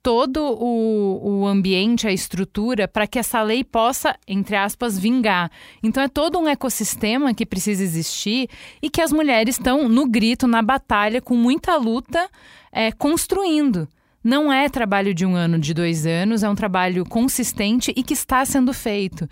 todo 0.03 0.41
o, 0.43 1.41
o 1.41 1.47
ambiente, 1.47 2.07
a 2.07 2.13
estrutura, 2.13 2.89
para 2.89 3.07
que 3.07 3.19
essa 3.19 3.43
lei 3.43 3.65
possa, 3.65 4.17
entre 4.27 4.57
aspas, 4.57 4.99
vingar. 4.99 5.51
Então 5.83 6.03
é 6.03 6.09
todo 6.09 6.39
um 6.39 6.49
ecossistema 6.49 7.35
que 7.35 7.47
precisa 7.47 7.83
existir 7.83 8.49
e 8.81 8.89
que 8.89 9.01
as 9.01 9.13
mulheres 9.13 9.57
estão 9.57 9.89
no 9.89 10.07
grito, 10.07 10.47
na 10.47 10.63
batalha, 10.63 11.21
com 11.21 11.35
muita 11.35 11.77
luta, 11.77 12.29
é, 12.73 12.93
construindo. 12.93 13.89
Não 14.23 14.53
é 14.53 14.69
trabalho 14.69 15.15
de 15.15 15.25
um 15.25 15.35
ano, 15.35 15.59
de 15.59 15.73
dois 15.73 16.05
anos, 16.05 16.43
é 16.43 16.49
um 16.49 16.55
trabalho 16.55 17.05
consistente 17.05 17.93
e 17.97 18.03
que 18.03 18.15
está 18.15 18.45
sendo 18.45 18.73
feito 18.75 19.29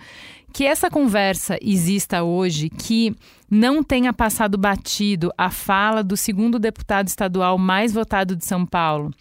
que 0.57 0.65
essa 0.65 0.89
conversa 0.89 1.59
exista 1.61 2.23
hoje, 2.23 2.71
que 2.71 3.15
não 3.51 3.83
tenha 3.83 4.11
passado 4.11 4.57
batido 4.57 5.31
a 5.37 5.51
fala 5.51 6.03
do 6.03 6.17
segundo 6.17 6.59
deputado 6.59 7.09
estadual 7.09 7.59
mais 7.59 7.93
votado 7.93 8.35
de 8.35 8.43
São 8.43 8.65
Paulo, 8.65 9.13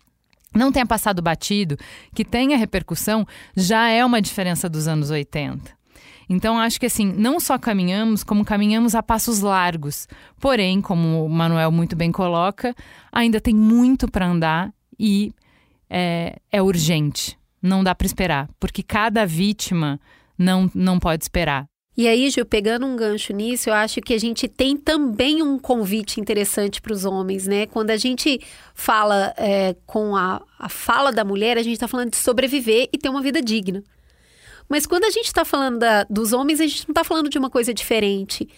não 0.56 0.72
tenha 0.72 0.86
passado 0.86 1.22
batido, 1.22 1.78
que 2.14 2.24
tenha 2.24 2.58
repercussão, 2.58 3.28
já 3.56 3.90
é 3.90 4.04
uma 4.04 4.22
diferença 4.22 4.70
dos 4.70 4.88
anos 4.88 5.10
80. 5.10 5.76
Então, 6.28 6.58
acho 6.60 6.80
que 6.80 6.86
assim, 6.86 7.06
não 7.06 7.40
só 7.40 7.58
caminhamos, 7.58 8.24
como 8.24 8.44
caminhamos 8.44 8.96
a 8.96 9.04
passos 9.04 9.42
largos. 9.42 10.08
Porém, 10.40 10.82
como 10.82 11.26
o 11.26 11.30
Manuel 11.30 11.72
muito 11.72 11.96
bem 11.96 12.12
coloca, 12.12 12.74
ainda 13.12 13.40
tem 13.40 13.56
muito 13.56 14.10
para 14.10 14.26
andar 14.26 14.74
e 15.00 15.34
é, 15.90 16.38
é 16.52 16.62
urgente. 16.62 17.38
Não 17.62 17.84
dá 17.84 17.94
para 17.94 18.08
esperar, 18.08 18.50
porque 18.60 18.84
cada 18.84 19.26
vítima 19.26 20.00
não, 20.38 20.70
não 20.74 21.00
pode 21.00 21.24
esperar. 21.24 21.68
E 21.98 22.10
aí, 22.10 22.30
Gil, 22.30 22.46
pegando 22.46 22.86
um 22.86 22.96
gancho 22.96 23.32
nisso, 23.32 23.70
eu 23.70 23.74
acho 23.74 24.02
que 24.02 24.14
a 24.14 24.18
gente 24.18 24.50
tem 24.50 24.76
também 24.76 25.42
um 25.42 25.58
convite 25.58 26.20
interessante 26.20 26.82
para 26.82 26.92
os 26.92 27.06
homens, 27.06 27.48
né? 27.48 27.66
Quando 27.68 27.92
a 27.92 27.96
gente 27.96 28.42
fala 28.74 29.34
é, 29.38 29.76
com 29.86 30.14
a, 30.14 30.42
a 30.60 30.68
fala 30.68 31.12
da 31.12 31.24
mulher, 31.24 31.58
a 31.58 31.64
gente 31.64 31.76
está 31.76 31.88
falando 31.88 32.12
de 32.12 32.18
sobreviver 32.18 32.90
e 32.92 32.98
ter 32.98 33.08
uma 33.08 33.22
vida 33.22 33.42
digna. 33.42 33.82
Mas 34.68 34.86
quando 34.86 35.06
a 35.06 35.10
gente 35.10 35.28
está 35.28 35.46
falando 35.46 35.80
da, 35.80 36.04
dos 36.10 36.34
homens, 36.34 36.60
a 36.60 36.68
gente 36.68 36.86
não 36.88 36.92
está 36.92 37.04
falando 37.04 37.30
de 37.30 37.38
uma 37.38 37.50
coisa 37.50 37.74
diferente. 37.74 38.50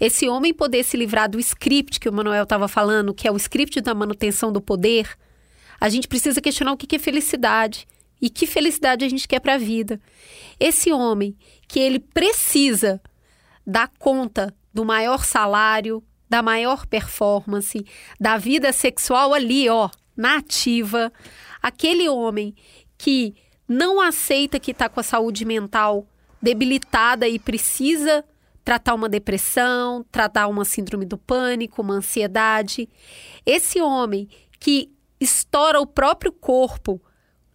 Esse 0.00 0.28
homem 0.28 0.54
poder 0.54 0.84
se 0.84 0.96
livrar 0.96 1.28
do 1.28 1.40
script 1.40 1.98
que 1.98 2.08
o 2.08 2.12
Manuel 2.12 2.44
estava 2.44 2.68
falando, 2.68 3.14
que 3.14 3.26
é 3.26 3.32
o 3.32 3.36
script 3.36 3.80
da 3.80 3.94
manutenção 3.94 4.52
do 4.52 4.60
poder, 4.60 5.08
a 5.80 5.88
gente 5.88 6.06
precisa 6.06 6.40
questionar 6.40 6.72
o 6.72 6.76
que 6.76 6.94
é 6.94 6.98
felicidade 6.98 7.86
e 8.20 8.30
que 8.30 8.46
felicidade 8.46 9.04
a 9.04 9.08
gente 9.08 9.26
quer 9.26 9.40
para 9.40 9.54
a 9.54 9.58
vida. 9.58 10.00
Esse 10.58 10.92
homem 10.92 11.36
que 11.66 11.78
ele 11.78 11.98
precisa 11.98 13.00
dar 13.66 13.90
conta 13.98 14.54
do 14.72 14.84
maior 14.84 15.24
salário, 15.24 16.02
da 16.28 16.42
maior 16.42 16.86
performance, 16.86 17.84
da 18.20 18.36
vida 18.36 18.72
sexual 18.72 19.32
ali, 19.32 19.68
ó, 19.68 19.88
na 20.16 20.38
ativa, 20.38 21.12
aquele 21.62 22.08
homem 22.08 22.54
que 22.98 23.34
não 23.68 24.00
aceita 24.00 24.60
que 24.60 24.70
está 24.70 24.88
com 24.88 25.00
a 25.00 25.04
saúde 25.04 25.44
mental 25.44 26.06
debilitada 26.40 27.26
e 27.28 27.38
precisa 27.38 28.24
tratar 28.64 28.94
uma 28.94 29.08
depressão, 29.08 30.04
tratar 30.10 30.46
uma 30.48 30.64
síndrome 30.64 31.04
do 31.04 31.18
pânico, 31.18 31.82
uma 31.82 31.94
ansiedade. 31.94 32.88
Esse 33.44 33.80
homem 33.80 34.28
que 34.58 34.90
estoura 35.20 35.80
o 35.80 35.86
próprio 35.86 36.32
corpo 36.32 37.00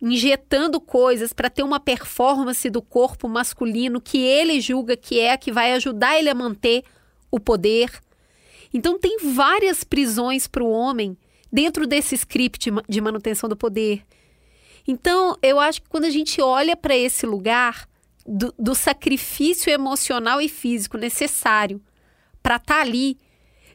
injetando 0.02 0.80
coisas 0.80 1.34
para 1.34 1.50
ter 1.50 1.64
uma 1.64 1.80
performance 1.80 2.70
do 2.70 2.82
corpo 2.82 3.28
masculino 3.28 4.00
que 4.00 4.18
ele 4.18 4.62
julga 4.62 4.96
que 4.96 5.20
é 5.20 5.34
a 5.34 5.38
que 5.38 5.52
vai 5.52 5.74
ajudar 5.74 6.18
ele 6.18 6.30
a 6.30 6.36
manter 6.36 6.84
o 7.30 7.40
poder. 7.40 7.92
Então 8.74 8.98
tem 8.98 9.18
várias 9.22 9.84
prisões 9.84 10.48
para 10.48 10.64
o 10.64 10.70
homem 10.70 11.18
dentro 11.52 11.86
desse 11.86 12.16
script 12.16 12.72
de 12.88 13.02
manutenção 13.02 13.50
do 13.50 13.58
poder. 13.58 14.04
Então, 14.88 15.38
eu 15.42 15.60
acho 15.60 15.82
que 15.82 15.90
quando 15.90 16.06
a 16.06 16.10
gente 16.10 16.42
olha 16.42 16.76
para 16.76 16.96
esse 16.96 17.26
lugar 17.26 17.88
do, 18.26 18.54
do, 18.58 18.74
sacrifício 18.74 19.72
emocional 19.72 20.42
e 20.42 20.50
físico 20.50 20.98
necessário 20.98 21.82
para 22.42 22.56
estar 22.56 22.76
tá 22.76 22.82
ali, 22.82 23.18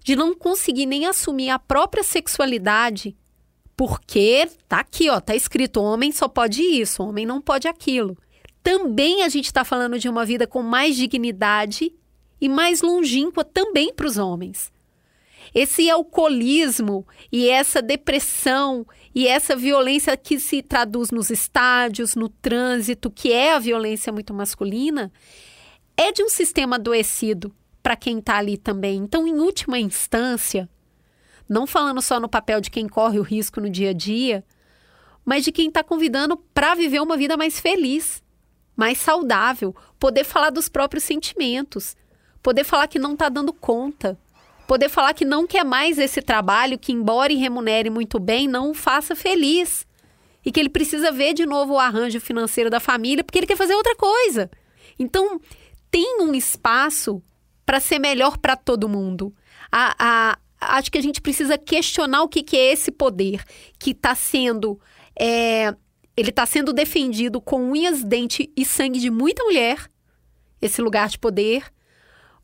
de 0.03 0.17
não 0.17 0.35
conseguir 0.35 0.87
nem 0.87 1.07
assumir 1.07 1.51
a 1.51 1.59
própria 1.59 2.03
sexualidade, 2.03 3.17
porque 3.77 4.49
tá 4.69 4.81
aqui, 4.81 5.11
ó, 5.11 5.21
tá 5.21 5.35
escrito: 5.35 5.81
homem 5.83 6.13
só 6.13 6.29
pode 6.29 6.63
isso, 6.63 7.03
homem 7.03 7.27
não 7.27 7.41
pode 7.41 7.69
aquilo. 7.69 8.17
Também 8.63 9.23
a 9.23 9.29
gente 9.29 9.47
está 9.47 9.65
falando 9.65 9.99
de 9.99 10.09
uma 10.09 10.25
vida 10.25 10.47
com 10.47 10.63
mais 10.63 10.97
dignidade 10.97 11.93
e 12.41 12.49
mais 12.49 12.81
longínqua 12.83 13.45
também 13.45 13.93
para 13.93 14.07
os 14.07 14.17
homens. 14.17 14.73
Esse 15.55 15.91
alcoolismo 15.91 17.07
e 17.31 17.49
essa 17.49 17.83
depressão 17.83 18.87
e 19.15 19.29
essa 19.29 19.55
violência 19.55 20.17
que 20.17 20.41
se 20.41 20.63
traduz 20.63 21.11
nos 21.11 21.31
estádios, 21.31 22.15
no 22.15 22.29
trânsito, 22.29 23.11
que 23.11 23.33
é 23.33 23.53
a 23.53 23.59
violência 23.59 24.13
muito 24.13 24.33
masculina, 24.33 25.13
é 25.97 26.11
de 26.11 26.23
um 26.23 26.29
sistema 26.29 26.77
adoecido 26.77 27.55
para 27.83 27.95
quem 27.95 28.19
está 28.19 28.39
ali 28.39 28.57
também. 28.57 28.97
Então, 28.97 29.27
em 29.27 29.39
última 29.39 29.79
instância, 29.79 30.69
não 31.49 31.67
falando 31.67 32.01
só 32.01 32.19
no 32.19 32.29
papel 32.29 32.61
de 32.61 32.71
quem 32.71 32.89
corre 32.89 33.19
o 33.19 33.23
risco 33.23 33.61
no 33.61 33.71
dia 33.71 33.91
a 33.91 33.93
dia, 33.93 34.45
mas 35.25 35.45
de 35.45 35.53
quem 35.53 35.69
está 35.69 35.83
convidando 35.83 36.37
para 36.37 36.75
viver 36.75 37.01
uma 37.01 37.17
vida 37.17 37.37
mais 37.37 37.59
feliz, 37.61 38.23
mais 38.77 38.99
saudável, 38.99 39.75
poder 39.99 40.25
falar 40.25 40.51
dos 40.51 40.69
próprios 40.69 41.05
sentimentos, 41.05 41.97
poder 42.43 42.65
falar 42.65 42.89
que 42.89 42.99
não 42.99 43.15
está 43.15 43.29
dando 43.29 43.53
conta, 43.53 44.19
poder 44.67 44.89
falar 44.89 45.15
que 45.15 45.25
não 45.25 45.47
quer 45.47 45.65
mais 45.65 45.99
esse 45.99 46.21
trabalho 46.21 46.79
que, 46.79 46.93
embora 46.93 47.33
remunere 47.35 47.89
muito 47.91 48.19
bem, 48.19 48.47
não 48.49 48.71
o 48.71 48.75
faça 48.75 49.15
feliz. 49.15 49.87
E 50.45 50.53
que 50.53 50.61
ele 50.61 50.69
precisa 50.69 51.11
ver 51.11 51.33
de 51.33 51.47
novo 51.47 51.73
o 51.73 51.79
arranjo 51.79 52.21
financeiro 52.21 52.69
da 52.69 52.79
família 52.79 53.25
porque 53.25 53.39
ele 53.39 53.47
quer 53.47 53.57
fazer 53.57 53.75
outra 53.75 53.97
coisa. 53.97 54.51
Então, 54.99 55.41
tem 55.91 56.21
um 56.21 56.35
espaço 56.35 57.23
para 57.65 57.81
ser 57.81 57.99
melhor 57.99 58.37
para 58.37 58.55
todo 58.55 58.89
mundo. 58.89 59.35
A, 59.73 59.95
a, 59.99 60.39
acho 60.69 60.91
que 60.91 60.99
a 60.99 61.03
gente 61.03 61.21
precisa 61.21 61.57
questionar 61.57 62.23
o 62.23 62.29
que, 62.29 62.43
que 62.43 62.57
é 62.57 62.73
esse 62.73 62.91
poder 62.91 63.43
que 63.79 63.91
está 63.91 64.15
sendo. 64.15 64.81
É, 65.19 65.75
ele 66.17 66.31
está 66.31 66.47
sendo 66.47 66.73
defendido 66.73 67.41
com 67.41 67.71
unhas, 67.71 68.03
dente 68.05 68.51
e 68.57 68.65
sangue 68.65 69.01
de 69.01 69.11
muita 69.11 69.43
mulher, 69.45 69.91
esse 70.61 70.81
lugar 70.81 71.09
de 71.09 71.19
poder. 71.19 71.65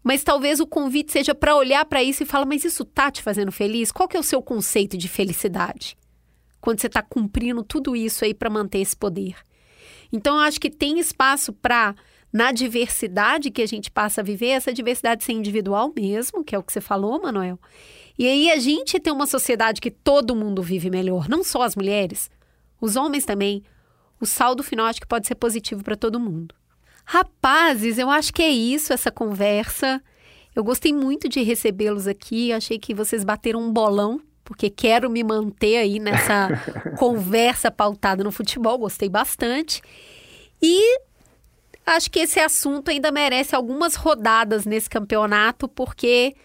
Mas 0.02 0.24
talvez 0.24 0.60
o 0.60 0.66
convite 0.66 1.12
seja 1.12 1.34
para 1.34 1.54
olhar 1.54 1.84
para 1.84 2.02
isso 2.02 2.22
e 2.22 2.26
falar: 2.26 2.46
mas 2.46 2.64
isso 2.64 2.84
tá 2.84 3.10
te 3.10 3.22
fazendo 3.22 3.52
feliz? 3.52 3.92
Qual 3.92 4.08
que 4.08 4.16
é 4.16 4.20
o 4.20 4.24
seu 4.24 4.42
conceito 4.42 4.96
de 4.96 5.08
felicidade? 5.08 5.96
Quando 6.60 6.80
você 6.80 6.86
está 6.86 7.02
cumprindo 7.02 7.62
tudo 7.62 7.96
isso 7.96 8.24
aí 8.24 8.34
para 8.34 8.50
manter 8.50 8.78
esse 8.78 8.96
poder. 8.96 9.36
Então, 10.12 10.36
eu 10.36 10.42
acho 10.42 10.60
que 10.60 10.70
tem 10.70 10.98
espaço 10.98 11.52
para 11.52 11.94
na 12.32 12.52
diversidade 12.52 13.50
que 13.50 13.62
a 13.62 13.66
gente 13.66 13.90
passa 13.90 14.20
a 14.20 14.24
viver, 14.24 14.50
essa 14.50 14.72
diversidade 14.72 15.24
ser 15.24 15.32
individual 15.32 15.92
mesmo, 15.94 16.44
que 16.44 16.54
é 16.54 16.58
o 16.58 16.62
que 16.62 16.72
você 16.72 16.80
falou, 16.80 17.20
Manuel. 17.20 17.58
E 18.20 18.26
aí 18.26 18.50
a 18.50 18.58
gente 18.58 19.00
tem 19.00 19.10
uma 19.10 19.26
sociedade 19.26 19.80
que 19.80 19.90
todo 19.90 20.36
mundo 20.36 20.62
vive 20.62 20.90
melhor, 20.90 21.26
não 21.26 21.42
só 21.42 21.62
as 21.62 21.74
mulheres, 21.74 22.30
os 22.78 22.94
homens 22.94 23.24
também. 23.24 23.64
O 24.20 24.26
saldo 24.26 24.62
final 24.62 24.84
acho 24.84 25.00
que 25.00 25.06
pode 25.06 25.26
ser 25.26 25.36
positivo 25.36 25.82
para 25.82 25.96
todo 25.96 26.20
mundo. 26.20 26.54
Rapazes, 27.02 27.96
eu 27.96 28.10
acho 28.10 28.34
que 28.34 28.42
é 28.42 28.50
isso 28.50 28.92
essa 28.92 29.10
conversa. 29.10 30.02
Eu 30.54 30.62
gostei 30.62 30.92
muito 30.92 31.30
de 31.30 31.40
recebê-los 31.42 32.06
aqui. 32.06 32.52
Achei 32.52 32.78
que 32.78 32.92
vocês 32.92 33.24
bateram 33.24 33.58
um 33.58 33.72
bolão, 33.72 34.20
porque 34.44 34.68
quero 34.68 35.08
me 35.08 35.24
manter 35.24 35.78
aí 35.78 35.98
nessa 35.98 36.50
conversa 37.00 37.70
pautada 37.70 38.22
no 38.22 38.30
futebol. 38.30 38.76
Gostei 38.76 39.08
bastante. 39.08 39.80
E 40.60 41.00
acho 41.86 42.10
que 42.10 42.20
esse 42.20 42.38
assunto 42.38 42.90
ainda 42.90 43.10
merece 43.10 43.56
algumas 43.56 43.94
rodadas 43.94 44.66
nesse 44.66 44.90
campeonato, 44.90 45.66
porque 45.66 46.36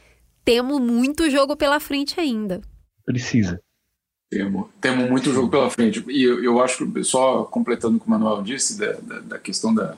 temos 0.45 0.80
muito 0.80 1.30
jogo 1.30 1.57
pela 1.57 1.80
frente 1.80 2.19
ainda. 2.19 2.61
Precisa. 3.03 3.59
Temos, 4.30 4.67
temos 4.80 5.09
muito 5.09 5.34
jogo 5.34 5.49
pela 5.49 5.69
frente. 5.69 6.03
E 6.07 6.23
eu, 6.23 6.43
eu 6.43 6.61
acho 6.61 6.89
que, 6.89 7.03
só 7.03 7.43
completando 7.43 7.97
o 7.97 7.99
que 7.99 8.07
o 8.07 8.09
Manuel 8.09 8.41
disse, 8.43 8.77
da, 8.77 8.93
da, 8.93 9.19
da 9.19 9.39
questão 9.39 9.73
da, 9.73 9.97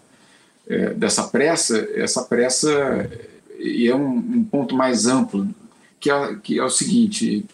é, 0.67 0.93
dessa 0.93 1.27
pressa, 1.27 1.77
essa 1.93 2.23
pressa 2.23 3.09
e 3.59 3.87
é 3.87 3.95
um, 3.95 4.17
um, 4.17 4.43
ponto 4.43 4.75
mais 4.75 5.07
amplo, 5.07 5.47
que 5.99 6.11
é, 6.11 6.35
que 6.35 6.59
é 6.59 6.63
o 6.63 6.69
seguinte: 6.69 7.45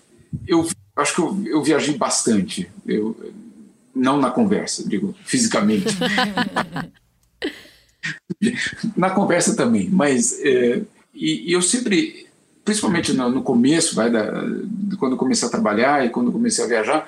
eu 0.48 0.68
acho 0.96 1.16
que 1.16 1.22
eu, 1.22 1.44
eu 1.46 1.64
viajei 1.64 1.98
bastante, 1.98 2.70
eu, 2.86 3.34
não 3.96 4.20
na 4.20 4.32
conversa, 4.32 4.88
digo, 4.88 5.16
fisicamente. 5.24 5.86
na 8.98 9.12
conversa 9.12 9.56
também, 9.56 9.90
mas 9.90 10.38
é, 10.42 10.82
e, 11.14 11.50
e, 11.50 11.54
eu 11.54 11.62
sempre, 11.62 12.28
principalmente 12.64 13.14
no, 13.14 13.30
no 13.30 13.44
começo, 13.44 13.96
vai 13.96 14.10
da, 14.10 14.32
quando 14.98 15.18
comecei 15.18 15.48
a 15.48 15.52
trabalhar 15.52 16.06
e 16.06 16.10
quando 16.10 16.32
comecei 16.32 16.64
a 16.64 16.68
viajar, 16.68 17.08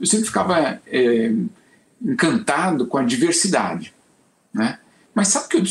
eu 0.00 0.06
sempre 0.06 0.26
ficava 0.26 0.80
é, 0.86 1.32
encantado 2.02 2.86
com 2.86 2.98
a 2.98 3.02
diversidade, 3.02 3.94
né? 4.52 4.78
Mas 5.14 5.28
sabe 5.28 5.48
que 5.48 5.56
eu, 5.56 5.64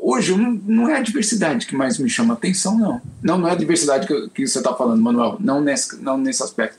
hoje 0.00 0.34
não, 0.34 0.88
é 0.88 0.96
a 0.96 1.02
diversidade 1.02 1.66
que 1.66 1.76
mais 1.76 1.98
me 1.98 2.10
chama 2.10 2.34
atenção, 2.34 2.76
não. 2.76 3.00
Não, 3.22 3.38
não 3.38 3.48
é 3.48 3.52
a 3.52 3.56
diversidade 3.56 4.08
que, 4.08 4.28
que 4.30 4.46
você 4.46 4.58
está 4.58 4.74
falando, 4.74 5.00
Manuel, 5.00 5.36
não 5.38 5.60
nesse, 5.60 6.02
não 6.02 6.18
nesse 6.18 6.42
aspecto. 6.42 6.78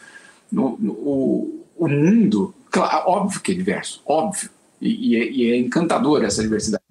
No, 0.52 0.78
no, 0.78 0.92
o, 0.92 1.66
o 1.78 1.88
mundo, 1.88 2.54
claro, 2.70 3.10
óbvio 3.10 3.40
que 3.40 3.54
é 3.54 3.56
diverso, 3.56 4.02
óbvio, 4.06 4.50
e, 4.82 5.12
e, 5.12 5.16
é, 5.16 5.32
e 5.32 5.52
é 5.54 5.58
encantadora 5.58 6.28
essa 6.28 6.42
diversidade. 6.42 6.84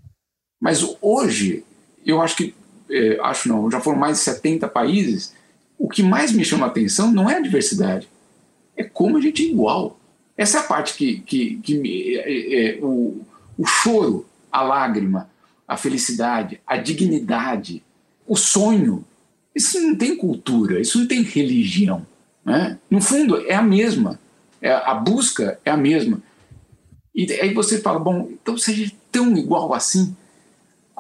Mas 0.59 0.82
hoje, 1.02 1.62
eu 2.06 2.23
acho 2.23 2.36
que, 2.36 2.55
é, 2.93 3.19
acho 3.23 3.48
não, 3.48 3.70
já 3.70 3.81
foram 3.81 3.98
mais 3.98 4.19
de 4.19 4.24
70 4.24 4.69
países, 4.69 5.35
o 5.78 5.89
que 5.89 6.02
mais 6.02 6.32
me 6.32 6.44
chama 6.44 6.66
a 6.66 6.69
atenção 6.69 7.10
não 7.10 7.28
é 7.28 7.36
a 7.36 7.40
diversidade, 7.40 8.09
é 8.77 8.85
como 8.85 9.16
a 9.16 9.20
gente 9.20 9.43
é 9.43 9.47
igual. 9.47 9.98
Essa 10.36 10.59
é 10.59 10.60
a 10.60 10.64
parte 10.64 10.94
que, 10.94 11.20
que, 11.20 11.56
que 11.56 12.19
é, 12.19 12.77
é, 12.77 12.78
o, 12.82 13.20
o 13.59 13.66
choro, 13.66 14.27
a 14.51 14.62
lágrima, 14.62 15.28
a 15.66 15.77
felicidade, 15.77 16.60
a 16.66 16.77
dignidade, 16.77 17.82
o 18.27 18.36
sonho. 18.36 19.05
Isso 19.55 19.81
não 19.81 19.94
tem 19.94 20.16
cultura, 20.16 20.81
isso 20.81 20.98
não 20.98 21.06
tem 21.06 21.23
religião. 21.23 22.06
Né? 22.44 22.78
No 22.90 23.01
fundo, 23.01 23.44
é 23.47 23.55
a 23.55 23.62
mesma. 23.62 24.19
É, 24.60 24.73
a 24.73 24.94
busca 24.94 25.59
é 25.64 25.70
a 25.70 25.77
mesma. 25.77 26.23
E 27.14 27.31
aí 27.32 27.52
você 27.52 27.78
fala, 27.81 27.98
bom, 27.98 28.28
então 28.31 28.56
seja 28.56 28.90
tão 29.10 29.36
igual 29.36 29.74
assim, 29.74 30.16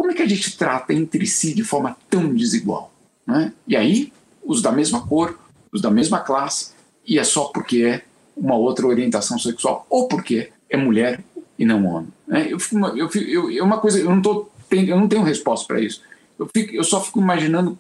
como 0.02 0.10
é 0.10 0.16
que 0.16 0.22
a 0.22 0.28
gente 0.28 0.56
trata 0.56 0.92
entre 0.92 1.24
si 1.28 1.54
de 1.54 1.62
forma 1.62 1.96
tão 2.10 2.34
desigual? 2.34 2.92
Né? 3.24 3.52
E 3.68 3.76
aí, 3.76 4.12
os 4.44 4.60
da 4.60 4.72
mesma 4.72 5.06
cor, 5.06 5.38
os 5.70 5.80
da 5.80 5.92
mesma 5.92 6.18
classe, 6.18 6.72
e 7.06 7.20
é 7.20 7.22
só 7.22 7.44
porque 7.44 7.84
é 7.84 8.02
uma 8.36 8.56
outra 8.56 8.84
orientação 8.84 9.38
sexual, 9.38 9.86
ou 9.88 10.08
porque 10.08 10.50
é 10.68 10.76
mulher 10.76 11.22
e 11.56 11.64
não 11.64 11.86
homem. 11.86 12.08
Né? 12.26 12.48
Eu 12.50 12.58
fico, 12.58 12.84
eu 12.84 13.08
fico, 13.08 13.30
eu, 13.30 13.48
é 13.48 13.62
uma 13.62 13.78
coisa, 13.78 14.00
eu 14.00 14.10
não, 14.10 14.20
tô, 14.20 14.48
eu 14.72 14.98
não 14.98 15.06
tenho 15.06 15.22
resposta 15.22 15.68
para 15.68 15.80
isso. 15.80 16.02
Eu, 16.36 16.50
fico, 16.52 16.74
eu 16.74 16.82
só 16.82 17.00
fico 17.00 17.20
imaginando 17.20 17.78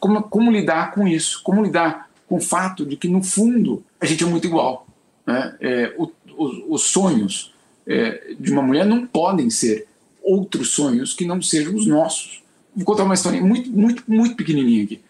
como, 0.00 0.20
como 0.24 0.50
lidar 0.50 0.90
com 0.90 1.06
isso, 1.06 1.40
como 1.44 1.62
lidar 1.62 2.10
com 2.26 2.38
o 2.38 2.40
fato 2.40 2.84
de 2.84 2.96
que, 2.96 3.06
no 3.06 3.22
fundo, 3.22 3.84
a 4.00 4.06
gente 4.06 4.24
é 4.24 4.26
muito 4.26 4.48
igual. 4.48 4.88
Né? 5.24 5.56
É, 5.60 5.94
o, 5.96 6.10
os, 6.36 6.64
os, 6.68 6.82
sonhos 6.82 7.54
é, 7.86 8.34
de 8.36 8.50
uma 8.50 8.60
mulher 8.60 8.84
não 8.84 9.06
podem 9.06 9.48
ser 9.50 9.87
outros 10.28 10.70
sonhos 10.70 11.14
que 11.14 11.24
não 11.24 11.40
sejam 11.40 11.74
os 11.74 11.86
nossos. 11.86 12.42
Vou 12.76 12.84
contar 12.84 13.04
uma 13.04 13.14
história 13.14 13.40
muito, 13.40 13.70
muito, 13.70 14.04
muito 14.06 14.36
pequenininha 14.36 14.84
aqui. 14.84 15.00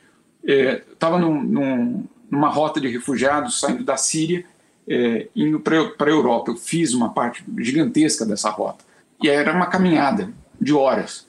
Estava 0.43 1.17
é, 1.17 1.21
num, 1.21 1.43
num, 1.43 2.05
numa 2.31 2.49
rota 2.49 2.81
de 2.81 2.89
refugiados 2.89 3.59
saindo 3.59 3.85
da 3.85 3.97
Síria, 3.97 4.45
é, 4.89 5.29
indo 5.35 5.61
para 5.61 5.77
a 5.77 6.11
Europa. 6.11 6.53
Eu 6.53 6.57
fiz 6.57 6.95
uma 6.95 7.11
parte 7.11 7.45
gigantesca 7.59 8.25
dessa 8.25 8.49
rota. 8.51 8.85
E 9.23 9.29
era 9.29 9.53
uma 9.53 9.67
caminhada 9.67 10.33
de 10.61 10.73
horas. 10.73 11.27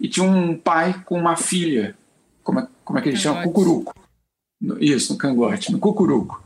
E 0.00 0.06
tinha 0.08 0.24
um 0.24 0.56
pai 0.56 1.02
com 1.04 1.18
uma 1.18 1.36
filha, 1.36 1.96
como 2.42 2.60
é, 2.60 2.68
como 2.84 2.98
é 2.98 3.02
que 3.02 3.08
ele 3.08 3.16
chama? 3.16 3.42
Cucuruco. 3.42 3.94
Isso, 4.78 5.12
no 5.12 5.18
cangote, 5.18 5.72
no 5.72 5.78
cucuruco. 5.78 6.42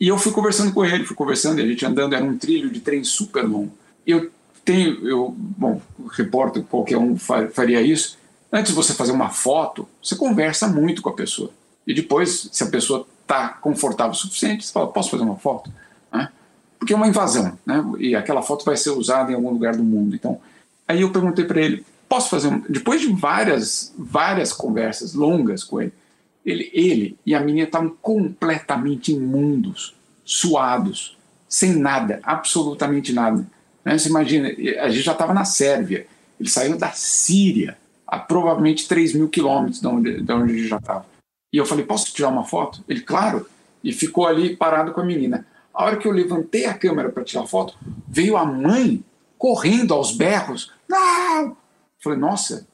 E 0.00 0.08
eu 0.08 0.16
fui 0.16 0.32
conversando 0.32 0.72
com 0.72 0.84
ele, 0.84 1.04
fui 1.04 1.16
conversando, 1.16 1.60
a 1.60 1.66
gente 1.66 1.84
andando, 1.84 2.14
era 2.14 2.24
um 2.24 2.38
trilho 2.38 2.70
de 2.70 2.80
trem 2.80 3.02
super 3.02 3.44
longo. 3.44 3.72
Eu 4.06 4.30
tenho, 4.72 5.08
eu, 5.08 5.34
bom, 5.36 5.80
repórter, 6.10 6.62
qualquer 6.62 6.98
um 6.98 7.16
faria 7.16 7.80
isso, 7.80 8.18
Antes 8.50 8.70
de 8.70 8.76
você 8.76 8.94
fazer 8.94 9.12
uma 9.12 9.28
foto, 9.28 9.86
você 10.02 10.16
conversa 10.16 10.66
muito 10.66 11.02
com 11.02 11.10
a 11.10 11.14
pessoa. 11.14 11.50
E 11.86 11.92
depois, 11.92 12.48
se 12.50 12.64
a 12.64 12.68
pessoa 12.68 13.06
está 13.22 13.50
confortável 13.50 14.12
o 14.12 14.16
suficiente, 14.16 14.64
você 14.64 14.72
fala, 14.72 14.88
posso 14.88 15.10
fazer 15.10 15.22
uma 15.22 15.36
foto? 15.36 15.70
Né? 16.10 16.30
Porque 16.78 16.94
é 16.94 16.96
uma 16.96 17.06
invasão, 17.08 17.58
né? 17.66 17.84
E 17.98 18.16
aquela 18.16 18.40
foto 18.40 18.64
vai 18.64 18.76
ser 18.76 18.90
usada 18.90 19.30
em 19.30 19.34
algum 19.34 19.50
lugar 19.50 19.76
do 19.76 19.84
mundo. 19.84 20.14
Então, 20.14 20.40
aí 20.86 21.02
eu 21.02 21.12
perguntei 21.12 21.44
para 21.44 21.60
ele, 21.60 21.84
posso 22.08 22.30
fazer 22.30 22.48
um... 22.48 22.60
Depois 22.68 23.02
de 23.02 23.12
várias, 23.12 23.92
várias 23.98 24.52
conversas 24.52 25.12
longas 25.12 25.62
com 25.62 25.82
ele, 25.82 25.92
ele, 26.44 26.70
ele 26.72 27.18
e 27.26 27.34
a 27.34 27.40
menina 27.40 27.66
estavam 27.66 27.94
completamente 28.00 29.12
imundos, 29.12 29.94
suados, 30.24 31.18
sem 31.46 31.74
nada, 31.74 32.20
absolutamente 32.22 33.12
nada. 33.12 33.46
Né? 33.84 33.96
Você 33.96 34.08
imagina, 34.08 34.48
a 34.80 34.88
gente 34.88 35.02
já 35.02 35.12
estava 35.12 35.34
na 35.34 35.44
Sérvia, 35.44 36.06
ele 36.38 36.48
saiu 36.48 36.76
da 36.76 36.90
Síria, 36.92 37.76
a 38.06 38.18
provavelmente 38.18 38.88
3 38.88 39.14
mil 39.14 39.28
quilômetros 39.28 39.80
de 39.80 39.86
onde, 39.86 40.22
de 40.22 40.32
onde 40.32 40.52
ele 40.52 40.68
já 40.68 40.78
estava. 40.78 41.06
E 41.52 41.56
eu 41.56 41.66
falei, 41.66 41.84
posso 41.84 42.12
tirar 42.12 42.28
uma 42.28 42.44
foto? 42.44 42.82
Ele, 42.88 43.00
claro. 43.00 43.46
E 43.82 43.92
ficou 43.92 44.26
ali 44.26 44.56
parado 44.56 44.92
com 44.92 45.00
a 45.00 45.04
menina. 45.04 45.46
A 45.72 45.84
hora 45.84 45.96
que 45.96 46.06
eu 46.06 46.12
levantei 46.12 46.66
a 46.66 46.74
câmera 46.74 47.10
para 47.10 47.24
tirar 47.24 47.46
foto, 47.46 47.76
veio 48.06 48.36
a 48.36 48.44
mãe 48.44 49.02
correndo 49.38 49.94
aos 49.94 50.14
berros. 50.14 50.72
Não! 50.88 51.48
Eu 51.48 51.56
falei, 52.02 52.18
nossa, 52.18 52.66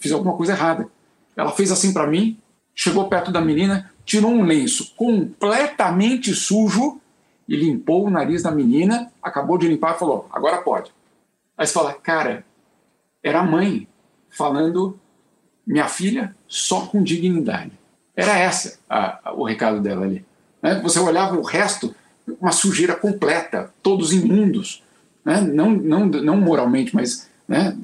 fiz 0.00 0.12
alguma 0.12 0.36
coisa 0.36 0.52
errada. 0.52 0.88
Ela 1.36 1.52
fez 1.52 1.70
assim 1.70 1.92
para 1.92 2.06
mim, 2.06 2.38
chegou 2.74 3.08
perto 3.08 3.30
da 3.30 3.40
menina, 3.40 3.90
tirou 4.04 4.30
um 4.30 4.44
lenço 4.44 4.94
completamente 4.96 6.34
sujo 6.34 7.00
e 7.48 7.56
limpou 7.56 8.06
o 8.06 8.10
nariz 8.10 8.42
da 8.42 8.50
menina, 8.50 9.10
acabou 9.22 9.56
de 9.56 9.66
limpar 9.66 9.94
e 9.94 9.98
falou, 9.98 10.28
agora 10.30 10.58
pode. 10.58 10.92
Aí 11.56 11.66
você 11.66 11.72
fala, 11.72 11.94
cara, 11.94 12.44
era 13.22 13.40
a 13.40 13.44
mãe 13.44 13.88
falando 14.30 14.98
minha 15.66 15.88
filha 15.88 16.34
só 16.46 16.86
com 16.86 17.02
dignidade. 17.02 17.72
Era 18.14 18.38
essa 18.38 18.78
a, 18.88 19.30
a, 19.30 19.32
o 19.32 19.44
recado 19.44 19.80
dela 19.80 20.04
ali. 20.04 20.24
Né? 20.62 20.80
Você 20.82 20.98
olhava 20.98 21.36
o 21.36 21.42
resto, 21.42 21.94
uma 22.40 22.52
sujeira 22.52 22.94
completa, 22.94 23.72
todos 23.82 24.12
imundos, 24.12 24.82
né? 25.24 25.40
não, 25.40 25.70
não, 25.70 26.06
não 26.06 26.36
moralmente, 26.36 26.94
mas 26.94 27.28
né? 27.46 27.74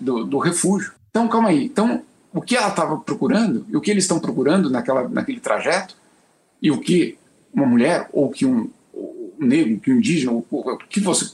do, 0.00 0.24
do 0.24 0.38
refúgio. 0.38 0.92
Então, 1.10 1.28
calma 1.28 1.50
aí. 1.50 1.64
Então, 1.64 2.02
o 2.32 2.40
que 2.40 2.56
ela 2.56 2.68
estava 2.68 2.96
procurando 2.96 3.66
e 3.68 3.76
o 3.76 3.80
que 3.80 3.90
eles 3.90 4.04
estão 4.04 4.18
procurando 4.18 4.70
naquela, 4.70 5.08
naquele 5.08 5.40
trajeto 5.40 5.96
e 6.60 6.70
o 6.70 6.80
que 6.80 7.18
uma 7.52 7.66
mulher 7.66 8.08
ou 8.12 8.30
que 8.30 8.46
um, 8.46 8.62
um 8.62 8.70
negro, 9.46 9.80
que 9.80 9.92
um 9.92 9.96
indígena, 9.96 10.32
o 10.32 10.78
que 10.88 11.00
você 11.00 11.32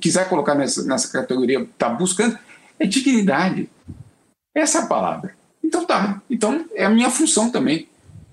quiser 0.00 0.28
colocar 0.28 0.54
nessa, 0.54 0.82
nessa 0.84 1.10
categoria 1.10 1.60
está 1.60 1.88
buscando 1.88 2.38
é 2.78 2.86
dignidade, 2.86 3.68
essa 4.54 4.78
é 4.78 4.82
a 4.82 4.86
palavra. 4.86 5.34
Então 5.62 5.84
tá. 5.84 6.22
Então 6.30 6.64
é 6.74 6.84
a 6.84 6.90
minha 6.90 7.10
função 7.10 7.50
também. 7.50 7.88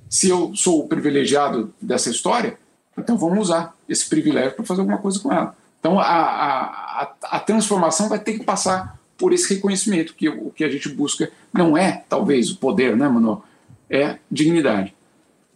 Se 0.10 0.30
eu 0.30 0.56
sou 0.56 0.82
o 0.82 0.88
privilegiado 0.88 1.74
dessa 1.82 2.10
história, 2.10 2.58
então 2.98 3.18
vamos 3.18 3.40
usar 3.40 3.76
esse 3.90 4.08
privilégio 4.08 4.54
para 4.54 4.64
fazer 4.64 4.82
alguma 4.82 5.00
coisa 5.00 5.20
com 5.20 5.32
ela. 5.32 5.56
Então 5.80 6.00
a, 6.00 6.06
a, 6.06 7.14
a, 7.24 7.40
transformação 7.40 8.08
vai 8.08 8.20
ter 8.20 8.38
que 8.38 8.44
passar 8.46 8.98
por 9.18 9.34
esse 9.34 9.54
reconhecimento, 9.56 10.14
que 10.14 10.30
o 10.30 10.52
que 10.52 10.64
a 10.64 10.70
gente 10.70 10.88
busca 10.90 11.30
não 11.52 11.78
é, 11.78 12.04
talvez, 12.08 12.52
o 12.52 12.58
poder, 12.58 12.96
né, 12.96 13.10
Manuel? 13.10 13.44
É 13.90 14.18
dignidade. 14.32 14.94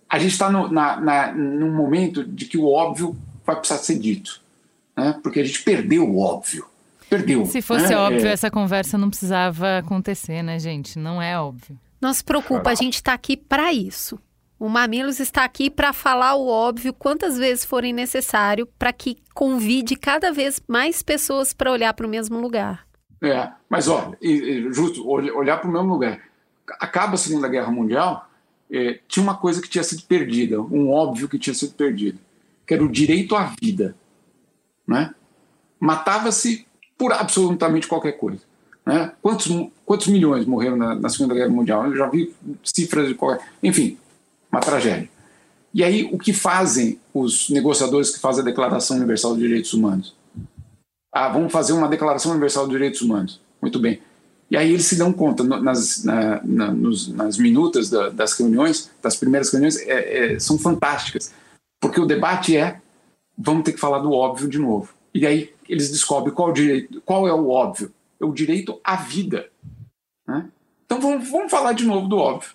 A 0.10 0.20
gente 0.20 0.32
está 0.32 0.50
no, 0.50 0.70
na, 0.70 1.00
na, 1.00 1.32
num 1.32 1.72
momento 1.72 2.24
de 2.24 2.46
que 2.46 2.58
o 2.58 2.68
óbvio 2.68 3.16
vai 3.48 3.56
precisar 3.56 3.80
ser 3.80 3.98
dito, 3.98 4.40
né? 4.96 5.18
porque 5.24 5.40
a 5.40 5.44
gente 5.44 5.64
perdeu 5.64 6.08
o 6.08 6.20
óbvio 6.20 6.68
perdeu. 7.10 7.46
Se 7.46 7.62
fosse 7.62 7.90
né? 7.90 7.98
óbvio, 7.98 8.28
é... 8.28 8.32
essa 8.32 8.52
conversa 8.52 8.98
não 8.98 9.10
precisava 9.10 9.80
acontecer, 9.80 10.44
né, 10.44 10.60
gente? 10.60 11.00
Não 11.00 11.22
é 11.22 11.40
óbvio. 11.40 11.78
Não 12.00 12.14
se 12.14 12.24
preocupa, 12.24 12.70
a 12.70 12.76
gente 12.76 12.96
está 12.96 13.14
aqui 13.14 13.36
para 13.36 13.74
isso. 13.74 14.20
O 14.60 14.70
Mamilos 14.70 15.20
está 15.20 15.44
aqui 15.44 15.70
para 15.70 15.94
falar 15.94 16.36
o 16.36 16.48
óbvio 16.48 16.94
quantas 16.94 17.38
vezes 17.38 17.64
forem 17.64 17.94
necessário 17.94 18.68
para 18.78 18.92
que 18.92 19.18
convide 19.34 19.96
cada 19.96 20.32
vez 20.32 20.62
mais 20.68 21.04
pessoas 21.04 21.54
para 21.54 21.72
olhar 21.72 21.94
para 21.94 22.06
o 22.06 22.10
mesmo 22.10 22.40
lugar. 22.40 22.86
É, 23.22 23.50
mas 23.70 23.88
olha, 23.88 24.18
justo, 24.72 25.08
olhar 25.08 25.58
para 25.58 25.70
o 25.70 25.74
mesmo 25.74 25.90
lugar. 25.90 26.22
Acaba 26.80 27.16
a 27.16 27.18
Segunda 27.18 27.48
Guerra 27.48 27.72
Mundial, 27.72 28.30
é, 28.70 29.00
tinha 29.08 29.24
uma 29.24 29.36
coisa 29.36 29.62
que 29.62 29.70
tinha 29.70 29.84
sido 29.84 30.04
perdida, 30.04 30.62
um 30.62 30.90
óbvio 30.90 31.30
que 31.30 31.40
tinha 31.40 31.54
sido 31.54 31.74
perdido, 31.74 32.20
que 32.68 32.74
era 32.74 32.84
o 32.84 32.92
direito 32.92 33.36
à 33.36 33.54
vida. 33.60 33.96
Né? 34.86 35.14
Matava-se 35.80 36.68
por 36.98 37.14
absolutamente 37.14 37.88
qualquer 37.88 38.14
coisa. 38.14 38.42
Né? 38.86 39.12
Quantos, 39.22 39.48
quantos 39.86 40.08
milhões 40.08 40.46
morreram 40.46 40.76
na, 40.76 40.94
na, 40.94 41.10
Segunda 41.10 41.34
Guerra 41.34 41.50
Mundial? 41.50 41.86
Eu 41.86 41.96
já 41.96 42.08
vi 42.08 42.36
cifras 42.64 43.08
de 43.08 43.16
qualquer. 43.16 43.48
Enfim, 43.64 43.98
uma 44.52 44.60
tragédia. 44.60 45.10
E 45.74 45.84
aí, 45.84 46.10
o 46.12 46.18
que 46.18 46.34
fazem 46.34 47.00
os 47.14 47.50
negociadores 47.50 48.10
que 48.10 48.20
fazem 48.20 48.42
a 48.42 48.46
Declaração 48.46 48.98
Universal 48.98 49.36
de 49.36 49.42
Direitos 49.42 49.74
Humanos? 49.74 50.16
Ah, 51.12 51.30
vamos 51.30 51.52
fazer 51.52 51.74
uma 51.74 51.88
Declaração 51.88 52.32
Universal 52.32 52.66
de 52.66 52.72
Direitos 52.72 53.02
Humanos. 53.02 53.40
Muito 53.62 53.80
bem. 53.80 54.02
E 54.50 54.56
aí 54.56 54.72
eles 54.72 54.86
se 54.86 54.96
dão 54.96 55.12
conta, 55.12 55.44
nas, 55.44 56.04
na, 56.04 56.42
na, 56.44 56.72
nos, 56.72 57.10
nas 57.10 57.38
minutas 57.38 57.90
da, 57.90 58.10
das 58.10 58.34
reuniões, 58.34 58.90
das 59.02 59.16
primeiras 59.16 59.52
reuniões, 59.52 59.78
é, 59.82 60.36
é, 60.36 60.40
são 60.40 60.58
fantásticas. 60.58 61.34
Porque 61.80 62.00
o 62.00 62.06
debate 62.06 62.56
é: 62.56 62.82
vamos 63.38 63.64
ter 63.64 63.74
que 63.74 63.80
falar 63.80 64.00
do 64.00 64.12
óbvio 64.12 64.50
de 64.50 64.60
novo. 64.60 64.94
E 65.14 65.26
aí 65.26 65.54
eles 65.68 65.90
descobrem 65.90 66.34
qual, 66.34 66.52
direito, 66.52 67.02
qual 67.02 67.28
é 67.28 67.34
o 67.34 67.50
óbvio. 67.50 67.92
É 68.20 68.26
o 68.26 68.34
direito 68.34 68.80
à 68.84 68.96
vida. 68.96 69.50
Né? 70.28 70.48
Então 70.86 71.00
vamos, 71.00 71.30
vamos 71.30 71.52
falar 71.52 71.74
de 71.74 71.86
novo 71.86 72.08
do 72.08 72.18
óbvio. 72.18 72.52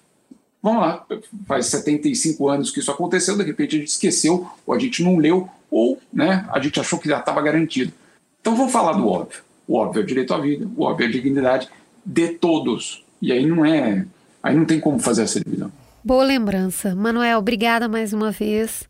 Vamos 0.63 0.81
lá, 0.81 1.05
faz 1.45 1.67
75 1.67 2.49
anos 2.49 2.71
que 2.71 2.79
isso 2.79 2.91
aconteceu, 2.91 3.37
de 3.37 3.43
repente 3.43 3.75
a 3.75 3.79
gente 3.81 3.89
esqueceu, 3.89 4.49
ou 4.65 4.73
a 4.73 4.79
gente 4.79 5.03
não 5.03 5.17
leu, 5.17 5.49
ou 5.69 6.01
né, 6.13 6.49
a 6.53 6.61
gente 6.61 6.79
achou 6.79 7.01
que 7.01 7.09
já 7.09 7.19
estava 7.19 7.43
garantido. 7.43 7.93
Então 8.41 8.55
vamos 8.55 8.73
falar 8.73 8.93
do 8.93 9.09
óbvio. 9.09 9.43
O 9.67 9.77
óbvio 9.77 10.01
é 10.01 10.05
o 10.05 10.07
direito 10.07 10.33
à 10.33 10.39
vida, 10.39 10.69
o 10.77 10.85
óbvio 10.85 11.07
é 11.07 11.09
a 11.09 11.13
dignidade 11.13 11.69
de 12.07 12.29
todos. 12.29 13.05
E 13.21 13.33
aí 13.33 13.45
não 13.45 13.65
é. 13.65 14.07
Aí 14.41 14.55
não 14.55 14.65
tem 14.65 14.79
como 14.79 14.99
fazer 15.01 15.23
essa 15.23 15.41
divisão. 15.41 15.71
Boa 16.05 16.25
lembrança. 16.25 16.95
Manuel, 16.95 17.39
obrigada 17.39 17.89
mais 17.89 18.13
uma 18.13 18.31
vez. 18.31 18.89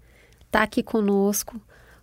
Está 0.52 0.64
aqui 0.64 0.82
conosco. 0.82 1.58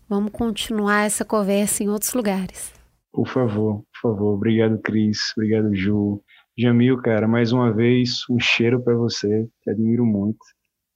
Vamos 0.10 0.32
continuar 0.32 1.06
essa 1.06 1.24
conversa 1.24 1.84
em 1.84 1.90
outros 1.90 2.16
lugares. 2.16 2.74
Por 3.14 3.28
favor, 3.28 3.84
por 3.94 4.02
favor. 4.02 4.34
Obrigado, 4.34 4.80
Cris. 4.80 5.20
Obrigado, 5.38 5.76
Ju. 5.76 6.20
Jamil, 6.58 6.98
cara, 6.98 7.28
mais 7.28 7.52
uma 7.52 7.72
vez, 7.72 8.24
um 8.28 8.40
cheiro 8.40 8.82
para 8.82 8.96
você. 8.96 9.48
Te 9.62 9.70
admiro 9.70 10.04
muito. 10.04 10.40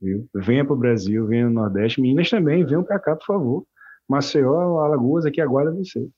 Viu? 0.01 0.27
Venha 0.33 0.65
para 0.65 0.73
o 0.73 0.79
Brasil, 0.79 1.27
venha 1.27 1.45
no 1.45 1.53
Nordeste. 1.53 2.01
Meninas 2.01 2.27
também, 2.27 2.65
venham 2.65 2.83
para 2.83 2.97
cá, 2.97 3.15
por 3.15 3.25
favor. 3.27 3.63
Maceió, 4.09 4.79
Alagoas, 4.79 5.23
aqui 5.23 5.39
aguarda 5.39 5.71
você. 5.71 6.09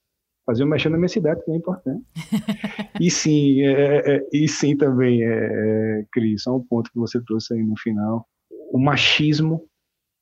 Fazer 0.45 0.63
um 0.63 0.67
mexer 0.67 0.87
na 0.87 0.97
minha 0.97 1.09
cidade, 1.09 1.43
que 1.43 1.51
é 1.51 1.55
importante. 1.57 2.05
e 3.01 3.11
sim, 3.11 3.61
é, 3.61 3.71
é, 3.73 4.15
é, 4.15 4.27
e 4.31 4.47
sim 4.47 4.77
também, 4.77 5.21
é, 5.21 5.27
é, 5.27 6.05
Cris, 6.13 6.43
só 6.43 6.55
um 6.55 6.63
ponto 6.63 6.89
que 6.89 6.97
você 6.97 7.21
trouxe 7.25 7.55
aí 7.55 7.61
no 7.61 7.77
final. 7.77 8.25
O 8.71 8.79
machismo, 8.79 9.67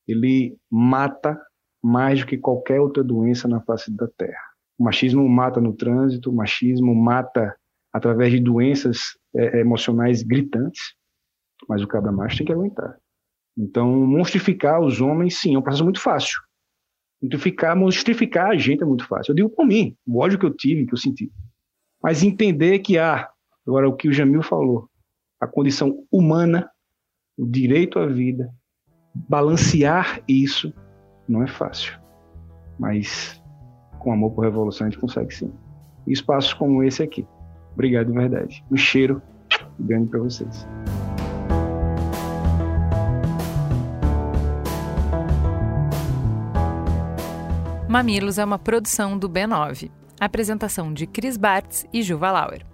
ele 0.06 0.56
mata 0.70 1.40
mais 1.82 2.20
do 2.20 2.26
que 2.26 2.38
qualquer 2.38 2.80
outra 2.80 3.04
doença 3.04 3.46
na 3.46 3.60
face 3.60 3.94
da 3.94 4.08
Terra. 4.16 4.40
O 4.78 4.84
machismo 4.84 5.28
mata 5.28 5.60
no 5.60 5.72
trânsito, 5.72 6.30
o 6.30 6.34
machismo 6.34 6.94
mata 6.94 7.54
através 7.92 8.32
de 8.32 8.40
doenças 8.40 9.16
é, 9.34 9.60
emocionais 9.60 10.22
gritantes, 10.22 10.94
mas 11.68 11.82
o 11.82 11.86
cabra 11.86 12.10
macho 12.10 12.38
tem 12.38 12.46
que 12.46 12.52
aguentar. 12.52 12.98
Então, 13.56 13.88
monstrificar 13.88 14.80
os 14.80 15.00
homens, 15.00 15.38
sim, 15.38 15.54
é 15.54 15.58
um 15.58 15.62
processo 15.62 15.84
muito 15.84 16.00
fácil. 16.00 16.40
Monstrificar, 17.22 17.76
monstrificar 17.76 18.50
a 18.50 18.56
gente 18.56 18.82
é 18.82 18.86
muito 18.86 19.06
fácil. 19.06 19.30
Eu 19.30 19.36
digo 19.36 19.50
por 19.50 19.64
mim, 19.64 19.96
o 20.06 20.18
ódio 20.18 20.38
que 20.38 20.44
eu 20.44 20.54
tive, 20.54 20.86
que 20.86 20.92
eu 20.92 20.98
senti. 20.98 21.32
Mas 22.02 22.22
entender 22.22 22.80
que 22.80 22.98
há, 22.98 23.30
agora 23.66 23.88
o 23.88 23.96
que 23.96 24.08
o 24.08 24.12
Jamil 24.12 24.42
falou, 24.42 24.90
a 25.40 25.46
condição 25.46 26.04
humana, 26.10 26.68
o 27.38 27.46
direito 27.46 27.98
à 27.98 28.06
vida, 28.06 28.52
balancear 29.14 30.20
isso 30.28 30.72
não 31.28 31.42
é 31.42 31.46
fácil, 31.46 31.98
mas 32.78 33.42
com 33.98 34.12
amor 34.12 34.32
por 34.32 34.44
revolução 34.44 34.86
a 34.86 34.90
gente 34.90 35.00
consegue 35.00 35.32
sim. 35.34 35.52
E 36.06 36.12
espaços 36.12 36.52
como 36.52 36.82
esse 36.82 37.02
aqui. 37.02 37.26
Obrigado 37.72 38.08
de 38.08 38.12
verdade. 38.12 38.64
Um 38.70 38.76
cheiro 38.76 39.22
grande 39.78 40.08
para 40.08 40.20
vocês. 40.20 40.66
Mamilos 47.88 48.38
é 48.38 48.44
uma 48.44 48.58
produção 48.58 49.16
do 49.16 49.30
B9. 49.30 49.90
Apresentação 50.20 50.92
de 50.92 51.06
Cris 51.06 51.36
Bartz 51.36 51.86
e 51.92 52.02
Juva 52.02 52.30
Lauer. 52.32 52.73